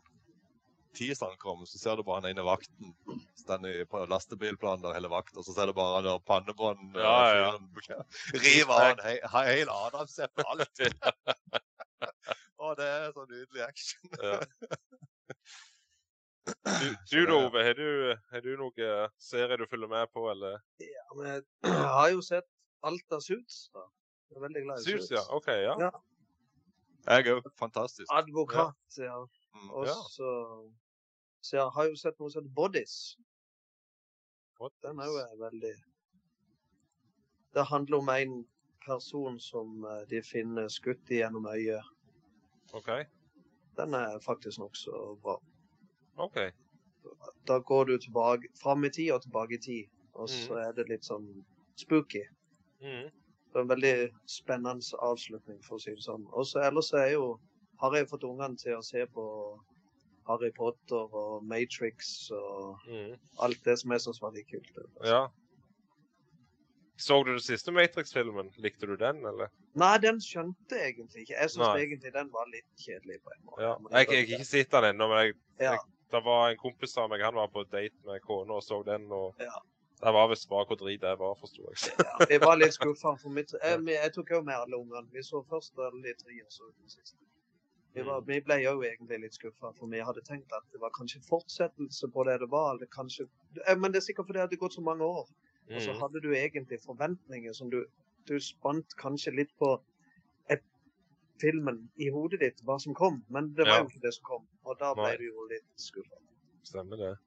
Teaseren 0.99 1.33
ankommer, 1.33 1.67
så 1.69 1.79
ser 1.79 1.95
du 1.95 2.03
bare 2.03 2.19
han 2.19 2.29
ene 2.33 2.43
vakten 2.43 2.93
står 3.39 3.85
på 3.91 4.01
lastebilplanen 4.11 4.83
der 4.83 4.97
hele 4.97 5.11
vakta, 5.11 5.43
så 5.43 5.53
ser 5.55 5.69
du 5.69 5.73
bare 5.77 5.95
han 5.99 6.07
der 6.07 6.19
pannebånd 6.27 6.97
ja, 6.99 7.13
Ja, 7.35 7.37
ja, 7.39 7.51
fyren 7.79 8.05
river 8.45 8.73
av 8.75 8.87
en 8.89 9.03
hel, 9.05 9.21
hel 9.47 9.71
adamsepp 9.73 10.43
alt. 10.45 10.83
og 12.63 12.75
det 12.79 12.89
er 12.89 13.11
så 13.15 13.25
nydelig 13.29 13.63
action. 13.63 14.11
Du, 16.49 16.87
du 17.11 17.19
da, 17.25 17.37
Ove, 17.37 17.63
har 17.63 17.79
du, 17.79 17.87
har 18.33 18.43
du 18.43 18.51
noen 18.59 19.15
serier 19.21 19.57
du 19.61 19.67
følger 19.71 19.91
med 19.91 20.11
på, 20.13 20.27
eller? 20.33 20.59
Ja, 20.83 21.07
men 21.15 21.31
jeg 21.31 21.47
har 21.95 22.11
jo 22.13 22.21
sett 22.25 22.47
alt 22.83 23.15
av 23.15 23.23
Suits. 23.23 23.69
da. 23.73 23.87
Jeg 24.29 24.37
er 24.37 24.45
veldig 24.45 24.63
glad 24.67 24.83
i 24.83 24.85
Sus, 24.85 25.07
Suits. 25.07 25.11
ja. 25.15 25.25
OK, 25.33 25.47
ja. 25.55 25.75
Ja. 25.87 25.91
Jeg 27.09 27.31
òg. 27.33 27.47
Fantastisk. 27.57 28.11
Advokat, 28.13 28.99
ja. 29.01 29.15
Mm. 29.55 29.69
Og 29.73 29.87
så 30.13 30.29
Så 31.49 31.57
jeg 31.57 31.71
har 31.75 31.87
jo 31.89 31.95
sett 31.97 32.19
noe 32.21 32.29
som 32.29 32.43
heter 32.43 32.53
Bodies. 32.57 32.95
Den 34.83 34.99
er 34.99 35.07
jo 35.07 35.21
veldig 35.39 35.71
Det 37.55 37.63
handler 37.69 37.97
om 38.03 38.09
en 38.13 38.33
person 38.85 39.39
som 39.41 39.85
eh, 39.85 40.03
de 40.11 40.19
finner 40.21 40.67
skutt 40.69 41.09
i 41.11 41.21
gjennom 41.23 41.47
øyet. 41.49 41.87
OK. 42.77 42.89
Den 43.79 43.93
er 43.97 44.19
faktisk 44.21 44.59
nokså 44.61 45.15
bra. 45.23 45.39
ok. 46.17 46.37
Da 47.47 47.57
går 47.59 47.85
du 47.85 47.97
tilbake 47.97 48.51
fram 48.61 48.83
i 48.85 48.89
tid 48.89 49.11
og 49.15 49.21
tilbake 49.23 49.55
i 49.55 49.61
tid, 49.63 49.85
og 50.13 50.29
så 50.29 50.53
Mhm. 50.53 50.67
er 50.67 50.71
det 50.73 50.89
litt 50.89 51.03
sånn 51.07 51.45
spooky. 51.75 52.23
Mm. 52.81 53.09
Det 53.49 53.55
er 53.55 53.59
en 53.61 53.69
veldig 53.69 54.09
spennende 54.27 54.99
avslutning, 55.01 55.63
for 55.63 55.75
å 55.75 55.81
si 55.81 55.91
det 55.91 56.03
sånn. 56.03 56.27
Og 56.33 56.45
så 56.45 56.59
ellers 56.67 56.93
er 56.93 57.11
jo 57.13 57.39
har 57.79 57.95
jeg 57.95 58.07
fått 58.09 58.23
ungene 58.23 58.57
til 58.57 58.77
å 58.77 58.83
se 58.83 59.05
på 59.05 59.25
Harry 60.29 60.51
Potter 60.55 61.09
og 61.23 61.43
Matrix 61.49 62.29
og 62.31 62.79
Mm. 62.87 63.15
alt 63.41 63.63
det 63.65 63.79
som 63.81 63.91
jeg 63.91 64.01
syns 64.05 64.21
var 64.21 64.31
litt 64.37 64.47
kult. 64.51 64.71
Altså. 64.77 65.05
Ja. 65.09 65.27
Så 66.99 67.23
du 67.23 67.31
den 67.31 67.39
siste 67.39 67.71
Matrix-filmen? 67.71 68.49
Likte 68.59 68.85
du 68.89 68.95
den, 68.99 69.21
eller? 69.25 69.47
Nei, 69.79 69.93
den 70.03 70.17
skjønte 70.19 70.75
jeg 70.75 70.95
egentlig 70.97 71.21
ikke. 71.23 71.37
Jeg 71.39 71.49
syns 71.53 71.69
egentlig 71.79 72.11
den 72.13 72.31
var 72.33 72.49
litt 72.51 72.67
kjedelig 72.83 73.21
på 73.23 73.31
en 73.35 73.45
måte. 73.47 73.61
Ja. 73.63 73.75
Jeg 74.01 74.09
jeg 74.11 74.27
ikke 74.27 74.45
sett 74.49 74.71
den 74.75 74.87
ennå, 74.91 75.07
men 75.07 75.21
jeg, 75.23 75.35
Ja. 75.61 75.71
jeg, 75.77 75.79
det 76.11 76.23
var 76.25 76.49
en 76.51 76.57
kompis 76.59 76.97
av 76.97 77.09
meg, 77.09 77.21
han 77.23 77.35
var 77.39 77.47
på 77.47 77.63
date 77.71 77.95
med 78.05 78.19
kona 78.27 78.53
og 78.59 78.63
så 78.63 78.83
den, 78.83 79.07
og 79.11 79.35
Ja. 79.39 79.55
det 80.03 80.13
var 80.13 80.27
visst 80.27 80.49
bare 80.49 80.65
hvor 80.65 80.75
drit 80.75 80.99
det 81.01 81.15
var, 81.19 81.35
forsto 81.39 81.63
jeg. 81.71 81.95
Ja, 82.03 82.25
vi 82.29 82.37
var 82.43 82.57
litt 82.57 82.73
skuffa. 82.75 83.15
Jeg, 83.63 83.85
jeg 83.87 84.13
tok 84.13 84.29
jo 84.31 84.41
med 84.41 84.55
alle 84.55 84.75
ungene. 84.75 85.07
Vi 85.13 85.23
så 85.23 85.39
først 85.47 85.79
alle 85.79 86.03
de 86.03 86.13
tre, 86.19 86.35
og 86.43 86.51
så 86.51 86.63
den 86.75 86.89
siste. 86.89 87.15
Vi, 87.95 88.01
var, 88.05 88.19
Mm. 88.21 88.27
vi 88.27 88.39
ble 88.41 88.55
jo 88.63 88.81
egentlig 88.85 89.19
litt 89.21 89.33
skuffa, 89.33 89.71
for 89.75 89.87
vi 89.87 89.99
hadde 89.99 90.21
tenkt 90.21 90.51
at 90.53 90.63
det 90.71 90.79
var 90.81 90.91
kanskje 90.91 91.21
fortsettelse 91.27 92.07
på 92.13 92.23
det 92.25 92.39
det 92.39 92.49
var. 92.51 92.75
Eller 92.75 92.85
kanskje, 92.87 93.27
Eh, 93.67 93.75
men 93.75 93.91
det 93.91 93.97
er 93.97 94.05
sikkert 94.13 94.27
fordi 94.27 94.33
det 94.37 94.45
hadde 94.47 94.57
gått 94.61 94.73
så 94.77 94.81
mange 94.81 95.01
år. 95.03 95.27
Og 95.71 95.81
så 95.81 95.91
Mm. 95.93 95.99
hadde 96.01 96.21
du 96.21 96.29
egentlig 96.33 96.79
forventninger 96.85 97.53
som 97.53 97.69
du 97.69 97.85
Du 98.27 98.37
spant 98.39 98.85
kanskje 98.97 99.31
litt 99.35 99.49
på 99.57 99.81
et, 100.51 100.61
filmen 101.41 101.89
i 101.97 102.09
hodet 102.11 102.39
ditt, 102.41 102.61
hva 102.63 102.77
som 102.79 102.93
kom. 102.93 103.23
Men 103.29 103.53
det 103.55 103.65
var 103.65 103.77
Ja. 103.77 103.81
jo 103.81 103.87
ikke 103.87 104.01
det 104.01 104.13
som 104.13 104.23
kom. 104.23 104.47
Og 104.65 104.77
da 104.77 104.93
ble 104.93 105.01
Nei. 105.03 105.17
du 105.17 105.23
jo 105.23 105.47
litt 105.49 105.63
skuffa. 105.77 106.17
Stemmer 106.63 106.97
det. 106.97 107.17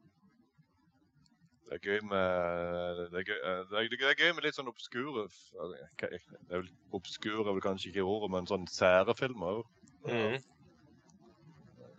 Det 1.71 1.73
er 1.73 1.79
gøy 1.89 2.01
med 2.05 3.11
det 3.11 3.19
er 3.19 3.25
gøy, 3.25 3.39
eh, 3.41 3.65
det 3.65 3.73
er, 3.73 3.89
det 3.89 4.03
er 4.03 4.15
gøy 4.15 4.35
med 4.35 4.45
litt 4.45 4.55
sånn 4.55 4.69
obskure 4.69 5.23
altså, 5.25 5.73
det 5.73 6.21
er 6.51 6.59
vel, 6.61 6.69
Obskure 6.93 7.41
er 7.49 7.53
vel 7.57 7.61
kanskje 7.65 7.89
ikke 7.91 8.05
ordet, 8.05 8.31
men 8.31 8.47
sånn 8.47 8.67
sære 8.69 9.15
filmer 9.17 9.63
òg. 9.63 9.67
Mm. 10.07 10.43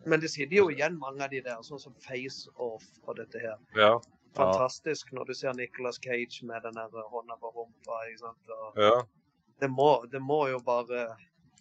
Men 0.06 0.20
det 0.20 0.30
sitter 0.34 0.56
jo 0.58 0.70
igjen 0.70 0.98
mange 1.00 1.24
av 1.24 1.30
de 1.32 1.42
der, 1.46 1.62
sånn 1.64 1.80
som 1.80 1.94
Face 2.04 2.50
Off 2.58 2.84
og 3.08 3.16
dette 3.18 3.40
her. 3.40 3.58
Ja. 3.78 3.94
Fantastisk 4.36 5.12
når 5.14 5.30
du 5.30 5.34
ser 5.38 5.54
Nicolas 5.54 6.00
Cage 6.02 6.42
med 6.50 6.64
den 6.66 6.74
der 6.80 6.90
hånda 7.12 7.36
på 7.40 7.52
rumpa. 7.54 8.00
ikke 8.10 8.20
sant? 8.24 8.56
Ja. 8.78 9.04
det, 9.62 9.70
må, 9.70 9.92
det 10.12 10.22
må 10.22 10.48
jo 10.50 10.60
bare 10.66 11.06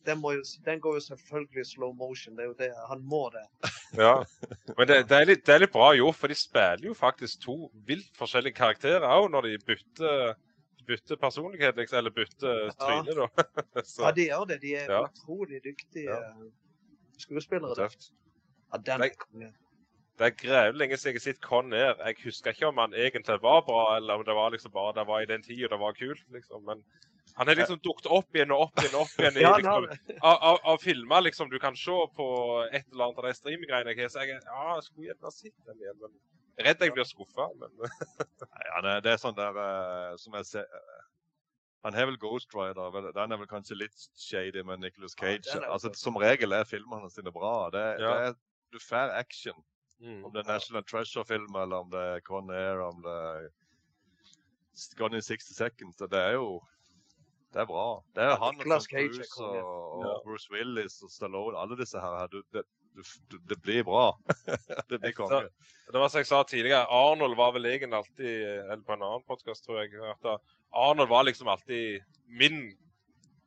den, 0.06 0.19
må 0.19 0.32
jo, 0.35 0.40
den 0.64 0.81
går 0.82 0.97
jo 0.97 1.01
selvfølgelig 1.05 1.60
i 1.62 1.69
slow 1.69 1.93
motion. 1.94 2.35
Det 2.36 2.43
er 2.43 2.48
jo 2.48 2.55
det. 2.59 2.70
Han 2.89 3.05
må 3.05 3.28
det. 3.35 3.44
Ja. 3.93 4.24
Men 4.78 4.89
det, 4.89 4.97
det, 5.10 5.16
er 5.19 5.27
litt, 5.28 5.43
det 5.44 5.52
er 5.52 5.60
litt 5.66 5.73
bra 5.74 5.90
gjort, 5.93 6.16
for 6.16 6.32
de 6.32 6.35
spiller 6.40 6.86
jo 6.89 6.94
faktisk 6.97 7.43
to 7.44 7.56
vilt 7.85 8.09
forskjellige 8.16 8.56
karakterer 8.56 9.05
òg 9.05 9.27
når 9.35 9.51
de 9.51 9.59
bytter, 9.69 10.32
bytte 10.89 11.19
personlighet, 11.20 11.77
liksom, 11.77 11.98
eller 12.01 12.14
bytter 12.16 12.70
tryne, 12.81 13.12
da. 13.19 13.27
Så, 13.85 14.06
Ja, 14.06 14.12
de 14.16 14.24
gjør 14.31 14.47
det. 14.48 14.56
De 14.64 14.73
er 14.81 14.89
Ja. 14.97 15.02
utrolig 15.10 15.60
dyktige 15.69 16.09
Ja. 16.09 16.32
skuespillere. 17.20 17.74
da. 17.77 17.85
Tøft. 17.85 18.09
Ja, 18.73 18.78
den 18.78 19.53
det 20.20 20.27
er 20.28 20.35
grevlig 20.36 20.78
lenge 20.78 20.97
siden 21.01 21.16
jeg 21.16 21.20
har 21.20 21.24
sett 21.24 21.40
Con 21.44 21.73
Air. 21.73 21.97
Jeg 22.07 22.19
husker 22.23 22.53
ikke 22.53 22.69
om 22.69 22.78
han 22.78 22.93
egentlig 22.94 23.39
var 23.43 23.62
bra, 23.66 23.97
eller 23.97 24.20
om 24.20 24.24
det 24.27 24.35
var 24.36 24.53
liksom 24.53 24.73
bare 24.74 24.93
det 24.99 25.07
var 25.09 25.23
i 25.24 25.28
den 25.31 25.43
tida 25.43 25.70
det 25.73 25.78
var 25.81 25.97
kult, 25.97 26.23
liksom. 26.35 26.65
Men 26.69 26.85
han 27.35 27.49
har 27.49 27.57
liksom 27.57 27.81
dukket 27.81 28.07
opp 28.12 28.36
igjen 28.36 28.53
og 28.53 28.66
opp 28.66 28.82
igjen 28.82 28.99
og 28.99 29.07
opp 29.07 29.23
igjen 29.23 29.39
i, 29.40 29.43
Ja, 29.47 29.55
liksom, 29.57 29.89
av, 30.28 30.36
av, 30.51 30.59
av 30.74 30.82
filmer 30.82 31.24
liksom 31.24 31.51
du 31.51 31.59
kan 31.62 31.77
se 31.78 31.97
på 32.19 32.28
et 32.69 32.85
eller 32.93 33.09
annet 33.09 33.23
av 33.23 33.28
de 33.28 33.35
streaminggreiene 33.39 33.94
jeg 33.94 34.05
har. 34.05 34.12
Så 34.12 34.27
jeg, 34.27 34.43
ja, 34.44 34.66
jeg 34.77 34.86
skulle 34.89 35.09
gjerne 35.09 35.35
sett 35.39 35.70
den 35.70 35.81
igjen, 35.86 35.99
men 36.05 36.66
redd 36.69 36.86
jeg 36.86 36.94
blir 36.99 37.09
skuffa. 37.09 37.49
Men 37.57 37.74
ja, 37.89 38.77
han 38.77 38.90
det 39.07 39.16
er 39.16 39.24
sånn 39.24 39.39
der 39.39 39.59
eh, 39.65 40.15
som 40.20 40.36
jeg 40.39 40.51
ser 40.53 40.69
eh, 40.69 41.03
Han 41.82 41.97
har 41.99 42.07
vel 42.12 42.20
Ghost 42.20 42.53
Rider. 42.55 42.93
Vel, 42.94 43.11
den 43.16 43.32
er 43.35 43.40
vel 43.40 43.51
kanskje 43.51 43.81
litt 43.81 44.09
shady 44.15 44.62
med 44.62 44.85
Nicholas 44.85 45.16
Cage. 45.19 45.49
er 45.57 45.66
altså, 45.66 45.90
som 45.99 46.20
regel 46.20 46.53
er 46.55 46.69
filmene 46.69 47.11
sine 47.11 47.32
bra. 47.35 47.70
Det, 47.74 47.86
Ja. 47.99 48.12
det 48.12 48.28
er, 48.28 48.40
du 48.73 48.78
får 48.81 49.12
action. 49.19 49.59
mm. 50.01 50.24
Om 50.24 50.32
det 50.32 50.43
er 50.47 50.53
National 50.53 50.85
Treasure-film, 50.85 51.55
eller 51.62 51.77
om 51.85 51.90
det 51.93 52.01
er 52.16 52.20
Con 52.27 52.51
Air, 52.51 52.81
om 52.89 53.03
det 53.05 53.12
er 53.12 53.49
Gone 54.99 55.16
in 55.16 55.23
60 55.23 55.55
Seconds. 55.57 55.99
så 55.99 56.07
Det 56.07 56.19
er 56.19 56.32
jo 56.39 56.61
Det 57.53 57.61
er 57.61 57.66
bra. 57.69 58.01
Det 58.16 58.23
er 58.24 58.36
han 58.40 58.57
og 58.57 58.65
Tom 58.65 58.81
Cage 58.81 59.09
Cruise 59.12 59.44
og, 59.44 59.99
og 59.99 60.05
Ja. 60.07 60.12
Bruce 60.24 60.49
Willis 60.53 61.03
og 61.05 61.11
Stallone. 61.12 61.59
Alle 61.61 61.77
disse 61.77 62.01
her. 62.01 62.27
Du, 62.32 62.39
det, 62.53 62.62
du, 62.97 63.03
du, 63.31 63.36
det 63.51 63.59
blir 63.62 63.82
bra. 63.85 64.07
det 64.90 65.01
blir 65.03 65.12
konge. 65.12 65.43
Det 65.93 66.01
var 66.01 66.09
som 66.09 66.19
jeg 66.23 66.27
sa 66.31 66.43
tidligere, 66.49 66.86
Arnold 66.89 67.36
var 67.36 67.53
vel 67.53 67.66
egentlig 67.69 67.99
alltid 67.99 68.47
Eller 68.73 68.81
på 68.86 68.93
en 68.97 69.03
annen 69.05 69.27
podkast, 69.28 69.65
tror 69.66 69.82
jeg. 69.82 69.93
At 70.01 70.40
Arnold 70.73 71.09
var 71.12 71.23
liksom 71.28 71.49
alltid 71.53 72.01
min 72.27 72.73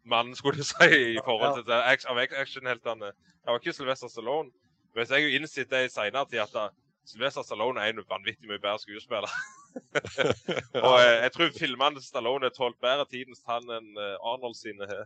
mann, 0.06 0.35
skulle 0.38 0.57
du 0.61 0.64
si, 0.64 1.15
i 1.15 1.22
forhold 1.26 1.64
til 1.64 1.73
ja. 1.73 1.81
act- 1.89 2.06
av 2.06 2.18
actionheltene. 2.22 3.10
Jeg 3.10 3.49
var 3.49 3.57
ikke 3.60 3.73
Sylvester 3.73 4.07
Stallone. 4.14 4.52
Men 4.95 5.05
så 5.05 5.13
har 5.15 5.22
jeg 5.23 5.30
jo 5.31 5.39
innsett 5.39 5.69
det 5.72 5.84
i 5.85 5.91
seinere 5.93 6.26
tid 6.31 6.39
at 6.45 6.73
Sylvester 7.05 7.43
Stallone 7.45 7.81
er 7.84 7.93
en 7.93 8.01
vanvittig 8.09 8.47
mye 8.49 8.61
bedre 8.63 8.80
skuespiller. 8.81 9.30
Og 10.85 10.95
jeg, 11.01 11.15
jeg 11.26 11.31
tror 11.35 11.51
filmene 11.59 11.99
til 11.99 12.05
Stallone 12.07 12.47
har 12.47 12.55
tålt 12.55 12.80
bedre 12.81 13.05
tidens 13.11 13.43
tann 13.45 13.67
enn 13.76 13.91
eh, 13.99 14.15
Arnold 14.31 14.55
sine 14.57 14.88
har. 14.91 15.03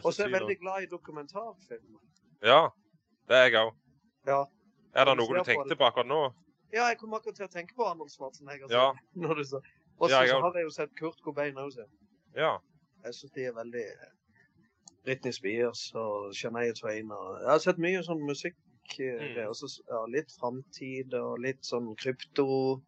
Og 0.00 0.08
så 0.14 0.24
er 0.24 0.30
jeg 0.30 0.34
veldig 0.38 0.56
glad 0.62 0.86
i 0.86 0.88
dokumentarfilmer. 0.90 2.00
Ja, 2.42 2.62
det 3.28 3.38
er 3.38 3.46
jeg 3.50 3.58
òg. 3.60 3.74
Ja. 4.26 4.40
Er 4.96 5.08
det 5.08 5.16
noe 5.20 5.36
du 5.38 5.44
tenkte 5.46 5.76
på 5.78 5.86
akkurat 5.88 6.08
nå? 6.08 6.22
Ja, 6.72 6.88
jeg 6.88 6.98
kom 7.02 7.14
akkurat 7.16 7.36
til 7.36 7.46
å 7.46 7.52
tenke 7.52 7.76
på 7.76 7.86
Arnold 7.86 8.10
Schwarzenegger. 8.14 8.72
Ja. 8.78 8.90
Og 10.02 10.08
så 10.10 10.16
har- 10.16 10.56
jeg 10.56 10.64
jo 10.64 10.72
sett 10.74 10.94
Kurt 10.98 11.20
Cobain 11.22 11.58
også. 11.60 11.84
Ja. 12.34 12.56
Jeg 13.04 13.14
syns 13.14 13.32
de 13.36 13.44
er 13.46 13.52
veldig 13.54 13.84
Britney 15.04 15.32
Spears 15.32 15.92
og 15.94 16.34
Shania 16.34 16.72
Twain. 16.78 17.10
Og 17.10 17.40
jeg 17.40 17.48
har 17.50 17.58
sett 17.58 17.78
mye 17.78 18.02
sånn 18.06 18.22
musikk. 18.26 18.54
eh, 18.98 19.34
Mm. 19.36 19.48
Også, 19.48 19.80
og 19.88 19.94
ja, 19.94 20.00
litt 20.18 20.30
framtid 20.40 21.14
og 21.14 21.38
litt 21.40 21.62
sånn 21.64 21.94
krypto. 21.96 22.82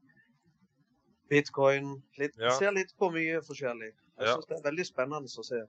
Bitcoin. 1.31 2.03
Litt, 2.19 2.35
Ja. 2.39 2.51
Ser 2.59 2.73
litt 2.73 2.93
på 2.99 3.11
mye 3.13 3.41
forskjellig. 3.41 3.93
Jeg 4.19 4.27
Ja. 4.27 4.35
syns 4.37 4.47
det 4.47 4.57
er 4.59 4.71
veldig 4.71 4.87
spennende 4.87 5.29
å 5.39 5.45
se. 5.45 5.63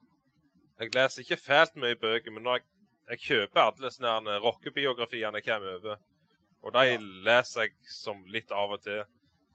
Jeg 0.79 0.93
leser 0.95 1.21
ikke 1.23 1.39
fælt 1.39 1.75
mye 1.75 1.95
bøker, 1.95 2.31
men 2.33 2.43
jeg, 2.43 2.61
jeg 3.09 3.19
kjøper 3.19 3.57
alle 3.61 3.89
sånne 3.91 4.27
her 4.33 4.39
rockebiografiene 4.41 5.33
jeg 5.35 5.43
kommer 5.45 5.75
over. 5.77 5.97
Og 6.63 6.73
de 6.73 6.79
Ja. 6.91 6.97
leser 6.97 7.61
jeg 7.61 7.73
som 7.87 8.23
litt 8.25 8.51
av 8.51 8.71
og 8.71 8.81
til. 8.81 9.03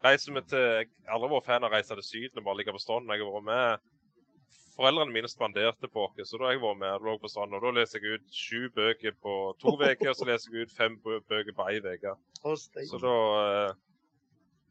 Reiser 0.02 0.32
vi 0.32 0.40
til, 0.40 0.58
Jeg 0.58 0.88
har 1.06 1.18
aldri 1.18 1.28
vært 1.28 1.44
fan 1.44 1.64
av 1.64 1.70
å 1.70 1.74
reise 1.74 1.88
til 1.94 2.02
Syden 2.02 2.38
og 2.38 2.44
bare 2.44 2.56
ligge 2.56 2.72
på 2.72 2.80
stranden. 2.80 3.10
Jeg 3.10 3.20
har 3.20 3.32
vært 3.32 3.44
med 3.44 3.80
Foreldrene 4.80 5.12
mine 5.12 5.28
spanderte 5.28 5.90
på 5.92 6.06
oss, 6.06 6.30
så 6.30 6.38
da 6.40 6.54
jeg 6.54 6.60
var 6.62 6.76
med 6.80 7.02
lå 7.04 7.18
på 7.20 7.28
stranden. 7.28 7.58
Og 7.58 7.66
da 7.66 7.72
leser 7.76 8.00
jeg 8.00 8.16
ut 8.16 8.30
sju 8.32 8.60
bøker 8.72 9.12
på 9.20 9.34
to 9.60 9.74
uker, 9.76 10.08
og 10.08 10.16
så 10.16 10.28
leser 10.30 10.54
jeg 10.54 10.64
ut 10.64 10.72
fem 10.72 10.94
bøker 11.04 11.52
på 11.56 11.66
ei 11.68 11.82
uke. 11.84 12.14
Så 12.88 13.00
da 13.02 13.16
eh, 13.42 13.74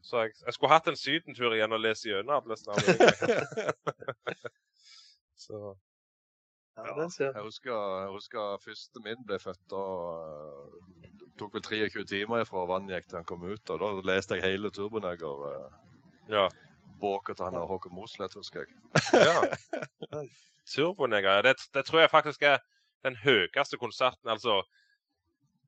Så 0.02 0.24
jeg, 0.24 0.32
jeg 0.46 0.56
skulle 0.56 0.72
hatt 0.72 0.88
en 0.90 0.98
sydentur 0.98 1.54
igjen 1.54 1.76
og 1.76 1.82
lese 1.84 2.08
gjennom 2.08 2.40
alle 2.40 2.58
bøker. 2.90 3.44
Så 5.46 5.60
Ja, 6.80 6.94
Jeg 6.96 7.42
husker, 7.44 7.74
jeg 7.74 8.10
husker 8.14 8.58
første 8.64 9.02
min 9.04 9.22
ble 9.28 9.38
født. 9.38 9.72
og 9.76 11.04
eh, 11.04 11.12
Det 11.20 11.30
tok 11.38 11.54
vel 11.54 11.62
23 11.68 12.04
timer 12.08 12.44
fra 12.48 12.64
vannet 12.66 12.96
gikk 12.96 13.12
til 13.12 13.20
han 13.20 13.30
kom 13.30 13.46
ut. 13.46 13.70
og 13.70 13.80
Da 13.84 13.92
leste 14.10 14.40
jeg 14.40 14.48
hele 14.48 14.72
Turboneger. 14.74 15.46
Uh, 15.46 15.70
ja. 16.34 16.48
Boka 17.00 17.34
til 17.34 17.46
han 17.48 17.56
der 17.56 17.68
Håkon 17.70 17.94
Mosleth, 17.94 18.36
husker 18.38 18.64
jeg. 18.64 18.68
Ja. 19.14 20.22
Turbonegger, 20.70 21.42
det, 21.42 21.56
det 21.74 21.84
tror 21.88 22.04
jeg 22.04 22.12
faktisk 22.12 22.42
er 22.46 22.60
den 23.04 23.16
høyeste 23.16 23.78
konserten. 23.80 24.28
Altså, 24.30 24.60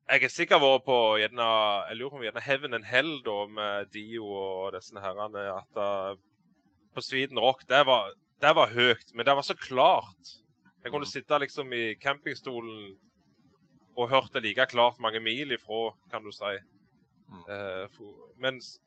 jeg 0.09 0.23
er 0.23 0.31
sikkert 0.31 0.61
vært 0.63 0.85
på 0.87 0.97
gjerne, 1.21 1.47
jeg 1.89 1.97
lurer 1.99 2.11
på 2.13 2.19
om 2.19 2.25
gjerne 2.27 2.43
Heaven 2.43 2.77
and 2.77 2.87
Hell 2.87 3.15
da, 3.25 3.37
med 3.47 3.89
Dio 3.95 4.27
og 4.27 4.73
disse 4.75 4.99
herrene. 4.99 5.45
At 5.55 5.79
uh, 5.79 6.19
på 6.93 7.03
Sweden 7.03 7.39
Rock, 7.39 7.65
det 7.69 7.83
var, 7.87 8.11
det 8.43 8.53
var 8.55 8.73
høyt, 8.75 9.13
men 9.13 9.25
det 9.25 9.35
var 9.35 9.47
så 9.47 9.55
klart. 9.57 10.35
Jeg 10.83 10.91
kunne 10.91 11.07
sitte 11.07 11.39
liksom 11.39 11.71
i 11.73 11.95
campingstolen 11.95 12.93
og 13.95 14.09
hørte 14.09 14.41
like 14.43 14.65
klart 14.71 14.99
mange 14.99 15.21
mil 15.23 15.53
ifra, 15.55 15.93
kan 16.11 16.23
du 16.25 16.31
si. 16.35 16.55
Mm. 17.29 17.43
Uh, 17.47 17.85
for- 17.95 18.31
mens 18.37 18.77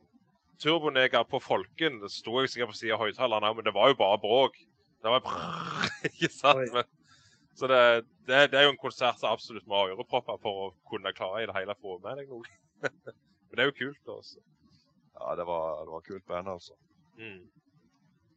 Turboneger 0.62 1.24
på 1.28 1.40
Folken 1.42 2.00
det 2.00 2.10
sto 2.14 2.40
jeg 2.40 2.52
sikkert 2.52 2.72
på 2.72 2.78
siden 2.78 2.96
av 2.96 3.04
høyttalerne, 3.04 3.52
men 3.58 3.66
det 3.66 3.74
var 3.76 3.90
jo 3.92 3.98
bare 3.98 4.20
bråk. 4.22 4.56
Det 5.04 5.12
var 5.12 5.22
brrr, 5.24 5.90
ikke 6.10 6.30
sant? 6.32 6.72
Men, 6.74 6.88
så 7.56 7.68
det, 7.70 7.80
det, 8.28 8.40
det 8.52 8.60
er 8.60 8.66
jo 8.66 8.72
en 8.74 8.80
konsert 8.80 9.20
som 9.20 9.32
absolutt 9.32 9.66
må 9.68 9.78
ha 9.78 9.90
ørepropper 9.92 10.40
for 10.42 10.66
å 10.66 10.70
kunne 10.90 11.12
klare 11.16 11.44
i 11.44 11.48
det 11.48 11.56
hele 11.56 11.76
å 11.76 11.80
få 11.80 11.98
med 12.04 12.20
deg 12.20 12.32
noe. 12.32 12.56
men 12.86 13.54
det 13.54 13.64
er 13.64 13.70
jo 13.70 13.76
kult, 13.82 14.14
Også. 14.16 14.42
Ja, 15.16 15.36
det 15.38 15.46
var, 15.48 15.84
det 15.84 15.94
var 15.94 16.02
kult 16.08 16.26
band, 16.28 16.50
altså. 16.52 16.74
Mm. 17.16 17.46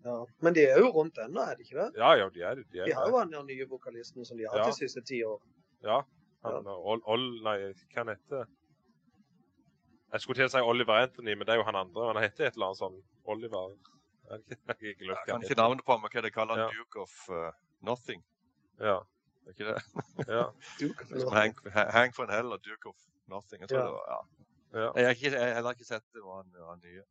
ja. 0.05 0.19
Men 0.39 0.55
de 0.55 0.63
er 0.69 0.79
jo 0.79 0.93
rundt 0.95 1.17
ennå, 1.19 1.43
er 1.43 1.57
de 1.59 1.65
ikke 1.67 1.79
det? 1.81 1.89
Ja, 1.99 2.13
ja, 2.19 2.29
de 2.31 2.45
er 2.47 2.55
det. 2.59 2.67
De, 2.71 2.79
er 2.79 2.87
De 2.87 2.95
har 2.95 3.11
jo 3.11 3.19
han 3.19 3.35
nye 3.47 3.67
vokalisten 3.67 4.27
som 4.27 4.39
de 4.39 4.47
har 4.47 4.55
hatt 4.55 4.67
Ja. 4.67 4.71
de 4.71 4.79
siste 4.79 5.03
ti 5.07 5.19
år. 5.27 5.41
Ja. 5.83 6.03
Han, 6.47 6.67
Ol, 6.71 7.03
Ol, 7.03 7.25
nei, 7.43 7.57
hva 7.91 8.05
heter 8.13 8.47
Jeg 10.13 10.21
skulle 10.21 10.39
til 10.39 10.47
å 10.49 10.51
si 10.53 10.61
Oliver 10.65 11.03
Anthony, 11.03 11.35
men 11.37 11.45
det 11.45 11.53
er 11.53 11.59
jo 11.61 11.63
han 11.67 11.75
andre. 11.75 12.07
Han 12.13 12.21
heter 12.23 12.47
et 12.47 12.55
eller 12.57 12.71
annet 12.71 12.81
sånn 12.81 12.99
Oliver 13.29 13.75
Jeg 14.29 14.57
jeg 14.81 14.95
Jeg 15.07 15.17
kan 15.27 15.41
ikke 15.43 15.55
navnet 15.57 15.85
på 15.85 15.91
ham, 15.95 16.01
men 16.05 16.11
hva 16.13 16.21
de 16.25 16.31
kaller 16.33 16.57
han? 16.57 16.67
Ja. 16.67 16.69
Duke 16.77 17.01
of 17.01 17.13
uh, 17.29 17.51
Nothing. 17.81 18.21
Ja, 18.79 18.99
Er 19.47 19.53
ikke 19.55 19.69
det? 19.71 19.77
ja, 20.35 20.43
Duke 20.81 21.07
Hank, 21.33 21.63
Nothing. 21.65 21.89
Hank 21.95 22.17
von 22.17 22.29
Hell 22.29 22.53
og 22.53 22.61
Duke 22.65 22.89
of 22.91 22.99
Nothing. 23.27 23.61
Jeg 23.65 23.69
tror 23.69 23.79
Ja. 23.79 23.85
det 23.87 23.95
var, 23.95 24.05
ja. 24.13 24.19
ja. 24.83 24.91
Jeg 24.99 25.05
har 25.09 25.15
ikke, 25.17 25.31
jeg 25.33 25.47
har 25.47 25.55
heller 25.59 25.77
ikke 25.77 25.89
sett 25.89 26.05
det 26.13 26.21
var 26.25 26.43
han, 26.43 26.53
han 26.67 26.83
nye. 26.85 27.03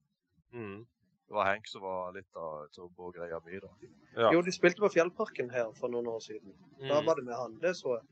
Mm. 0.55 0.79
Det 1.29 1.35
var 1.37 1.45
Hank 1.51 1.67
som 1.69 1.83
var 1.85 2.13
litt 2.17 2.37
av 2.41 2.69
turbo-greia 2.73 3.39
mi, 3.45 3.59
da. 3.61 3.69
Ja. 4.17 4.31
Jo, 4.33 4.41
de 4.47 4.53
spilte 4.55 4.81
på 4.81 4.89
Fjellparken 4.95 5.51
her 5.53 5.75
for 5.77 5.91
noen 5.93 6.07
år 6.09 6.23
siden. 6.25 6.55
Da 6.81 7.01
Mm. 7.03 7.07
var 7.11 7.15
det 7.19 7.25
med 7.27 7.35
han. 7.37 7.59
Det 7.61 7.75
så 7.77 7.99
jeg. 7.99 8.07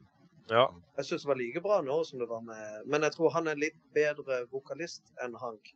Ja. 0.51 0.69
Jeg 0.97 1.05
syns 1.09 1.23
det 1.25 1.29
var 1.29 1.39
like 1.41 1.61
bra 1.65 1.81
nå 1.83 1.97
som 2.07 2.21
det 2.23 2.29
var 2.31 2.41
med 2.47 2.85
Men 2.87 3.03
jeg 3.03 3.13
tror 3.17 3.33
han 3.35 3.49
er 3.51 3.59
litt 3.59 3.79
bedre 3.97 4.45
vokalist 4.53 5.09
enn 5.25 5.35
Hank. 5.43 5.73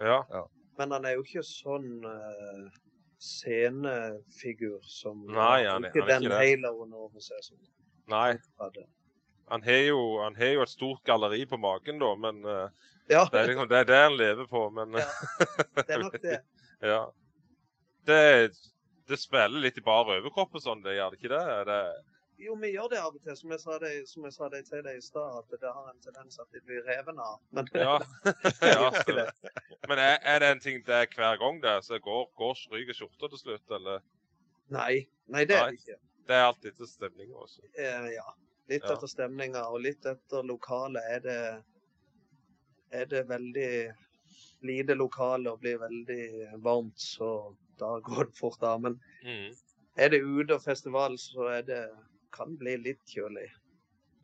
ja. 0.00 0.22
Men 0.78 0.90
han 0.90 1.04
er 1.04 1.14
jo 1.18 1.22
ikke 1.24 1.42
sånn 1.44 2.04
uh, 2.04 2.68
scenefigur 3.20 4.80
som 4.88 5.24
Nei, 5.28 5.64
han 5.66 5.84
er- 5.84 5.90
ikke 5.90 6.00
han 6.02 6.08
er 6.10 6.14
den 6.14 6.22
ikke 6.22 6.38
det. 6.38 6.48
haloen 6.64 6.94
over 6.94 7.20
seg 7.20 7.42
som 7.44 7.58
Nei. 8.08 8.28
han 8.32 8.40
hadde. 8.60 8.86
Han 9.52 9.62
har 9.62 9.82
jo, 9.86 9.98
han 10.22 10.34
har 10.36 10.52
jo 10.56 10.62
et 10.62 10.68
stort 10.72 11.02
galleri 11.04 11.44
på 11.46 11.58
magen, 11.60 11.98
da, 12.00 12.14
men 12.16 12.44
uh, 12.46 12.68
Ja, 13.10 13.24
det 13.30 13.40
er 13.42 13.46
liksom 13.50 13.68
det, 13.68 13.78
er 13.82 13.84
det 13.84 13.96
han 14.02 14.16
lever 14.16 14.46
på. 14.48 14.70
Men 14.70 14.92
Ja. 14.96 15.06
det 15.76 15.88
er 15.90 15.98
nok 16.02 16.16
det. 16.22 16.38
ja. 16.92 17.00
Det, 18.06 18.50
det 19.08 19.18
spiller 19.20 19.60
litt 19.60 19.78
i 19.78 19.84
bar 19.84 20.08
overkropp 20.08 20.54
og 20.56 20.62
sånn, 20.64 20.82
det 20.82 20.96
gjør 20.96 21.10
det 21.12 21.18
ikke 21.20 21.34
det? 21.34 21.42
Er 21.60 21.64
det 21.68 21.80
Jo, 22.42 22.54
vi 22.58 22.72
gjør 22.74 22.88
det 22.90 22.98
av 23.00 23.14
og 23.14 23.22
til. 23.22 23.36
Som 23.38 23.52
jeg 23.54 23.60
sa 23.62 23.78
det, 23.82 23.90
som 24.10 24.24
jeg 24.26 24.34
sa 24.34 24.48
det 24.52 24.62
til 24.66 24.82
deg 24.86 24.98
i 24.98 25.04
stad, 25.04 25.36
at 25.40 25.60
det 25.62 25.72
har 25.76 25.90
en 25.92 26.00
tendens 26.04 26.38
at 26.42 26.48
de 26.54 26.62
blir 26.66 26.82
revet 26.88 27.18
av. 27.22 27.38
Men 27.54 27.68
Ja. 27.74 27.98
ja 28.74 28.90
det. 29.06 29.26
Men 29.88 29.98
er, 29.98 30.16
er 30.34 30.38
det 30.42 30.48
en 30.56 30.62
ting 30.64 30.80
det 30.86 30.94
er 31.00 31.06
hver 31.16 31.38
gang 31.42 31.60
det? 31.62 31.76
Så 31.86 31.98
går, 32.02 32.24
går 32.38 32.54
stryker 32.58 32.98
skjorta 32.98 33.30
til 33.34 33.42
slutt, 33.44 33.76
eller? 33.78 34.02
Nei, 34.72 35.06
nei, 35.26 35.44
det 35.44 35.58
er 35.58 35.70
det 35.70 35.80
ikke. 35.80 35.98
Det 36.28 36.38
er 36.38 36.46
alltid 36.48 36.72
etter 36.72 36.88
stemninga 36.90 37.34
også. 37.46 37.62
Eh, 37.78 38.08
ja. 38.16 38.28
Litt 38.70 38.84
Ja. 38.86 38.94
etter 38.94 39.10
stemninga 39.10 39.64
og 39.74 39.80
litt 39.84 40.06
etter 40.06 40.46
lokalet 40.46 41.02
er 41.16 41.20
det 41.26 41.40
er 42.92 43.06
det 43.08 43.22
veldig 43.28 43.72
lite 44.68 44.94
lokale 44.94 45.50
og 45.50 45.60
blir 45.64 45.78
veldig 45.80 46.60
varmt, 46.62 47.00
så 47.00 47.28
da 47.80 47.96
går 48.04 48.28
det 48.28 48.36
fort 48.38 48.62
av. 48.62 48.80
Men 48.80 49.00
Mm. 49.24 49.54
er 49.96 50.08
det 50.08 50.20
ute 50.22 50.54
og 50.54 50.62
festival, 50.62 51.16
så 51.18 51.48
er 51.58 51.62
det 51.62 51.82
kan 52.34 52.56
bli 52.58 52.76
litt 52.80 53.02
kjølig. 53.08 53.48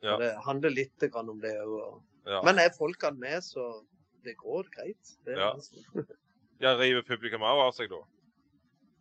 Ja. 0.05 0.15
Det 0.21 0.33
handler 0.45 0.73
litt 0.73 1.07
grann 1.11 1.29
om 1.31 1.41
det 1.43 1.55
òg. 1.63 1.99
Ja. 2.29 2.41
Men 2.45 2.59
er 2.61 2.71
folkene 2.75 3.19
med, 3.19 3.43
så 3.43 3.83
det 4.27 4.37
går 4.39 4.69
greit. 4.75 5.15
Det, 5.25 5.37
Ja. 5.39 5.53
ja, 6.63 6.75
river 6.79 7.03
publikum 7.07 7.43
òg 7.43 7.65
av 7.67 7.75
seg, 7.75 7.91
da? 7.91 8.01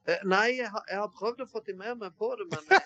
Eh, 0.08 0.22
Nei, 0.24 0.56
jeg 0.56 0.70
har, 0.72 0.84
jeg 0.88 1.02
har 1.02 1.10
prøvd 1.12 1.44
å 1.44 1.50
få 1.50 1.60
de 1.66 1.74
med 1.76 1.98
meg 2.00 2.14
på 2.16 2.30
det, 2.38 2.48
men 2.54 2.64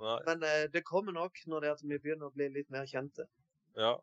Ja. 0.00 0.18
Men 0.26 0.42
eh, 0.42 0.66
det 0.72 0.82
kommer 0.84 1.14
nok 1.14 1.38
når 1.46 1.62
det 1.62 1.68
er 1.68 1.76
at 1.78 1.82
vi 1.86 1.96
begynner 1.96 2.28
å 2.28 2.34
bli 2.34 2.50
litt 2.52 2.70
mer 2.74 2.88
kjente. 2.90 3.26
Ja. 3.78 3.94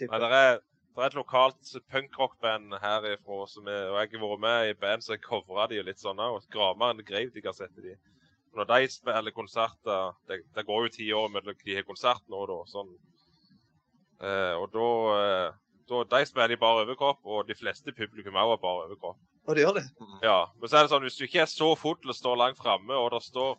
Nei, 0.00 0.18
det 0.18 0.28
er, 0.34 0.58
det 0.92 1.00
er 1.00 1.06
et 1.06 1.16
lokalt 1.16 1.72
punkrockband 1.92 2.74
herifra, 2.82 3.46
som 3.48 3.68
er, 3.70 3.90
og 3.92 4.00
jeg 4.00 4.16
har 4.16 4.24
vært 4.24 4.42
med 4.44 4.70
i 4.70 4.78
band 4.82 5.04
som 5.04 5.20
covra 5.24 5.68
de 5.70 5.78
og 5.80 5.86
litt 5.88 6.02
sånn 6.02 6.20
òg. 6.20 6.40
grev 6.50 7.04
Grave-digger-settet 7.06 7.84
de. 7.86 7.94
Og 7.94 8.21
Når 8.52 8.68
de 8.68 8.88
spiller 8.92 9.32
konserter 9.32 10.12
Det, 10.28 10.42
det 10.54 10.66
går 10.68 10.86
jo 10.86 10.92
ti 10.92 11.06
år 11.16 11.28
mellom 11.32 11.56
de 11.64 11.76
har 11.76 11.86
konsert 11.88 12.24
nå, 12.28 12.44
da. 12.50 12.58
Sånn. 12.68 12.90
Eh, 14.22 14.54
og 14.60 14.68
da, 14.74 14.88
eh, 15.18 15.78
da 15.90 16.02
De 16.16 16.26
spiller 16.28 16.56
i 16.56 16.60
bare 16.60 16.84
overkropp, 16.84 17.22
og 17.24 17.46
de 17.48 17.56
fleste 17.58 17.94
publikum 17.96 18.36
òg 18.36 18.54
har 18.54 18.60
bare 18.62 18.88
overkropp. 18.88 19.22
Og 19.48 19.56
det 19.56 19.64
gjør 19.64 19.78
det. 19.80 19.86
Ja, 20.22 20.44
men 20.54 20.70
så 20.70 20.78
er 20.78 20.84
det 20.84 20.92
sånn, 20.92 21.02
hvis 21.02 21.16
du 21.18 21.24
ikke 21.26 21.42
er 21.42 21.50
så 21.50 21.72
full 21.74 22.12
og 22.12 22.14
står 22.14 22.38
langt 22.38 22.60
framme, 22.60 22.94
og 22.94 23.10
det 23.14 23.24
står 23.26 23.56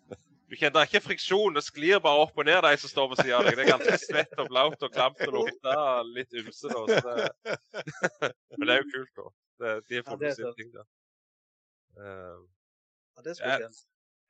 du 0.53 0.55
kjenner, 0.59 0.73
Det 0.75 0.81
er 0.81 0.89
ikke 0.91 1.07
friksjon, 1.07 1.55
det 1.55 1.63
sklir 1.65 1.99
bare 2.03 2.23
opp 2.23 2.37
og 2.37 2.45
ned, 2.45 2.61
de 2.61 2.77
som 2.77 2.91
står 2.91 3.07
ved 3.09 3.21
siden 3.23 3.35
av 3.39 3.47
deg. 3.47 3.55
Det 3.57 3.63
er 3.63 3.71
ganske 3.71 3.97
svett 3.99 4.35
og 4.37 4.49
blaut 4.51 4.83
og 4.85 4.91
klamt 4.93 5.23
og 5.25 5.33
lukter 5.33 6.03
litt 6.13 6.35
ymse. 6.37 6.69
da, 6.69 6.83
det... 6.85 7.55
Men 8.59 8.67
det 8.67 8.75
er 8.75 8.83
jo 8.83 8.89
kult, 8.91 9.13
da. 9.17 9.25
Det, 9.63 9.71
de 9.89 9.97
har 9.97 10.03
Ja, 10.03 10.09
fått 10.11 10.19
det 10.21 10.29
er 10.29 10.29
med 10.29 10.37
sin 10.37 10.59
ting 10.59 10.69
da. 10.75 10.85
Uh, 11.97 12.43
Ja, 13.13 13.21
det 13.25 13.33
er 13.33 13.37
spesielt. 13.39 13.81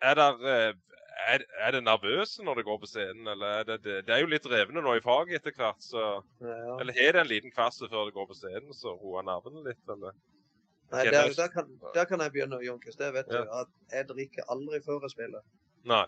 Er, 0.04 0.18
der, 0.20 0.44
eh, 0.52 0.98
er, 1.34 1.46
er 1.66 1.72
det 1.76 1.84
nervøse 1.86 2.44
når 2.44 2.60
det 2.60 2.66
går 2.68 2.80
på 2.84 2.90
scenen, 2.90 3.28
eller 3.34 3.60
er 3.62 3.68
det, 3.70 3.80
det, 3.86 3.98
det 4.08 4.16
er 4.16 4.24
jo 4.24 4.30
litt 4.32 4.46
revende 4.52 4.84
nå 4.84 4.98
i 5.00 5.04
faget 5.06 5.40
etter 5.40 5.56
hvert, 5.58 5.82
så 5.84 6.04
Ja. 6.44 6.78
Eller 6.80 6.94
har 6.98 7.16
det 7.18 7.22
en 7.24 7.32
liten 7.32 7.54
kvasse 7.56 7.88
før 7.92 8.10
det 8.10 8.16
går 8.18 8.28
på 8.32 8.38
scenen, 8.42 8.74
så 8.76 8.96
roer 9.00 9.26
nervene 9.28 9.64
litt, 9.70 9.84
eller? 9.90 10.16
Nei, 10.94 11.06
der, 11.10 11.32
der, 11.34 11.48
kan, 11.50 11.70
der 11.96 12.06
kan 12.06 12.22
jeg 12.22 12.32
begynne, 12.36 12.60
Jonkes. 12.62 12.96
Det 13.00 13.08
vet 13.16 13.32
Ja. 13.32 13.40
du. 13.42 13.54
At 13.64 13.70
jeg 13.96 14.08
drikker 14.12 14.50
aldri 14.54 14.82
før 14.86 15.00
jeg 15.02 15.14
spiller. 15.16 15.42
Nei. 15.90 16.06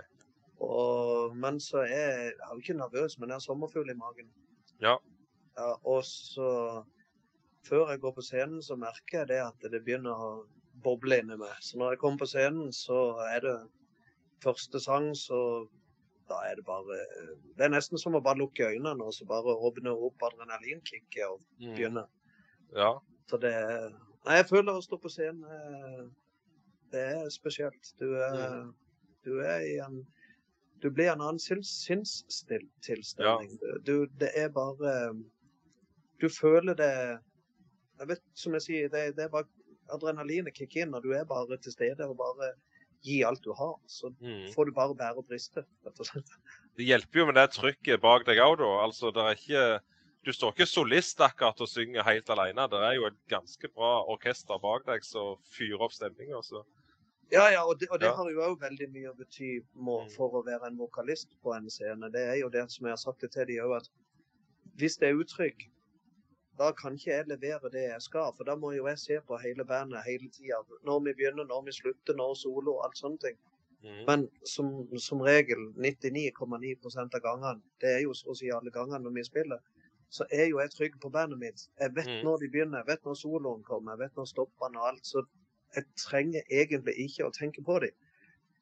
Og, 0.61 1.33
men 1.35 1.57
så 1.59 1.81
er 1.83 1.87
jeg, 1.89 2.25
jeg 2.25 2.43
er 2.45 2.51
jo 2.53 2.61
ikke 2.61 2.75
nervøs, 2.77 3.15
men 3.19 3.29
jeg 3.31 3.35
har 3.39 3.43
sommerfugl 3.43 3.89
i 3.89 3.95
magen. 3.97 4.29
Ja. 4.81 4.97
ja. 5.57 5.71
Og 5.83 6.03
så 6.05 6.83
Før 7.65 7.89
jeg 7.89 7.99
går 8.03 8.11
på 8.13 8.21
scenen, 8.21 8.61
så 8.61 8.75
merker 8.77 9.23
jeg 9.23 9.27
det 9.31 9.39
at 9.41 9.63
det 9.73 9.79
begynner 9.81 10.13
å 10.13 10.27
boble 10.85 11.17
inni 11.17 11.33
meg. 11.41 11.55
Så 11.65 11.79
når 11.81 11.95
jeg 11.95 11.99
kommer 12.03 12.21
på 12.21 12.27
scenen, 12.29 12.67
så 12.69 13.15
er 13.25 13.39
det 13.41 13.53
første 14.43 14.79
sang, 14.83 15.11
så 15.15 15.67
da 16.29 16.39
er 16.49 16.55
det 16.55 16.65
bare 16.65 16.97
Det 17.57 17.65
er 17.65 17.69
nesten 17.69 17.97
som 18.01 18.15
å 18.17 18.21
bare 18.23 18.37
lukke 18.39 18.65
øynene 18.73 19.03
og 19.05 19.13
så 19.13 19.25
bare 19.29 19.53
åpne 19.55 19.91
opp 19.93 20.23
adrenalinkicket 20.23 21.27
og 21.27 21.41
Mm. 21.61 21.75
begynne. 21.75 22.05
Ja. 22.75 22.99
Så 23.29 23.37
det 23.39 23.53
Nei, 24.25 24.37
jeg 24.37 24.45
føler 24.49 24.73
å 24.73 24.81
stå 24.81 24.97
på 25.01 25.09
scenen 25.09 25.43
eh, 25.45 26.09
Det 26.91 27.01
er 27.01 27.29
spesielt. 27.29 27.93
Du 27.99 28.15
er, 28.15 28.63
Mm. 28.63 28.73
du 29.23 29.39
er 29.39 29.59
i 29.61 29.77
en 29.85 30.05
Du 30.81 30.89
blir 30.91 31.05
i 31.05 31.13
en 31.13 31.21
annen 31.21 31.39
sinns- 31.39 31.85
Ja. 33.19 33.37
Du, 33.85 34.05
det 34.07 34.31
er 34.35 34.49
bare 34.49 35.13
Du 36.19 36.27
føler 36.29 36.73
det 36.75 37.19
Jeg 37.99 38.07
vet, 38.07 38.21
som 38.33 38.53
jeg 38.53 38.61
sier, 38.61 38.89
det, 38.89 39.15
det 39.15 39.23
er 39.25 39.29
bare 39.29 39.45
Adrenalinet 39.93 40.53
kicker 40.55 40.81
inn, 40.81 40.95
og 40.95 41.03
du 41.03 41.11
er 41.13 41.23
bare 41.25 41.57
til 41.57 41.71
stede 41.71 42.01
og 42.09 42.17
bare 42.17 42.53
gi 43.05 43.19
alt 43.23 43.43
du 43.45 43.51
har. 43.53 43.75
Så 43.87 44.09
Mm. 44.19 44.51
får 44.55 44.65
du 44.65 44.71
bare 44.75 44.95
bære 44.97 45.17
og 45.21 45.27
briste, 45.29 45.63
rett 45.85 45.99
og 45.99 46.05
slett. 46.09 46.29
Det 46.77 46.85
hjelper 46.89 47.19
jo 47.21 47.25
med 47.29 47.35
det 47.37 47.51
trykket 47.55 48.01
bak 48.01 48.25
deg 48.25 48.37
òg, 48.43 48.57
da. 48.59 48.71
Altså, 48.85 49.11
det 49.13 49.21
er 49.23 49.35
ikke 49.39 49.81
Du 50.25 50.31
står 50.33 50.55
ikke 50.55 50.65
solist 50.65 51.19
akkurat 51.21 51.59
og 51.61 51.67
synger 51.69 52.01
helt 52.01 52.25
alene. 52.33 52.63
Det 52.67 52.79
er 52.81 52.95
jo 52.97 53.05
et 53.05 53.17
ganske 53.29 53.67
bra 53.75 54.03
orkester 54.09 54.57
bak 54.59 54.83
deg 54.87 55.03
som 55.05 55.35
fyrer 55.53 55.79
opp 55.85 55.91
stemninga. 55.93 56.41
Så 56.41 56.63
Ja, 57.31 57.45
ja, 57.51 57.61
og 57.63 57.77
det, 57.79 57.89
og 57.91 57.99
det 57.99 58.07
Ja. 58.09 58.15
har 58.15 58.29
jo 58.31 58.41
òg 58.41 58.59
veldig 58.59 58.89
mye 58.91 59.11
å 59.13 59.15
bety 59.17 59.61
må, 59.75 60.01
Mm. 60.05 60.09
for 60.15 60.31
å 60.33 60.43
være 60.45 60.65
en 60.65 60.77
vokalist 60.77 61.29
på 61.43 61.53
en 61.55 61.69
scene. 61.69 62.11
Det 62.11 62.21
er 62.21 62.39
jo 62.41 62.49
det 62.49 62.71
som 62.71 62.85
jeg 62.87 62.91
har 62.91 62.97
sagt 62.97 63.21
det 63.21 63.31
til 63.33 63.45
de 63.45 63.57
òg, 63.61 63.75
at 63.77 63.89
hvis 64.77 64.97
det 64.97 65.09
er 65.09 65.15
uttrykk, 65.23 65.69
da 66.59 66.71
kan 66.71 66.95
ikke 66.95 67.11
jeg 67.11 67.27
levere 67.27 67.69
det 67.73 67.83
jeg 67.89 68.01
skal. 68.01 68.31
For 68.37 68.43
da 68.47 68.55
må 68.55 68.71
jo 68.75 68.87
jeg 68.87 68.99
se 68.99 69.19
på 69.27 69.37
hele 69.43 69.65
bandet 69.65 70.03
hele 70.07 70.29
tida. 70.29 70.61
Når 70.85 70.99
vi 71.05 71.13
begynner, 71.19 71.45
når 71.49 71.65
vi 71.67 71.71
slutter, 71.75 72.15
når 72.15 72.33
solo 72.39 72.77
og 72.77 72.85
alt 72.87 72.97
sånne 72.97 73.17
ting. 73.25 73.37
mm. 73.83 74.03
Men 74.07 74.27
som, 74.45 74.69
som 74.97 75.21
regel 75.21 75.61
99,9% 75.77 77.15
av 77.15 77.21
gangene, 77.21 77.61
det 77.81 77.89
er 77.95 77.99
jo 78.05 78.13
så 78.17 78.31
å 78.31 78.37
si 78.39 78.49
alle 78.51 78.71
gangene 78.71 79.03
når 79.05 79.15
vi 79.19 79.23
spiller, 79.27 79.59
så 80.09 80.25
er 80.31 80.45
jo 80.49 80.59
jeg 80.61 80.71
trygg 80.71 80.99
på 81.01 81.09
bandet 81.09 81.39
mitt. 81.39 81.67
Jeg 81.79 81.95
vet 81.95 82.07
Mm. 82.07 82.23
når 82.23 82.37
de 82.43 82.49
begynner, 82.53 82.77
jeg 82.83 82.87
vet 82.87 83.05
når 83.05 83.15
soloen 83.19 83.63
kommer, 83.63 83.91
jeg 83.93 83.99
vet 84.05 84.15
når 84.15 84.25
stoppene 84.31 84.79
og 84.79 84.87
alt. 84.87 85.05
Så 85.05 85.25
jeg 85.75 85.83
trenger 85.97 86.41
egentlig 86.51 86.93
ikke 87.05 87.25
å 87.27 87.31
tenke 87.35 87.63
på 87.65 87.79
dem. 87.83 87.91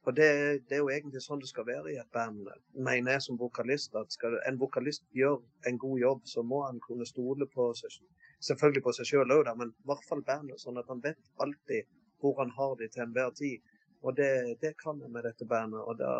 Og 0.04 0.16
det, 0.16 0.28
det 0.68 0.76
er 0.76 0.82
jo 0.82 0.90
egentlig 0.92 1.22
sånn 1.24 1.40
det 1.40 1.48
skal 1.48 1.68
være 1.68 1.94
i 1.94 2.00
et 2.00 2.10
band, 2.12 2.50
mener 2.76 3.16
jeg 3.16 3.24
som 3.24 3.40
vokalist. 3.40 3.94
At 3.96 4.12
skal 4.12 4.36
en 4.44 4.60
vokalist 4.60 5.06
gjøre 5.16 5.40
en 5.70 5.80
god 5.80 6.00
jobb, 6.02 6.26
så 6.28 6.44
må 6.44 6.64
han 6.66 6.82
kunne 6.84 7.08
stole 7.08 7.48
på 7.54 7.72
seg 7.80 8.02
Selvfølgelig 8.44 8.84
på 8.84 8.92
seg 8.92 9.08
sjøl 9.08 9.32
òg, 9.32 9.48
men 9.56 9.70
i 9.72 9.88
hvert 9.88 10.04
fall 10.04 10.20
bandet. 10.28 10.60
Sånn 10.60 10.76
at 10.82 10.90
han 10.92 11.00
vet 11.06 11.30
alltid 11.46 11.88
hvor 12.20 12.36
han 12.42 12.52
har 12.58 12.76
de 12.80 12.90
til 12.92 13.06
enhver 13.06 13.32
tid. 13.40 13.64
Og 14.04 14.18
det, 14.18 14.58
det 14.60 14.74
kan 14.84 15.00
jeg 15.00 15.12
med 15.14 15.24
dette 15.24 15.48
bandet. 15.48 15.80
Og 15.80 15.96
da, 16.02 16.12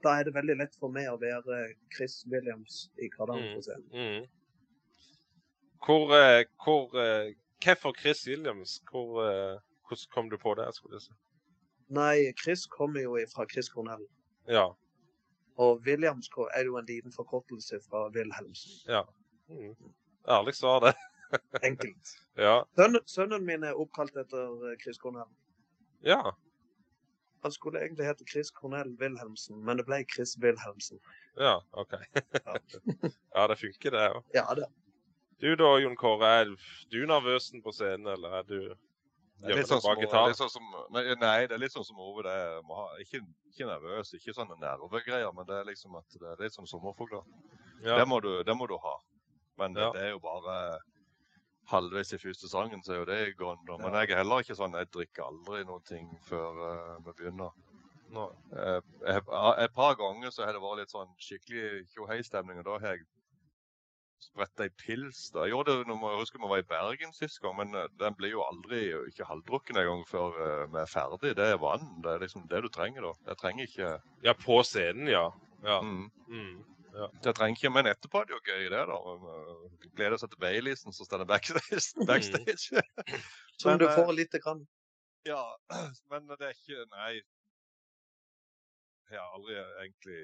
da 0.00 0.14
er 0.16 0.24
det 0.24 0.34
veldig 0.38 0.56
lett 0.62 0.80
for 0.80 0.88
meg 0.92 1.10
å 1.12 1.20
være 1.20 1.60
Chris 1.92 2.22
Williams 2.32 2.86
i 2.96 3.10
Kardan. 3.12 3.44
Mm. 3.44 3.84
Mm. 3.92 4.24
Hvor, 5.84 6.16
eh, 6.16 6.46
hvor 6.64 6.96
eh, 6.96 7.36
Hvorfor 7.60 7.92
Chris 7.92 8.26
Williams? 8.26 8.80
Hvor, 8.90 9.20
eh, 9.28 9.60
hvordan 9.88 10.08
kom 10.14 10.30
du 10.30 10.36
på 10.36 10.54
det? 10.54 10.74
skulle 10.74 10.96
jeg 10.96 11.02
si? 11.02 11.12
Nei, 11.90 12.32
Chris 12.38 12.66
kommer 12.70 13.02
jo 13.02 13.16
fra 13.34 13.46
Chris 13.50 13.68
Cornell. 13.68 14.06
Ja. 14.46 14.66
Og 15.58 15.80
Williams 15.86 16.30
er 16.54 16.64
jo 16.64 16.76
en 16.78 16.86
liten 16.86 17.12
forkortelse 17.12 17.80
fra 17.88 18.08
Wilhelmsen. 18.14 18.72
Ja. 18.86 19.02
Mm. 19.48 19.74
Ærlig 20.28 20.54
svar, 20.54 20.80
det. 20.80 20.94
Enkelt. 21.68 22.14
Ja. 22.36 22.62
Sønnen, 22.76 23.02
sønnen 23.06 23.44
min 23.46 23.64
er 23.66 23.74
oppkalt 23.78 24.16
etter 24.16 24.70
eh, 24.70 24.78
Chris 24.82 24.98
Cornell. 24.98 25.28
ja. 26.02 26.22
Han 27.42 27.52
skulle 27.52 27.80
egentlig 27.80 28.04
hete 28.04 28.24
Chris 28.28 28.50
Cornell 28.52 28.90
Wilhelmsen, 29.00 29.64
men 29.64 29.78
det 29.78 29.86
ble 29.88 30.02
Chris 30.14 30.34
Wilhelmsen. 30.42 30.98
Ja, 31.40 31.54
OK. 31.72 31.94
ja, 33.34 33.46
det 33.48 33.56
funker, 33.56 33.94
det 33.96 34.02
òg. 34.12 34.26
Ja 34.36 34.44
det. 34.58 34.66
Du 35.40 35.54
da, 35.56 35.70
Jon 35.80 35.96
Kåre. 35.96 36.28
Er 36.42 36.50
du 36.92 36.98
nervøs 37.08 37.48
på 37.64 37.72
scenen, 37.72 38.06
eller 38.12 38.42
er 38.42 38.42
du 38.44 38.58
Det 39.40 39.54
er 39.54 39.60
litt 39.62 39.70
sånn 39.70 39.80
som, 39.80 39.96
gitar? 40.00 40.26
litt 40.28 40.36
sånn 40.36 40.52
som, 40.52 40.66
nei, 40.92 41.46
det 41.48 41.54
er 41.56 41.60
litt 41.62 41.72
sånn 41.72 41.86
som 41.86 42.00
Ove. 42.04 42.24
Det 42.26 42.36
må 42.68 42.76
ha, 42.76 42.86
ikke, 43.00 43.22
ikke 43.48 43.68
nervøs, 43.68 44.12
ikke 44.18 44.34
sånne 44.36 44.58
nervegreier, 44.60 45.32
men 45.36 45.48
det 45.48 45.56
er 45.60 45.68
liksom 45.70 45.96
at 45.96 46.18
det 46.20 46.28
er 46.34 46.42
litt 46.44 46.56
som 46.56 46.68
sommerfugler. 46.68 47.24
Ja. 47.80 47.96
Det, 47.96 48.06
må 48.08 48.20
du, 48.20 48.34
det 48.44 48.56
må 48.56 48.68
du 48.68 48.76
ha. 48.82 48.96
Men 49.60 49.76
Ja. 49.76 49.90
det 49.96 50.02
er 50.08 50.10
jo 50.14 50.20
bare 50.20 50.56
halvveis 51.70 52.12
i 52.12 52.18
første 52.20 52.48
sangen, 52.50 52.82
så 52.84 52.94
er 52.94 53.00
jo 53.02 53.08
det 53.08 53.36
gone. 53.38 53.64
da. 53.68 53.78
Men 53.80 53.96
jeg 54.00 54.10
er 54.10 54.22
heller 54.22 54.44
ikke 54.44 54.58
sånn, 54.58 54.76
jeg 54.76 54.90
drikker 54.92 55.26
aldri 55.26 55.64
noen 55.68 55.84
ting 55.88 56.08
før 56.26 56.60
uh, 56.60 56.96
vi 57.06 57.14
begynner. 57.20 57.54
No. 58.10 58.26
Uh, 58.50 58.80
jeg, 59.06 59.22
et 59.64 59.74
par 59.76 59.94
ganger 60.00 60.34
så 60.34 60.44
har 60.44 60.56
det 60.56 60.62
vært 60.64 60.82
litt 60.82 60.94
sånn 60.94 61.12
skikkelig 61.22 61.84
tjohei-stemning, 61.94 62.60
og 62.62 62.66
da 62.66 62.78
har 62.82 62.96
jeg 62.96 63.06
spretta 64.24 64.64
ei 64.66 64.70
pils. 64.80 65.30
da. 65.34 65.44
Jeg 65.46 65.54
gjorde 65.54 65.74
det 65.78 65.86
når 65.90 66.02
jeg 66.12 66.20
husker 66.22 66.42
vi 66.42 66.50
var 66.52 66.62
i 66.62 66.66
Bergen 66.70 67.12
sist 67.16 67.40
gang, 67.42 67.56
men 67.58 67.74
eh, 67.74 67.86
den 68.00 68.14
blir 68.18 68.32
jo 68.34 68.42
aldri 68.46 68.80
ikke 69.10 69.26
halvdrukken 69.28 69.80
engang 69.80 70.02
før 70.08 70.36
eh, 70.46 70.64
vi 70.72 70.80
er 70.82 70.90
ferdig. 70.90 71.34
Det 71.38 71.46
er 71.54 71.60
vann. 71.62 71.86
Det 72.04 72.12
er 72.14 72.24
liksom 72.24 72.48
det 72.50 72.62
du 72.64 72.68
trenger 72.74 73.06
da. 73.08 73.12
Jeg 73.32 73.40
trenger 73.42 73.68
ikke 73.70 73.92
Ja, 74.26 74.34
på 74.46 74.60
scenen, 74.66 75.08
ja. 75.08 75.26
ja. 75.64 75.80
mm, 75.80 76.10
Mm. 76.30 76.58
jeg 77.24 77.34
trenger 77.34 77.56
ikke, 77.56 77.70
Men 77.70 77.86
etterpå 77.86 78.20
er 78.20 78.24
det 78.28 78.34
jo 78.34 78.40
gøy, 78.44 78.64
det. 78.70 78.84
da. 78.90 78.98
Eh, 79.14 79.90
Gleder 79.96 80.16
seg 80.18 80.30
til 80.30 80.40
Baileysen 80.42 80.92
som 80.92 81.06
står 81.06 81.24
backstage. 81.24 82.06
backstage. 82.06 82.82
Som 83.58 83.78
du 83.78 83.86
får 83.88 84.12
lite 84.12 84.40
grann. 84.42 84.66
Ja, 85.26 85.42
men 86.10 86.26
det 86.32 86.40
er 86.48 86.56
ikke 86.56 86.86
Nei. 86.96 87.20
Jeg 89.10 89.18
har 89.18 89.32
aldri 89.34 89.56
egentlig 89.58 90.20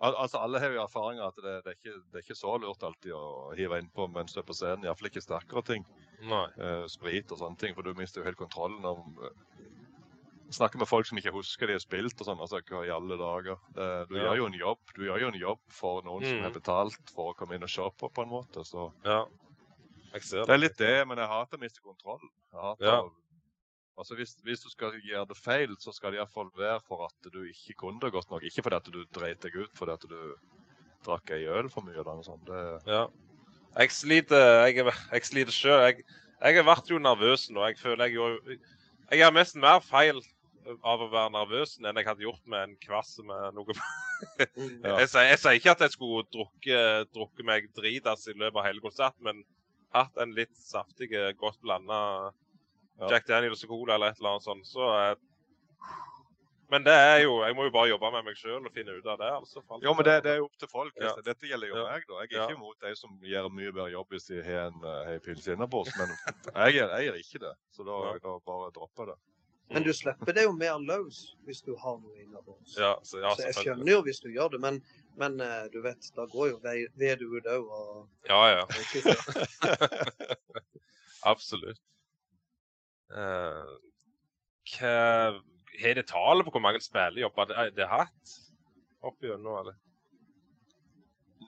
Al 0.00 0.14
Altså, 0.16 0.38
Alle 0.42 0.58
har 0.60 0.70
jo 0.74 0.82
erfaringer 0.82 1.26
at 1.28 1.36
det, 1.36 1.64
det, 1.64 1.70
er 1.72 1.78
ikke, 1.78 2.02
det 2.12 2.18
er 2.18 2.24
ikke 2.26 2.36
så 2.36 2.58
lurt 2.60 2.82
alltid 2.82 3.12
å 3.14 3.52
hive 3.56 3.78
innpå 3.80 4.08
mens 4.12 4.32
du 4.34 4.40
er 4.40 4.46
på 4.48 4.54
scenen. 4.56 4.84
Iallfall 4.84 5.08
ikke 5.08 5.22
sterkere 5.22 5.62
ting. 5.64 5.84
Eh, 6.24 6.86
sprit 6.88 7.30
og 7.32 7.38
sånne 7.38 7.56
ting, 7.58 7.74
for 7.74 7.82
du 7.82 7.94
mister 7.94 8.20
jo 8.20 8.24
helt 8.26 8.36
kontrollen. 8.40 8.84
om 8.84 9.18
uh, 9.22 9.30
Snakker 10.54 10.78
med 10.78 10.86
folk 10.88 11.06
som 11.08 11.18
ikke 11.18 11.32
husker 11.34 11.66
de 11.66 11.74
har 11.74 11.80
spilt 11.82 12.20
og 12.20 12.26
sånn. 12.28 12.40
altså 12.40 12.60
hva 12.68 12.82
i 12.86 12.90
alle 12.92 13.16
dager. 13.18 13.56
Uh, 13.76 14.04
du 14.10 14.16
Ja. 14.18 14.26
gjør 14.28 14.36
jo 14.36 14.46
en 14.46 14.58
jobb 14.60 14.78
Du 14.94 15.02
gjør 15.06 15.20
jo 15.20 15.28
en 15.28 15.40
jobb 15.40 15.60
for 15.68 16.02
noen 16.02 16.22
som 16.24 16.36
Mm. 16.38 16.42
har 16.42 16.50
betalt 16.50 17.10
for 17.14 17.32
å 17.32 17.36
komme 17.36 17.54
inn 17.54 17.62
og 17.62 17.70
se 17.70 17.82
på, 17.98 18.10
på 18.12 18.22
en 18.22 18.28
måte. 18.28 18.64
så 18.64 18.92
Ja. 19.04 19.24
Jeg 20.12 20.22
ser 20.22 20.44
det 20.46 20.50
er 20.54 20.58
litt 20.58 20.76
det, 20.78 21.08
men 21.08 21.18
jeg 21.18 21.26
hater 21.28 21.56
å 21.56 21.60
miste 21.60 21.80
kontroll. 21.82 22.20
Jeg 22.52 22.60
hater 22.60 22.84
Ja. 22.86 23.00
å- 23.02 23.12
Altså 23.98 24.16
hvis, 24.18 24.34
hvis 24.42 24.64
du 24.64 24.70
skal 24.72 24.96
gjøre 25.04 25.28
det 25.30 25.36
feil, 25.38 25.76
så 25.78 25.92
skal 25.94 26.12
det 26.12 26.18
iallfall 26.18 26.50
være 26.58 26.80
for 26.88 27.06
at 27.06 27.30
du 27.32 27.44
ikke 27.46 27.76
kunne 27.84 28.02
det 28.02 28.12
godt 28.14 28.30
nok. 28.32 28.42
Ikke 28.42 28.64
fordi 28.66 28.80
at 28.80 28.90
du 28.90 29.04
dreit 29.14 29.42
deg 29.44 29.56
ut 29.60 29.78
fordi 29.78 29.94
at 29.94 30.06
du 30.10 30.18
drakk 31.06 31.30
ei 31.36 31.44
øl 31.46 31.70
for 31.70 31.86
mye. 31.86 31.94
eller 31.94 32.18
noe 32.18 32.26
sånt. 32.26 32.46
Det, 32.48 32.64
Ja. 32.90 33.06
Jeg 33.74 33.90
sliter 33.90 34.68
jeg, 34.68 34.84
jeg 34.86 35.26
sliter 35.26 35.54
sjøl. 35.54 35.80
Jeg, 35.88 36.04
jeg 36.40 36.56
har 36.60 36.66
vært 36.66 36.90
jo 36.90 36.98
nervøs 37.02 37.48
nå. 37.50 37.64
Jeg 37.70 37.78
føler 37.78 38.06
jeg 38.06 38.18
gjør 38.18 38.38
Jeg 39.10 39.22
har 39.24 39.34
mest 39.34 39.56
mer 39.56 39.80
feil 39.82 40.20
av 40.64 41.02
å 41.02 41.10
være 41.12 41.32
nervøs 41.34 41.76
enn 41.78 41.98
jeg 41.98 42.06
hadde 42.06 42.24
gjort 42.24 42.46
med 42.48 42.68
en 42.68 42.76
kvass 42.80 43.18
med 43.22 43.58
noe 43.58 43.74
Mm. 44.56 44.78
Ja. 44.84 44.94
jeg, 45.02 45.08
sier, 45.10 45.26
jeg 45.28 45.38
sier 45.42 45.58
ikke 45.58 45.72
at 45.74 45.82
jeg 45.84 45.92
skulle 45.92 46.22
drukke, 46.32 46.78
drukke 47.12 47.44
meg 47.44 47.66
dritas 47.76 48.28
i 48.30 48.32
løpet 48.32 48.60
av 48.60 48.66
hele 48.68 48.80
konserten, 48.80 49.26
men 49.26 49.42
hatt 49.92 50.16
en 50.22 50.32
litt 50.36 50.54
saftig, 50.56 51.10
godt 51.36 51.58
blanda. 51.62 51.98
Jack 53.10 53.26
Daniels 53.26 53.64
og 53.64 53.68
Cola 53.74 53.94
eller 53.96 54.12
et 54.14 54.18
eller 54.20 54.30
annet 54.36 54.42
sånt. 54.46 54.66
Så 54.70 54.86
eh, 55.10 55.14
Men 56.70 56.82
det 56.86 56.94
er 56.96 57.18
jo 57.22 57.34
Jeg 57.44 57.54
må 57.58 57.64
jo 57.66 57.70
bare 57.74 57.88
jobbe 57.90 58.10
med 58.14 58.24
meg 58.24 58.36
sjøl 58.40 58.64
og 58.66 58.72
finne 58.72 58.94
ut 58.96 59.06
av 59.06 59.18
det. 59.20 59.30
altså. 59.36 59.60
jo, 59.82 59.94
men 59.94 60.04
det, 60.06 60.14
det 60.24 60.30
er 60.32 60.36
jo 60.40 60.46
opp 60.46 60.56
til 60.58 60.68
folk. 60.70 60.94
Ja. 61.00 61.12
Dette 61.26 61.46
gjelder 61.50 61.68
jo 61.68 61.76
Ja. 61.76 61.84
meg. 61.92 62.06
da. 62.08 62.14
Jeg 62.22 62.32
er 62.32 62.36
Ja. 62.38 62.46
ikke 62.48 62.56
imot 62.58 62.80
de 62.80 62.94
som 62.96 63.18
gjør 63.22 63.50
mye 63.52 63.72
bedre 63.72 63.90
jobb 63.92 64.08
hvis 64.10 64.26
de 64.30 64.42
har 64.42 64.66
en 64.72 64.80
hei 65.06 65.14
en 65.18 65.20
pils 65.20 65.46
innabords, 65.48 65.92
men 65.98 66.08
jeg 66.54 66.74
gjør, 66.78 66.96
jeg 66.98 67.06
gjør 67.10 67.18
ikke 67.24 67.38
det. 67.44 67.54
Så 67.70 67.84
da, 67.84 68.00
Ja. 68.12 68.18
da 68.24 68.38
bare 68.46 68.70
dropper 68.72 69.06
jeg 69.06 69.14
det. 69.14 69.20
Men 69.72 69.82
du 69.82 69.92
slipper 69.96 70.32
det 70.36 70.42
jo 70.44 70.52
mer 70.52 70.78
løs 70.78 71.34
hvis 71.46 71.62
du 71.64 71.74
har 71.76 71.96
noe 71.98 72.16
innabords. 72.20 72.74
Ja, 72.76 72.94
så, 73.02 73.18
ja, 73.22 73.30
så 73.34 73.46
jeg 73.48 73.54
skjønner 73.54 73.90
jo 73.94 74.02
hvis 74.02 74.20
du 74.20 74.28
gjør 74.28 74.50
det, 74.52 74.60
men, 74.60 74.82
men 75.16 75.40
eh, 75.40 75.68
du 75.72 75.80
vet, 75.82 76.10
da 76.16 76.26
går 76.26 76.50
jo 76.50 76.58
ved 76.62 77.18
du 77.18 77.24
òg. 77.40 77.70
Og, 77.70 78.08
Ja, 78.28 78.42
ja. 78.60 78.64
Absolutt. 81.24 81.80
Eh, 83.12 83.74
hva 84.74 84.94
Har 85.82 85.94
det 85.98 86.06
tallet 86.06 86.46
på 86.46 86.54
hvor 86.54 86.62
mange 86.62 86.80
spillejobber 86.80 87.50
det, 87.50 87.76
det 87.76 87.88
har 87.90 88.06
hatt 88.06 88.34
opp 89.04 89.22
gjennom, 89.22 89.58
eller? 89.60 89.76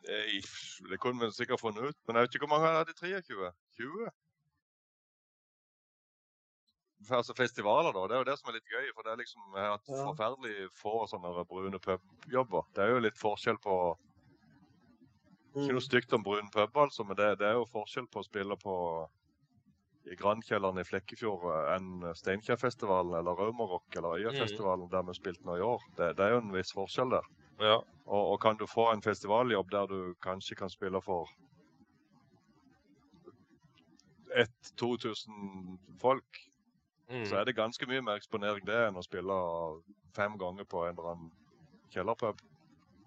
Nei, 0.07 0.41
Det 0.91 0.99
kunne 1.01 1.25
vi 1.25 1.33
sikkert 1.33 1.63
funnet 1.63 1.91
ut, 1.91 1.99
men 2.07 2.17
jeg 2.17 2.27
vet 2.27 2.35
ikke 2.35 2.47
hvor 2.47 2.59
mange 2.59 2.73
av 2.75 2.87
de 2.89 2.95
23? 2.99 3.53
20? 3.79 4.09
For 7.07 7.17
Altså 7.21 7.35
festivaler, 7.39 7.93
da. 7.95 8.07
Det 8.09 8.17
er 8.17 8.23
jo 8.23 8.29
det 8.31 8.39
som 8.41 8.51
er 8.51 8.57
litt 8.59 8.73
gøy. 8.73 8.87
For 8.95 9.07
det 9.07 9.13
er 9.13 9.21
liksom 9.23 9.43
Jeg 9.55 9.63
har 9.63 9.77
hatt 9.77 9.89
Ja. 9.89 10.05
forferdelig 10.11 10.71
få 10.75 11.07
sånne 11.07 11.45
brune 11.47 11.79
pubjobber. 11.79 12.67
Det 12.75 12.83
er 12.85 12.89
jo 12.95 13.05
litt 13.05 13.19
forskjell 13.19 13.59
på 13.63 13.77
Ikke 15.57 15.73
noe 15.73 15.81
mm. 15.81 15.89
stygt 15.89 16.13
om 16.13 16.23
brun 16.23 16.51
pub, 16.53 16.77
altså, 16.77 17.05
men 17.05 17.17
det, 17.17 17.39
det 17.39 17.47
er 17.49 17.55
jo 17.57 17.65
forskjell 17.65 18.07
på 18.13 18.21
å 18.21 18.27
spille 18.27 18.57
på 18.61 18.75
i 19.07 19.26
Grankjelleren 20.21 20.79
i 20.79 20.85
Flekkefjord 20.87 21.47
enn 21.75 22.05
Steinkjerfestivalen 22.15 23.17
eller 23.19 23.39
Raumarock 23.39 23.97
eller 23.99 24.21
Øyafestivalen 24.21 24.91
der 24.93 25.03
vi 25.09 25.17
spilte 25.19 25.47
nå 25.49 25.57
i 25.59 25.65
år. 25.67 25.83
Det, 25.99 26.13
det 26.19 26.27
er 26.27 26.37
jo 26.37 26.43
en 26.45 26.55
viss 26.55 26.73
forskjell 26.77 27.11
der. 27.17 27.27
Ja. 27.61 27.81
Og, 28.07 28.33
og 28.33 28.41
kan 28.41 28.59
du 28.61 28.67
få 28.71 28.93
en 28.93 29.03
festivaljobb 29.03 29.71
der 29.73 29.91
du 29.91 30.15
kanskje 30.23 30.59
kan 30.61 30.71
spille 30.71 31.01
for 31.03 31.31
1000-2000 34.37 35.79
folk, 35.99 36.47
Mm. 37.11 37.27
så 37.27 37.37
er 37.37 37.45
det 37.45 37.55
ganske 37.57 37.87
mye 37.87 38.03
mer 38.03 38.19
eksponering 38.19 38.65
det 38.67 38.79
enn 38.89 38.99
å 38.99 39.05
spille 39.05 39.35
fem 40.17 40.35
ganger 40.39 40.67
på 40.67 40.83
en 40.87 40.97
eller 40.97 41.13
annen 41.13 41.29
kjellerpub. 41.95 42.41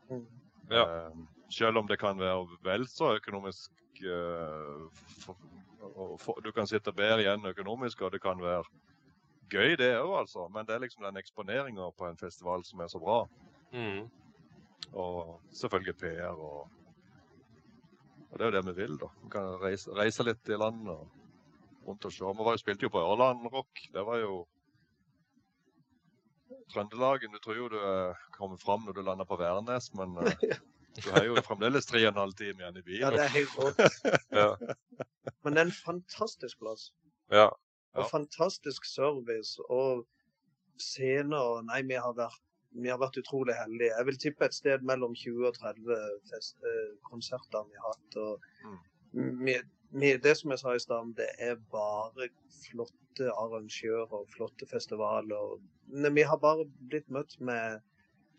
Mm. 0.10 0.26
Ja. 0.72 0.84
Eh, 0.86 1.18
selv 1.52 1.82
om 1.82 1.88
det 1.90 2.00
kan 2.00 2.20
være 2.20 2.60
vel 2.64 2.88
så 2.88 3.16
økonomisk 3.18 3.72
eh, 4.00 5.04
for, 5.26 5.36
og 5.81 6.19
for, 6.19 6.41
Du 6.43 6.51
kan 6.51 6.68
sitte 6.68 6.93
bedre 6.93 7.22
igjen 7.23 7.45
økonomisk, 7.45 8.01
og 8.01 8.11
det 8.11 8.22
kan 8.22 8.41
være 8.41 8.64
gøy, 9.49 9.76
det 9.77 9.93
òg, 9.97 10.19
altså. 10.19 10.47
Men 10.53 10.65
det 10.65 10.76
er 10.76 10.84
liksom 10.84 11.03
den 11.03 11.18
eksponeringa 11.18 11.91
på 11.97 12.07
en 12.07 12.18
festival 12.18 12.65
som 12.65 12.80
er 12.80 12.88
så 12.88 12.99
bra. 12.99 13.19
Mm. 13.73 14.10
Og 14.93 15.39
selvfølgelig 15.51 15.97
PR 15.97 16.35
og 16.35 16.68
Og 18.31 18.38
det 18.38 18.45
er 18.45 18.51
jo 18.51 18.61
det 18.61 18.65
vi 18.65 18.81
vil, 18.81 18.97
da. 19.01 19.07
Vi 19.23 19.30
kan 19.34 19.56
reise, 19.61 19.89
reise 19.97 20.23
litt 20.23 20.49
i 20.49 20.57
landet 20.57 20.89
og 20.93 21.07
rundt 21.88 22.06
og 22.06 22.11
se. 22.14 22.26
Vi 22.26 22.45
var 22.45 22.53
jo, 22.53 22.61
spilte 22.61 22.85
jo 22.85 22.91
på 22.93 23.01
Ørland 23.01 23.47
Rock. 23.53 23.88
Det 23.93 24.06
var 24.06 24.19
jo 24.22 24.45
Trøndelagen. 26.69 27.34
Du 27.34 27.39
tror 27.39 27.57
jo 27.57 27.69
du 27.69 27.80
kommer 27.80 28.15
kommet 28.38 28.61
fram 28.61 28.85
når 28.85 28.93
du 28.93 29.01
lander 29.01 29.26
på 29.26 29.38
Værnes, 29.39 29.93
men 29.97 30.14
eh, 30.22 30.60
du 30.98 31.10
har 31.11 31.26
jo 31.28 31.41
fremdeles 31.45 31.88
tre 31.90 32.02
og 32.06 32.11
en 32.14 32.22
halv 32.24 32.36
time 32.40 32.64
igjen 32.64 32.80
i 32.80 32.86
bilen. 32.86 33.02
Ja, 33.03 33.11
det 33.14 33.26
er 33.26 33.34
helt 33.36 33.57
rått. 33.60 33.82
Ja. 34.41 34.49
Men 35.44 35.56
det 35.56 35.61
er 35.61 35.68
en 35.70 35.76
fantastisk 35.76 36.60
plass. 36.64 36.90
Ja. 37.32 37.49
Og 37.98 38.10
fantastisk 38.11 38.86
service. 38.90 39.60
Og 39.70 40.06
scener 40.80 41.64
Nei, 41.68 41.82
vi 41.88 41.99
har 41.99 42.16
vært 42.18 42.44
vi 42.78 42.91
har 42.91 42.99
vært 43.02 43.18
utrolig 43.18 43.56
heldige. 43.57 43.95
Jeg 43.98 44.06
vil 44.06 44.18
tippe 44.22 44.45
et 44.45 44.53
sted 44.53 44.84
mellom 44.86 45.16
20 45.18 45.48
og 45.49 45.56
30 45.57 45.95
fest, 46.30 46.57
eh, 46.70 46.91
konserter 47.10 47.66
vi 47.66 47.80
har 47.82 47.95
hatt. 47.95 48.18
Og 48.22 48.44
vi, 49.41 49.56
vi, 49.90 50.11
det 50.22 50.36
som 50.38 50.53
jeg 50.53 50.61
sa 50.61 50.76
i 50.76 50.84
stad, 50.84 51.16
det 51.18 51.30
er 51.41 51.57
bare 51.74 52.30
flotte 52.68 53.32
arrangører 53.41 54.14
og 54.22 54.30
flotte 54.36 54.70
festivaler. 54.70 55.57
Vi 55.90 56.28
har 56.30 56.38
bare 56.38 56.68
blitt 56.91 57.10
møtt 57.10 57.40
med 57.41 57.82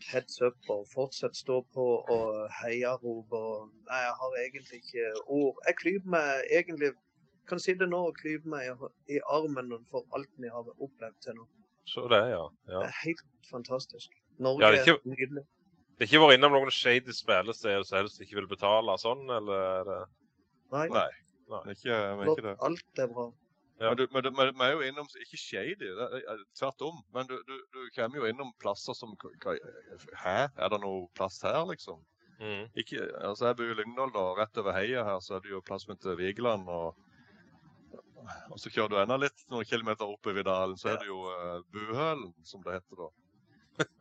heads 0.09 0.41
up 0.41 0.71
og 0.73 0.87
fortsett 0.95 1.37
stå 1.37 1.61
på 1.75 1.87
og 2.15 2.49
heiarop 2.63 3.33
og 3.37 3.71
Nei, 3.91 4.01
jeg 4.07 4.17
har 4.23 4.37
egentlig 4.45 4.81
ikke 4.83 5.07
ord. 5.27 5.61
Jeg 5.67 5.79
klyper 5.83 6.13
meg 6.17 6.51
egentlig 6.51 6.93
Kan 7.51 7.59
si 7.59 7.75
det 7.75 7.89
nå 7.91 7.99
og 8.11 8.19
klyper 8.21 8.47
meg 8.53 8.69
i, 9.11 9.19
armen 9.27 9.73
for 9.91 10.07
alt 10.15 10.31
vi 10.39 10.51
har 10.53 10.69
opplevd 10.71 11.17
til 11.25 11.35
nå. 11.35 11.47
Så 11.91 12.05
det, 12.13 12.21
ja. 12.31 12.45
ja. 12.71 12.83
Det 12.85 12.87
er 12.87 12.99
helt 13.03 13.25
fantastisk. 13.51 14.13
Norge 14.39 14.63
Ja, 14.63 14.71
er, 14.71 14.85
er 14.87 14.93
er 14.95 15.11
nydelig. 15.11 15.43
Det 15.99 16.07
har 16.07 16.15
ikke 16.15 16.23
vært 16.23 16.39
innom 16.39 16.55
noen 16.55 16.71
shady 16.73 17.13
spillesteder 17.13 17.83
som 17.85 17.99
helst 17.99 18.23
ikke 18.23 18.39
vil 18.39 18.47
betale 18.49 18.95
sånn, 19.03 19.27
eller 19.37 19.65
er 19.65 19.89
det 19.89 19.99
Nei, 20.71 20.85
Nei, 20.95 21.09
det 21.51 21.59
er 21.59 21.75
ikke, 21.75 21.97
er 21.99 22.31
ikke 22.31 22.47
det. 22.47 22.55
alt 22.69 23.03
er 23.03 23.11
bra. 23.11 23.27
Ja. 23.81 23.89
Men, 23.89 23.97
du, 23.97 24.03
men, 24.13 24.27
men 24.37 24.51
vi 24.59 24.65
er 24.67 24.73
jo 24.75 24.81
innom 24.85 25.07
Ikke 25.25 25.39
shady, 25.41 25.87
er, 25.89 26.17
er- 26.35 26.41
tvert 26.59 26.83
om. 26.85 26.99
Men 27.17 27.27
du, 27.31 27.37
du, 27.49 27.55
du 27.73 27.79
kommer 27.97 28.21
jo 28.21 28.27
innom 28.29 28.51
plasser 28.61 28.93
som 28.99 29.15
hva- 29.23 29.57
Hæ? 30.21 30.35
Er 30.57 30.69
det 30.75 30.81
noe 30.83 31.07
plass 31.17 31.39
her, 31.47 31.63
liksom? 31.71 32.03
mm. 32.43 32.67
Ikke, 32.77 33.07
altså 33.25 33.47
Jeg 33.49 33.57
bor 33.57 33.73
i 33.73 33.79
Lyngdal, 33.79 34.13
da. 34.13 34.25
Rett 34.43 34.61
over 34.61 34.77
heia 34.77 35.05
her 35.09 35.23
så 35.25 35.39
er 35.39 35.47
det 35.47 35.55
jo 35.55 35.63
plass 35.65 35.87
som 35.87 35.95
heter 35.95 36.19
Vigeland. 36.21 36.69
Og, 36.69 36.93
og 38.53 38.61
så 38.61 38.69
kjører 38.73 38.93
du 38.93 38.99
enda 39.01 39.17
litt 39.17 39.47
noen 39.49 39.65
kilometer 39.65 40.13
oppover 40.13 40.45
dalen, 40.45 40.77
så 40.77 40.93
er 40.93 41.01
det 41.01 41.09
jo 41.09 41.23
uh, 41.25 41.63
Buhølen, 41.73 42.35
som 42.45 42.61
det 42.67 42.77
heter 42.77 43.01
da. 43.01 43.09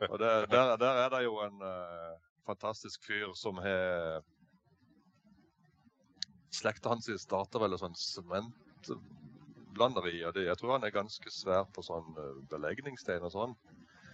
Og 0.09 0.17
det, 0.19 0.33
der, 0.51 0.75
der 0.81 1.01
er 1.05 1.09
det 1.15 1.23
jo 1.23 1.37
en 1.45 1.63
uh, 1.63 2.19
fantastisk 2.51 3.07
fyr 3.07 3.31
som 3.39 3.63
har 3.63 4.19
Slekta 6.51 6.89
hans 6.91 7.07
starta 7.21 7.61
vel 7.61 7.77
en 7.77 7.79
sånn 7.85 7.95
sementblanderi. 7.95 9.28
Og 9.81 10.33
det, 10.35 10.45
Jeg 10.45 10.57
tror 10.57 10.71
han 10.77 10.83
er 10.83 10.89
ganske 10.95 11.31
svær 11.31 11.63
på 11.73 11.81
sånn 11.85 12.15
eh, 12.17 12.39
belegningsstein 12.51 13.23
og 13.23 13.31
sånn. 13.31 13.55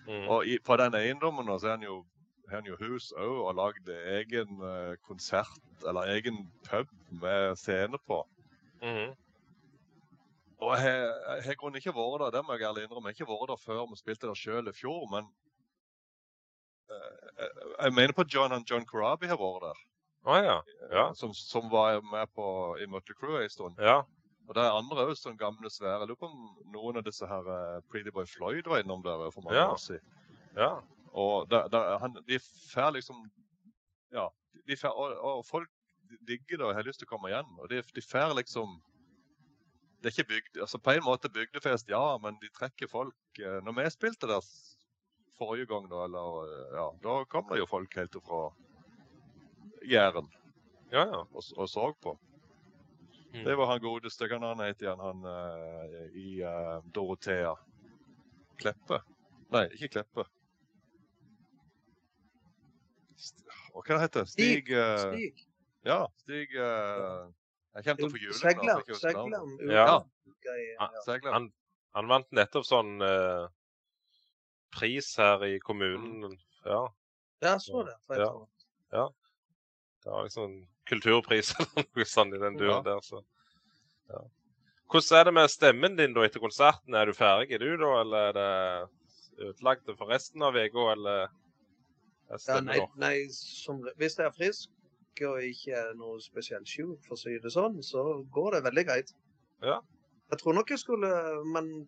Mm. 0.08 0.28
Og 0.30 0.46
i, 0.46 0.60
på 0.60 0.78
den 0.78 0.94
eiendommen 0.96 1.48
så 1.60 1.68
er 1.68 1.78
han 1.78 1.84
jo, 1.84 2.06
har 2.50 2.60
han 2.62 2.66
jo 2.70 2.78
hus 2.80 3.12
òg 3.18 3.38
og 3.50 3.56
lagd 3.58 3.90
egen 3.90 4.62
eh, 4.62 4.96
konsert, 5.08 5.62
eller 5.88 6.12
egen 6.16 6.44
pub 6.70 6.88
med 7.22 7.56
scene 7.58 7.98
på. 8.08 8.22
Mm. 8.82 9.16
Og 10.62 10.72
jeg 10.78 10.84
har- 10.86 11.42
jeg 11.46 11.58
grunnen 11.58 11.78
ikke 11.82 11.94
vært 11.96 12.22
der, 12.22 12.32
det 12.38 12.46
må 12.46 12.54
jeg 12.54 12.68
ærlig 12.70 12.84
innrømme. 12.86 13.10
Jeg 13.10 13.18
har 13.18 13.26
ikke 13.26 13.34
vært 13.34 13.50
der 13.50 13.64
før 13.66 13.90
vi 13.90 13.98
spilte 14.00 14.28
der 14.28 14.34
sjøl 14.40 14.68
i 14.70 14.74
fjor, 14.78 15.10
men 15.12 15.26
eh, 16.90 17.28
jeg, 17.42 17.50
jeg 17.82 17.94
mener 17.94 18.14
på 18.14 18.24
John 18.34 18.52
and 18.54 18.66
John 18.70 18.86
Corabi 18.86 19.28
har 19.28 19.38
vært 19.42 19.62
der. 19.70 19.84
Ah, 20.26 20.42
ja. 20.42 20.62
Ja. 20.92 21.14
Som, 21.14 21.34
som 21.34 21.68
var 21.70 22.00
med 22.02 22.28
på 22.34 22.78
i 22.82 22.86
Mutter 22.90 23.14
Crew 23.14 23.36
en 23.42 23.50
stund. 23.50 23.76
Ja. 23.80 24.00
Og 24.48 24.56
det 24.56 24.62
er 24.64 24.76
andre 24.78 25.06
òg 25.08 25.16
sånne 25.18 25.40
gamle 25.42 25.70
svære. 25.74 26.00
Jeg 26.04 26.08
lurer 26.12 26.20
på 26.22 26.28
om 26.30 26.50
noen 26.74 26.98
av 27.00 27.06
disse 27.08 27.26
her 27.28 27.48
eh, 27.50 27.80
Pretty 27.90 28.12
Boy 28.14 28.26
Floyd 28.30 28.68
var 28.70 28.84
innom 28.84 29.02
der 29.06 29.24
for 29.34 29.42
mange 29.42 29.58
Ja. 29.58 29.72
år 29.74 29.80
siden. 29.82 30.02
Ja. 30.56 30.72
Og 31.16 31.48
der, 31.50 31.68
der, 31.72 31.98
han, 32.00 32.18
de 32.28 32.40
får 32.74 32.92
liksom 33.00 33.24
Ja. 34.14 34.28
De 34.68 34.76
får, 34.78 34.90
og, 34.94 35.18
og 35.38 35.46
folk 35.46 35.70
digger 36.28 36.58
det 36.58 36.66
og 36.66 36.76
har 36.76 36.84
lyst 36.86 37.00
til 37.02 37.08
å 37.10 37.14
komme 37.16 37.30
igjen. 37.32 37.50
Og 37.60 37.70
de, 37.70 37.82
de 37.96 38.02
får 38.02 38.36
liksom 38.38 38.78
Det 40.04 40.12
er 40.12 40.22
ikke 40.22 40.30
bygd, 40.36 40.58
altså 40.62 40.78
På 40.78 40.92
en 40.94 41.04
måte 41.04 41.30
bygdefest, 41.34 41.90
ja, 41.90 42.18
men 42.22 42.38
de 42.42 42.50
trekker 42.54 42.88
folk. 42.88 43.16
eh, 43.40 43.58
Når 43.66 43.74
vi 43.82 43.90
spilte 43.90 44.28
der 44.30 44.46
forrige 45.38 45.66
gang, 45.66 45.90
da, 45.90 46.04
eller 46.06 46.52
ja, 46.78 46.86
da 47.04 47.16
kom 47.26 47.48
det 47.50 47.58
jo 47.60 47.66
folk 47.66 47.96
helt 47.98 48.16
fra 48.24 48.44
Jæren 49.90 50.30
Ja, 50.92 51.02
ja. 51.10 51.24
og, 51.34 51.44
og 51.58 51.68
så 51.70 51.90
på. 52.02 52.14
Mm. 53.36 53.44
Det 53.44 53.56
var 53.60 53.68
han 53.68 53.82
godeste, 53.84 54.28
hva 54.32 54.40
han 54.40 54.62
het 54.64 54.84
igjen, 54.84 55.02
han 55.04 55.26
uh, 55.28 55.96
i 56.16 56.40
uh, 56.48 56.78
Dorothea. 56.96 57.52
Kleppe? 58.62 59.02
Nei, 59.52 59.66
ikke 59.76 59.90
Kleppe. 59.98 60.24
St 63.20 63.44
hva 63.76 64.00
heter 64.00 64.24
det? 64.24 64.32
Stig, 64.32 64.72
uh, 64.72 65.02
Stig. 65.04 65.44
Ja, 65.84 66.00
Stig 66.24 66.56
uh, 66.56 67.28
Jeg 67.76 67.84
kommer 67.84 68.00
til 68.00 68.08
å 68.08 68.14
få 68.14 68.24
juling. 68.24 68.40
Segler. 68.40 68.86
Segler. 69.02 69.52
Ja. 69.68 69.86
Ja. 70.48 70.88
Segler. 71.04 71.36
Han, 71.36 71.50
han 71.98 72.12
vant 72.14 72.32
nettopp 72.40 72.68
sånn 72.70 73.04
uh, 73.04 73.50
pris 74.76 75.12
her 75.20 75.44
i 75.50 75.58
kommunen. 75.60 76.38
Ja. 76.64 76.86
Ja, 77.44 77.58
så 77.60 77.84
det. 77.84 78.00
Ja. 78.16 78.32
Ja. 78.96 79.10
Det 80.06 80.12
var 80.14 80.28
liksom 80.28 80.60
kulturpris 80.90 81.54
eller 81.60 81.86
noe 81.86 82.06
sånt 82.06 82.36
i 82.38 82.42
den 82.42 82.60
duren 82.60 82.78
Ja. 82.78 82.82
der, 82.86 83.02
så. 83.02 83.24
Ja. 84.14 84.22
Hvordan 84.92 85.20
er 85.20 85.24
det 85.26 85.34
med 85.34 85.50
stemmen 85.50 85.98
din 85.98 86.14
da 86.14 86.26
etter 86.28 86.44
konserten? 86.44 86.94
Er 86.94 87.10
du 87.10 87.14
ferdig 87.18 87.58
du 87.60 87.72
da, 87.82 87.90
eller 88.04 88.30
er 88.30 88.38
det 88.38 89.48
ødelagt 89.48 89.90
for 89.98 90.14
resten 90.14 90.46
av 90.46 90.56
uka, 90.56 90.92
eller 90.94 91.26
er 91.26 92.38
Ja, 92.48 92.60
nei, 92.62 92.80
nei 93.02 93.16
som, 93.34 93.82
hvis 93.98 94.18
jeg 94.18 94.30
er 94.30 94.38
frisk 94.38 94.70
og 95.26 95.42
ikke 95.48 95.74
er 95.80 95.92
noe 95.98 96.20
spesielt 96.22 96.68
sjuk, 96.68 97.00
for 97.08 97.16
å 97.16 97.20
si 97.20 97.34
det 97.42 97.52
sånn, 97.54 97.82
så 97.84 98.22
går 98.36 98.58
det 98.58 98.64
veldig 98.66 98.86
greit. 98.86 99.12
Ja. 99.64 99.80
Jeg 100.32 100.42
tror 100.42 100.58
nok 100.58 100.72
jeg 100.74 100.82
skulle 100.82 101.10
Men 101.54 101.88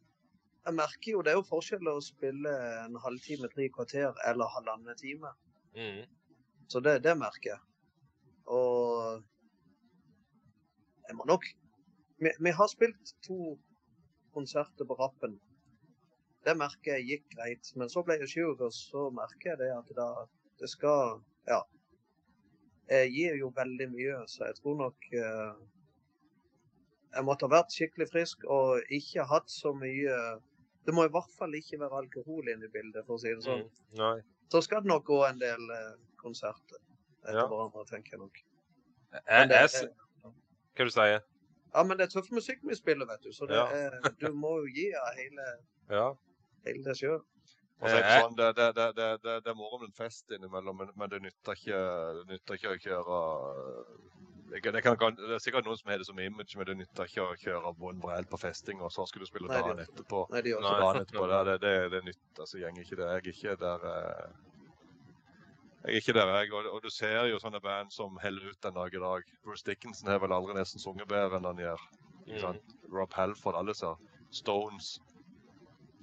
jeg 0.68 0.76
merker 0.78 1.12
jo 1.12 1.22
det 1.26 1.32
er 1.32 1.40
jo 1.40 1.48
forskjell 1.48 1.90
å 1.92 2.00
spille 2.04 2.52
en 2.84 2.98
halvtime, 3.04 3.50
tre 3.54 3.70
kvarter 3.72 4.14
eller 4.28 4.52
halvannen 4.56 4.98
time. 5.00 5.32
Mm. 5.76 6.06
Så 6.68 6.82
det, 6.84 6.98
det 7.06 7.14
merker 7.20 7.54
jeg. 7.54 7.62
Og 8.48 9.24
jeg 11.08 11.16
må 11.16 11.26
nok 11.28 11.46
vi, 12.18 12.32
vi 12.40 12.52
har 12.52 12.68
spilt 12.68 13.14
to 13.26 13.58
konserter 14.34 14.86
på 14.86 14.98
rappen. 14.98 15.38
Det 16.46 16.56
merker 16.58 16.98
jeg 16.98 17.08
gikk 17.08 17.32
greit. 17.36 17.72
Men 17.76 17.90
så 17.92 18.04
ble 18.06 18.20
jeg 18.22 18.32
sjuk, 18.32 18.62
og 18.62 18.74
så 18.74 19.08
merker 19.14 19.54
jeg 19.54 19.62
det 19.64 19.72
at 19.76 19.96
da, 19.98 20.12
det 20.62 20.72
skal 20.74 21.20
Ja. 21.48 21.64
Jeg 22.88 23.10
gir 23.12 23.34
jo 23.36 23.50
veldig 23.56 23.90
mye, 23.92 24.22
så 24.32 24.46
jeg 24.48 24.56
tror 24.62 24.78
nok 24.80 25.08
eh, 25.12 25.58
Jeg 27.16 27.26
måtte 27.28 27.48
ha 27.48 27.52
vært 27.52 27.74
skikkelig 27.76 28.08
frisk 28.14 28.46
og 28.48 28.94
ikke 29.00 29.26
hatt 29.28 29.52
så 29.52 29.74
mye 29.76 30.16
Det 30.88 30.96
må 30.96 31.04
i 31.04 31.12
hvert 31.12 31.34
fall 31.36 31.56
ikke 31.60 31.82
være 31.82 32.00
alkohol 32.04 32.48
inne 32.48 32.70
i 32.70 32.72
bildet, 32.72 33.04
for 33.04 33.18
å 33.18 33.20
si 33.20 33.34
det 33.34 33.44
sånn. 33.44 33.66
Mm. 34.00 34.24
Så 34.48 34.62
skal 34.64 34.86
det 34.86 34.94
nok 34.94 35.04
gå 35.10 35.20
en 35.28 35.42
del 35.42 35.74
eh, 35.76 35.98
konserter 36.22 36.80
etter 37.24 37.40
Ja. 37.42 37.48
hverandre, 37.48 37.86
tenker 37.90 38.16
jeg 38.16 38.20
nok. 38.20 38.44
Men 39.30 39.50
det, 39.50 39.64
jeg, 39.74 39.90
hva 40.78 40.86
du 40.86 40.94
sier 40.94 41.22
ja, 41.78 41.84
men 41.84 41.98
det 41.98 42.08
er 42.08 42.14
tøff 42.16 42.30
musikk 42.34 42.64
vi 42.66 42.76
spiller, 42.76 43.06
vet 43.06 43.24
du. 43.24 43.32
Så 43.36 43.46
det 43.46 43.58
Ja. 43.58 43.66
er, 43.70 43.98
du 44.22 44.32
må 44.34 44.58
jo 44.64 44.68
gi 44.74 44.88
av 44.96 45.14
hele, 45.18 45.48
Ja. 45.90 46.14
hele 46.66 46.84
deg 46.84 46.96
sjøl. 46.96 47.22
Så 47.78 47.94
Eh, 47.94 48.22
sånn, 48.22 48.36
det, 48.36 48.56
det, 48.58 48.74
det, 48.98 49.08
det, 49.22 49.50
er 49.52 49.54
moro 49.54 49.78
med 49.78 49.92
en 49.92 49.94
fest 49.94 50.32
innimellom, 50.34 50.78
men, 50.78 50.90
men 50.98 51.10
det 51.10 51.20
nytter 51.22 51.54
ikke, 51.54 51.82
det 52.18 52.24
nytter 52.32 52.58
ikke 52.58 52.72
å 52.72 52.80
kjøre 52.82 53.20
det, 54.50 54.82
kan, 54.82 55.14
det, 55.14 55.28
er 55.36 55.44
sikkert 55.44 55.68
noen 55.68 55.78
som 55.78 55.92
har 55.92 56.00
det 56.02 56.08
som 56.08 56.20
image, 56.20 56.58
men 56.58 56.66
det 56.66 56.78
nytter 56.80 57.06
ikke 57.06 57.22
å 57.22 57.36
kjøre 57.38 57.74
Von 57.78 58.00
Brell 58.02 58.26
på 58.26 58.40
festing, 58.42 58.82
og 58.82 58.90
så 58.96 59.06
skal 59.06 59.22
du 59.22 59.28
spille 59.30 59.52
dagen 59.52 59.78
etterpå. 59.84 60.24
Nei, 60.34 60.42
de 60.42 60.56
Nei. 60.58 60.74
etterpå, 61.04 61.28
det, 61.30 61.42
det, 61.46 61.58
det, 61.62 61.74
det 61.94 62.02
nytter, 62.08 62.42
altså, 62.46 62.58
gjenger 62.64 62.82
ikke 62.82 62.98
det. 62.98 63.10
Jeg 63.12 63.22
er 63.22 63.30
ikke 63.36 63.56
der 63.62 63.88
eh, 63.92 64.28
Jeg 65.88 65.94
er 65.96 66.02
ikke 66.02 66.14
der, 66.18 66.28
jeg. 66.36 66.52
Og, 66.54 66.66
og 66.76 66.82
du 66.84 66.90
ser 66.92 67.30
jo 67.32 67.38
sånne 67.40 67.62
band 67.64 67.92
som 67.96 68.18
heller 68.20 68.50
ut 68.52 68.60
den 68.64 68.76
dag 68.76 68.94
i 68.94 69.00
dag. 69.00 69.28
Bruce 69.46 69.64
Dickinson 69.66 70.10
har 70.12 70.20
vel 70.20 70.34
aldri 70.36 70.56
nesten 70.58 70.84
sunget 70.84 71.08
bedre 71.08 71.40
enn 71.40 71.48
han 71.48 71.62
gjør. 71.64 71.84
Mm. 72.28 72.58
Rob 72.92 73.14
Halford, 73.16 73.56
alle 73.56 73.76
ser. 73.78 73.96
Stones. 74.36 74.98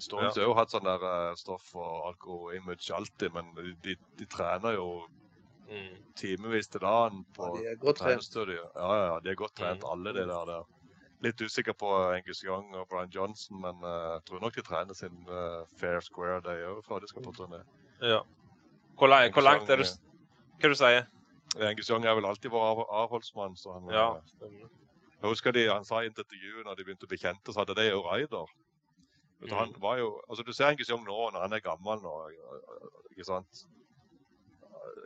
Stones 0.00 0.34
Ja. 0.36 0.42
har 0.42 0.48
jo 0.48 0.54
hatt 0.56 0.72
sånn 0.72 0.86
der 0.88 1.04
eh, 1.10 1.34
stoff 1.36 1.74
og 1.76 2.08
alko-image 2.08 2.88
alltid, 2.96 3.30
men 3.36 3.52
de, 3.54 3.74
de, 3.84 3.96
de 4.18 4.26
trener 4.26 4.78
jo 4.80 4.88
Mm. 5.64 5.94
timevis 6.14 6.66
til 6.68 6.80
dagen 6.82 7.22
på 7.32 7.46
Ja, 7.64 7.72
trenerstudio. 7.96 8.66
Ja, 8.76 8.88
ja, 9.06 9.20
de 9.24 9.30
er 9.30 9.34
godt 9.34 9.54
trent, 9.56 9.80
Mm. 9.80 9.90
alle 9.90 10.12
de 10.12 10.26
der. 10.28 10.44
der. 10.44 10.64
Litt 11.22 11.40
usikker 11.40 11.72
på 11.72 11.88
Angus 12.12 12.42
Young 12.44 12.74
og 12.76 12.86
Brian 12.90 13.08
Johnson, 13.08 13.60
men 13.62 13.80
eh, 13.82 14.12
jeg 14.12 14.24
tror 14.26 14.40
nok 14.40 14.54
de 14.54 14.62
trener 14.62 14.92
sin 14.94 15.24
uh, 15.26 15.64
fair 15.80 16.00
square, 16.00 16.42
de 16.42 16.66
òg, 16.68 16.82
før 16.84 17.00
de 17.00 17.08
skal 17.08 17.22
på 17.22 17.32
turné. 17.32 17.62
Ja. 18.02 18.20
Hvor, 18.98 19.08
lang, 19.10 19.32
hvor 19.32 19.42
langt 19.42 19.70
er 19.70 19.76
du 19.76 19.82
s- 19.84 19.98
Hva 20.60 20.68
du 20.70 20.74
sier 20.78 21.06
Angus 21.60 21.88
Young 21.90 22.04
har 22.06 22.14
vel 22.18 22.26
alltid 22.26 22.50
vært 22.50 22.86
avholdsmann, 22.90 23.56
så 23.56 23.72
han 23.76 23.88
Ja. 23.92 24.06
eh. 24.42 24.48
Jeg 25.22 25.30
husker 25.30 25.52
de, 25.52 25.68
han 25.70 25.84
sa 25.84 26.00
i 26.02 26.06
intervjuet 26.10 26.64
når 26.66 26.74
de 26.76 26.84
begynte 26.84 27.06
å 27.06 27.08
bli 27.08 27.16
kjente, 27.18 27.52
så 27.52 27.60
hadde 27.62 27.74
de 27.78 27.84
jo 27.90 28.02
Raider. 28.02 28.46
Mm. 29.40 29.50
Han 29.56 29.74
var 29.80 29.96
jo, 29.98 30.20
altså 30.28 30.44
Du 30.44 30.52
ser 30.52 30.66
Angus 30.66 30.88
Young 30.90 31.04
nå 31.04 31.30
når 31.32 31.40
han 31.46 31.52
er 31.52 31.60
gammel 31.64 32.02
nå. 32.02 32.12
ikke 33.10 33.24
sant? 33.24 33.64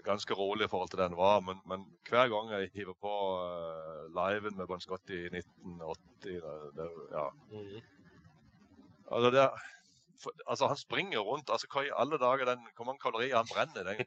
Ganske 0.04 0.34
rolig 0.34 0.64
i 0.64 0.68
forhold 0.68 0.88
til 0.90 0.98
det 0.98 1.08
han 1.10 1.16
var, 1.16 1.40
men, 1.40 1.60
men 1.66 1.84
hver 2.08 2.28
gang 2.32 2.50
jeg 2.50 2.70
hiver 2.74 2.94
på 3.00 3.12
uh, 3.38 4.08
liven 4.16 4.56
med 4.56 4.66
Bon 4.66 4.80
Scott 4.80 5.10
i 5.10 5.26
1980 5.28 6.40
det, 6.40 6.54
det, 6.76 6.88
ja. 7.12 7.28
Mm. 7.52 7.80
altså, 9.12 9.30
det, 9.30 9.44
altså 10.46 10.66
Han 10.66 10.76
springer 10.76 11.18
rundt. 11.24 11.50
altså 11.50 11.68
Hva 11.72 11.84
i 11.86 11.92
alle 11.94 12.18
dager 12.18 12.44
den, 12.50 12.64
hvor 12.76 12.88
mange 12.88 13.02
kalorier 13.02 13.36
han 13.36 13.48
brenner 13.50 13.84
den, 13.92 14.02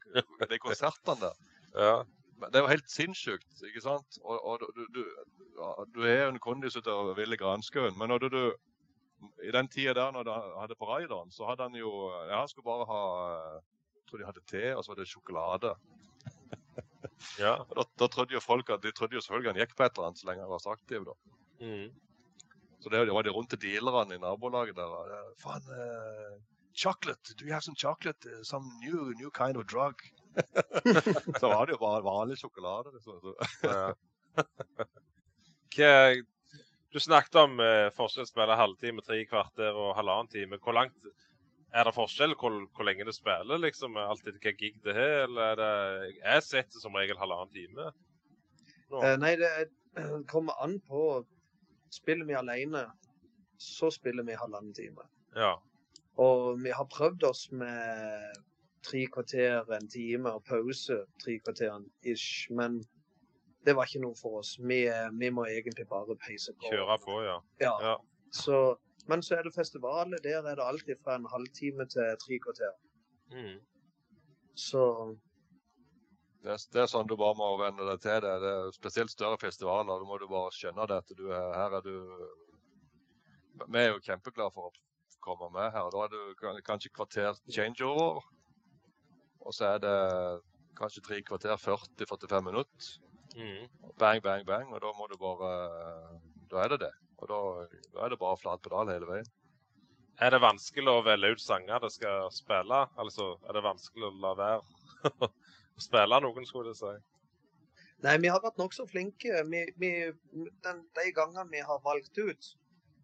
de 0.50 0.60
konsertene 0.60 1.20
der? 1.22 1.38
Ja. 1.76 1.94
Det 2.42 2.58
er 2.58 2.66
jo 2.66 2.72
helt 2.72 2.90
sinnssykt, 2.90 3.60
ikke 3.68 3.84
sant? 3.84 4.18
Og, 4.24 4.40
og 4.46 4.64
du, 4.76 4.86
du, 4.96 5.02
du 5.94 6.02
er 6.10 6.24
jo 6.24 6.32
en 6.34 6.40
kondis 6.42 6.76
ut 6.76 6.88
av 6.90 7.12
ville 7.20 7.38
granskauen, 7.38 7.94
men 8.00 8.10
når 8.10 8.24
du, 8.24 8.30
du 8.34 8.44
I 9.46 9.52
den 9.54 9.70
tida 9.70 9.94
der 9.94 10.12
når 10.16 10.26
du 10.26 10.32
hadde 10.34 10.78
på 10.80 10.90
raideren, 10.90 11.30
så 11.32 11.46
hadde 11.46 11.68
han 11.70 11.78
jo 11.78 11.92
Ja, 12.32 12.40
han 12.40 12.50
skulle 12.50 12.66
bare 12.66 12.88
ha 12.90 13.02
Jeg 13.62 14.08
tror 14.10 14.18
de 14.24 14.26
hadde 14.32 14.46
te, 14.50 14.64
og 14.76 14.84
så 14.84 14.92
var 14.92 15.02
det 15.04 15.08
sjokolade. 15.12 15.76
ja. 17.40 17.54
Da, 17.78 17.86
da 18.00 18.08
trodde 18.08 18.34
jo 18.34 18.42
folk 18.42 18.70
at 18.74 18.82
De 18.84 18.92
trodde 18.92 19.16
jo 19.16 19.22
selvfølgelig 19.22 19.54
han 19.54 19.62
gikk 19.62 19.78
på 19.78 19.86
et 19.86 19.94
eller 19.94 20.10
annet 20.10 20.24
så 20.24 20.28
lenge 20.32 20.42
han 20.48 20.52
var 20.52 20.64
så 20.66 20.74
aktiv, 20.74 21.06
da. 21.06 21.16
Mm. 21.62 21.92
Så 22.82 22.90
det 22.90 23.04
var 23.14 23.24
de 23.24 23.30
rundt 23.34 23.50
til 23.54 23.62
dealerne 23.62 24.16
i 24.18 24.22
nabolaget 24.22 24.76
der. 24.76 24.96
det, 25.12 25.20
Faen, 25.44 25.68
uh, 25.70 26.40
chocolate! 26.74 27.36
Do 27.38 27.46
you 27.46 27.54
have 27.54 27.62
some 27.62 27.76
chocolate? 27.78 28.26
Eh, 28.26 28.44
Some 28.44 28.66
new, 28.82 29.12
new 29.20 29.30
kind 29.30 29.58
of 29.58 29.66
drug? 29.70 30.02
så 31.42 31.48
var 31.52 31.66
det 31.68 31.76
jo 31.76 31.82
bare 31.82 32.04
vanlig 32.06 32.38
sjokolade. 32.42 32.94
Liksom. 32.96 33.36
Ja. 33.64 33.94
Hva, 35.76 35.92
du 36.92 37.00
snakket 37.00 37.36
om 37.40 37.60
eh, 37.64 37.90
forskjell 37.96 38.28
spille 38.28 38.58
halvtime, 38.60 39.04
tre 39.06 39.22
kvarter 39.30 39.76
og 39.78 39.94
halvannen 40.00 40.32
time. 40.32 40.58
Hvor 40.64 40.76
langt 40.76 41.06
er 41.72 41.88
det 41.88 41.94
forskjell 41.96 42.34
hvor, 42.40 42.58
hvor 42.76 42.88
lenge 42.88 43.06
du 43.08 43.14
spiller? 43.16 43.62
liksom? 43.64 43.96
Alltid 44.02 44.40
hva 44.44 44.56
gig 44.60 44.80
det 44.84 44.96
er, 44.96 45.22
eller 45.28 45.54
er 45.54 45.62
det 45.62 46.16
Jeg 46.18 46.48
setter 46.48 46.84
som 46.84 46.98
regel 47.00 47.20
halvannen 47.22 47.54
time. 47.56 47.92
Eh, 49.04 49.16
nei, 49.22 49.36
det 49.40 49.52
er- 49.62 49.70
kommer 50.32 50.56
an 50.64 50.78
på 50.88 51.26
Spiller 51.92 52.26
vi 52.26 52.38
alene, 52.40 52.86
så 53.60 53.92
spiller 53.92 54.24
vi 54.24 54.38
halvannen 54.40 54.74
time. 54.74 55.06
Ja. 55.36 55.56
Og 56.22 56.64
vi 56.64 56.72
har 56.76 56.88
prøvd 56.92 57.24
oss 57.28 57.50
med 57.52 58.40
tre 58.84 59.06
kvarter, 59.14 59.68
en 59.76 59.90
time 59.90 60.32
og 60.32 60.44
pause 60.48 61.04
tre 61.24 61.38
kvarter 61.44 61.84
ish, 62.08 62.52
men 62.52 62.82
det 63.66 63.76
var 63.78 63.86
ikke 63.86 64.02
noe 64.06 64.18
for 64.18 64.40
oss. 64.42 64.56
Vi, 64.60 64.84
vi 65.20 65.30
må 65.30 65.46
egentlig 65.46 65.86
bare 65.90 66.18
peise 66.18 66.54
på. 66.58 66.72
Kjøre 66.72 66.98
på, 67.04 67.20
ja. 67.26 67.38
Ja. 67.62 67.74
Ja. 67.86 67.96
Så, 68.34 68.62
men 69.08 69.22
så 69.22 69.38
er 69.38 69.46
det 69.46 69.54
festivalet. 69.56 70.24
Der 70.24 70.42
er 70.42 70.56
det 70.56 70.66
alltid 70.66 70.96
fra 71.04 71.16
en 71.20 71.28
halvtime 71.30 71.86
til 71.92 72.16
tre 72.24 72.40
kvarter. 72.42 72.74
Mm. 73.36 73.60
Så 74.56 74.84
Det, 76.42 76.56
det 76.74 76.82
er 76.82 76.90
sånn 76.90 77.10
du 77.10 77.14
bare 77.20 77.38
må 77.38 77.50
venne 77.62 77.86
deg 77.86 78.02
til 78.02 78.22
det. 78.24 78.34
det 78.42 78.52
er 78.52 78.72
spesielt 78.74 79.14
større 79.14 79.38
festivaler. 79.42 79.92
Da 80.02 80.08
må 80.10 80.18
du 80.18 80.28
bare 80.30 80.54
skjønne 80.56 80.88
det 80.90 81.02
at 81.04 81.14
du 81.18 81.28
er 81.30 81.52
her 81.58 81.78
er 81.78 81.86
du 81.86 81.94
Vi 83.68 83.82
er 83.82 83.92
jo 83.92 84.02
kjempeglade 84.02 84.54
for 84.56 84.72
å 84.72 85.20
komme 85.22 85.52
med 85.54 85.70
her. 85.76 85.90
Da 85.94 86.08
er 86.08 86.16
du 86.16 86.64
kanskje 86.66 86.94
kvarter 86.96 87.38
changeover. 87.46 88.24
Og 89.42 89.54
så 89.54 89.76
er 89.76 89.84
det 89.84 89.98
kanskje 90.78 91.06
tre 91.06 91.22
kvarter 91.26 91.58
40-45 91.62 92.48
minutter. 92.48 92.90
Mm. 93.38 93.70
Bang, 94.02 94.24
bang, 94.26 94.46
bang. 94.48 94.74
Og 94.74 94.82
da 94.82 94.94
må 94.98 95.08
du 95.12 95.18
bare 95.22 95.52
Da 96.50 96.66
er 96.66 96.74
det 96.74 96.82
det. 96.88 96.96
Og 97.22 97.30
da, 97.30 97.38
da 97.94 98.06
er 98.06 98.10
det 98.10 98.20
bare 98.20 98.40
flat 98.42 98.62
pedal 98.66 98.90
hele 98.90 99.08
veien. 99.08 99.30
Er 100.22 100.34
det 100.34 100.42
vanskelig 100.44 100.90
å 100.92 101.04
velge 101.06 101.32
ut 101.34 101.42
sanger 101.42 101.80
det 101.82 101.94
skal 101.94 102.28
spille? 102.34 102.82
Altså, 103.02 103.36
er 103.48 103.58
det 103.58 103.64
vanskelig 103.66 104.10
å 104.10 104.18
la 104.26 104.34
være 104.38 105.30
å 105.78 105.84
spille 105.84 106.20
noen, 106.24 106.48
skulle 106.48 106.74
jeg 106.74 106.82
si? 106.82 106.94
Nei, 108.02 108.16
vi 108.24 108.32
har 108.34 108.42
vært 108.42 108.58
nokså 108.58 108.88
flinke. 108.90 109.44
Vi, 109.52 109.62
vi, 109.78 109.92
den, 110.66 110.82
de 110.98 111.06
gangene 111.14 111.46
vi 111.52 111.62
har 111.66 111.82
valgt 111.86 112.18
ut, 112.18 112.50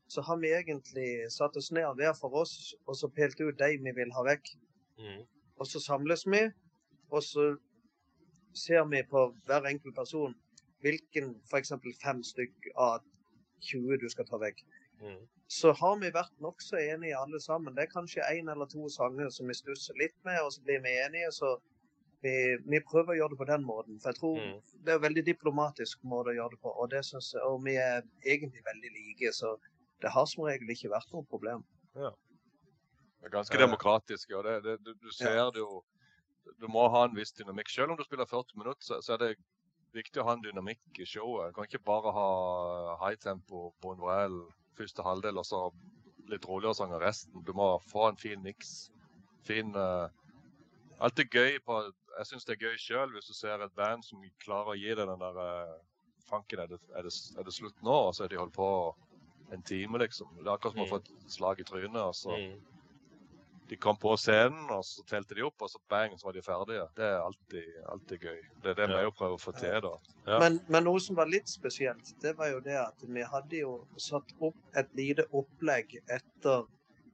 så 0.09 0.23
har 0.25 0.39
vi 0.41 0.53
egentlig 0.55 1.09
satt 1.33 1.57
oss 1.59 1.69
ned 1.75 1.87
hver 1.99 2.15
for 2.17 2.33
oss 2.41 2.73
og 2.87 2.95
så 2.97 3.09
pelt 3.11 3.39
ut 3.43 3.59
de 3.59 3.73
vi 3.83 3.93
vil 3.99 4.13
ha 4.15 4.23
vekk. 4.25 4.53
Mm. 4.97 5.21
Og 5.59 5.69
så 5.69 5.81
samles 5.83 6.25
vi, 6.25 6.41
og 7.13 7.23
så 7.23 7.51
ser 8.57 8.87
vi 8.89 9.03
på 9.05 9.27
hver 9.45 9.69
enkelt 9.69 9.95
person 9.95 10.33
hvilken 10.85 11.33
f.eks. 11.49 11.73
fem 12.01 12.21
stykk 12.23 12.69
av 12.75 13.05
20 13.69 14.01
du 14.01 14.07
skal 14.09 14.27
ta 14.29 14.39
vekk. 14.41 14.61
Mm. 15.01 15.21
Så 15.47 15.71
har 15.79 15.97
vi 16.01 16.11
vært 16.13 16.33
nokså 16.43 16.79
enige 16.81 17.17
alle 17.17 17.39
sammen. 17.41 17.75
Det 17.75 17.85
er 17.85 17.93
kanskje 17.93 18.25
én 18.33 18.51
eller 18.51 18.69
to 18.69 18.89
sanger 18.91 19.29
som 19.33 19.49
vi 19.49 19.55
stusser 19.57 19.97
litt 20.01 20.15
med, 20.27 20.39
og 20.43 20.51
så 20.53 20.63
blir 20.65 20.81
vi 20.83 20.95
enige. 21.05 21.31
Så 21.31 21.55
vi, 22.25 22.33
vi 22.65 22.79
prøver 22.91 23.13
å 23.13 23.17
gjøre 23.19 23.33
det 23.35 23.39
på 23.41 23.47
den 23.49 23.65
måten. 23.65 23.99
For 24.01 24.09
jeg 24.09 24.19
tror 24.19 24.37
Mm. 24.41 24.61
det 24.85 24.93
er 24.93 24.95
en 24.99 25.03
veldig 25.07 25.23
diplomatisk 25.25 26.03
måte 26.03 26.33
å 26.33 26.37
gjøre 26.37 26.55
det 26.55 26.61
på. 26.61 26.71
Og, 26.73 26.89
det 26.91 27.03
synes 27.05 27.33
jeg, 27.33 27.41
og 27.43 27.65
vi 27.65 27.75
er 27.81 28.01
egentlig 28.25 28.63
veldig 28.65 28.91
like, 28.95 29.33
så 29.33 29.55
det 30.01 30.09
har 30.13 30.25
som 30.25 30.43
regel 30.47 30.69
ikke 30.69 30.89
vært 30.93 31.13
noe 31.13 31.25
problem. 31.29 31.63
Ja. 31.95 32.09
Det 33.19 33.25
er 33.29 33.33
ganske 33.33 33.57
demokratisk. 33.57 34.31
og 34.37 34.43
det, 34.43 34.63
det, 34.63 34.77
du, 34.85 34.93
du 34.93 35.11
ser 35.11 35.51
det 35.51 35.59
jo 35.63 35.83
Du 36.61 36.67
må 36.71 36.87
ha 36.87 37.03
en 37.05 37.15
viss 37.15 37.33
dynamikk. 37.35 37.69
Selv 37.69 37.91
om 37.91 37.97
du 37.97 38.03
spiller 38.03 38.25
40 38.25 38.55
minutter, 38.57 38.81
så, 38.81 39.01
så 39.03 39.13
er 39.13 39.17
det 39.17 39.35
viktig 39.93 40.21
å 40.21 40.23
ha 40.29 40.33
en 40.37 40.43
dynamikk 40.45 40.99
i 41.01 41.05
showet. 41.05 41.49
Du 41.49 41.57
kan 41.57 41.67
ikke 41.67 41.83
bare 41.83 42.13
ha 42.15 42.27
high 43.01 43.17
tempo 43.19 43.73
på 43.81 43.91
en 43.91 43.99
duell 43.99 44.37
første 44.77 45.03
halvdel, 45.03 45.37
og 45.37 45.45
så 45.45 45.59
litt 46.31 46.47
roligere 46.47 46.75
sanger 46.77 47.03
resten. 47.03 47.43
Du 47.43 47.51
må 47.53 47.67
få 47.91 48.07
en 48.07 48.17
fin 48.17 48.39
miks. 48.43 48.89
Fin 49.43 49.75
uh, 49.75 50.07
Alt 51.03 51.19
er 51.19 51.27
gøy 51.29 51.59
på 51.65 51.81
Jeg 52.17 52.29
syns 52.31 52.47
det 52.47 52.55
er 52.55 52.65
gøy 52.67 52.77
sjøl 52.81 53.11
hvis 53.13 53.29
du 53.29 53.35
ser 53.37 53.61
et 53.61 53.75
band 53.77 54.05
som 54.05 54.23
klarer 54.43 54.73
å 54.73 54.77
gi 54.79 54.93
deg 54.95 55.05
den 55.07 55.21
der 55.21 55.37
uh, 55.37 55.75
Fanken, 56.27 56.59
er 56.59 56.67
det, 56.67 56.79
er, 56.91 57.05
det, 57.07 57.13
er 57.39 57.45
det 57.47 57.53
slutt 57.55 57.77
nå? 57.85 57.93
Og 58.09 58.15
så 58.15 58.25
har 58.25 58.31
de 58.33 58.39
holdt 58.39 58.55
på 58.57 58.69
en 59.55 59.61
time, 59.63 60.01
liksom. 60.01 60.27
Det 60.41 60.43
er 60.43 60.57
akkurat 60.57 60.73
som 60.75 60.83
å 60.83 60.89
få 60.89 60.97
et 60.99 61.11
slag 61.31 61.61
i 61.63 61.67
trynet. 61.69 62.01
og 62.03 62.15
så 62.15 62.33
Mm. 62.35 62.57
de 63.69 63.75
kom 63.75 63.97
på 63.99 64.13
scenen, 64.15 64.69
og 64.71 64.83
så 64.87 65.03
telte 65.07 65.35
de 65.35 65.43
opp, 65.43 65.61
og 65.61 65.69
så 65.69 65.79
bang, 65.91 66.13
så 66.19 66.27
var 66.27 66.33
de 66.33 66.41
ferdige. 66.41 66.85
Det 66.95 67.03
er 67.03 67.17
alltid, 67.19 67.65
alltid 67.91 68.19
gøy. 68.19 68.41
Det 68.63 68.69
er 68.71 68.77
det 68.79 68.87
vi 68.87 68.99
ja. 69.03 69.09
prøver 69.11 69.35
å 69.35 69.41
få 69.41 69.51
til, 69.57 69.81
da. 69.83 69.91
Ja. 70.27 70.37
Men, 70.39 70.59
men 70.67 70.83
noe 70.87 70.99
som 71.03 71.15
var 71.19 71.27
litt 71.27 71.51
spesielt, 71.51 72.13
det 72.23 72.37
var 72.37 72.51
jo 72.53 72.61
det 72.63 72.77
at 72.79 73.03
vi 73.03 73.25
hadde 73.27 73.59
jo 73.59 73.73
satt 73.99 74.31
opp 74.39 74.55
et 74.79 74.93
lite 74.95 75.27
opplegg 75.35 75.97
etter 76.07 76.63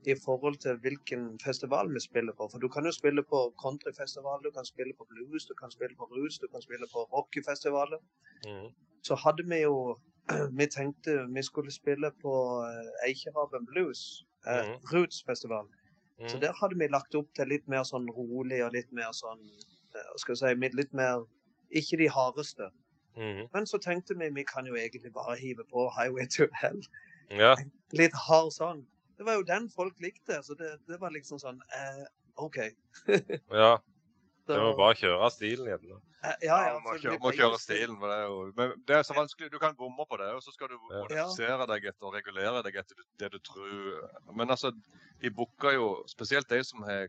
i 0.07 0.15
forhold 0.25 0.57
til 0.65 0.77
hvilken 0.83 1.39
festival 1.45 1.93
vi 1.93 1.99
spiller 1.99 2.33
på. 2.39 2.47
For 2.51 2.59
du 2.63 2.67
kan 2.69 2.85
jo 2.85 2.91
spille 2.91 3.23
på 3.23 3.39
countryfestival, 3.63 4.43
du 4.43 4.51
kan 4.57 4.65
spille 4.65 4.93
på 4.97 5.07
blues, 5.11 5.45
du 5.45 5.53
kan 5.61 5.71
spille 5.71 5.95
på 5.99 6.05
roots, 6.13 6.39
du 6.39 6.47
kan 6.53 6.61
spille 6.61 6.87
på 6.93 6.99
rockefestivaler. 7.13 8.01
Mm. 8.47 8.67
Så 9.03 9.15
hadde 9.15 9.43
vi 9.51 9.61
jo 9.61 9.99
Vi 10.59 10.65
tenkte 10.67 11.27
vi 11.35 11.43
skulle 11.43 11.71
spille 11.71 12.11
på 12.21 12.33
eh, 12.63 13.07
Eikeraben 13.09 13.65
Blues, 13.65 14.25
eh, 14.47 14.65
mm. 14.69 14.75
Roots-festival. 14.93 15.65
Mm. 16.19 16.29
Så 16.29 16.39
der 16.39 16.53
hadde 16.61 16.79
vi 16.79 16.87
lagt 16.87 17.15
opp 17.15 17.27
til 17.35 17.51
litt 17.51 17.67
mer 17.67 17.83
sånn 17.83 18.07
rolig 18.17 18.61
og 18.63 18.71
litt 18.71 18.91
mer 18.95 19.11
sånn 19.11 19.41
eh, 19.43 20.13
skal 20.21 20.35
vi 20.35 20.39
si 20.39 20.71
Litt 20.79 20.93
mer 20.93 21.25
Ikke 21.75 21.97
de 21.97 22.07
hardeste. 22.07 22.69
Mm. 23.17 23.47
Men 23.53 23.67
så 23.67 23.77
tenkte 23.77 24.15
vi 24.17 24.29
vi 24.29 24.45
kan 24.47 24.65
jo 24.65 24.75
egentlig 24.75 25.13
bare 25.13 25.35
hive 25.35 25.63
på 25.71 25.89
'Highway 25.89 26.27
to 26.37 26.47
Hell'. 26.61 26.87
Ja. 27.29 27.55
Litt 27.99 28.15
hard 28.27 28.51
sang. 28.51 28.85
Det 29.17 29.25
var 29.27 29.37
jo 29.39 29.43
den 29.47 29.69
folk 29.69 29.99
likte, 30.01 30.39
så 30.43 30.55
det, 30.59 30.71
det 30.89 30.97
var 31.01 31.13
liksom 31.13 31.39
sånn 31.41 31.59
eh, 31.77 32.05
OK. 32.41 32.57
ja. 33.63 33.73
Det 34.43 34.57
må 34.59 34.73
bare 34.75 34.95
kjøre 34.99 35.27
stilen 35.31 35.69
igjen. 35.69 35.99
eh, 36.25 36.33
ja, 36.43 36.57
ja, 36.65 36.71
Ja, 36.73 36.79
må, 36.83 36.95
kjøre, 36.99 37.19
må 37.23 37.31
kjøre 37.31 37.59
stilen. 37.61 37.95
For 38.01 38.11
det 38.11 38.17
er 38.19 38.25
jo, 38.27 38.39
men 38.57 38.73
det 38.89 38.97
er 38.97 39.05
så 39.07 39.15
vanskelig. 39.15 39.47
Du 39.53 39.59
kan 39.61 39.75
bomme 39.79 40.03
på 40.09 40.17
det, 40.19 40.27
og 40.35 40.41
så 40.43 40.51
skal 40.51 40.73
du 40.73 40.75
Ja. 40.75 41.03
modifisere 41.05 41.67
deg 41.71 41.85
etter 41.93 42.09
og 42.09 42.17
regulere 42.17 42.63
deg 42.65 42.81
etter 42.81 43.05
det 43.21 43.29
du 43.31 43.39
tror. 43.39 44.09
Men 44.35 44.51
altså, 44.51 44.73
de 45.21 45.31
booker 45.31 45.77
jo 45.77 45.87
spesielt 46.11 46.49
de 46.51 46.59
som 46.67 46.83
har 46.83 47.07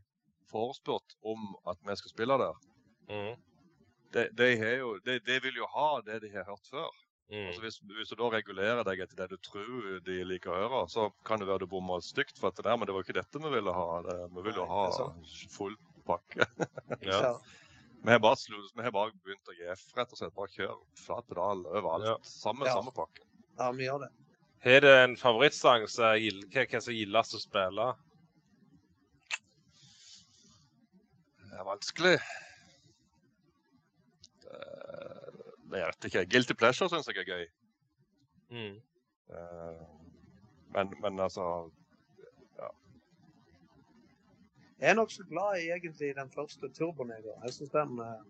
forespurt 0.53 1.17
om 1.27 1.57
at 1.67 1.81
vi 1.83 1.97
skal 1.99 2.15
spille 2.15 2.39
der. 2.39 2.55
Mm. 3.11 3.35
De, 4.15 4.29
de, 4.39 4.51
har 4.61 4.77
jo, 4.79 4.93
de, 5.03 5.19
de 5.27 5.41
vil 5.43 5.59
jo 5.59 5.67
ha 5.75 5.89
det 6.07 6.21
de 6.23 6.31
har 6.37 6.47
hørt 6.47 6.71
før. 6.71 6.93
Mm. 7.33 7.47
Altså 7.49 7.63
hvis, 7.65 7.79
hvis 7.97 8.11
du 8.13 8.19
da 8.21 8.29
regulerer 8.35 8.85
deg 8.85 9.01
etter 9.01 9.23
det 9.23 9.31
du 9.33 9.39
tror 9.43 9.99
de 10.05 10.19
liker 10.29 10.53
å 10.53 10.59
høre, 10.61 10.83
så 10.93 11.07
kan 11.25 11.41
det 11.41 11.49
være 11.49 11.65
du 11.65 11.71
bommer 11.73 12.03
stygt. 12.05 12.37
For 12.39 12.51
at 12.53 12.59
det 12.61 12.67
der, 12.69 12.77
men 12.77 12.87
det 12.89 12.95
var 12.97 13.07
ikke 13.07 13.17
dette 13.17 13.41
vi 13.43 13.53
ville 13.57 13.73
ha. 13.75 13.87
Det, 14.05 14.17
vi 14.37 14.45
ville 14.45 14.61
jo 14.61 14.67
ha 14.71 14.87
full 15.57 15.77
pakke. 16.07 16.47
Ja. 17.09 17.21
Ja. 17.31 17.35
Vi 18.05 18.13
har 18.13 18.19
bare, 18.21 18.37
vi 18.77 18.83
har 18.85 18.93
bare 18.93 19.15
begynt 19.25 19.49
å 19.49 19.55
gi 19.57 19.65
F, 19.73 19.87
rett 19.97 20.11
og 20.13 20.19
slett. 20.21 20.35
Bare 20.37 20.53
kjør 20.53 20.75
flat 21.01 21.25
pedal 21.31 21.63
overalt. 21.71 22.05
Ja. 22.05 22.17
Samme, 22.29 22.67
Ja. 22.69 22.75
samme 22.77 22.93
pakke. 22.93 23.25
ja, 23.57 23.71
vi 23.73 23.87
gjør 23.87 24.03
det. 24.05 24.11
Har 24.65 24.81
du 24.85 24.89
en 24.93 25.17
favorittsang 25.17 25.87
som 25.89 26.05
er 26.11 26.21
hva 26.21 26.67
hva 26.69 26.81
som 26.85 26.93
er 26.93 26.99
gildest 26.99 27.37
å 27.37 27.41
spille? 27.41 27.87
Det 31.49 31.57
er 31.61 31.67
vanskelig. 31.69 32.15
Det, 34.45 34.61
det 35.39 35.55
jeg 35.81 35.87
vet 35.91 36.05
ikke. 36.09 36.25
Guilty 36.31 36.55
pleasure 36.59 36.89
syns 36.93 37.09
jeg 37.11 37.17
er 37.23 37.31
gøy. 37.31 37.47
Mm. 38.51 38.77
Eh, 39.35 39.85
Men, 40.75 40.91
men 41.01 41.21
altså 41.21 41.71
Jeg 44.81 44.91
er 44.91 44.95
nokså 44.99 45.23
glad 45.31 45.61
i 45.63 45.69
egentlig 45.71 46.15
den 46.17 46.31
første 46.35 46.69
Turboneger. 46.75 47.37
Jeg 47.45 47.53
syns 47.55 47.71
den 47.71 47.99
eh, 48.03 48.23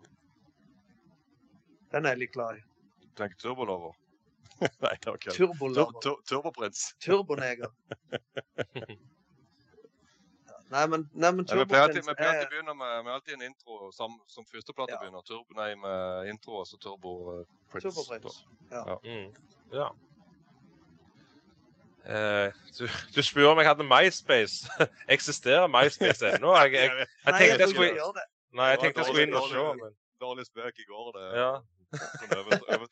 Den 1.92 2.04
er 2.06 2.08
jeg 2.14 2.18
litt 2.24 2.32
glad 2.36 2.58
i. 2.60 2.62
Du 3.02 3.08
tenker 3.16 3.36
turbolover. 3.40 3.94
Nei, 4.84 4.94
det 5.02 5.06
var 5.10 5.16
Tur, 5.16 5.32
Turbolover. 5.38 6.00
tur, 6.04 6.20
Turboprins. 6.28 6.84
Turboneger. 7.02 7.70
Nei, 10.74 10.86
men, 10.90 11.04
nei, 11.14 11.30
men 11.36 11.46
Vi 11.46 11.64
pleier 11.70 11.92
til 11.92 12.02
å 12.02 12.06
vi 12.08 12.14
pleier 12.18 12.40
alltid 12.40 12.50
begynne 12.50 12.74
med, 12.74 12.94
med 13.06 13.12
alltid 13.14 13.36
en 13.36 13.44
intro 13.46 13.90
som, 13.94 14.16
som 14.26 14.46
første 14.48 14.74
plate 14.74 14.96
Ja. 14.96 15.00
begynner. 15.02 15.22
Turbo, 15.28 15.54
nei, 15.58 15.68
med 15.78 16.30
intro 16.32 16.56
og 16.62 16.66
så 16.66 16.80
Turbo 16.82 17.12
eh, 17.34 17.44
Prince. 17.70 18.34
Ja. 18.72 18.96
Mm. 19.04 19.28
Ja. 19.72 19.88
Eh, 22.04 22.52
du, 22.78 22.88
du 23.16 23.22
spør 23.22 23.52
om 23.52 23.58
jeg 23.62 23.68
hadde 23.70 23.86
MySpace. 23.88 24.66
Eksisterer 25.16 25.70
MySpace 25.70 26.34
ennå? 26.34 26.56
Jeg, 26.64 26.72
jeg, 26.72 26.90
Jeg 26.90 27.06
jeg 27.26 27.34
tenkte 27.38 27.60
jeg 27.64 27.70
skulle. 27.76 28.10
Nei, 28.54 28.66
jeg 28.74 28.82
tenkte 28.82 29.00
jeg 29.00 29.06
skulle 29.12 29.28
inn 29.28 29.38
og 29.38 29.48
se, 29.50 29.62
men 29.78 29.94
dårlig 30.20 30.44
spøk 30.46 30.78
i 30.78 30.84
går, 30.90 31.08
det. 31.16 31.24
ja. 31.38 31.52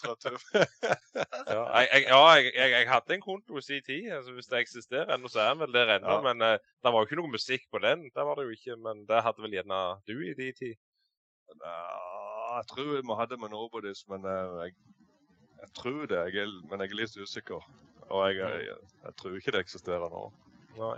Sånn. 0.02 0.38
Ja, 1.52 1.62
jeg, 1.82 2.04
ja 2.06 2.18
jeg, 2.36 2.52
jeg, 2.54 2.70
jeg 2.72 2.86
hadde 2.88 3.14
en 3.16 3.24
konto 3.24 3.58
i 3.58 3.64
sin 3.64 3.82
tid. 3.84 4.08
altså 4.16 4.32
Hvis 4.36 4.48
det 4.50 4.60
eksisterer 4.62 5.12
ennå, 5.14 5.28
så 5.32 5.42
er 5.42 5.52
den 5.52 5.62
vel 5.64 5.74
der 5.74 5.94
ennå. 5.96 6.16
Ja. 6.16 6.24
Men 6.24 6.44
uh, 6.44 6.54
det 6.56 6.92
var 6.94 7.02
jo 7.02 7.08
ikke 7.08 7.18
noe 7.20 7.32
musikk 7.32 7.66
på 7.72 7.82
den. 7.82 8.06
Det 8.14 8.26
var 8.28 8.38
det 8.38 8.46
jo 8.46 8.56
ikke, 8.56 8.78
Men 8.86 9.04
det 9.08 9.22
hadde 9.26 9.44
vel 9.44 9.56
gjerne 9.58 9.80
du 10.08 10.14
i 10.24 10.34
din 10.38 10.56
tid. 10.58 10.76
Ja, 11.52 11.78
jeg 12.56 12.68
tror 12.70 12.92
vi 12.94 13.18
hadde 13.20 13.40
med 13.40 13.52
Nobodies, 13.52 14.04
men 14.08 14.24
uh, 14.24 14.62
jeg, 14.62 14.76
jeg 15.60 15.72
tror 15.78 16.06
det. 16.06 16.22
Jeg 16.32 16.46
er, 16.46 16.54
men 16.70 16.84
jeg 16.84 16.92
er 16.94 17.00
litt 17.02 17.18
usikker. 17.18 17.66
Og 18.08 18.24
jeg, 18.28 18.40
jeg, 18.40 18.78
jeg 19.04 19.18
tror 19.20 19.36
ikke 19.38 19.56
det 19.56 19.64
eksisterer 19.66 20.12
nå. 20.12 20.26
Nei. 20.78 20.96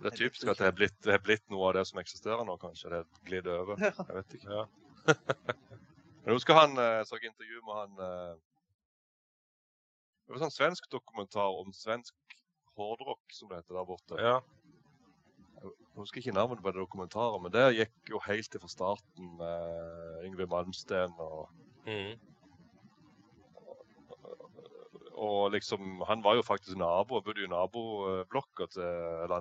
Det 0.00 0.08
er 0.12 0.16
typisk 0.16 0.48
at 0.48 0.60
det 0.62 0.70
er 0.70 0.76
blitt, 0.76 1.08
blitt 1.24 1.50
noe 1.52 1.68
av 1.68 1.76
det 1.76 1.84
som 1.90 2.00
eksisterer 2.00 2.46
nå, 2.48 2.56
kanskje. 2.62 2.94
Det 2.94 3.26
glider 3.28 3.64
over. 3.64 3.82
Jeg 3.84 4.16
vet 4.16 4.38
ikke. 4.38 4.62
Ja. 4.62 4.64
Jeg 6.24 6.36
husker 6.36 6.56
han 6.58 6.76
eh, 6.78 7.00
så 7.08 7.16
jeg 7.16 7.32
intervju 7.32 7.62
med 7.66 7.76
han 7.78 8.00
eh, 8.06 8.32
Det 10.26 10.34
var 10.34 10.42
sånn 10.44 10.54
svensk 10.54 10.88
dokumentar 10.92 11.56
om 11.58 11.72
svensk 11.74 12.14
hårdrock, 12.78 13.22
som 13.34 13.50
det 13.50 13.60
heter 13.60 13.76
der 13.76 13.86
borte. 13.88 14.18
Ja. 14.20 14.36
Jeg 15.60 15.96
husker 15.98 16.22
ikke 16.22 16.36
navnet 16.36 16.62
på 16.62 16.70
det 16.70 16.80
dokumentaret, 16.80 17.42
men 17.42 17.52
det 17.52 17.64
gikk 17.76 18.12
jo 18.14 18.20
helt 18.24 18.48
til 18.52 18.62
fra 18.62 18.70
starten 18.70 19.32
med 19.40 20.28
Yngve 20.28 20.46
Malmsten 20.48 21.16
og 21.18 21.48
Mm. 21.86 22.18
Og 25.20 25.50
liksom, 25.52 26.02
han 26.08 26.24
var 26.24 26.34
jo 26.38 26.42
faktisk 26.44 26.76
nabo, 26.76 27.20
bodde 27.20 27.44
i 27.44 27.48
naboblokka 27.48 28.66
til 28.72 28.82
Eller 29.24 29.40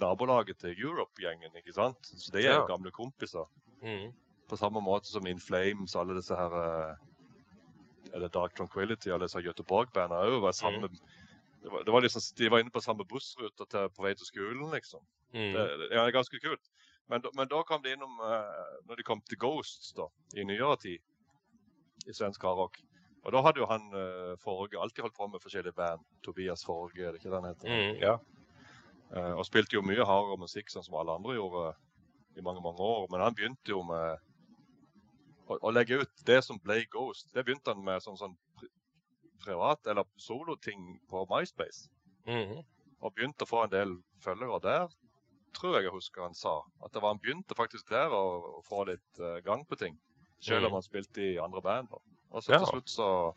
nabolaget 0.00 0.58
til 0.60 0.82
Europe-gjengen, 0.82 1.56
ikke 1.56 1.72
sant? 1.72 2.10
Så 2.16 2.32
det 2.32 2.44
er 2.44 2.54
jo 2.54 2.66
gamle 2.68 2.90
kompiser. 2.90 3.48
Mm. 3.82 4.12
På 4.48 4.56
samme 4.56 4.80
måte 4.80 5.10
som 5.10 5.26
In 5.26 5.40
Flames, 5.40 5.96
alle 5.96 6.16
disse 6.16 6.36
her 6.36 6.58
eh, 6.62 6.96
Eller 8.14 8.28
Dark 8.32 8.56
Tranquility, 8.56 9.10
alle 9.12 9.28
disse 9.28 9.42
Göteborg-bandene 9.44 10.28
òg 10.28 10.42
var 10.42 10.56
samme 10.56 10.88
det 11.62 11.72
var, 11.72 11.84
det 11.84 11.92
var 11.92 12.00
liksom, 12.00 12.22
De 12.38 12.50
var 12.50 12.62
inne 12.62 12.70
på 12.70 12.80
samme 12.80 13.04
bussrute 13.04 13.66
til, 13.70 13.88
på 13.90 14.04
vei 14.04 14.14
til 14.14 14.26
skolen, 14.26 14.70
liksom. 14.72 15.02
Mm. 15.34 15.52
Det, 15.52 15.64
det 15.80 15.88
ja, 15.90 16.02
det 16.02 16.06
er 16.06 16.16
ganske 16.16 16.40
kult. 16.40 16.70
Men, 17.08 17.24
men 17.36 17.48
da 17.48 17.62
kom 17.62 17.82
de 17.82 17.92
innom 17.92 18.20
uh, 18.20 18.78
Når 18.88 19.00
de 19.00 19.04
kom 19.04 19.20
til 19.24 19.40
Ghosts 19.40 19.94
da, 19.96 20.08
i 20.36 20.44
nyere 20.44 20.76
tid, 20.80 21.00
i 22.06 22.12
svensk 22.12 22.42
hardrock 22.44 22.76
Og 23.24 23.32
da 23.32 23.42
hadde 23.44 23.62
jo 23.62 23.68
han 23.68 23.88
uh, 23.94 24.34
Forge 24.40 24.80
alltid 24.80 25.06
holdt 25.06 25.16
på 25.16 25.28
med 25.32 25.42
forskjellige 25.42 25.76
band. 25.76 26.04
Tobias 26.24 26.64
Forge, 26.64 27.00
er 27.00 27.12
det 27.12 27.22
ikke 27.22 27.32
det 27.32 27.40
han 27.40 27.50
heter? 27.50 27.68
Mm. 27.68 28.00
Ja. 28.04 28.16
uh, 29.16 29.34
og 29.40 29.46
spilte 29.48 29.76
jo 29.76 29.84
mye 29.84 30.04
hardere 30.04 30.40
musikk, 30.40 30.70
sånn 30.72 30.84
som 30.84 30.98
alle 31.00 31.16
andre 31.16 31.36
gjorde 31.36 31.72
i 32.36 32.44
mange 32.44 32.62
mange 32.62 32.84
år. 32.84 33.08
Men 33.10 33.24
han 33.24 33.36
begynte 33.36 33.72
jo 33.72 33.82
med 33.88 34.24
å, 35.48 35.58
å 35.62 35.70
legge 35.72 36.00
ut 36.02 36.24
det 36.28 36.42
som 36.44 36.58
ble 36.62 36.82
Ghost. 36.92 37.32
Det 37.34 37.44
begynte 37.44 37.72
han 37.74 37.84
med 37.84 38.02
sånn, 38.04 38.16
sånn 38.20 38.36
privat- 39.44 39.86
eller 39.86 40.04
soloting 40.16 41.00
på 41.10 41.26
MySpace. 41.30 41.88
Mm. 42.26 42.62
Og 43.00 43.14
begynte 43.14 43.46
å 43.46 43.48
få 43.48 43.64
en 43.64 43.70
del 43.72 43.94
følgere 44.24 44.60
der, 44.64 44.88
tror 45.56 45.76
jeg 45.78 45.86
jeg 45.88 45.94
husker 45.94 46.22
han 46.26 46.34
sa. 46.34 46.58
At 46.84 46.92
det 46.92 47.00
var 47.02 47.14
han 47.14 47.22
begynte 47.22 47.56
faktisk 47.56 47.88
der 47.90 48.12
å, 48.12 48.58
å 48.58 48.62
få 48.66 48.84
litt 48.90 49.20
uh, 49.22 49.38
gang 49.46 49.64
på 49.66 49.78
ting. 49.80 49.96
Selv 50.40 50.66
om 50.66 50.72
Mm. 50.72 50.78
han 50.78 50.82
spilte 50.86 51.22
i 51.22 51.38
andre 51.42 51.62
band. 51.62 51.88
da. 51.90 51.98
Og 52.30 52.42
så 52.42 52.52
Ja. 52.52 52.58
til 52.58 52.66
slutt 52.66 52.88
så 52.92 53.34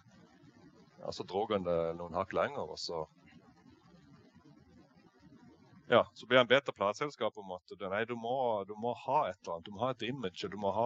ja, 1.01 1.11
så 1.11 1.23
drog 1.25 1.51
han 1.53 1.63
det 1.63 1.95
noen 1.97 2.13
hakk 2.13 2.33
lenger, 2.33 2.67
og 2.69 2.77
så 2.77 3.07
Ja, 5.91 6.05
så 6.15 6.25
blir 6.25 6.39
han 6.39 6.47
bedt 6.47 6.69
av 6.71 6.75
plateselskapet 6.77 7.41
om 7.41 7.49
at 7.51 7.65
måte. 7.67 7.89
nei, 7.91 8.05
du 8.07 8.13
må, 8.15 8.63
du 8.63 8.71
må 8.79 8.93
ha 8.95 9.25
et 9.27 9.35
eller 9.41 9.57
annet. 9.57 9.65
Du 9.65 9.73
må 9.75 9.81
ha 9.83 9.89
et 9.91 10.05
image. 10.07 10.47
Du 10.47 10.55
må 10.57 10.71
ha 10.71 10.85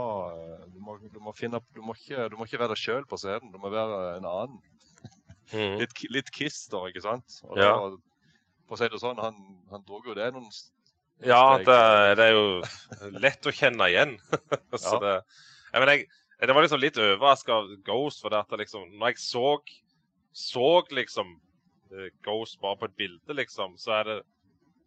Du 0.73 0.79
må, 0.81 0.97
du 0.97 1.19
må 1.21 1.33
finne 1.37 1.61
Du 1.75 1.83
må 1.85 1.93
ikke, 1.93 2.25
du 2.33 2.37
må 2.39 2.47
ikke 2.47 2.57
være 2.63 2.73
deg 2.73 2.81
sjøl 2.81 3.05
på 3.05 3.19
scenen. 3.21 3.51
Du 3.53 3.59
må 3.61 3.69
være 3.69 4.15
en 4.17 4.25
annen. 4.25 4.57
Mm. 5.53 5.77
Litt, 5.83 6.01
litt 6.09 6.31
Kiss, 6.33 6.63
da, 6.73 6.81
ikke 6.89 7.05
sant? 7.05 7.37
Og 7.45 7.61
Ja. 7.61 7.69
da, 7.69 7.93
for 8.65 8.73
å 8.73 8.81
si 8.81 8.89
det 8.89 9.03
sånn, 9.03 9.21
han, 9.21 9.37
han 9.69 9.85
dro 9.85 10.01
jo 10.07 10.17
det 10.17 10.31
noen 10.33 10.49
Ja, 11.21 11.57
det, 11.61 11.77
det 12.17 12.25
er 12.25 12.33
jo 12.33 13.19
lett 13.21 13.45
å 13.45 13.53
kjenne 13.53 13.91
igjen. 13.93 14.17
så 14.73 14.97
Ja. 14.97 15.01
det, 15.05 15.15
jeg, 15.69 15.79
men 15.83 15.91
jeg, 15.93 16.07
det 16.41 16.55
var 16.57 16.65
liksom 16.65 16.81
litt 16.81 16.97
overraska 16.97 17.61
av 17.61 17.69
Ghost, 17.85 18.25
for 18.25 18.33
det 18.33 18.41
at 18.41 18.49
det 18.49 18.65
liksom, 18.65 18.89
når 18.97 19.13
jeg 19.13 19.21
så, 19.21 19.59
så 20.33 20.69
liksom 20.97 21.37
eh, 21.93 22.09
Ghost 22.25 22.57
bare 22.59 22.81
på 22.81 22.89
et 22.89 22.97
bilde, 22.97 23.37
liksom, 23.37 23.77
så 23.77 23.99
er 24.01 24.09
det 24.09 24.23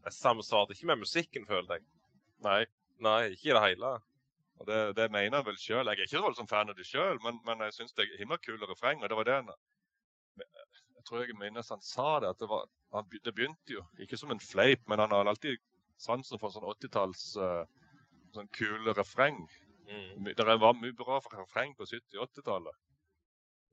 Jeg 0.09 0.16
samsvarte 0.16 0.72
ikke 0.72 0.89
med 0.89 1.02
musikken, 1.02 1.44
følte 1.47 1.76
jeg. 1.76 1.82
Nei. 2.44 2.62
Nei, 3.05 3.18
ikke 3.35 3.51
i 3.51 3.55
det 3.55 3.64
hele. 3.66 3.90
Og 4.59 4.66
det, 4.66 4.78
det 4.97 5.10
mener 5.12 5.36
han 5.36 5.47
vel 5.47 5.59
sjøl. 5.60 5.85
Jeg 5.85 6.01
er 6.01 6.06
ikke 6.06 6.16
så 6.16 6.22
voldsomt 6.24 6.51
fan 6.51 6.72
av 6.72 6.78
det 6.78 6.86
sjøl, 6.89 7.20
men, 7.22 7.43
men 7.47 7.60
jeg 7.66 7.76
syns 7.76 7.93
det 7.93 8.06
er 8.06 8.22
himla 8.22 8.39
kule 8.40 8.66
refreng. 8.70 9.02
Og 9.02 9.10
det 9.10 9.18
var 9.18 9.28
det 9.28 9.36
han 9.36 9.52
Jeg 10.40 11.05
tror 11.05 11.22
jeg 11.22 11.36
minnes 11.36 11.68
han 11.68 11.85
sa 11.85 12.09
det, 12.24 12.32
at 12.32 12.40
det 12.40 12.48
var 12.48 12.64
han, 12.97 13.10
Det 13.12 13.35
begynte 13.36 13.76
jo 13.76 13.85
ikke 14.01 14.16
som 14.16 14.32
en 14.32 14.40
fleip, 14.40 14.80
men 14.89 15.05
han 15.05 15.12
har 15.12 15.28
alltid 15.28 15.60
sansen 16.01 16.40
for 16.40 16.55
sånn 16.55 16.66
80-talls 16.72 17.24
uh, 17.43 17.64
sånn 18.32 18.48
kule 18.56 18.97
refreng. 18.97 19.44
Mm. 19.89 20.32
Det 20.32 20.47
var 20.48 20.76
mye 20.76 20.97
bra 20.97 21.20
refreng 21.36 21.76
på 21.76 21.85
70- 21.85 22.16
og 22.16 22.30
80-tallet. 22.32 22.80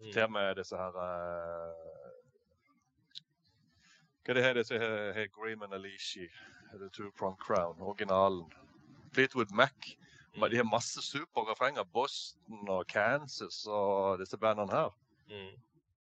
Mm. 0.03 0.12
Til 0.12 0.24
og 0.28 0.36
med 0.36 0.57
disse 0.60 0.76
her 0.80 0.99
eh, 0.99 2.05
Hva 4.26 4.34
er 4.34 4.38
det 4.39 4.43
her 4.43 4.53
det 4.57 5.15
her 5.15 5.27
Grim 5.35 5.61
and 5.64 5.73
Alishi, 5.77 6.27
The 6.73 6.89
Two 6.89 7.11
Prong 7.18 7.35
Crown, 7.38 7.77
originalen. 7.80 8.47
Fleetwood 9.14 9.52
Mac. 9.53 9.95
Men 10.38 10.52
De 10.52 10.57
har 10.57 10.65
masse 10.68 10.99
superrefrenger. 11.02 11.84
Boston 11.93 12.68
og 12.69 12.88
Kansas 12.88 13.61
og 13.69 14.19
disse 14.19 14.38
bandene 14.38 14.72
her. 14.73 14.89
Mm. 15.30 15.53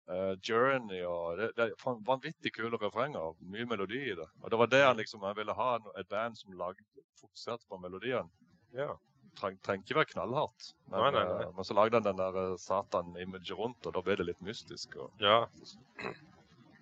Uh, 0.09 0.33
Journey 0.49 0.99
og 1.07 1.37
det, 1.39 1.51
det 1.57 1.63
er 1.71 2.01
vanvittig 2.05 2.51
kule 2.53 2.77
refrenger. 2.81 3.31
Mye 3.41 3.65
melodi 3.65 4.01
i 4.11 4.15
det. 4.17 4.27
Og 4.43 4.51
det 4.51 4.59
var 4.59 4.67
det 4.73 4.81
han 4.83 4.97
liksom 4.99 5.23
han 5.23 5.37
ville 5.37 5.53
ha, 5.55 5.69
et 5.97 6.09
band 6.11 6.35
som 6.37 6.51
lagde, 6.59 6.83
fokuserte 7.21 7.65
på 7.69 7.77
melodien. 7.81 8.27
Ja. 8.75 8.91
Treng, 9.39 9.57
trenger 9.63 9.83
ikke 9.87 9.97
være 10.01 10.11
knallhardt. 10.13 10.73
Men, 10.91 10.99
Nei, 10.99 11.11
nei, 11.11 11.23
nei. 11.31 11.41
eh, 11.47 11.55
men 11.55 11.65
så 11.67 11.73
lagde 11.75 11.97
han 11.97 12.05
den 12.05 12.19
der 12.21 12.37
eh, 12.43 12.57
Satan-imaget 12.61 13.55
rundt, 13.57 13.85
og 13.87 13.95
da 13.97 14.03
ble 14.05 14.15
det 14.19 14.27
litt 14.29 14.43
mystisk. 14.45 14.95
Og, 14.95 15.11
ja. 15.23 15.41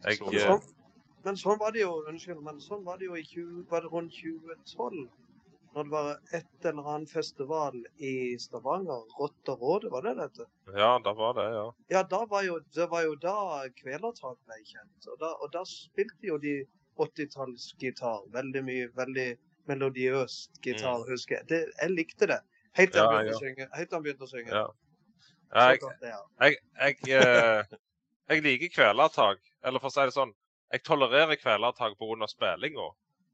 Jeg, 0.03 0.17
Så- 0.17 0.33
jeg, 0.33 0.41
sånn, 0.43 0.61
men 1.23 1.37
sånn 1.39 1.59
var 1.61 1.73
det 1.75 1.83
jo 1.83 1.93
unnskyld, 2.09 2.41
men 2.45 2.61
sånn 2.63 2.83
var 2.87 2.99
det 2.99 3.07
jo 3.09 3.17
i 3.19 3.23
20, 3.25 3.65
var 3.71 3.85
det 3.85 3.91
rundt 3.93 4.15
2012. 4.19 5.03
Når 5.73 5.87
det 5.87 5.91
var 5.93 6.09
et 6.37 6.65
eller 6.69 6.87
annen 6.91 7.07
festival 7.09 7.79
i 7.97 8.37
Stavanger. 8.37 9.07
Rotterådet, 9.17 9.89
var 9.89 10.05
det 10.05 10.13
dette? 10.19 10.45
ja, 10.77 10.91
da 11.01 11.13
var 11.17 11.33
det, 11.39 11.47
ja. 11.55 11.63
Ja, 11.95 12.03
da 12.11 12.19
var 12.29 12.43
jo, 12.45 12.59
det 12.77 12.85
var 12.91 13.07
jo 13.07 13.15
da 13.23 13.33
Kvelertak 13.79 14.37
ble 14.45 14.59
kjent. 14.69 15.07
Og 15.09 15.17
da, 15.23 15.31
og 15.41 15.49
da 15.55 15.63
spilte 15.65 16.29
jo 16.29 16.37
de 16.43 16.59
80-tallsgitar. 17.01 18.27
Veldig 18.35 18.63
mye, 18.67 18.91
veldig 18.99 19.27
melodiøst 19.71 20.61
gitar, 20.61 21.07
husker 21.09 21.39
jeg. 21.39 21.47
Det, 21.49 21.61
jeg 21.81 21.95
likte 21.95 22.29
det. 22.29 22.39
Helt 22.77 22.93
til 22.93 23.01
han 23.01 23.09
Ja, 23.13 23.33
begynte 23.39 23.65
ja. 23.65 23.99
begynte 24.05 24.27
å 24.27 24.29
synge. 24.29 24.53
Ja. 24.53 24.67
Jeg, 25.53 25.81
jeg, 26.41 26.55
jeg, 26.77 27.17
eh, 27.17 27.75
jeg 28.29 28.45
liker 28.45 28.71
kvelertak. 28.77 29.41
Eller 29.65 29.81
for 29.81 29.89
å 29.89 29.93
si 29.93 30.05
det 30.05 30.15
sånn, 30.15 30.33
jeg 30.73 30.83
tolererer 30.87 31.37
kvelertak 31.39 31.95
pga. 31.99 32.27
spillinga. 32.31 32.89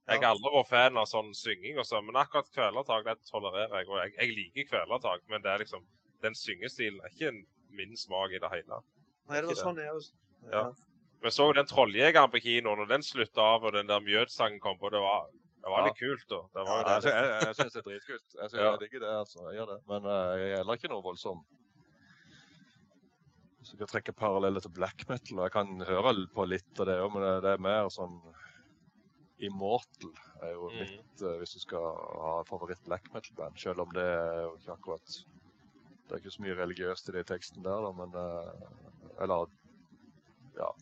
Jeg 0.09 0.23
har 0.23 0.31
aldri 0.33 0.51
vært 0.55 0.69
fan 0.71 0.97
av 0.97 1.05
sånn 1.05 1.29
synging 1.37 1.77
og 1.77 1.85
sånn, 1.85 2.05
men 2.07 2.17
akkurat 2.17 2.47
kvelertak 2.55 3.05
det 3.05 3.17
tolererer 3.29 3.75
jeg. 3.81 3.87
Og 3.89 3.97
jeg, 4.01 4.13
jeg 4.17 4.35
liker 4.35 4.69
kvelertak, 4.71 5.21
men 5.29 5.43
det 5.45 5.51
er 5.53 5.61
liksom, 5.63 5.83
den 6.25 6.33
syngestilen 6.35 6.97
er 7.05 7.13
ikke 7.13 7.33
min 7.77 7.93
smak 7.97 8.33
i 8.33 8.41
det 8.41 8.49
hele. 8.51 8.79
Nei, 9.29 9.41
det 9.43 9.51
var 9.51 9.59
sånn 9.59 9.77
jeg 9.77 9.93
også. 9.93 10.15
Ja. 10.51 10.63
Vi 11.21 11.31
så 11.35 11.45
den 11.53 11.67
Trolljegeren 11.69 12.31
på 12.33 12.39
kinoen, 12.41 12.81
og 12.81 12.89
den 12.89 13.03
slutta 13.05 13.43
av, 13.53 13.67
og 13.67 13.75
den 13.75 13.89
der 13.91 14.01
Mjød-sangen 14.01 14.59
kom 14.63 14.79
på. 14.81 14.89
Det 14.89 15.01
var, 15.03 15.27
det 15.61 15.69
var 15.75 15.85
litt 15.85 15.99
kult, 15.99 16.25
da. 16.31 16.39
Det 16.55 16.65
var 16.65 16.81
Ja, 16.81 16.93
jeg, 16.95 17.03
det. 17.05 17.13
jeg, 17.13 17.41
jeg 17.45 17.57
syns 17.59 17.73
det 17.75 17.81
er 17.83 17.87
dritkult. 17.89 18.27
Jeg, 18.33 18.49
synes, 18.49 18.59
Ja. 18.63 18.69
jeg 18.71 18.79
digger 18.85 19.03
det, 19.05 19.13
altså. 19.21 19.39
Jeg 19.49 19.59
gjør 19.59 19.71
det. 19.75 19.79
Men 19.91 20.09
eh, 20.09 20.33
jeg 20.39 20.49
er 20.51 20.57
heller 20.63 20.79
ikke 20.79 20.91
noe 20.95 21.03
voldsom. 23.69 23.77
kan 23.77 23.87
jeg 23.87 23.91
trekke 23.93 24.19
paralleller 24.19 24.61
til 24.61 24.71
black 24.71 25.07
metal, 25.09 25.39
og 25.39 25.43
jeg 25.45 25.51
kan 25.51 25.81
høre 25.87 26.27
på 26.33 26.45
litt 26.45 26.79
av 26.79 26.85
det 26.85 26.99
òg, 26.99 27.13
men 27.13 27.21
det, 27.23 27.41
det 27.43 27.51
er 27.53 27.61
mer 27.61 27.89
sånn 27.89 28.19
Immortal 29.39 30.11
er 30.41 30.51
jo 30.51 30.69
Mm. 30.69 30.79
mitt 30.79 31.21
eh, 31.21 31.37
Hvis 31.39 31.53
du 31.53 31.59
skal 31.59 31.95
ha 32.19 32.43
favoritt 32.43 32.83
black 32.83 33.07
metal-band, 33.13 33.57
selv 33.57 33.79
om 33.81 33.89
det 33.93 34.03
er 34.03 34.41
jo 34.43 34.57
ikke 34.57 34.73
akkurat 34.73 35.07
Det 35.07 36.11
er 36.11 36.19
ikke 36.19 36.33
så 36.35 36.41
mye 36.43 36.57
religiøst 36.57 37.09
i 37.09 37.11
den 37.13 37.23
teksten 37.23 37.63
der, 37.63 37.79
da, 37.79 37.91
men 37.91 38.13
eh, 38.13 39.21
Eller 39.23 39.47
ja. 40.57 40.73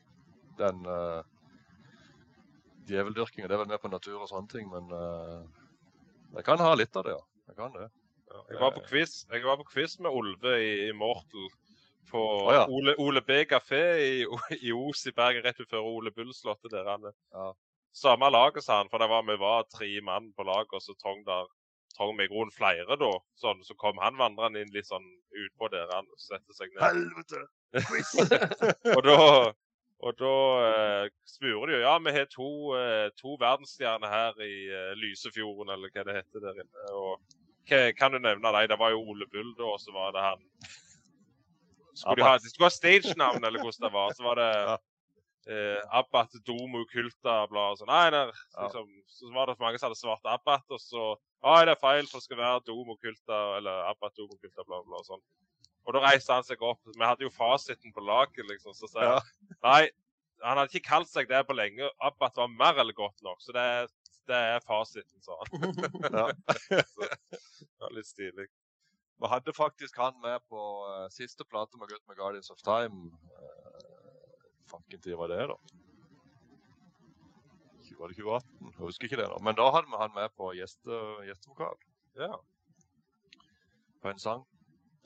Den 0.58 0.86
uh, 0.88 1.22
Djeveldyrkinga, 2.88 3.48
det 3.48 3.54
er 3.54 3.60
vel 3.62 3.68
mer 3.70 3.78
på 3.78 3.92
natur 3.92 4.24
og 4.24 4.30
sånne 4.32 4.50
ting, 4.50 4.72
men 4.72 4.90
uh, 4.90 5.46
jeg 6.34 6.44
kan 6.48 6.58
ha 6.58 6.74
litt 6.74 6.96
av 6.98 7.04
det, 7.06 7.14
ja. 7.14 7.22
Jeg 7.52 7.56
kan 7.60 7.76
det. 7.76 7.92
Ja. 8.32 8.42
Jeg 8.50 8.60
var 8.60 8.72
på 8.74 8.82
quiz, 8.90 9.28
jeg 9.30 9.44
var 9.46 9.58
på 9.58 9.68
quiz 9.70 10.00
med 10.00 10.10
Olve 10.10 10.56
i 10.58 10.90
Immortal 10.90 11.46
på 12.12 12.24
oh, 12.24 12.54
ja. 12.54 12.66
Ole, 12.70 12.96
Ole 13.04 13.22
B 13.22 13.44
kafé 13.50 13.84
i, 14.04 14.26
i 14.68 14.74
Os 14.74 15.06
i 15.08 15.14
Bergen, 15.16 15.44
rett 15.46 15.60
utenfor 15.60 15.86
Ole 15.86 16.12
Bull-slottet 16.12 16.72
der. 16.72 16.90
han. 16.90 17.12
Ja. 17.32 17.54
Samme 17.98 18.30
laget, 18.30 18.64
sa 18.64 18.78
han, 18.78 18.90
for 18.90 19.02
det 19.02 19.10
var, 19.10 19.24
vi 19.26 19.38
var 19.42 19.66
tre 19.74 19.90
mann 20.06 20.34
på 20.38 20.46
laget, 20.46 20.74
og 20.74 20.82
så 20.82 20.94
trong 21.02 21.24
der 21.26 21.48
trong 21.98 22.20
i 22.22 22.28
grunnen 22.28 22.54
flere, 22.54 22.98
da. 23.00 23.12
Sånn, 23.42 23.64
så 23.66 23.76
kom 23.80 23.98
han 24.02 24.20
vandrende 24.20 24.62
inn 24.62 24.74
litt 24.74 24.90
sånn 24.90 25.06
utpå 25.46 25.70
der 25.74 25.90
han 25.90 26.06
setter 26.22 26.58
seg 26.58 26.76
ned. 26.76 26.84
Helvete! 26.86 27.48
Og 28.96 29.02
da, 29.04 29.18
og 29.98 30.14
da 30.22 30.34
eh, 30.64 31.10
spurer 31.28 31.68
de 31.68 31.74
jo 31.74 31.80
ja, 31.82 31.96
vi 32.06 32.14
har 32.16 32.28
to, 32.32 32.50
eh, 32.78 33.08
to 33.18 33.34
verdensstjerner 33.42 34.14
her 34.14 34.44
i 34.46 34.54
eh, 34.70 34.94
Lysefjorden, 35.02 35.74
eller 35.74 35.92
hva 35.92 36.06
det 36.08 36.20
heter 36.20 36.46
der 36.46 36.62
inne. 36.62 36.86
Og 36.94 37.18
hva, 37.68 37.82
kan 37.98 38.14
du 38.14 38.22
nevne 38.22 38.54
dem? 38.54 38.70
Det 38.72 38.78
var 38.80 38.94
jo 38.94 39.02
Ole 39.02 39.28
Bull 39.34 39.50
da, 39.58 39.72
og 39.74 39.82
så 39.84 39.96
var 39.96 40.14
det 40.16 40.24
han 40.24 40.46
Skulle 41.98 42.26
ha, 42.28 42.38
de 42.38 42.50
skulle 42.52 42.70
ha 42.70 42.74
stage-navn, 42.76 43.44
eller 43.48 43.60
hvordan 43.64 43.88
det 43.88 43.94
var. 43.94 44.14
Så 44.18 44.24
var 44.28 44.36
det 44.42 44.50
eh, 45.48 45.82
Abbat 46.00 46.34
Domo 46.46 46.84
Kulta 46.92 47.38
bla 47.52 47.70
og 47.74 47.80
sånn. 47.80 47.90
Nei, 47.92 48.12
Ja. 48.12 48.26
liksom, 48.64 48.88
så 49.08 49.32
var 49.34 49.48
det 49.50 49.58
mange 49.60 49.80
som 49.80 49.88
hadde 49.90 50.00
svart 50.00 50.26
Abbat, 50.38 50.66
og 50.70 50.80
så 50.84 51.16
Nei, 51.46 51.60
det 51.70 51.76
er 51.76 51.82
feil, 51.82 52.08
for 52.10 52.18
det 52.18 52.26
skal 52.26 52.40
være 52.42 52.64
Domo 52.66 52.96
Kulta, 52.98 53.38
eller 53.60 53.84
Abbat 53.92 54.16
Domo 54.18 54.38
Kulta, 54.42 54.64
bla, 54.66 54.80
bla, 54.84 54.98
og 54.98 55.06
sånn. 55.06 55.22
Og 55.88 55.94
da 55.94 56.00
reiste 56.04 56.34
han 56.34 56.44
seg 56.44 56.62
opp. 56.66 56.80
Vi 56.98 57.06
hadde 57.06 57.24
jo 57.24 57.30
fasiten 57.32 57.94
på 57.96 58.02
laget, 58.04 58.42
liksom. 58.50 58.74
Så 58.76 58.90
sa 58.92 59.04
Ja. 59.06 59.12
han 59.20 59.62
nei, 59.64 59.90
han 60.44 60.58
hadde 60.58 60.74
ikke 60.74 60.90
kalt 60.90 61.08
seg 61.08 61.30
det 61.30 61.44
på 61.48 61.56
lenge. 61.56 61.88
Abbat 62.02 62.36
var 62.36 62.48
mer 62.52 62.78
eller 62.82 62.94
godt 62.94 63.22
nok. 63.24 63.40
Så 63.40 63.54
det 63.54 63.88
det 64.28 64.36
er 64.36 64.60
fasiten, 64.68 65.22
sa 65.24 65.38
han. 65.40 65.62
Ja. 66.12 66.26
Det 66.68 67.80
var 67.80 67.94
litt 67.96 68.10
stilig. 68.10 68.48
Vi 69.18 69.30
hadde 69.32 69.54
faktisk 69.54 69.98
han 69.98 70.18
med 70.22 70.40
på 70.50 70.62
uh, 70.86 71.08
siste 71.14 71.46
plate 71.50 71.80
med 71.82 71.90
Gutt 71.90 72.04
med 72.08 72.18
Guardians 72.20 72.50
of 72.54 72.62
Time. 72.62 73.12
Uh, 73.34 73.78
Fanken 74.70 75.02
tid 75.02 75.16
var 75.18 75.32
det, 75.32 75.48
da? 75.50 75.58
Var 77.98 78.12
det 78.12 78.18
2018? 78.20 78.68
Jeg 78.68 78.84
husker 78.84 79.08
ikke 79.08 79.18
det 79.18 79.30
nå. 79.32 79.38
Men 79.42 79.58
da 79.58 79.72
hadde 79.74 79.90
vi 79.90 79.98
han 79.98 80.14
med 80.14 80.34
på 80.38 80.52
gjeste, 80.54 81.00
gjestevokal 81.26 81.80
Ja. 82.20 82.36
på 84.04 84.12
en 84.12 84.20
sang. 84.22 84.44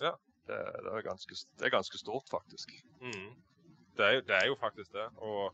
Ja. 0.02 0.12
Det, 0.48 0.58
det, 0.84 0.92
er 0.92 1.06
ganske, 1.06 1.38
det 1.60 1.66
er 1.66 1.72
ganske 1.78 1.98
stort, 1.98 2.28
faktisk. 2.32 2.74
Mm. 3.00 3.30
Det, 3.98 4.06
er, 4.06 4.22
det 4.28 4.36
er 4.36 4.48
jo 4.50 4.58
faktisk 4.60 4.92
det. 4.92 5.08
Og 5.18 5.54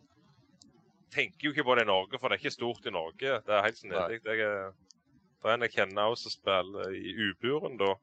tenker 1.13 1.45
jo 1.45 1.53
ikke 1.53 1.67
på 1.67 1.75
det 1.75 1.85
i 1.85 1.91
Norge, 1.91 2.17
for 2.19 2.27
det 2.27 2.37
er 2.37 2.45
ikke 2.45 2.55
stort 2.57 2.85
i 2.89 2.95
Norge. 2.95 3.37
Det 3.45 3.53
er 3.53 3.65
helt 3.67 3.77
snedig. 3.77 4.21
Er, 4.25 4.73
det 5.43 5.51
er 5.51 5.53
en 5.53 5.67
jeg 5.67 5.75
kjenner 5.75 6.09
også 6.09 6.31
som 6.31 6.39
spiller 6.39 6.95
i 6.97 7.13
U-buren, 7.27 7.77
da. 7.77 7.93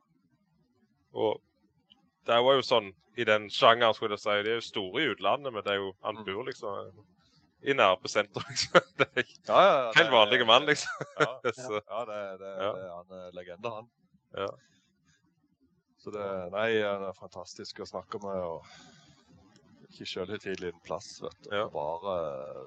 Og 1.14 1.40
det 2.26 2.36
var 2.44 2.54
jo 2.58 2.62
sånn 2.66 2.92
i 3.16 3.24
den 3.28 3.48
sjangeren, 3.52 3.94
skulle 3.94 4.16
jeg 4.18 4.24
si. 4.24 4.36
De 4.42 4.50
er 4.54 4.58
jo 4.58 4.64
store 4.66 5.02
i 5.04 5.10
utlandet, 5.12 5.52
men 5.54 5.62
det 5.62 5.72
er 5.76 5.82
jo, 5.82 5.92
han 6.02 6.16
Mm. 6.18 6.24
bor 6.26 6.44
liksom 6.48 7.04
i 7.64 7.72
nærmesentrum. 7.72 8.44
Liksom. 8.50 8.80
Det 8.98 9.06
er 9.14 9.24
Ja, 9.48 9.60
ja, 9.62 9.76
ja, 9.84 9.92
helt 9.96 10.10
vanlige 10.12 10.44
mann, 10.48 10.66
liksom. 10.66 10.90
Ja, 11.20 11.28
Så, 11.52 11.80
ja 11.80 12.04
det, 12.10 12.20
det, 12.42 12.52
Ja. 12.60 12.72
det, 12.74 12.88
han 12.90 13.18
er 13.20 13.30
legende, 13.38 13.70
han. 13.70 13.88
Ja. 14.36 14.48
Så 16.02 16.10
det 16.12 16.26
Nei, 16.52 16.68
det 16.74 17.08
er 17.08 17.16
fantastisk 17.16 17.78
å 17.80 17.86
snakke 17.88 18.18
med. 18.20 18.36
og 18.36 18.66
Ikke 19.94 20.04
sjølhøytidelig 20.10 20.72
en 20.74 20.82
plass, 20.84 21.20
vet 21.22 21.38
du. 21.46 21.54
Ja. 21.56 21.68
Bare 21.72 22.66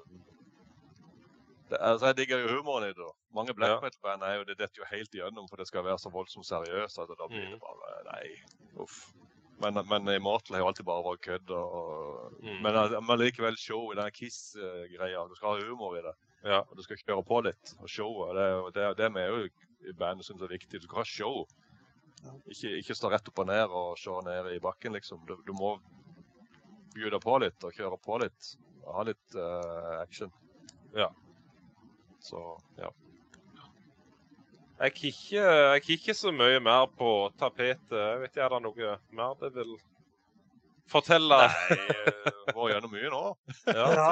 det, 1.70 1.78
altså, 1.80 2.06
Jeg 2.06 2.16
digger 2.16 2.38
jo 2.42 2.48
humoren 2.58 2.84
i 2.88 2.92
det. 2.96 3.10
Mange 3.34 3.54
black 3.54 3.70
Ja. 3.70 3.80
metal-band 3.80 4.22
er 4.22 4.34
jo 4.38 4.44
det 4.44 4.58
detter 4.58 4.78
jo 4.82 4.84
helt 4.90 5.14
igjennom, 5.14 5.48
for 5.48 5.56
det 5.56 5.66
skal 5.66 5.84
være 5.84 5.98
så 5.98 6.10
voldsomt 6.10 6.46
seriøst. 6.46 6.98
at 7.02 7.08
Da 7.18 7.26
blir 7.28 7.44
Mm. 7.44 7.50
det 7.52 7.60
bare 7.60 8.04
Nei, 8.12 8.36
uff. 8.80 9.12
Men, 9.60 9.74
men 9.88 10.06
Immortal 10.14 10.54
har 10.54 10.62
jo 10.62 10.66
alltid 10.68 10.84
bare 10.86 11.02
vært 11.02 11.20
kødd. 11.20 11.50
Og, 11.50 12.32
Mm. 12.42 12.62
Men, 12.62 12.74
altså, 12.76 13.00
men 13.00 13.18
likevel 13.18 13.56
show 13.58 13.90
i 13.92 13.96
den 13.96 14.10
Kiss-greia. 14.10 15.28
Du 15.28 15.34
skal 15.34 15.48
ha 15.60 15.66
humor 15.68 15.96
i 15.98 16.02
det. 16.02 16.14
ja. 16.44 16.58
Og 16.60 16.76
du 16.76 16.82
skal 16.82 16.96
kjøre 16.96 17.24
på 17.26 17.42
litt. 17.44 17.74
Og 17.82 17.88
showet. 17.88 18.34
Det, 18.34 18.42
er 18.42 18.50
jo- 18.50 18.70
det, 18.70 18.96
det 18.96 19.12
vi 19.14 19.20
er 19.20 19.28
jo 19.28 19.48
i 19.88 19.92
bandet 19.92 20.24
syns 20.24 20.42
er 20.42 20.48
viktig. 20.48 20.80
Du 20.80 20.86
skal 20.86 20.98
ha 20.98 21.04
show. 21.04 21.46
Ikke, 22.48 22.78
ikke 22.82 22.94
stå 22.94 23.10
rett 23.10 23.28
opp 23.28 23.38
og 23.38 23.46
ned 23.46 23.68
og 23.70 23.96
se 23.98 24.10
ned 24.10 24.52
i 24.54 24.58
bakken, 24.58 24.92
liksom. 24.92 25.24
Du, 25.26 25.36
du 25.46 25.52
må 25.52 25.78
bjude 26.94 27.20
på 27.20 27.38
litt 27.40 27.62
og 27.64 27.72
kjøre 27.72 27.98
på 28.02 28.18
litt. 28.22 28.56
Og 28.86 28.94
ha 28.94 29.02
litt 29.02 29.34
uh, 29.36 30.00
action. 30.00 30.30
Ja. 30.94 31.08
Så 32.20 32.40
ja. 32.78 32.90
Jeg 34.78 34.94
kikker, 34.94 35.46
jeg 35.74 35.82
kikker 35.82 36.14
så 36.14 36.30
mye 36.34 36.60
mer 36.62 36.86
på 36.98 37.10
tapetet. 37.38 37.90
Jeg 37.90 38.20
vet 38.20 38.30
ikke, 38.30 38.44
Er 38.44 38.52
det 38.54 38.60
noe 38.62 38.98
mer 39.18 39.34
det 39.40 39.50
vil 39.56 39.72
fortelle? 40.88 41.38
Nei, 41.42 41.78
eh, 41.78 42.28
vært 42.54 42.72
gjennom 42.74 42.92
mye 42.94 43.10
nå. 43.10 43.22
Ja, 43.66 43.88
Ja. 43.94 44.10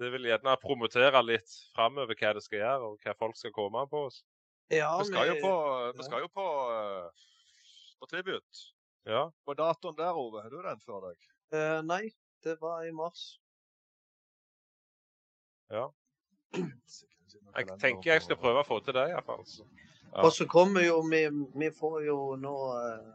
Det 0.00 0.08
vil 0.10 0.24
gjerne 0.26 0.56
promotere 0.58 1.20
litt 1.22 1.52
framover 1.76 2.16
hva 2.18 2.32
det 2.34 2.42
skal 2.42 2.58
gjøre, 2.58 2.88
og 2.88 3.04
hva 3.04 3.12
folk 3.20 3.36
skal 3.38 3.52
komme 3.54 3.84
på 3.86 4.06
oss. 4.08 4.24
ja 4.70 4.96
Vi 4.98 5.04
skal 5.04 5.28
jo 5.28 5.34
vi- 5.34 5.40
på, 5.44 5.52
vi 5.96 6.02
skal 6.02 6.20
jo 6.24 6.28
på, 6.28 6.46
eh, 6.74 7.10
på 8.00 8.06
tribut. 8.10 8.64
Ja. 9.06 9.30
På 9.46 9.54
datoen 9.54 9.94
der, 9.96 10.12
Ove. 10.16 10.42
Har 10.42 10.50
du 10.50 10.62
den 10.62 10.80
før 10.80 11.10
deg? 11.10 11.16
Uh, 11.52 11.82
nei, 11.82 12.10
det 12.42 12.58
var 12.60 12.82
i 12.82 12.90
mars. 12.90 13.38
Jeg 17.56 17.66
tenker 17.78 18.10
jeg 18.12 18.22
skal 18.22 18.36
prøve 18.36 18.62
å 18.62 18.66
få 18.66 18.80
til 18.84 18.94
det, 18.94 19.08
iallfall. 19.12 19.44
Ja. 20.14 20.22
Og 20.24 20.32
så 20.32 20.46
kommer 20.46 20.82
jo 20.84 21.00
vi 21.02 21.28
Vi 21.58 21.70
får 21.70 22.04
jo 22.06 22.36
nå 22.36 22.54
eh, 22.78 23.12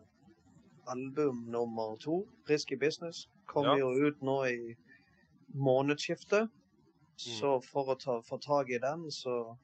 album 0.88 1.46
nummer 1.52 1.98
to, 1.98 2.26
'Risky 2.48 2.76
Business'. 2.80 3.28
Kommer 3.48 3.78
Ja. 3.78 3.86
jo 3.86 4.08
ut 4.08 4.22
nå 4.22 4.44
i 4.48 4.76
månedsskiftet. 5.56 6.50
Så 7.18 7.62
for 7.66 7.86
å 7.96 7.96
ta, 8.00 8.22
få 8.22 8.38
tak 8.42 8.70
i 8.70 8.78
den, 8.80 9.10
så 9.12 9.58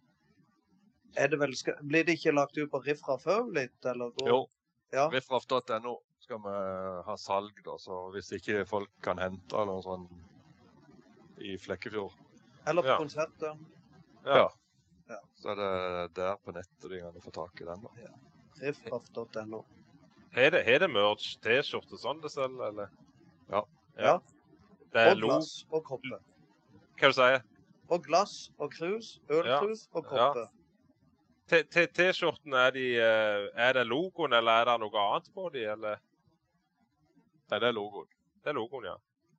er 1.16 1.28
det 1.28 1.40
vel 1.40 1.56
skal, 1.56 1.76
Blir 1.82 2.04
det 2.04 2.18
ikke 2.20 2.34
lagt 2.36 2.58
ut 2.58 2.70
på 2.72 2.82
Riffraff 2.86 3.24
før 3.24 3.46
litt, 3.54 3.86
eller? 3.86 4.10
går- 4.12 4.28
Jo. 4.28 4.46
Ja. 4.92 5.08
Riffraff.no 5.10 5.98
skal 6.20 6.38
vi 6.40 6.50
ha 7.06 7.16
salg, 7.18 7.64
da. 7.64 7.78
Så 7.78 8.12
hvis 8.12 8.32
ikke 8.34 8.66
folk 8.68 8.90
kan 9.02 9.18
hente 9.18 9.54
eller 9.56 9.66
noe 9.66 9.82
sånt 9.84 10.12
i 11.40 11.58
Flekkefjord, 11.58 12.12
Eller 12.68 12.82
på 12.82 12.88
Ja. 12.88 12.98
konserter. 12.98 13.58
Ja. 14.26 14.50
Så 15.46 15.52
er 15.54 15.60
det 15.62 16.16
der 16.18 16.38
på 16.42 16.54
nettet 16.56 16.90
du 16.90 16.96
kan 16.98 17.22
få 17.22 17.32
tak 17.36 17.60
i 17.62 17.66
den. 17.68 17.84
da. 17.86 18.08
Riffraff.no. 18.64 19.60
Har 20.34 20.50
det, 20.52 20.64
har 20.66 20.80
det 20.82 20.90
merch, 20.90 21.36
T-skjorte, 21.44 22.00
sånn 22.02 22.22
det 22.24 22.32
selv, 22.34 22.58
eller? 22.66 22.90
Ja. 23.52 23.62
Ja. 23.98 24.16
Det 24.92 25.04
er 25.04 25.12
Og 25.14 25.22
glass 25.22 25.52
og 25.70 25.84
koppe. 25.86 26.18
Hva 26.98 27.12
du 27.12 27.16
sier 27.16 27.44
Og 27.94 28.02
glass 28.08 28.34
og 28.58 28.72
krus. 28.74 29.20
Ølkrus 29.30 29.86
Ja. 29.86 30.00
og 30.00 30.10
T- 31.48 31.62
Ja. 31.62 31.86
T-skjortene, 31.94 32.58
er, 32.58 32.72
de, 32.74 32.86
eh, 32.98 33.50
er 33.68 33.74
det 33.78 33.86
logoen, 33.86 34.34
eller 34.34 34.52
er 34.64 34.66
det 34.72 34.80
noe 34.82 34.98
annet 35.06 35.30
på 35.36 35.50
de, 35.54 35.64
eller? 35.76 36.00
Nei, 37.52 37.60
det 37.60 37.68
er 37.70 37.78
logoen. 37.78 38.08
Det 38.42 38.50
er 38.50 38.58
logoen, 38.58 38.86
ja. 38.90 38.96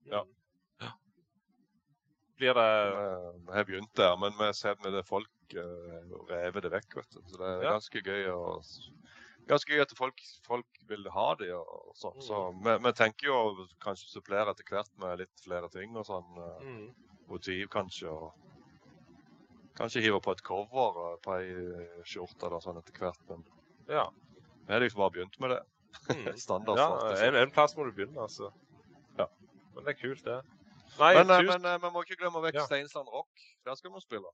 Ja. 0.07 0.23
Ja. 0.81 0.93
Blir 2.39 2.55
det 2.55 2.69
Vi 2.95 3.47
vi 3.51 3.53
har 3.59 3.65
begynt 3.65 3.97
der, 3.97 4.16
men 4.16 4.33
vi 4.39 4.53
ser 4.55 4.77
med 4.85 4.93
det 4.95 5.05
folk 5.07 5.28
eh, 5.55 6.14
revet 6.31 6.62
det 6.66 6.70
vekk. 6.73 6.97
vet 6.97 7.10
du. 7.14 7.20
Så 7.31 7.39
det 7.39 7.47
er 7.52 7.62
ganske 7.70 8.02
gøy 8.02 8.27
å 8.32 8.40
ganske 9.47 9.70
gøy 9.70 9.81
at 9.85 9.93
folk, 9.94 10.18
folk 10.47 10.66
vil 10.89 11.06
ha 11.14 11.35
de 11.39 11.52
og, 11.55 11.68
og 11.93 11.94
sånn. 11.97 12.16
Så 12.27 12.40
vi, 12.64 12.73
vi 12.82 12.93
tenker 12.98 13.28
jo 13.31 13.66
kanskje 13.85 14.09
supplere 14.10 14.51
etter 14.51 14.66
hvert 14.73 14.90
med 14.98 15.20
litt 15.23 15.44
flere 15.44 15.68
ting 15.70 15.94
og 15.97 16.06
sånn. 16.09 16.27
eh, 16.43 16.64
Mm. 16.66 16.89
Motiv 17.28 17.66
kanskje. 17.68 18.06
og 18.10 18.32
Kanskje 19.77 20.01
hive 20.01 20.20
på 20.24 20.32
et 20.32 20.43
cover 20.47 21.16
på 21.24 21.32
ei 21.36 21.48
eh, 21.52 22.02
skjorte 22.06 22.47
eller 22.48 22.60
sånn 22.64 22.78
etter 22.81 22.94
hvert. 22.98 23.23
Men 23.28 23.44
Ja. 23.89 24.09
vi 24.66 24.73
har 24.73 24.81
liksom 24.81 24.98
bare 25.02 25.10
begynt 25.10 25.39
med 25.40 25.51
det. 25.51 25.62
Mm. 26.10 26.36
Standard. 26.47 26.78
ja 26.78 27.27
en, 27.28 27.35
en 27.36 27.51
plass 27.51 27.77
må 27.77 27.85
du 27.85 27.93
begynne, 27.93 28.18
altså. 28.20 28.51
Ja. 29.18 29.27
Men 29.74 29.85
det 29.85 29.94
er 29.97 30.01
kult, 30.01 30.24
det. 30.24 30.40
Nei, 30.98 31.12
Men, 31.24 31.47
men 31.47 31.81
vi 31.82 31.90
må 31.93 32.02
ikke 32.06 32.16
glemme 32.23 32.40
vekk 32.47 32.55
Ja. 32.56 32.64
Steinsland 32.66 33.09
Rock. 33.12 33.28
Der 33.66 33.74
skal 33.77 33.93
vi 33.93 34.01
spille. 34.01 34.31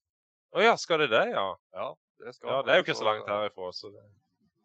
Å 0.53 0.61
ja, 0.65 0.75
skal 0.77 1.01
det 1.05 1.09
det, 1.13 1.23
ja? 1.33 1.47
Ja, 1.73 1.87
det 2.21 2.35
skal 2.37 2.51
Ja. 2.51 2.63
Det 2.63 2.73
er 2.75 2.81
jo 2.81 2.85
ikke 2.87 2.99
så 2.99 3.05
langt 3.09 3.29
herifra. 3.29 3.73
så 3.73 3.91
det... 3.95 4.03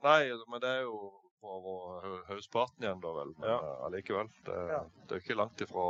Nei, 0.04 0.20
men 0.52 0.62
det 0.62 0.70
er 0.70 0.82
jo 0.84 0.98
over 1.42 1.62
vår 1.64 2.02
hø- 2.28 2.40
igjen, 2.82 3.00
da 3.02 3.12
vel. 3.16 3.34
Men 3.40 3.50
Ja. 3.50 3.58
eh, 3.58 3.86
allikevel. 3.88 4.30
Det, 4.46 4.58
Ja. 4.72 4.82
det 5.08 5.12
er 5.12 5.20
jo 5.20 5.24
ikke 5.26 5.38
langt 5.42 5.62
ifra 5.62 5.86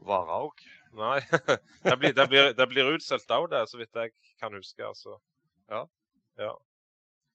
Varhaug. 0.00 0.62
Nei. 0.92 1.20
det, 1.84 1.96
blir, 1.98 2.12
det, 2.14 2.26
blir, 2.28 2.52
det 2.54 2.66
blir 2.68 2.92
utsolgt 2.94 3.30
av 3.30 3.48
det, 3.50 3.66
så 3.68 3.78
vidt 3.78 3.94
jeg 3.94 4.12
kan 4.40 4.52
huske. 4.54 4.86
altså. 4.86 5.18
Ja. 5.68 5.84
ja. 6.38 6.54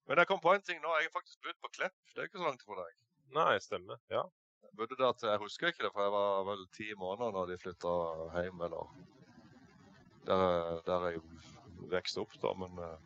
Men 0.07 0.17
jeg 0.21 0.27
kom 0.27 0.39
på 0.39 0.53
en 0.53 0.61
ting 0.61 0.81
nå. 0.81 0.89
Jeg 0.99 1.09
har 1.09 1.19
faktisk 1.19 1.41
bodd 1.43 1.59
på 1.61 1.71
Klepp. 1.77 1.95
Det 2.13 2.21
er 2.23 2.27
ikke 2.29 2.41
så 2.41 2.47
langt 2.47 2.63
fra 2.65 2.79
deg. 2.81 2.95
Nei, 3.35 3.59
stemmer. 3.59 3.99
Ja. 4.09 4.23
Jeg 4.65 4.71
bodde 4.77 4.97
der 4.99 5.13
til, 5.13 5.29
jeg 5.29 5.39
husker 5.39 5.67
ikke 5.71 5.85
det, 5.85 5.91
for 5.93 6.03
jeg 6.03 6.11
var 6.11 6.43
vel 6.49 6.65
ti 6.75 6.89
måneder 6.99 7.31
når 7.31 7.51
de 7.53 7.57
flytta 7.61 7.93
hjem, 8.35 8.61
eller 8.67 8.89
Der, 10.25 10.79
der 10.87 11.03
jeg 11.11 11.19
vokste 11.91 12.21
opp, 12.23 12.33
da. 12.41 12.49
Men 12.57 12.71
uh, 12.81 12.97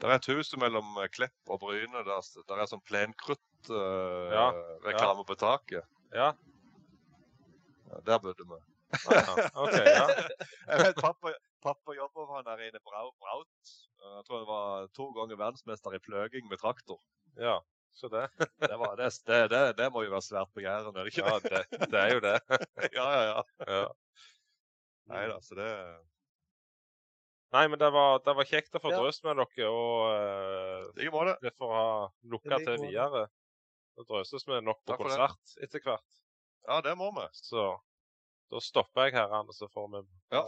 det 0.00 0.06
er 0.08 0.14
et 0.16 0.28
hus 0.32 0.48
mellom 0.56 0.86
eh, 1.02 1.08
Klepp 1.12 1.50
og 1.52 1.58
Bryne. 1.60 2.00
Der, 2.06 2.20
der 2.48 2.56
er 2.62 2.66
sånn 2.70 2.80
plenkrutt-reklame 2.88 5.20
Ja, 5.24 5.26
på 5.28 5.34
taket. 5.40 5.84
Ja. 6.16 6.28
Ja, 7.90 7.96
der 8.06 8.18
bodde 8.22 8.44
vi. 8.48 8.58
ja. 9.10 9.34
OK. 9.60 9.76
Ja. 9.86 10.06
Jeg 10.70 10.78
vet 10.86 10.96
pappa, 11.02 11.26
pappa 11.62 11.90
jobba 11.98 12.20
for 12.24 12.34
han 12.38 12.46
der 12.48 12.62
inne 12.68 12.80
på 12.82 12.90
Braut. 12.94 13.48
Eh, 14.00 14.14
Jeg 14.16 14.24
tror 14.28 14.38
han 14.40 14.48
var 14.48 14.88
to 14.96 15.04
ganger 15.18 15.36
verdensmester 15.40 15.90
i 15.98 16.04
pløging 16.06 16.44
med 16.50 16.58
traktor. 16.62 17.00
ja. 17.36 17.56
Så 17.92 18.06
det 18.08 18.28
Det, 18.38 18.76
var, 18.78 18.94
det, 18.96 19.10
det, 19.26 19.50
det, 19.50 19.76
det 19.76 19.92
må 19.92 20.02
jo 20.04 20.10
være 20.12 20.22
svært 20.22 20.52
begjærende, 20.54 21.00
er 21.00 21.04
det 21.04 21.10
ikke 21.10 21.26
Ja, 21.26 21.38
det, 21.42 21.66
det 21.90 21.98
er 21.98 22.12
jo 22.14 22.20
det. 22.22 22.40
ja, 22.98 23.06
ja, 23.10 23.22
ja. 23.26 23.42
Ja. 23.66 23.86
Nei 25.10 25.24
da, 25.26 25.40
så 25.42 25.54
det 25.58 25.66
Nei, 27.50 27.64
men 27.66 27.80
det 27.80 27.90
var, 27.90 28.20
det 28.22 28.34
var 28.38 28.46
kjekt 28.46 28.76
å 28.78 28.82
få 28.82 28.92
Ja. 28.92 29.00
drøst 29.02 29.24
med 29.26 29.40
dere, 29.40 29.68
og 29.74 30.04
uh, 30.06 30.90
det. 30.94 31.36
det 31.42 31.52
får 31.58 31.72
ha 31.74 31.86
lukka 32.30 32.60
til 32.62 32.76
videre. 32.84 33.26
Da 33.98 34.06
drøses 34.06 34.46
vi 34.46 34.60
nok 34.62 34.84
på 34.86 34.96
konsert 35.00 35.56
etter 35.60 35.82
hvert. 35.82 36.06
Ja, 36.68 36.78
det 36.84 36.94
må 36.96 37.10
vi. 37.16 37.26
Så 37.34 37.72
da 38.50 38.62
stopper 38.62 39.08
jeg 39.08 39.18
her, 39.18 39.34
Anne, 39.34 39.54
så 39.56 39.68
får 39.70 39.90
vi 39.96 40.04
Ja. 40.36 40.44